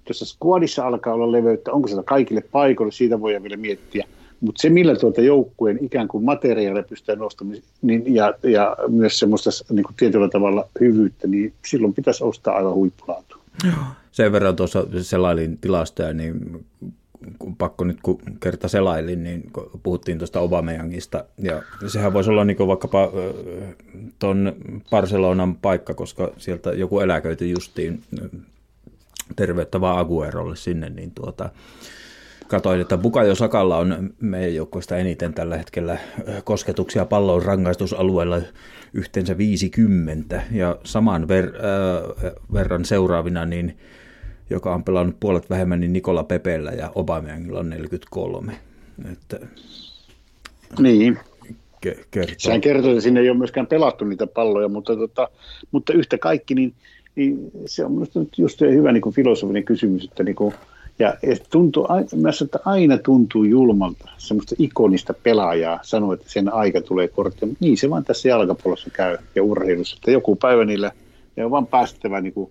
tuossa 0.05 0.25
skuadissa 0.25 0.87
alkaa 0.87 1.15
olla 1.15 1.33
leveyttä, 1.33 1.73
onko 1.73 1.89
se 1.89 1.97
kaikille 2.05 2.41
paikoille, 2.41 2.93
siitä 2.93 3.21
voi 3.21 3.43
vielä 3.43 3.57
miettiä. 3.57 4.07
Mutta 4.41 4.63
se, 4.63 4.71
millä 4.71 4.97
tuota 4.97 5.21
joukkueen 5.21 5.79
ikään 5.85 6.09
kuin 6.09 6.25
materiaalia 6.25 6.83
pystyy 6.83 7.17
nostamaan 7.17 7.59
niin, 7.83 8.15
ja, 8.15 8.35
ja 8.43 8.77
myös 8.89 9.19
semmoista 9.19 9.51
niin 9.71 9.85
kuin 9.85 9.97
tietyllä 9.97 10.29
tavalla 10.29 10.69
hyvyyttä, 10.81 11.27
niin 11.27 11.53
silloin 11.67 11.95
pitäisi 11.95 12.25
ostaa 12.25 12.57
aivan 12.57 12.75
huippulaatua. 12.75 13.39
Sen 14.13 14.33
verran 14.33 14.57
tuossa 14.57 14.87
selailin 15.03 15.59
tilastoja, 15.59 16.13
niin 16.13 16.65
pakko 17.59 17.85
nyt 17.85 17.99
kun 18.03 18.19
kerta 18.41 18.69
selailin, 18.69 19.23
niin 19.23 19.51
puhuttiin 19.83 20.19
tuosta 20.19 20.41
Obameyangista, 20.41 21.25
ja 21.39 21.63
sehän 21.87 22.13
voisi 22.13 22.31
olla 22.31 22.45
niin 22.45 22.59
vaikkapa 22.59 23.13
tuon 24.19 24.53
Barcelonan 24.91 25.57
paikka, 25.57 25.95
koska 25.95 26.31
sieltä 26.39 26.71
joku 26.71 27.01
eläköity 27.01 27.49
justiin 27.49 28.03
terveyttä 29.37 29.81
vaan 29.81 29.99
Aguerolle 29.99 30.57
sinne, 30.57 30.91
niin 30.91 31.11
tuota, 31.11 31.51
Katoin, 32.49 32.81
että 32.81 32.99
Bukayo 32.99 33.35
Sakalla 33.35 33.77
on 33.77 34.15
meidän 34.21 34.55
joukkoista 34.55 34.97
eniten 34.97 35.35
tällä 35.35 35.57
hetkellä 35.57 35.99
kosketuksia 36.45 37.05
pallon 37.05 37.43
rangaistusalueella 37.43 38.41
yhteensä 38.93 39.39
50 39.39 40.43
ja 40.53 40.79
saman 40.85 41.29
ver, 41.29 41.45
äh, 41.45 42.33
verran 42.53 42.85
seuraavina 42.85 43.45
niin 43.45 43.79
joka 44.51 44.75
on 44.75 44.85
pelannut 44.85 45.21
puolet 45.21 45.51
vähemmän, 45.51 45.81
niin 45.81 45.93
Nikola 45.93 46.25
Pepellä 46.25 46.71
ja 46.71 46.93
Obameyangilla 46.95 47.59
on 47.59 47.71
43. 47.71 48.53
Että, 49.13 49.41
niin. 50.79 51.19
Ke- 51.87 52.05
kertoo. 52.11 52.35
Sehän 52.39 52.61
kertoo, 52.61 52.91
että 52.91 53.03
sinne 53.03 53.21
ei 53.21 53.31
ole 53.31 53.39
myöskään 53.39 53.67
pelattu 53.67 54.05
niitä 54.05 54.27
palloja, 54.27 54.69
mutta, 54.69 54.97
tota, 54.97 55.29
mutta 55.71 55.93
yhtä 55.93 56.19
kaikki, 56.19 56.55
niin, 56.55 56.75
niin 57.15 57.51
se 57.67 57.85
on 57.85 57.93
minusta 57.93 58.21
nyt 58.21 58.39
just 58.39 58.61
hyvä 58.61 58.93
niin 58.93 59.01
kuin 59.01 59.15
filosofinen 59.15 59.65
kysymys, 59.65 60.05
että 60.05 60.23
niin 60.23 60.37
kuin, 60.37 60.55
ja 60.99 61.15
tuntuu, 61.51 61.87
mä 62.17 62.33
sanon, 62.33 62.47
että 62.47 62.59
aina 62.65 62.99
tuntuu 62.99 63.45
julmalta 63.45 64.09
semmoista 64.19 64.55
ikonista 64.59 65.15
pelaajaa 65.15 65.81
sanoa, 65.83 66.15
että 66.15 66.31
sen 66.31 66.55
aika 66.55 66.81
tulee 66.81 67.09
kortti. 67.09 67.47
Niin 67.61 67.77
se 67.77 67.91
vaan 67.91 68.05
tässä 68.05 68.29
jalkapallossa 68.29 68.91
käy 68.91 69.19
ja 69.35 69.43
urheilussa, 69.43 69.97
että 69.97 70.11
joku 70.11 70.37
päivä 70.37 70.65
niillä 70.65 70.93
ne 71.37 71.45
on 71.45 71.51
vaan 71.51 71.67
päästävä 71.67 72.21
niin 72.21 72.33
kuin 72.33 72.51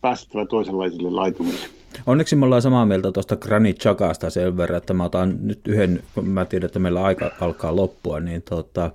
päästävä 0.00 0.46
toisenlaisille 0.46 1.10
laitumille. 1.10 1.60
Onneksi 2.06 2.36
me 2.36 2.44
ollaan 2.44 2.62
samaa 2.62 2.86
mieltä 2.86 3.12
tuosta 3.12 3.36
Granit 3.36 3.78
Chakasta 3.78 4.30
sen 4.30 4.56
verran, 4.56 4.76
että 4.76 4.94
mä 4.94 5.04
otan 5.04 5.36
nyt 5.40 5.68
yhden, 5.68 6.02
kun 6.14 6.28
mä 6.28 6.44
tiedän, 6.44 6.66
että 6.66 6.78
meillä 6.78 7.04
aika 7.04 7.30
alkaa 7.40 7.76
loppua, 7.76 8.20
niin 8.20 8.42
tota, 8.42 8.90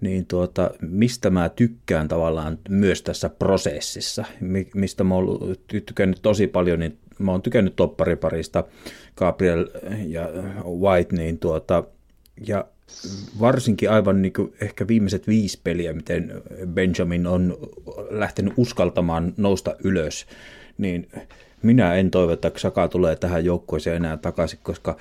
niin 0.00 0.26
tuota, 0.26 0.70
mistä 0.80 1.30
mä 1.30 1.48
tykkään 1.48 2.08
tavallaan 2.08 2.58
myös 2.68 3.02
tässä 3.02 3.28
prosessissa, 3.28 4.24
mistä 4.74 5.04
mä 5.04 5.14
oon 5.14 5.56
tykännyt 5.86 6.18
tosi 6.22 6.46
paljon, 6.46 6.78
niin 6.78 6.98
mä 7.18 7.30
oon 7.30 7.42
tykännyt 7.42 7.76
toppariparista 7.76 8.64
Gabriel 9.16 9.66
ja 10.06 10.28
White, 10.64 11.16
niin 11.16 11.38
tuota, 11.38 11.84
ja 12.46 12.64
varsinkin 13.40 13.90
aivan 13.90 14.22
niin 14.22 14.32
kuin 14.32 14.54
ehkä 14.60 14.88
viimeiset 14.88 15.26
viisi 15.26 15.60
peliä, 15.64 15.92
miten 15.92 16.42
Benjamin 16.66 17.26
on 17.26 17.56
lähtenyt 18.10 18.54
uskaltamaan 18.56 19.34
nousta 19.36 19.76
ylös, 19.84 20.26
niin 20.78 21.08
minä 21.62 21.94
en 21.94 22.10
toivo, 22.10 22.32
että 22.32 22.50
Saka 22.56 22.88
tulee 22.88 23.16
tähän 23.16 23.44
joukkueeseen 23.44 23.96
enää 23.96 24.16
takaisin, 24.16 24.58
koska 24.62 24.96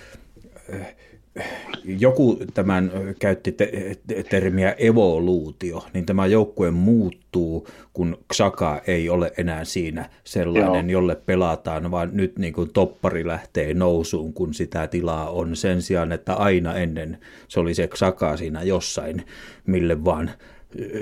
joku 1.84 2.39
tämän 2.53 2.91
käytti 3.19 3.51
te- 3.51 3.95
termiä 4.30 4.76
evoluutio, 4.77 5.85
niin 5.93 6.05
tämä 6.05 6.27
joukkue 6.27 6.72
muuttuu, 6.72 7.68
kun 7.93 8.18
Xaka 8.34 8.81
ei 8.88 9.10
ole 9.10 9.31
enää 9.38 9.65
siinä 9.65 10.10
sellainen, 10.23 10.89
Joo. 10.89 11.01
jolle 11.01 11.15
pelataan, 11.26 11.91
vaan 11.91 12.10
nyt 12.14 12.39
niin 12.39 12.53
kuin 12.53 12.69
toppari 12.73 13.27
lähtee 13.27 13.73
nousuun, 13.73 14.34
kun 14.34 14.53
sitä 14.53 14.88
tilaa 14.88 15.30
on 15.30 15.55
sen 15.55 15.81
sijaan, 15.81 16.11
että 16.11 16.34
aina 16.34 16.76
ennen 16.76 17.18
se 17.47 17.60
oli 17.60 17.73
se 17.73 17.88
Xaka 17.88 18.38
siinä 18.38 18.64
jossain, 18.64 19.23
mille 19.65 20.05
vaan 20.05 20.31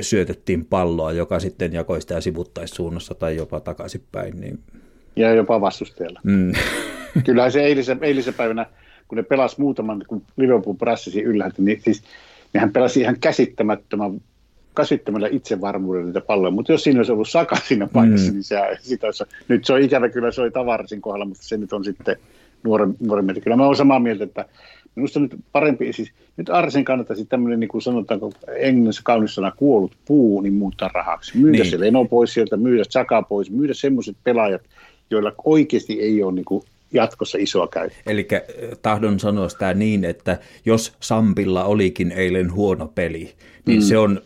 syötettiin 0.02 0.66
palloa, 0.66 1.12
joka 1.12 1.40
sitten 1.40 1.74
jakoi 1.74 2.02
sitä 2.02 2.22
sivuttaissuunnassa 2.22 3.16
tai 3.16 3.36
jopa 3.36 3.60
takaisinpäin. 3.60 4.42
Niin... 4.42 4.60
Ja 5.16 5.34
jopa 5.34 5.62
vastustajalla. 5.62 6.20
Mm. 6.24 6.52
Kyllähän 7.26 7.52
se 7.52 7.64
eilisen, 7.64 8.00
eilisen 8.02 8.34
päivänä 8.34 8.66
kun 9.12 9.18
ne 9.18 9.24
pelasi 9.24 9.56
muutaman, 9.62 10.04
kun 10.08 10.22
Liverpool 10.38 10.76
prassisi 10.76 11.22
ylhäältä, 11.22 11.62
niin 11.62 11.82
siis 11.82 12.04
nehän 12.54 12.74
pelasi 12.74 13.02
ihan 13.02 13.20
käsittämättömän 13.20 14.22
käsittämällä 14.76 15.28
itsevarmuudella 15.32 16.06
niitä 16.06 16.22
palloja, 16.22 16.52
mutta 16.52 16.72
jos 16.72 16.84
siinä 16.84 17.00
olisi 17.00 17.12
ollut 17.12 17.30
Saka 17.30 17.56
siinä 17.56 17.88
paikassa, 17.88 18.28
mm. 18.28 18.34
niin 18.34 18.44
se, 18.44 18.58
sitä 18.80 19.08
olisi, 19.08 19.24
nyt 19.48 19.66
se 19.66 19.74
on 19.74 19.82
ikävä 19.82 20.10
kyllä, 20.10 20.32
se 20.32 20.42
oli 20.42 20.52
Tavarsin 20.52 21.02
kohdalla, 21.02 21.26
mutta 21.26 21.44
se 21.44 21.58
nyt 21.58 21.74
on 21.74 21.84
sitten 21.84 22.16
nuoren, 22.64 22.96
nuoremmin. 23.00 23.42
Kyllä 23.42 23.58
mä 23.58 23.66
olen 23.66 23.76
samaa 23.76 24.00
mieltä, 24.00 24.24
että 24.24 24.46
minusta 24.96 25.20
nyt 25.20 25.36
parempi, 25.52 25.94
siis 25.94 26.12
nyt 26.38 26.50
Arsen 26.50 26.86
kannattaisi 26.86 27.26
tämmöinen, 27.26 27.60
niin 27.60 27.68
kuin 27.68 27.82
sanotaanko 27.82 28.32
englannissa 28.58 29.02
kaunis 29.06 29.36
sana, 29.36 29.52
kuollut 29.52 29.96
puu, 30.06 30.42
niin 30.42 30.54
muuttaa 30.54 30.90
rahaksi. 30.94 31.38
Myydä 31.38 31.64
niin. 31.64 31.72
se 31.72 31.80
Leno 31.80 32.06
pois 32.06 32.34
sieltä, 32.34 32.58
myydä 32.58 32.84
Saka 32.90 33.22
pois, 33.22 33.52
myydä 33.52 33.74
semmoiset 33.74 34.16
pelaajat, 34.24 34.62
joilla 35.10 35.32
oikeasti 35.46 36.02
ei 36.02 36.24
ole 36.24 36.34
niin 36.34 36.46
kuin 36.46 36.64
jatkossa 36.94 37.38
isoa 37.42 37.68
käyttöä. 37.68 38.02
Eli 38.06 38.28
tahdon 38.82 39.20
sanoa 39.20 39.50
sitä 39.50 39.74
niin, 39.74 40.06
että 40.06 40.40
jos 40.66 40.94
Sampilla 41.00 41.64
olikin 41.64 42.12
eilen 42.12 42.54
huono 42.54 42.88
peli, 42.88 43.34
niin 43.66 43.80
mm. 43.80 43.86
se, 43.86 43.98
on, 43.98 44.22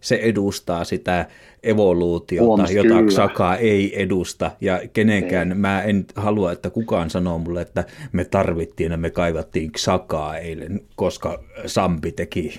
se 0.00 0.16
edustaa 0.16 0.84
sitä 0.84 1.26
evoluutiota, 1.66 2.44
Huomas, 2.44 2.70
jota 2.70 2.94
kyllä. 2.94 3.10
Saka 3.10 3.56
ei 3.56 4.02
edusta. 4.02 4.50
Ja 4.60 4.80
kenenkään, 4.92 5.48
ei. 5.48 5.58
mä 5.58 5.82
en 5.82 6.06
halua, 6.16 6.52
että 6.52 6.70
kukaan 6.70 7.10
sanoo 7.10 7.38
mulle, 7.38 7.62
että 7.62 7.84
me 8.12 8.24
tarvittiin 8.24 8.92
ja 8.92 8.98
me 8.98 9.10
kaivattiin 9.10 9.70
Sakaa 9.76 10.36
eilen, 10.36 10.80
koska 10.96 11.42
Sampi 11.66 12.12
teki 12.12 12.58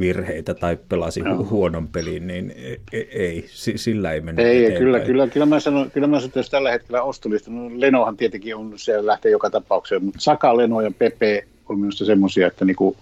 virheitä 0.00 0.54
tai 0.54 0.78
pelasi 0.88 1.20
no. 1.20 1.46
huonon 1.50 1.88
pelin, 1.88 2.26
niin 2.26 2.54
e, 2.56 2.72
e, 2.92 3.00
ei, 3.00 3.44
sillä 3.76 4.12
ei 4.12 4.20
mennä 4.20 4.42
Ei, 4.42 4.58
eteenpäin. 4.58 4.84
kyllä, 4.84 5.00
kyllä, 5.00 5.26
kyllä 5.26 5.46
mä 5.46 5.60
sanon, 5.60 5.90
kyllä 5.90 6.06
mä 6.06 6.16
sanon, 6.16 6.28
että 6.28 6.38
jos 6.38 6.50
tällä 6.50 6.70
hetkellä 6.70 7.02
ostolista, 7.02 7.50
no 7.50 7.70
Lenohan 7.74 8.16
tietenkin 8.16 8.56
on, 8.56 8.72
se 8.76 9.06
lähtee 9.06 9.32
joka 9.32 9.50
tapauksessa, 9.50 10.04
mutta 10.04 10.20
Saka, 10.20 10.56
Leno 10.56 10.80
ja 10.80 10.90
Pepe 10.98 11.44
on 11.68 11.78
minusta 11.78 12.04
semmoisia, 12.04 12.46
että 12.46 12.64
niinku, 12.64 12.96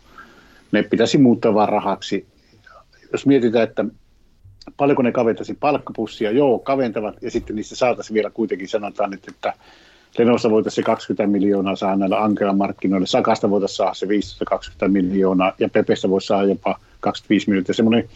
ne 0.72 0.82
pitäisi 0.82 1.18
muuttaa 1.18 1.54
vaan 1.54 1.68
rahaksi. 1.68 2.26
Jos 3.12 3.26
mietitään, 3.26 3.68
että 3.68 3.84
paljonko 4.76 5.02
ne 5.02 5.12
kaventaisi 5.12 5.56
palkkapussia, 5.60 6.30
joo, 6.30 6.58
kaventavat, 6.58 7.22
ja 7.22 7.30
sitten 7.30 7.56
niistä 7.56 7.76
saataisiin 7.76 8.14
vielä 8.14 8.30
kuitenkin 8.30 8.68
sanotaan, 8.68 9.14
että, 9.14 9.30
että 9.34 9.52
Lenossa 10.18 10.50
voitaisiin 10.50 10.84
20 10.84 11.26
miljoonaa 11.26 11.76
saada 11.76 11.96
näillä 11.96 12.22
Ankela-markkinoilla, 12.22 13.06
Sakasta 13.06 13.50
voitaisiin 13.50 13.76
saada 13.76 13.94
se 13.94 14.06
15-20 14.86 14.88
miljoonaa, 14.88 15.52
ja 15.58 15.68
Pepestä 15.68 16.10
voisi 16.10 16.26
saada 16.26 16.48
jopa 16.48 16.78
25 17.00 17.48
miljoonaa. 17.50 17.74
Semmoinen 17.74 18.08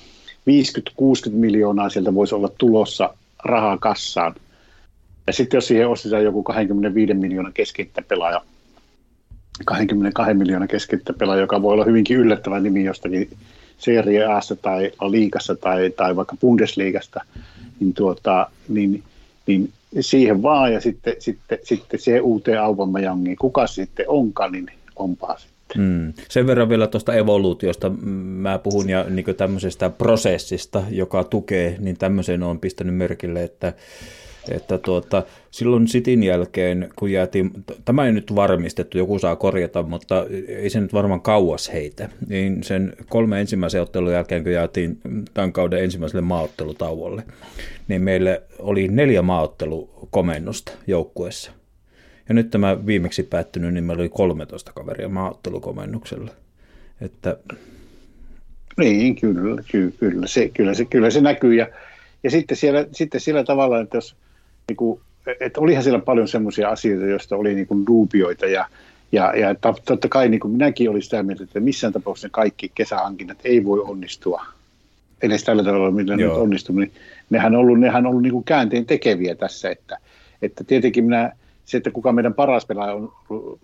50-60 1.31 1.33
miljoonaa 1.33 1.89
sieltä 1.89 2.15
voisi 2.15 2.35
olla 2.35 2.51
tulossa 2.59 3.15
rahaa 3.45 3.79
kassaan. 3.79 4.35
Ja 5.27 5.33
sitten 5.33 5.59
jos 5.59 5.67
siihen 5.67 5.89
ostetaan 5.89 6.25
joku 6.25 6.43
25 6.43 7.15
miljoonaa 7.15 7.53
pelaaja, 8.09 8.41
22 9.65 10.35
miljoonaa 10.35 10.69
pelaaja, 11.19 11.41
joka 11.41 11.63
voi 11.63 11.73
olla 11.73 11.85
hyvinkin 11.85 12.17
yllättävä 12.17 12.61
nimi 12.61 12.85
jostakin 12.85 13.31
Serie 13.79 14.25
A 14.25 14.41
tai 14.63 14.93
liikassa 15.09 15.55
tai, 15.55 15.91
tai 15.91 16.17
vaikka 16.17 16.37
Bundesliigasta, 16.41 17.21
niin, 17.81 17.95
tuota, 17.95 18.51
niin, 18.69 19.03
niin 19.47 19.73
siihen 20.01 20.43
vaan 20.43 20.73
ja 20.73 20.81
sitten, 20.81 21.15
sitten, 21.19 21.59
sitten 21.63 22.01
siihen 22.01 22.23
uuteen 22.23 22.61
Aubameyangiin, 22.63 23.37
kuka 23.37 23.67
sitten 23.67 24.07
onkaan, 24.09 24.53
niin 24.53 24.67
onpaa 24.97 25.39
sitten. 25.39 25.55
Hmm. 25.83 26.13
Sen 26.29 26.47
verran 26.47 26.69
vielä 26.69 26.87
tuosta 26.87 27.15
evoluutiosta 27.15 27.91
mä 27.91 28.59
puhun 28.59 28.91
ja 28.91 29.05
niin 29.11 29.37
tämmöisestä 29.37 29.91
prosessista, 29.91 30.83
joka 30.91 31.25
tukee, 31.25 31.77
niin 31.79 31.97
tämmöisen 31.97 32.43
on 32.43 32.59
pistänyt 32.59 32.95
merkille, 32.95 33.43
että 33.43 33.73
että 34.51 34.79
tuota, 34.79 35.23
silloin 35.51 35.89
sitin 35.89 36.23
jälkeen, 36.23 36.89
kun 36.97 37.13
jäätiin, 37.13 37.51
tämä 37.85 38.07
ei 38.07 38.13
nyt 38.13 38.35
varmistettu, 38.35 38.99
joku 38.99 39.19
saa 39.19 39.37
korjata, 39.37 39.83
mutta 39.83 40.27
ei 40.49 40.71
se 40.71 40.81
nyt 40.81 40.93
varmaan 40.93 41.21
kauas 41.21 41.73
heitä, 41.73 42.09
niin 42.29 42.63
sen 42.63 42.93
kolme 43.09 43.41
ensimmäisen 43.41 43.83
ottelun 43.83 44.13
jälkeen, 44.13 44.43
kun 44.43 44.53
jäätiin 44.53 44.99
tämän 45.35 45.53
kauden 45.53 45.85
ensimmäiselle 45.85 46.23
maaottelutauolle, 46.23 47.23
niin 47.89 48.03
meille 48.03 48.43
oli 48.59 48.89
neljä 48.89 49.23
maaottelukomennusta 49.23 50.73
joukkueessa. 50.87 51.53
Ja 52.29 52.35
nyt 52.35 52.51
tämä 52.51 52.87
viimeksi 52.87 53.23
päättynyt, 53.23 53.75
niin 53.75 53.85
meillä 53.85 54.01
oli 54.01 54.09
13 54.09 54.73
kaveria 54.75 55.09
maaottelukomennuksella. 55.09 56.31
Että... 57.01 57.37
Niin, 58.77 59.17
kyllä, 59.17 59.63
kyllä, 59.71 59.93
kyllä, 60.01 60.27
se, 60.27 60.49
kyllä, 60.49 60.75
se, 60.75 60.85
kyllä 60.85 61.11
se 61.11 61.21
näkyy. 61.21 61.55
Ja, 61.55 61.69
ja 62.23 62.31
sitten, 62.31 62.57
siellä, 62.57 62.87
sitten 62.93 63.21
sillä 63.21 63.45
tavalla, 63.45 63.81
että 63.81 63.97
jos 63.97 64.17
niin 64.69 64.77
kuin, 64.77 65.01
että 65.41 65.61
olihan 65.61 65.83
siellä 65.83 65.99
paljon 65.99 66.29
semmoisia 66.29 66.69
asioita, 66.69 67.07
joista 67.07 67.37
oli 67.37 67.55
niin 67.55 67.67
kuin 67.67 67.87
duubioita 67.87 68.47
ja, 68.47 68.67
ja, 69.13 69.37
ja 69.37 69.55
totta 69.85 70.09
kai 70.09 70.29
niin 70.29 70.41
kuin 70.41 70.53
minäkin 70.53 70.91
olin 70.91 71.03
sitä 71.03 71.23
mieltä, 71.23 71.45
että 71.45 71.61
missään 71.61 71.93
tapauksessa 71.93 72.29
kaikki 72.29 72.73
kesähankinnat 72.75 73.39
ei 73.45 73.65
voi 73.65 73.81
onnistua. 73.81 74.47
Edes 75.23 75.45
tällä 75.45 75.65
tavalla, 75.65 75.91
millä 75.91 76.33
on 76.33 76.43
onnistunut, 76.43 76.81
niin 76.81 76.93
nehän 77.31 77.55
on 77.55 77.61
ollut, 77.61 77.81
nehän 77.81 78.07
on 78.07 78.11
ollut 78.11 78.23
niin 78.23 78.33
kuin 78.33 78.45
käänteen 78.45 78.87
tekeviä 78.87 79.35
tässä, 79.35 79.71
että, 79.71 79.99
että 80.43 80.65
tietenkin 80.65 81.05
minä, 81.05 81.33
se, 81.65 81.77
että 81.77 81.91
kuka 81.91 82.13
meidän 82.13 82.35
paras 82.35 82.67
pelaaja 82.67 82.95
on 82.95 83.13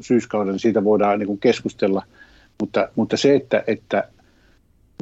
syyskauden, 0.01 0.52
niin 0.52 0.60
siitä 0.60 0.85
voidaan 0.85 1.18
niin 1.18 1.27
kuin 1.27 1.39
keskustella, 1.39 2.02
mutta, 2.60 2.89
mutta 2.97 3.16
se, 3.16 3.35
että, 3.35 3.64
että 3.66 4.09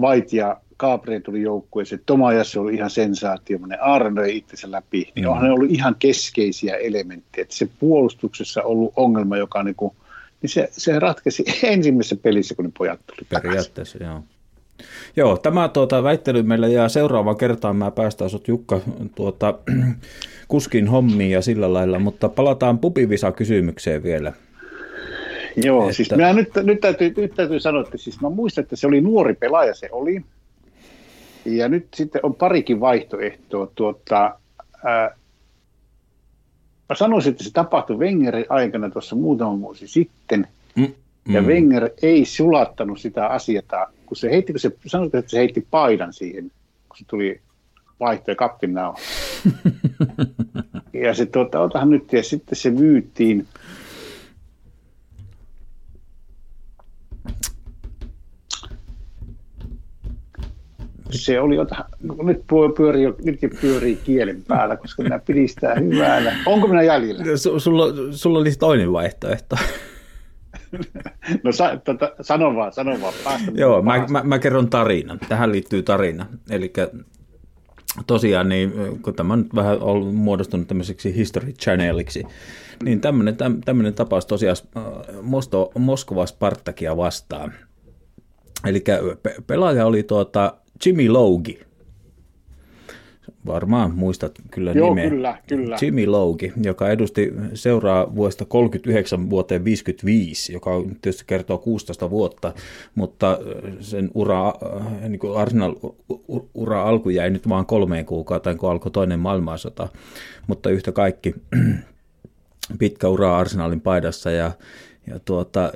Vait 0.01 0.33
ja 0.33 0.61
Gabriel 0.79 1.21
tuli 1.21 1.43
joukkueeseen, 1.43 2.01
Tomajas 2.07 2.57
oli 2.57 2.75
ihan 2.75 2.91
sensaatio, 2.91 3.59
ne 3.67 3.77
arnoi 3.77 4.37
itsensä 4.37 4.71
läpi, 4.71 5.13
niin 5.15 5.25
mm. 5.25 5.31
onhan 5.31 5.45
ne 5.45 5.53
ollut 5.53 5.71
ihan 5.71 5.97
keskeisiä 5.99 6.77
elementtejä. 6.77 7.43
Että 7.43 7.55
se 7.55 7.69
puolustuksessa 7.81 8.63
ollut 8.63 8.93
ongelma, 8.97 9.37
joka 9.37 9.63
niinku, 9.63 9.97
niin 10.43 10.51
se, 10.51 10.69
se 10.73 10.99
ratkesi 10.99 11.45
ensimmäisessä 11.63 12.17
pelissä, 12.17 12.55
kun 12.55 12.65
ne 12.65 12.71
pojat 12.79 13.01
tuli 13.07 13.43
Periaatteessa, 13.43 14.05
joo. 14.05 14.23
Joo, 15.17 15.37
tämä 15.37 15.69
tuota, 15.69 16.03
väittely 16.03 16.43
meillä 16.43 16.69
jää 16.69 16.89
seuraavaan 16.89 17.37
kertaan. 17.37 17.77
Mä 17.77 17.91
päästään 17.91 18.31
sut 18.31 18.49
Jukka 18.49 18.81
tuota, 19.15 19.59
kuskin 20.49 20.89
hommiin 20.89 21.31
ja 21.31 21.43
sillä 21.43 21.73
lailla, 21.73 21.99
mutta 21.99 22.29
palataan 22.29 22.79
pupivisa-kysymykseen 22.79 24.03
vielä. 24.03 24.33
Joo, 25.57 25.83
että... 25.83 25.97
siis 25.97 26.11
minä 26.11 26.33
nyt, 26.33 26.49
nyt, 26.63 26.81
täytyy, 26.81 27.15
nyt 27.17 27.35
täytyy 27.35 27.61
sanoa, 27.61 27.81
että 27.83 27.99
siis 27.99 28.21
mä 28.21 28.31
muistan, 28.31 28.63
että 28.63 28.77
se 28.77 28.87
oli 28.87 29.01
nuori 29.01 29.35
pelaaja, 29.35 29.75
se 29.75 29.89
oli. 29.93 30.25
Ja 31.45 31.69
nyt 31.69 31.87
sitten 31.95 32.21
on 32.25 32.35
parikin 32.35 32.81
vaihtoehtoa. 32.81 33.69
Tuota, 33.75 34.39
ää, 34.85 35.17
mä 36.89 36.95
sanoisin, 36.95 37.31
että 37.31 37.45
se 37.45 37.53
tapahtui 37.53 37.99
Wengerin 37.99 38.47
aikana 38.49 38.91
tuossa 38.91 39.17
muutama 39.17 39.61
vuosi 39.61 39.89
sitten. 39.89 40.49
Mm, 40.77 40.95
mm. 41.29 41.35
Ja 41.35 41.43
Wenger 41.43 41.91
ei 42.03 42.25
sulattanut 42.25 43.01
sitä 43.01 43.27
asiaa, 43.27 43.93
kun 44.07 44.17
se 44.17 44.31
heitti, 44.31 44.53
kun 44.53 44.61
se 44.61 44.71
sanoi, 44.87 45.11
että 45.13 45.31
se 45.31 45.39
heitti 45.39 45.67
paidan 45.71 46.13
siihen, 46.13 46.51
kun 46.89 46.97
se 46.99 47.05
tuli 47.07 47.41
vaihto 48.01 48.31
ja 48.31 48.35
kaptinaa. 48.35 48.95
ja 51.05 51.15
se 51.15 51.27
tuota, 51.27 51.61
otahan 51.61 51.91
nyt, 51.91 52.13
ja 52.13 52.23
sitten 52.23 52.57
se 52.57 52.71
myytiin 52.71 53.47
se 61.11 61.41
oli 61.41 61.57
jotain, 61.57 61.85
nyt 62.23 62.43
pyörii, 62.77 63.07
nyt 63.25 63.41
pyörii 63.61 63.97
kielen 63.97 64.43
päällä, 64.49 64.77
koska 64.77 65.03
minä 65.03 65.19
pidin 65.19 65.49
sitä 65.49 65.75
hyvänä. 65.75 66.37
Onko 66.47 66.67
minä 66.67 66.83
jäljellä? 66.83 67.25
S- 67.37 67.63
sulla, 67.65 67.85
sulla 68.11 68.39
oli 68.39 68.51
toinen 68.59 68.93
vaihtoehto. 68.93 69.57
No 71.43 71.53
sa, 71.53 71.77
tota, 71.77 72.13
sano 72.21 72.55
vaan, 72.55 72.73
sano 72.73 73.01
vaan. 73.01 73.15
Päästä 73.25 73.51
Joo, 73.55 73.83
mä, 73.83 74.07
mä, 74.09 74.23
mä, 74.25 74.39
kerron 74.39 74.71
tarinan. 74.71 75.19
Tähän 75.29 75.53
liittyy 75.53 75.83
tarina. 75.83 76.27
Eli 76.51 76.73
tosiaan, 78.07 78.49
niin, 78.49 78.73
kun 79.03 79.15
tämä 79.15 79.33
on 79.33 79.39
nyt 79.39 79.55
vähän 79.55 79.83
ollut 79.83 80.15
muodostunut 80.15 80.69
tämmöiseksi 80.69 81.15
History 81.15 81.53
Channeliksi, 81.53 82.25
niin 82.83 83.01
tämmöinen, 83.01 83.37
tämmöinen 83.65 83.95
tapaus 83.95 84.27
tosiaan 84.27 84.57
äh, 84.77 84.83
Mosto, 85.23 85.71
Moskova 85.79 86.27
Spartakia 86.27 86.97
vastaan. 86.97 87.53
Eli 88.67 88.85
pelaaja 89.47 89.87
oli 89.87 90.03
tuota 90.03 90.55
Jimmy 90.87 91.09
Logi 91.09 91.69
varmaan 93.47 93.95
muistat 93.95 94.39
kyllä 94.51 94.73
Joo, 94.73 94.89
nimeä. 94.89 95.11
kyllä, 95.11 95.39
kyllä. 95.47 95.77
Jimmy 95.83 96.07
Logi, 96.07 96.53
joka 96.63 96.91
edusti 96.91 97.33
seuraa 97.55 98.15
vuodesta 98.15 98.45
39 98.45 99.31
vuoteen 99.31 99.65
55, 99.65 100.53
joka 100.53 100.71
tietysti 101.03 101.25
kertoo 101.27 101.59
16 101.59 102.11
vuotta, 102.11 102.53
mutta 102.95 103.39
sen 103.81 104.11
ura, 104.15 104.55
niin 105.09 105.19
kuin 105.19 105.37
Arsenal 105.37 105.75
ura 106.55 106.83
alku 106.83 107.11
jäi 107.11 107.31
nyt 107.31 107.49
vain 107.49 107.67
kolmeen 107.67 108.05
kuukauteen, 108.05 108.59
kun 108.59 108.71
alkoi 108.71 108.91
toinen 108.93 109.21
maailmansota, 109.21 109.89
mutta 110.47 110.71
yhtä 110.71 110.93
kaikki 110.93 111.35
pitkä 112.79 113.09
ura 113.09 113.39
Arsenalin 113.39 113.81
paidassa 113.81 114.31
ja, 114.31 114.53
ja 115.07 115.19
tuota, 115.25 115.73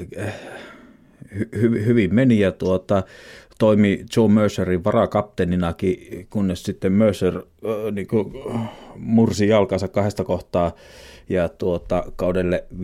hy, 1.35 1.85
hyvin 1.87 2.15
meni 2.15 2.39
ja 2.41 2.53
tuota, 2.53 3.03
toimi 3.59 4.05
Joe 4.17 4.29
Mercerin 4.29 4.85
varakapteeninakin, 4.85 6.27
kunnes 6.31 6.63
sitten 6.63 6.93
Mercer 6.93 7.37
äh, 7.37 7.93
niin 7.93 8.07
kuin, 8.07 8.33
mursi 8.97 9.49
jalkansa 9.49 9.89
kahdesta 9.89 10.25
kohtaa 10.25 10.73
ja 11.29 11.49
tuota, 11.49 12.05
kaudelle 12.17 12.65
54-55 12.75 12.79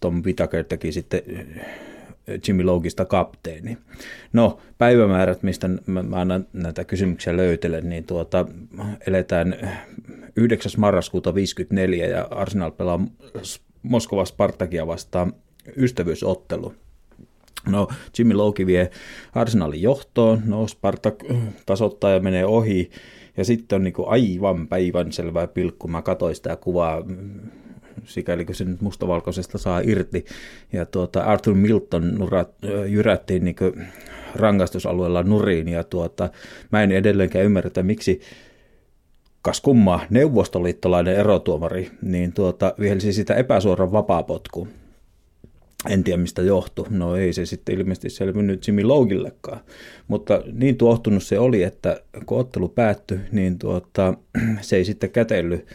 Tom 0.00 0.22
Whitaker 0.24 0.64
teki 0.64 0.92
sitten 0.92 1.22
Jimmy 2.48 2.62
Logista 2.62 3.04
kapteeni. 3.04 3.78
No, 4.32 4.58
päivämäärät, 4.78 5.42
mistä 5.42 5.68
mä, 5.86 6.04
annan 6.12 6.46
näitä 6.52 6.84
kysymyksiä 6.84 7.36
löytelen, 7.36 7.88
niin 7.88 8.04
tuota, 8.04 8.46
eletään 9.06 9.56
9. 10.36 10.72
marraskuuta 10.78 11.34
54 11.34 12.06
ja 12.06 12.28
Arsenal 12.30 12.70
pelaa 12.70 13.00
Moskova 13.82 14.24
Spartakia 14.24 14.86
vastaan 14.86 15.32
ystävyysottelu. 15.76 16.74
No, 17.68 17.88
Jimmy 18.18 18.34
Loki 18.34 18.66
vie 18.66 18.90
Arsenalin 19.34 19.82
johtoon, 19.82 20.42
no 20.46 20.66
Spartak 20.66 21.24
tasoittaa 21.66 22.10
ja 22.10 22.20
menee 22.20 22.46
ohi, 22.46 22.90
ja 23.36 23.44
sitten 23.44 23.76
on 23.76 23.84
niinku 23.84 24.04
aivan 24.06 24.68
päivän 24.68 25.12
selvää 25.12 25.46
pilkku. 25.46 25.88
Mä 25.88 26.02
katsoin 26.02 26.34
sitä 26.34 26.56
kuvaa, 26.56 27.02
sikäli 28.04 28.44
kun 28.44 28.54
se 28.54 28.64
nyt 28.64 28.80
mustavalkoisesta 28.80 29.58
saa 29.58 29.80
irti. 29.80 30.24
Ja 30.72 30.86
tuota, 30.86 31.22
Arthur 31.22 31.54
Milton 31.54 32.14
nurat, 32.14 32.50
jyrättiin 32.88 33.44
niinku 33.44 33.64
rangaistusalueella 34.34 35.22
nuriin, 35.22 35.68
ja 35.68 35.84
tuota, 35.84 36.30
mä 36.72 36.82
en 36.82 36.92
edelleenkään 36.92 37.44
ymmärrä, 37.44 37.68
että 37.68 37.82
miksi 37.82 38.20
kas 39.42 39.60
kummaa 39.60 40.00
neuvostoliittolainen 40.10 41.16
erotuomari, 41.16 41.90
niin 42.02 42.32
tuota, 42.32 42.74
vihelsi 42.80 43.12
sitä 43.12 43.34
epäsuoran 43.34 43.92
vapaapotku. 43.92 44.68
En 45.86 46.04
tiedä 46.04 46.16
mistä 46.22 46.42
johtuu. 46.42 46.86
No 46.90 47.16
ei 47.16 47.32
se 47.32 47.46
sitten 47.46 47.78
ilmeisesti 47.78 48.10
selvinnyt 48.10 48.66
Jimmy 48.66 48.82
Logillekaan. 48.82 49.60
Mutta 50.08 50.42
niin 50.52 50.76
tuohtunut 50.76 51.22
se 51.22 51.38
oli, 51.38 51.62
että 51.62 52.00
kun 52.26 52.38
ottelu 52.38 52.68
päättyi, 52.68 53.20
niin 53.32 53.58
tuota, 53.58 54.14
se 54.60 54.76
ei 54.76 54.84
sitten 54.84 55.10
kätellyt 55.10 55.66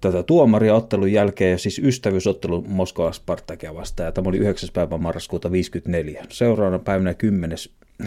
tätä 0.00 0.22
tuomaria 0.22 0.74
ottelun 0.74 1.12
jälkeen, 1.12 1.50
ja 1.50 1.58
siis 1.58 1.78
ystävyysottelu 1.78 2.64
Moskova 2.68 3.12
Spartakia 3.12 3.74
vastaan, 3.74 4.04
ja 4.04 4.12
tämä 4.12 4.28
oli 4.28 4.38
9. 4.38 4.68
päivä 4.72 4.98
marraskuuta 4.98 5.52
54. 5.52 6.24
Seuraavana 6.28 6.78
päivänä 6.78 7.14
10. 7.14 7.58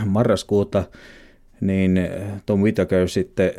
marraskuuta, 0.05 0.83
niin 1.61 1.99
Tom 2.45 2.59
Whittaker 2.59 3.09
sitten 3.09 3.51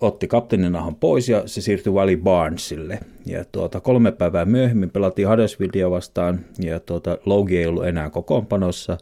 otti 0.00 0.28
kapteeninahan 0.28 0.94
pois 0.94 1.28
ja 1.28 1.42
se 1.46 1.60
siirtyi 1.60 1.92
Wally 1.92 2.16
Barnesille. 2.16 2.98
Ja 3.26 3.44
tuota, 3.44 3.80
kolme 3.80 4.12
päivää 4.12 4.44
myöhemmin 4.44 4.90
pelattiin 4.90 5.28
Huddersfieldia 5.28 5.90
vastaan 5.90 6.40
ja 6.58 6.80
tuota, 6.80 7.18
Logie 7.26 7.60
ei 7.60 7.66
ollut 7.66 7.86
enää 7.86 8.10
kokoonpanossa. 8.10 8.98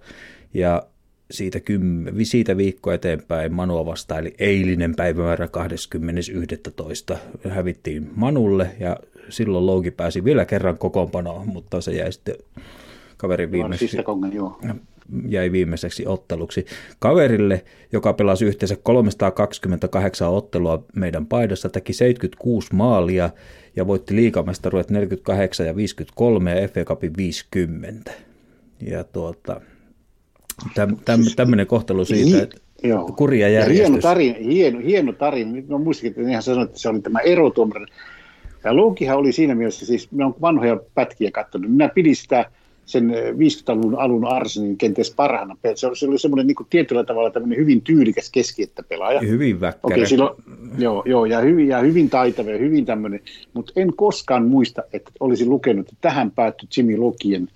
Ja 0.54 0.82
siitä, 1.30 1.60
kymmen, 1.60 2.26
siitä 2.26 2.56
viikko 2.56 2.92
eteenpäin 2.92 3.54
Manua 3.54 3.86
vastaan, 3.86 4.20
eli 4.20 4.34
eilinen 4.38 4.94
päivämäärä 4.96 5.48
20.11. 7.12 7.16
hävittiin 7.48 8.10
Manulle 8.16 8.70
ja 8.80 8.96
silloin 9.28 9.66
Logi 9.66 9.90
pääsi 9.90 10.24
vielä 10.24 10.44
kerran 10.44 10.78
kokoonpanoon, 10.78 11.48
mutta 11.48 11.80
se 11.80 11.92
jäi 11.92 12.12
sitten 12.12 12.34
kaverin 13.16 13.52
viimeksi 13.52 13.96
jäi 15.28 15.52
viimeiseksi 15.52 16.06
otteluksi. 16.06 16.66
Kaverille, 16.98 17.64
joka 17.92 18.12
pelasi 18.12 18.44
yhteensä 18.44 18.76
328 18.82 20.28
ottelua 20.28 20.84
meidän 20.96 21.26
paidassa, 21.26 21.68
teki 21.68 21.92
76 21.92 22.74
maalia 22.74 23.30
ja 23.76 23.86
voitti 23.86 24.16
liikamestaruudet 24.16 24.90
48 24.90 25.66
ja 25.66 25.76
53 25.76 26.60
ja 26.60 26.68
FA 26.68 26.84
Cupin 26.84 27.12
50. 27.16 28.12
Ja 28.80 29.04
tuota, 29.04 29.60
täm, 30.74 30.96
täm, 31.04 31.20
tämmöinen 31.36 31.66
kohtelu 31.66 32.04
siitä, 32.04 32.42
että 32.42 32.56
Joo. 32.82 33.12
kurja 33.16 33.48
järjestys. 33.48 33.78
Ja 33.78 33.86
hieno 33.86 34.02
tarina, 34.02 34.38
hieno, 34.38 34.78
hieno 34.78 35.12
tarina. 35.12 35.62
Mä 35.68 35.78
muistin, 35.78 36.10
että 36.10 36.30
ihan 36.30 36.42
sanoin, 36.42 36.66
että 36.66 36.78
se 36.78 36.88
oli 36.88 37.00
tämä 37.00 37.18
erotuomari. 37.18 37.86
Ja 38.64 38.76
Loukihan 38.76 39.18
oli 39.18 39.32
siinä 39.32 39.54
mielessä, 39.54 39.86
siis 39.86 40.12
mä 40.12 40.24
oon 40.24 40.34
vanhoja 40.40 40.80
pätkiä 40.94 41.30
katsonut, 41.30 41.70
minä 41.70 41.88
pidin 41.88 42.16
sitä 42.16 42.50
sen 42.86 43.14
50-luvun 43.36 43.98
alun 43.98 44.24
Arsenin 44.24 44.76
kenties 44.76 45.14
parhaana. 45.14 45.56
Se 45.74 45.86
oli, 45.86 45.96
se 45.96 46.06
oli 46.06 46.18
semmoinen 46.18 46.46
niin 46.46 46.56
tietyllä 46.70 47.04
tavalla 47.04 47.30
tämmöinen 47.30 47.58
hyvin 47.58 47.82
tyylikäs 47.82 48.32
pelaaja. 48.88 49.20
Hyvin 49.20 49.60
väkkärä. 49.60 49.94
Okei, 49.94 50.06
silloin, 50.06 50.36
joo, 50.78 51.02
joo 51.06 51.24
ja, 51.24 51.40
hyvin, 51.40 51.68
ja 51.68 51.78
hyvin 51.78 52.10
taitava 52.10 52.50
ja 52.50 52.58
hyvin 52.58 52.86
tämmöinen, 52.86 53.20
mutta 53.54 53.72
en 53.76 53.92
koskaan 53.96 54.46
muista, 54.46 54.82
että 54.92 55.10
olisin 55.20 55.50
lukenut, 55.50 55.86
että 55.86 55.98
tähän 56.00 56.30
päättyi 56.30 56.68
Jimmy 56.76 56.96
Lokien 56.96 57.48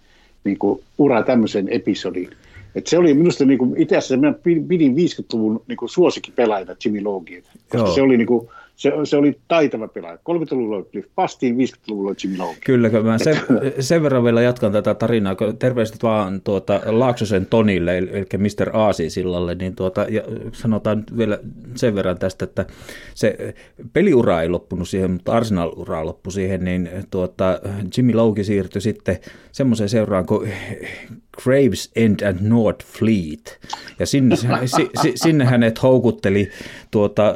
niin 0.44 0.58
kuin, 0.58 0.80
ura 0.98 1.22
tämmöiseen 1.22 1.68
episodiin. 1.68 2.30
Et 2.74 2.86
se 2.86 2.98
oli 2.98 3.14
minusta 3.14 3.44
niin 3.44 3.58
kuin, 3.58 3.74
itse 3.76 3.96
asiassa, 3.96 4.16
minä 4.16 4.34
pidin 4.68 4.94
50-luvun 4.94 5.62
niin 5.68 5.78
suosikkipelaajana 5.86 6.76
Jimmy 6.84 7.02
Logie, 7.02 7.42
koska 7.42 7.78
Joo. 7.78 7.94
se 7.94 8.02
oli 8.02 8.16
niin 8.16 8.26
kuin, 8.26 8.48
se, 8.78 8.92
se 9.04 9.16
oli 9.16 9.40
taitava 9.48 9.88
pelaaja. 9.88 10.16
30-luvulla 10.16 10.76
oli 10.76 10.84
Cliff 10.84 11.08
Pastiin, 11.14 11.56
50-luvulla 11.56 12.14
Jimmy 12.24 12.38
Logan. 12.38 12.54
Kyllä, 12.64 12.88
mä 12.88 13.18
sen, 13.18 13.36
sen 13.80 14.02
verran 14.02 14.24
vielä 14.24 14.42
jatkan 14.42 14.72
tätä 14.72 14.94
tarinaa, 14.94 15.36
terveiset 15.58 16.02
vaan 16.02 16.40
tuota, 16.40 16.80
Laaksosen 16.86 17.46
Tonille, 17.46 17.98
eli 17.98 18.10
Mr. 18.36 18.70
Aasi 18.72 19.10
sillalle, 19.10 19.54
niin 19.54 19.76
tuota, 19.76 20.06
ja 20.08 20.22
sanotaan 20.52 21.04
vielä 21.16 21.38
sen 21.74 21.94
verran 21.94 22.18
tästä, 22.18 22.44
että 22.44 22.66
se 23.14 23.54
peliura 23.92 24.42
ei 24.42 24.48
loppunut 24.48 24.88
siihen, 24.88 25.10
mutta 25.10 25.32
Arsenal-ura 25.32 26.06
loppui 26.06 26.32
siihen, 26.32 26.64
niin 26.64 26.90
tuota, 27.10 27.60
Jimmy 27.96 28.12
Logi 28.12 28.44
siirtyi 28.44 28.80
sitten 28.80 29.18
semmoiseen 29.52 29.88
seuraan 29.88 30.26
kuin 30.26 30.52
Gravesend 31.42 32.20
and 32.28 32.38
North 32.40 32.86
Fleet. 32.86 33.58
Ja 33.98 34.06
sinne, 34.06 34.36
si, 35.02 35.12
sinne 35.14 35.44
hänet 35.44 35.82
houkutteli 35.82 36.48
tuota, 36.90 37.34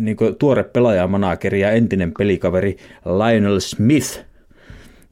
niin 0.00 0.16
kuin 0.16 0.36
tuore 0.36 0.55
pelaajamanakeri 0.64 1.60
ja 1.60 1.70
entinen 1.70 2.12
pelikaveri 2.18 2.76
Lionel 3.04 3.60
Smith, 3.60 4.20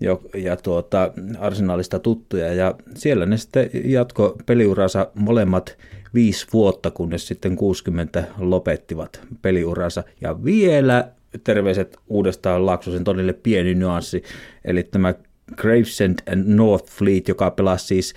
jo, 0.00 0.22
ja 0.34 0.56
tuota, 0.56 1.12
arsenaalista 1.38 1.98
tuttuja. 1.98 2.54
Ja 2.54 2.74
siellä 2.94 3.26
ne 3.26 3.36
sitten 3.36 3.70
jatko 3.84 4.36
peliuransa 4.46 5.10
molemmat 5.14 5.76
viisi 6.14 6.46
vuotta, 6.52 6.90
kunnes 6.90 7.28
sitten 7.28 7.56
60 7.56 8.24
lopettivat 8.38 9.20
peliuransa. 9.42 10.04
Ja 10.20 10.44
vielä 10.44 11.08
terveiset 11.44 11.98
uudestaan 12.08 12.66
Laaksosen 12.66 13.04
todelle 13.04 13.32
pieni 13.32 13.74
nyanssi, 13.74 14.22
eli 14.64 14.82
tämä 14.82 15.14
Gravesend 15.56 16.18
and 16.32 16.44
North 16.46 16.90
Fleet, 16.90 17.28
joka 17.28 17.50
pelasi 17.50 17.86
siis, 17.86 18.14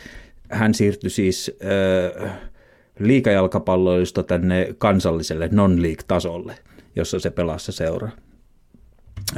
hän 0.50 0.74
siirtyi 0.74 1.10
siis 1.10 1.52
äh, 2.24 2.32
liikajalkapalloista 3.00 4.24
tänne 4.24 4.76
kansalliselle 4.78 5.50
non-league-tasolle, 5.52 6.56
jossa 6.98 7.20
se 7.20 7.30
pelasi 7.30 7.66
se 7.66 7.72
seura. 7.72 8.10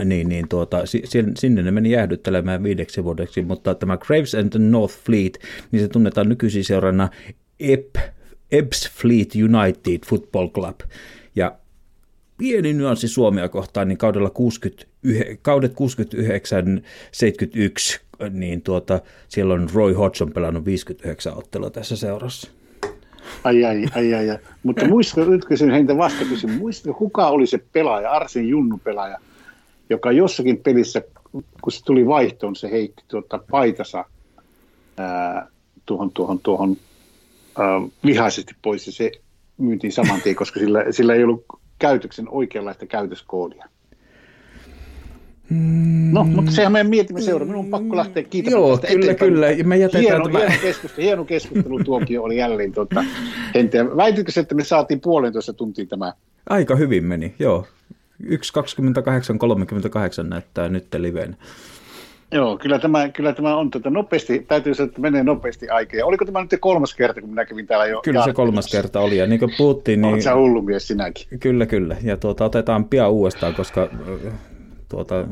Niin, 0.05 0.29
niin 0.29 0.49
tuota, 0.49 0.77
sinne 1.37 1.63
ne 1.63 1.71
meni 1.71 1.91
jäähdyttelemään 1.91 2.63
viideksi 2.63 3.03
vuodeksi, 3.03 3.41
mutta 3.41 3.75
tämä 3.75 3.97
Graves 3.97 4.35
and 4.35 4.49
the 4.49 4.59
North 4.59 4.95
Fleet, 4.95 5.39
niin 5.71 5.81
se 5.81 5.87
tunnetaan 5.87 6.29
nykyisin 6.29 6.63
seurana 6.63 7.09
EP, 7.59 7.95
Ebbs 8.51 8.89
Fleet 8.91 9.29
United 9.35 9.99
Football 10.05 10.47
Club. 10.47 10.79
Ja 11.35 11.55
pieni 12.37 12.73
nyanssi 12.73 13.07
Suomea 13.07 13.49
kohtaan, 13.49 13.87
niin 13.87 13.97
kaudella 13.97 14.29
60, 14.29 14.85
kaudet 15.41 15.73
69-71, 15.73 15.75
niin 18.29 18.61
tuota, 18.61 19.01
siellä 19.27 19.53
on 19.53 19.69
Roy 19.73 19.93
Hodgson 19.93 20.31
pelannut 20.31 20.65
59 20.65 21.37
ottelua 21.37 21.69
tässä 21.69 21.95
seurassa. 21.95 22.58
Ai, 23.43 23.65
ai, 23.65 23.85
ai, 23.95 24.13
ai. 24.13 24.29
ai. 24.29 24.37
Mutta 24.63 24.87
muistatko, 24.87 25.31
nyt 25.31 25.45
kysyn 25.45 25.71
heitä 25.71 25.97
vastakysyn, 25.97 26.51
muistatko, 26.51 26.93
kuka 26.93 27.27
oli 27.27 27.47
se 27.47 27.59
pelaaja, 27.73 28.11
Arsin 28.11 28.49
Junnu 28.49 28.79
pelaaja, 28.83 29.17
joka 29.89 30.11
jossakin 30.11 30.57
pelissä 30.57 31.01
kun 31.61 31.71
se 31.71 31.83
tuli 31.83 32.07
vaihtoon, 32.07 32.55
se 32.55 32.71
heitti 32.71 33.03
tuota 33.07 33.39
paitasa 33.51 34.05
ää, 34.97 35.47
tuohon, 35.85 36.11
tuohon, 36.11 36.39
tuohon 36.39 36.77
ää, 37.57 37.81
vihaisesti 38.05 38.55
pois 38.61 38.87
ja 38.87 38.93
se 38.93 39.11
myytiin 39.57 39.93
saman 39.93 40.21
tien, 40.21 40.35
koska 40.35 40.59
sillä, 40.59 40.85
sillä 40.91 41.13
ei 41.13 41.23
ollut 41.23 41.45
käytöksen 41.79 42.29
oikeanlaista 42.29 42.85
käytöskoodia. 42.85 43.65
Mm. 45.49 46.09
No, 46.11 46.23
mutta 46.23 46.51
sehän 46.51 46.71
meidän 46.71 46.89
mietimme 46.89 47.21
seuraa. 47.21 47.47
Minun 47.47 47.65
on 47.65 47.71
pakko 47.71 47.95
lähteä 47.95 48.23
kiitämään 48.23 48.61
Joo, 48.61 48.77
kyllä, 48.77 49.11
eteenpäin. 49.11 49.33
kyllä. 49.33 49.47
Me 49.63 49.77
jätetään 49.77 50.03
hieno, 50.03 50.23
tämä. 50.23 50.39
hieno, 50.39 50.53
keskustelu, 50.61 51.05
hieno 51.05 51.25
keskustelu 51.25 51.79
tuokio 51.85 52.23
oli 52.23 52.37
jälleen 52.37 52.71
tuota, 52.71 53.03
henteä. 53.55 53.85
Väititkö 53.97 54.31
se, 54.31 54.39
että 54.39 54.55
me 54.55 54.63
saatiin 54.63 55.01
puolentoista 55.01 55.53
tuntia 55.53 55.85
tämä? 55.85 56.13
Aika 56.49 56.75
hyvin 56.75 57.05
meni, 57.05 57.33
joo. 57.39 57.67
1.28.38 58.23 58.29
näyttää 60.29 60.69
nyt 60.69 60.87
liveen. 60.97 61.37
Joo, 62.31 62.57
kyllä 62.57 62.79
tämä, 62.79 63.09
kyllä 63.09 63.33
tämä 63.33 63.57
on 63.57 63.71
tätä 63.71 63.89
nopeasti, 63.89 64.45
täytyy 64.47 64.73
sanoa, 64.73 64.87
että 64.87 65.01
menee 65.01 65.23
nopeasti 65.23 65.69
aikaa. 65.69 66.05
Oliko 66.05 66.25
tämä 66.25 66.41
nyt 66.41 66.51
kolmas 66.59 66.93
kerta, 66.93 67.21
kun 67.21 67.29
minä 67.29 67.45
kävin 67.45 67.67
täällä 67.67 67.85
jo? 67.85 68.01
Kyllä 68.01 68.23
se 68.23 68.33
kolmas 68.33 68.71
kerta 68.71 68.99
oli, 68.99 69.17
ja 69.17 69.27
niin 69.27 69.39
kuin 69.39 69.51
puhuttiin, 69.57 70.01
niin... 70.01 70.13
Olet 70.13 70.23
sä 70.23 70.35
hullu 70.35 70.61
mies 70.61 70.87
sinäkin. 70.87 71.39
Kyllä, 71.39 71.65
kyllä, 71.65 71.97
ja 72.03 72.17
tuota, 72.17 72.45
otetaan 72.45 72.85
pian 72.85 73.11
uudestaan, 73.11 73.53
koska 73.53 73.89
tuota, 74.89 75.27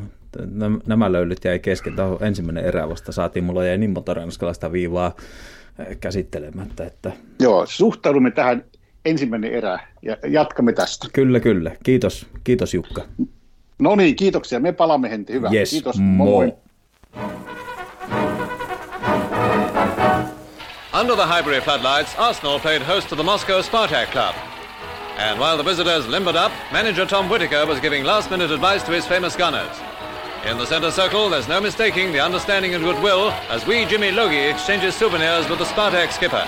nämä 0.86 1.12
löylyt 1.12 1.46
jäi 1.46 1.60
kesken. 1.60 1.96
Tämä 1.96 2.10
ensimmäinen 2.22 2.66
erä 2.66 2.90
vasta 2.90 3.12
saatiin, 3.12 3.46
mulla 3.46 3.66
jäi 3.66 3.78
niin 3.78 3.92
monta 3.92 4.14
ranskalaista 4.14 4.72
viivaa 4.72 5.16
käsittelemättä. 6.00 6.86
Että... 6.86 7.12
Joo, 7.40 7.66
suhtaudumme 7.66 8.32
tähän 8.32 8.64
ensimmäinen 9.06 9.54
erä 9.54 9.80
ja 10.02 10.18
jatkamme 10.28 10.74
tästä. 10.74 11.08
Kyllä, 11.14 11.40
kyllä. 11.40 11.72
Kiitos, 11.84 12.26
kiitos 12.44 12.74
Jukka. 12.74 13.06
No 13.80 13.96
niin, 13.96 14.16
kiitoksia. 14.16 14.60
Me 14.60 14.72
palaamme 14.72 15.10
henti. 15.10 15.34
Hyvä. 15.34 15.50
Yes, 15.54 15.70
Kiitos. 15.70 16.00
Moi. 16.00 16.46
moi. 16.46 16.54
Under 21.00 21.16
the 21.16 21.26
Highbury 21.36 21.62
floodlights, 21.62 22.16
Arsenal 22.18 22.60
played 22.60 22.82
host 22.82 23.10
to 23.10 23.16
the 23.16 23.24
Moscow 23.24 23.62
Spartak 23.62 24.12
Club. 24.12 24.57
And 25.18 25.40
while 25.40 25.58
the 25.58 25.64
visitors 25.64 26.08
limbered 26.08 26.36
up, 26.36 26.52
manager 26.72 27.04
Tom 27.04 27.28
Whitaker 27.28 27.66
was 27.66 27.80
giving 27.80 28.04
last-minute 28.04 28.52
advice 28.52 28.84
to 28.84 28.92
his 28.92 29.08
famous 29.08 29.36
gunners. 29.36 29.76
In 30.46 30.60
the 30.60 30.66
centre 30.68 30.92
circle, 30.92 31.28
there's 31.28 31.48
no 31.48 31.60
mistaking 31.60 32.12
the 32.12 32.20
understanding 32.20 32.76
and 32.76 32.84
goodwill 32.84 33.32
as 33.50 33.66
we 33.66 33.86
Jimmy 33.86 34.12
Logie 34.12 34.38
exchanges 34.38 34.94
souvenirs 34.96 35.50
with 35.50 35.58
the 35.58 35.66
Spartak 35.66 36.12
skipper. 36.12 36.48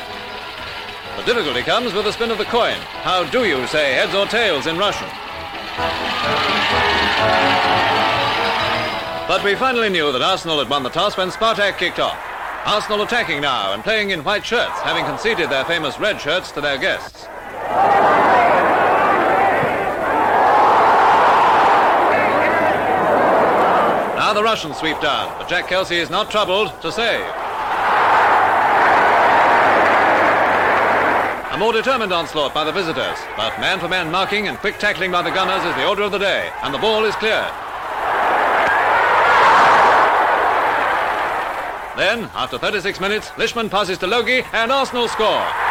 The 1.18 1.24
difficulty 1.24 1.64
comes 1.64 1.94
with 1.94 2.06
the 2.06 2.14
spin 2.14 2.30
of 2.30 2.38
the 2.38 2.46
coin. 2.46 2.78
How 3.02 3.24
do 3.24 3.44
you 3.44 3.66
say 3.66 3.94
heads 3.94 4.14
or 4.14 4.28
tails 4.28 4.68
in 4.68 4.78
Russian? 4.78 5.10
But 9.28 9.44
we 9.44 9.56
finally 9.56 9.90
knew 9.90 10.12
that 10.12 10.22
Arsenal 10.22 10.60
had 10.60 10.70
won 10.70 10.84
the 10.84 10.90
toss 10.90 11.18
when 11.18 11.30
Spartak 11.30 11.80
kicked 11.80 12.00
off. 12.00 12.18
Arsenal 12.66 13.02
attacking 13.02 13.41
now 13.41 13.74
and 13.74 13.84
playing 13.84 14.12
in 14.12 14.24
white 14.24 14.46
shirts, 14.46 14.80
having 14.82 15.06
conceded 15.06 15.50
their 15.50 15.66
famous 15.66 16.00
red 16.00 16.22
shirts 16.22 16.52
to 16.52 16.62
their 16.62 16.78
guests. 16.78 17.26
Now 24.30 24.36
the 24.36 24.44
Russians 24.44 24.78
sweep 24.78 25.02
down, 25.02 25.36
but 25.40 25.50
Jack 25.50 25.68
Kelsey 25.68 25.96
is 25.96 26.12
not 26.12 26.30
troubled 26.30 26.80
to 26.84 26.92
save. 26.92 27.26
A 31.52 31.58
more 31.58 31.74
determined 31.74 32.14
onslaught 32.14 32.54
by 32.54 32.64
the 32.64 32.72
visitors, 32.72 33.18
but 33.36 33.60
man-for-man 33.60 34.12
marking 34.12 34.48
and 34.48 34.60
quick 34.60 34.78
tackling 34.78 35.12
by 35.12 35.24
the 35.24 35.32
gunners 35.32 35.66
is 35.66 35.76
the 35.76 35.88
order 35.88 36.04
of 36.04 36.12
the 36.12 36.20
day, 36.20 36.52
and 36.62 36.72
the 36.72 36.78
ball 36.78 37.06
is 37.06 37.16
cleared. 37.16 37.52
Then, 41.98 42.30
after 42.36 42.60
36 42.60 43.00
minutes, 43.00 43.30
Lishman 43.30 43.72
passes 43.72 43.98
to 43.98 44.06
Logie 44.06 44.44
and 44.54 44.72
Arsenal 44.72 45.08
score. 45.08 45.69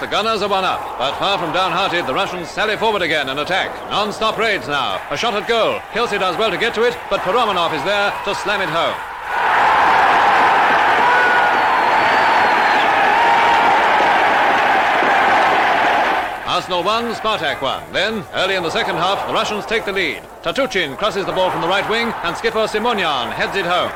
The 0.00 0.06
gunners 0.06 0.42
are 0.42 0.48
one 0.48 0.64
up, 0.64 0.80
but 0.98 1.18
far 1.18 1.38
from 1.38 1.52
downhearted, 1.52 2.06
the 2.06 2.14
Russians 2.14 2.48
sally 2.48 2.76
forward 2.76 3.02
again 3.02 3.28
and 3.28 3.40
attack. 3.40 3.74
Non-stop 3.90 4.38
raids 4.38 4.68
now. 4.68 5.00
A 5.10 5.16
shot 5.16 5.34
at 5.34 5.48
goal. 5.48 5.80
Kelsey 5.92 6.18
does 6.18 6.36
well 6.36 6.50
to 6.50 6.56
get 6.56 6.74
to 6.74 6.84
it, 6.84 6.96
but 7.10 7.20
Peromanov 7.20 7.74
is 7.74 7.82
there 7.84 8.12
to 8.24 8.34
slam 8.34 8.60
it 8.60 8.68
home. 8.68 8.94
Arsenal 16.46 16.82
1, 16.82 17.14
Spartak 17.14 17.60
1. 17.60 17.92
Then, 17.92 18.24
early 18.34 18.54
in 18.54 18.62
the 18.62 18.70
second 18.70 18.96
half, 18.96 19.26
the 19.26 19.34
Russians 19.34 19.66
take 19.66 19.84
the 19.84 19.92
lead. 19.92 20.22
Tatuchin 20.42 20.96
crosses 20.96 21.26
the 21.26 21.32
ball 21.32 21.50
from 21.50 21.60
the 21.60 21.68
right 21.68 21.88
wing, 21.90 22.12
and 22.24 22.36
skipper 22.36 22.66
Simonyan 22.66 23.32
heads 23.32 23.56
it 23.56 23.66
home. 23.66 23.92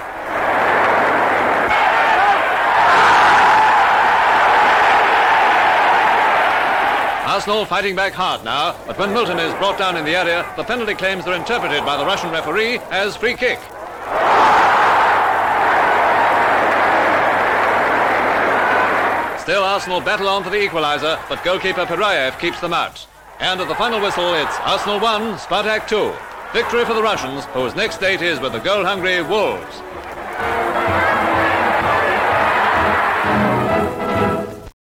Arsenal 7.33 7.65
fighting 7.65 7.97
back 7.97 8.13
hard 8.13 8.45
now, 8.45 8.77
but 8.87 8.99
when 8.99 9.11
Milton 9.15 9.39
is 9.39 9.55
brought 9.55 9.79
down 9.79 9.97
in 9.97 10.05
the 10.05 10.15
area, 10.15 10.45
the 10.59 10.63
penalty 10.65 10.93
claims 10.93 11.27
are 11.27 11.35
interpreted 11.35 11.83
by 11.83 11.97
the 11.97 12.05
Russian 12.05 12.31
referee 12.31 12.77
as 12.91 13.17
free 13.17 13.33
kick. 13.33 13.59
Still, 19.41 19.65
Arsenal 19.65 20.03
battle 20.03 20.29
on 20.29 20.45
for 20.45 20.51
the 20.51 20.59
equaliser, 20.59 21.19
but 21.31 21.43
goalkeeper 21.43 21.87
Pirayev 21.87 22.39
keeps 22.39 22.61
them 22.61 22.75
out. 22.75 23.07
And 23.41 23.63
at 23.63 23.69
the 23.69 23.77
final 23.77 24.03
whistle, 24.03 24.35
it's 24.35 24.55
Arsenal 24.59 25.01
1, 25.01 25.39
Spartak 25.39 25.89
2. 25.89 26.13
Victory 26.53 26.85
for 26.85 26.93
the 26.93 27.03
Russians, 27.03 27.47
whose 27.47 27.75
next 27.75 27.97
date 27.97 28.21
is 28.21 28.41
with 28.41 28.53
the 28.53 28.61
goal-hungry 28.61 29.23
Wolves. 29.23 29.81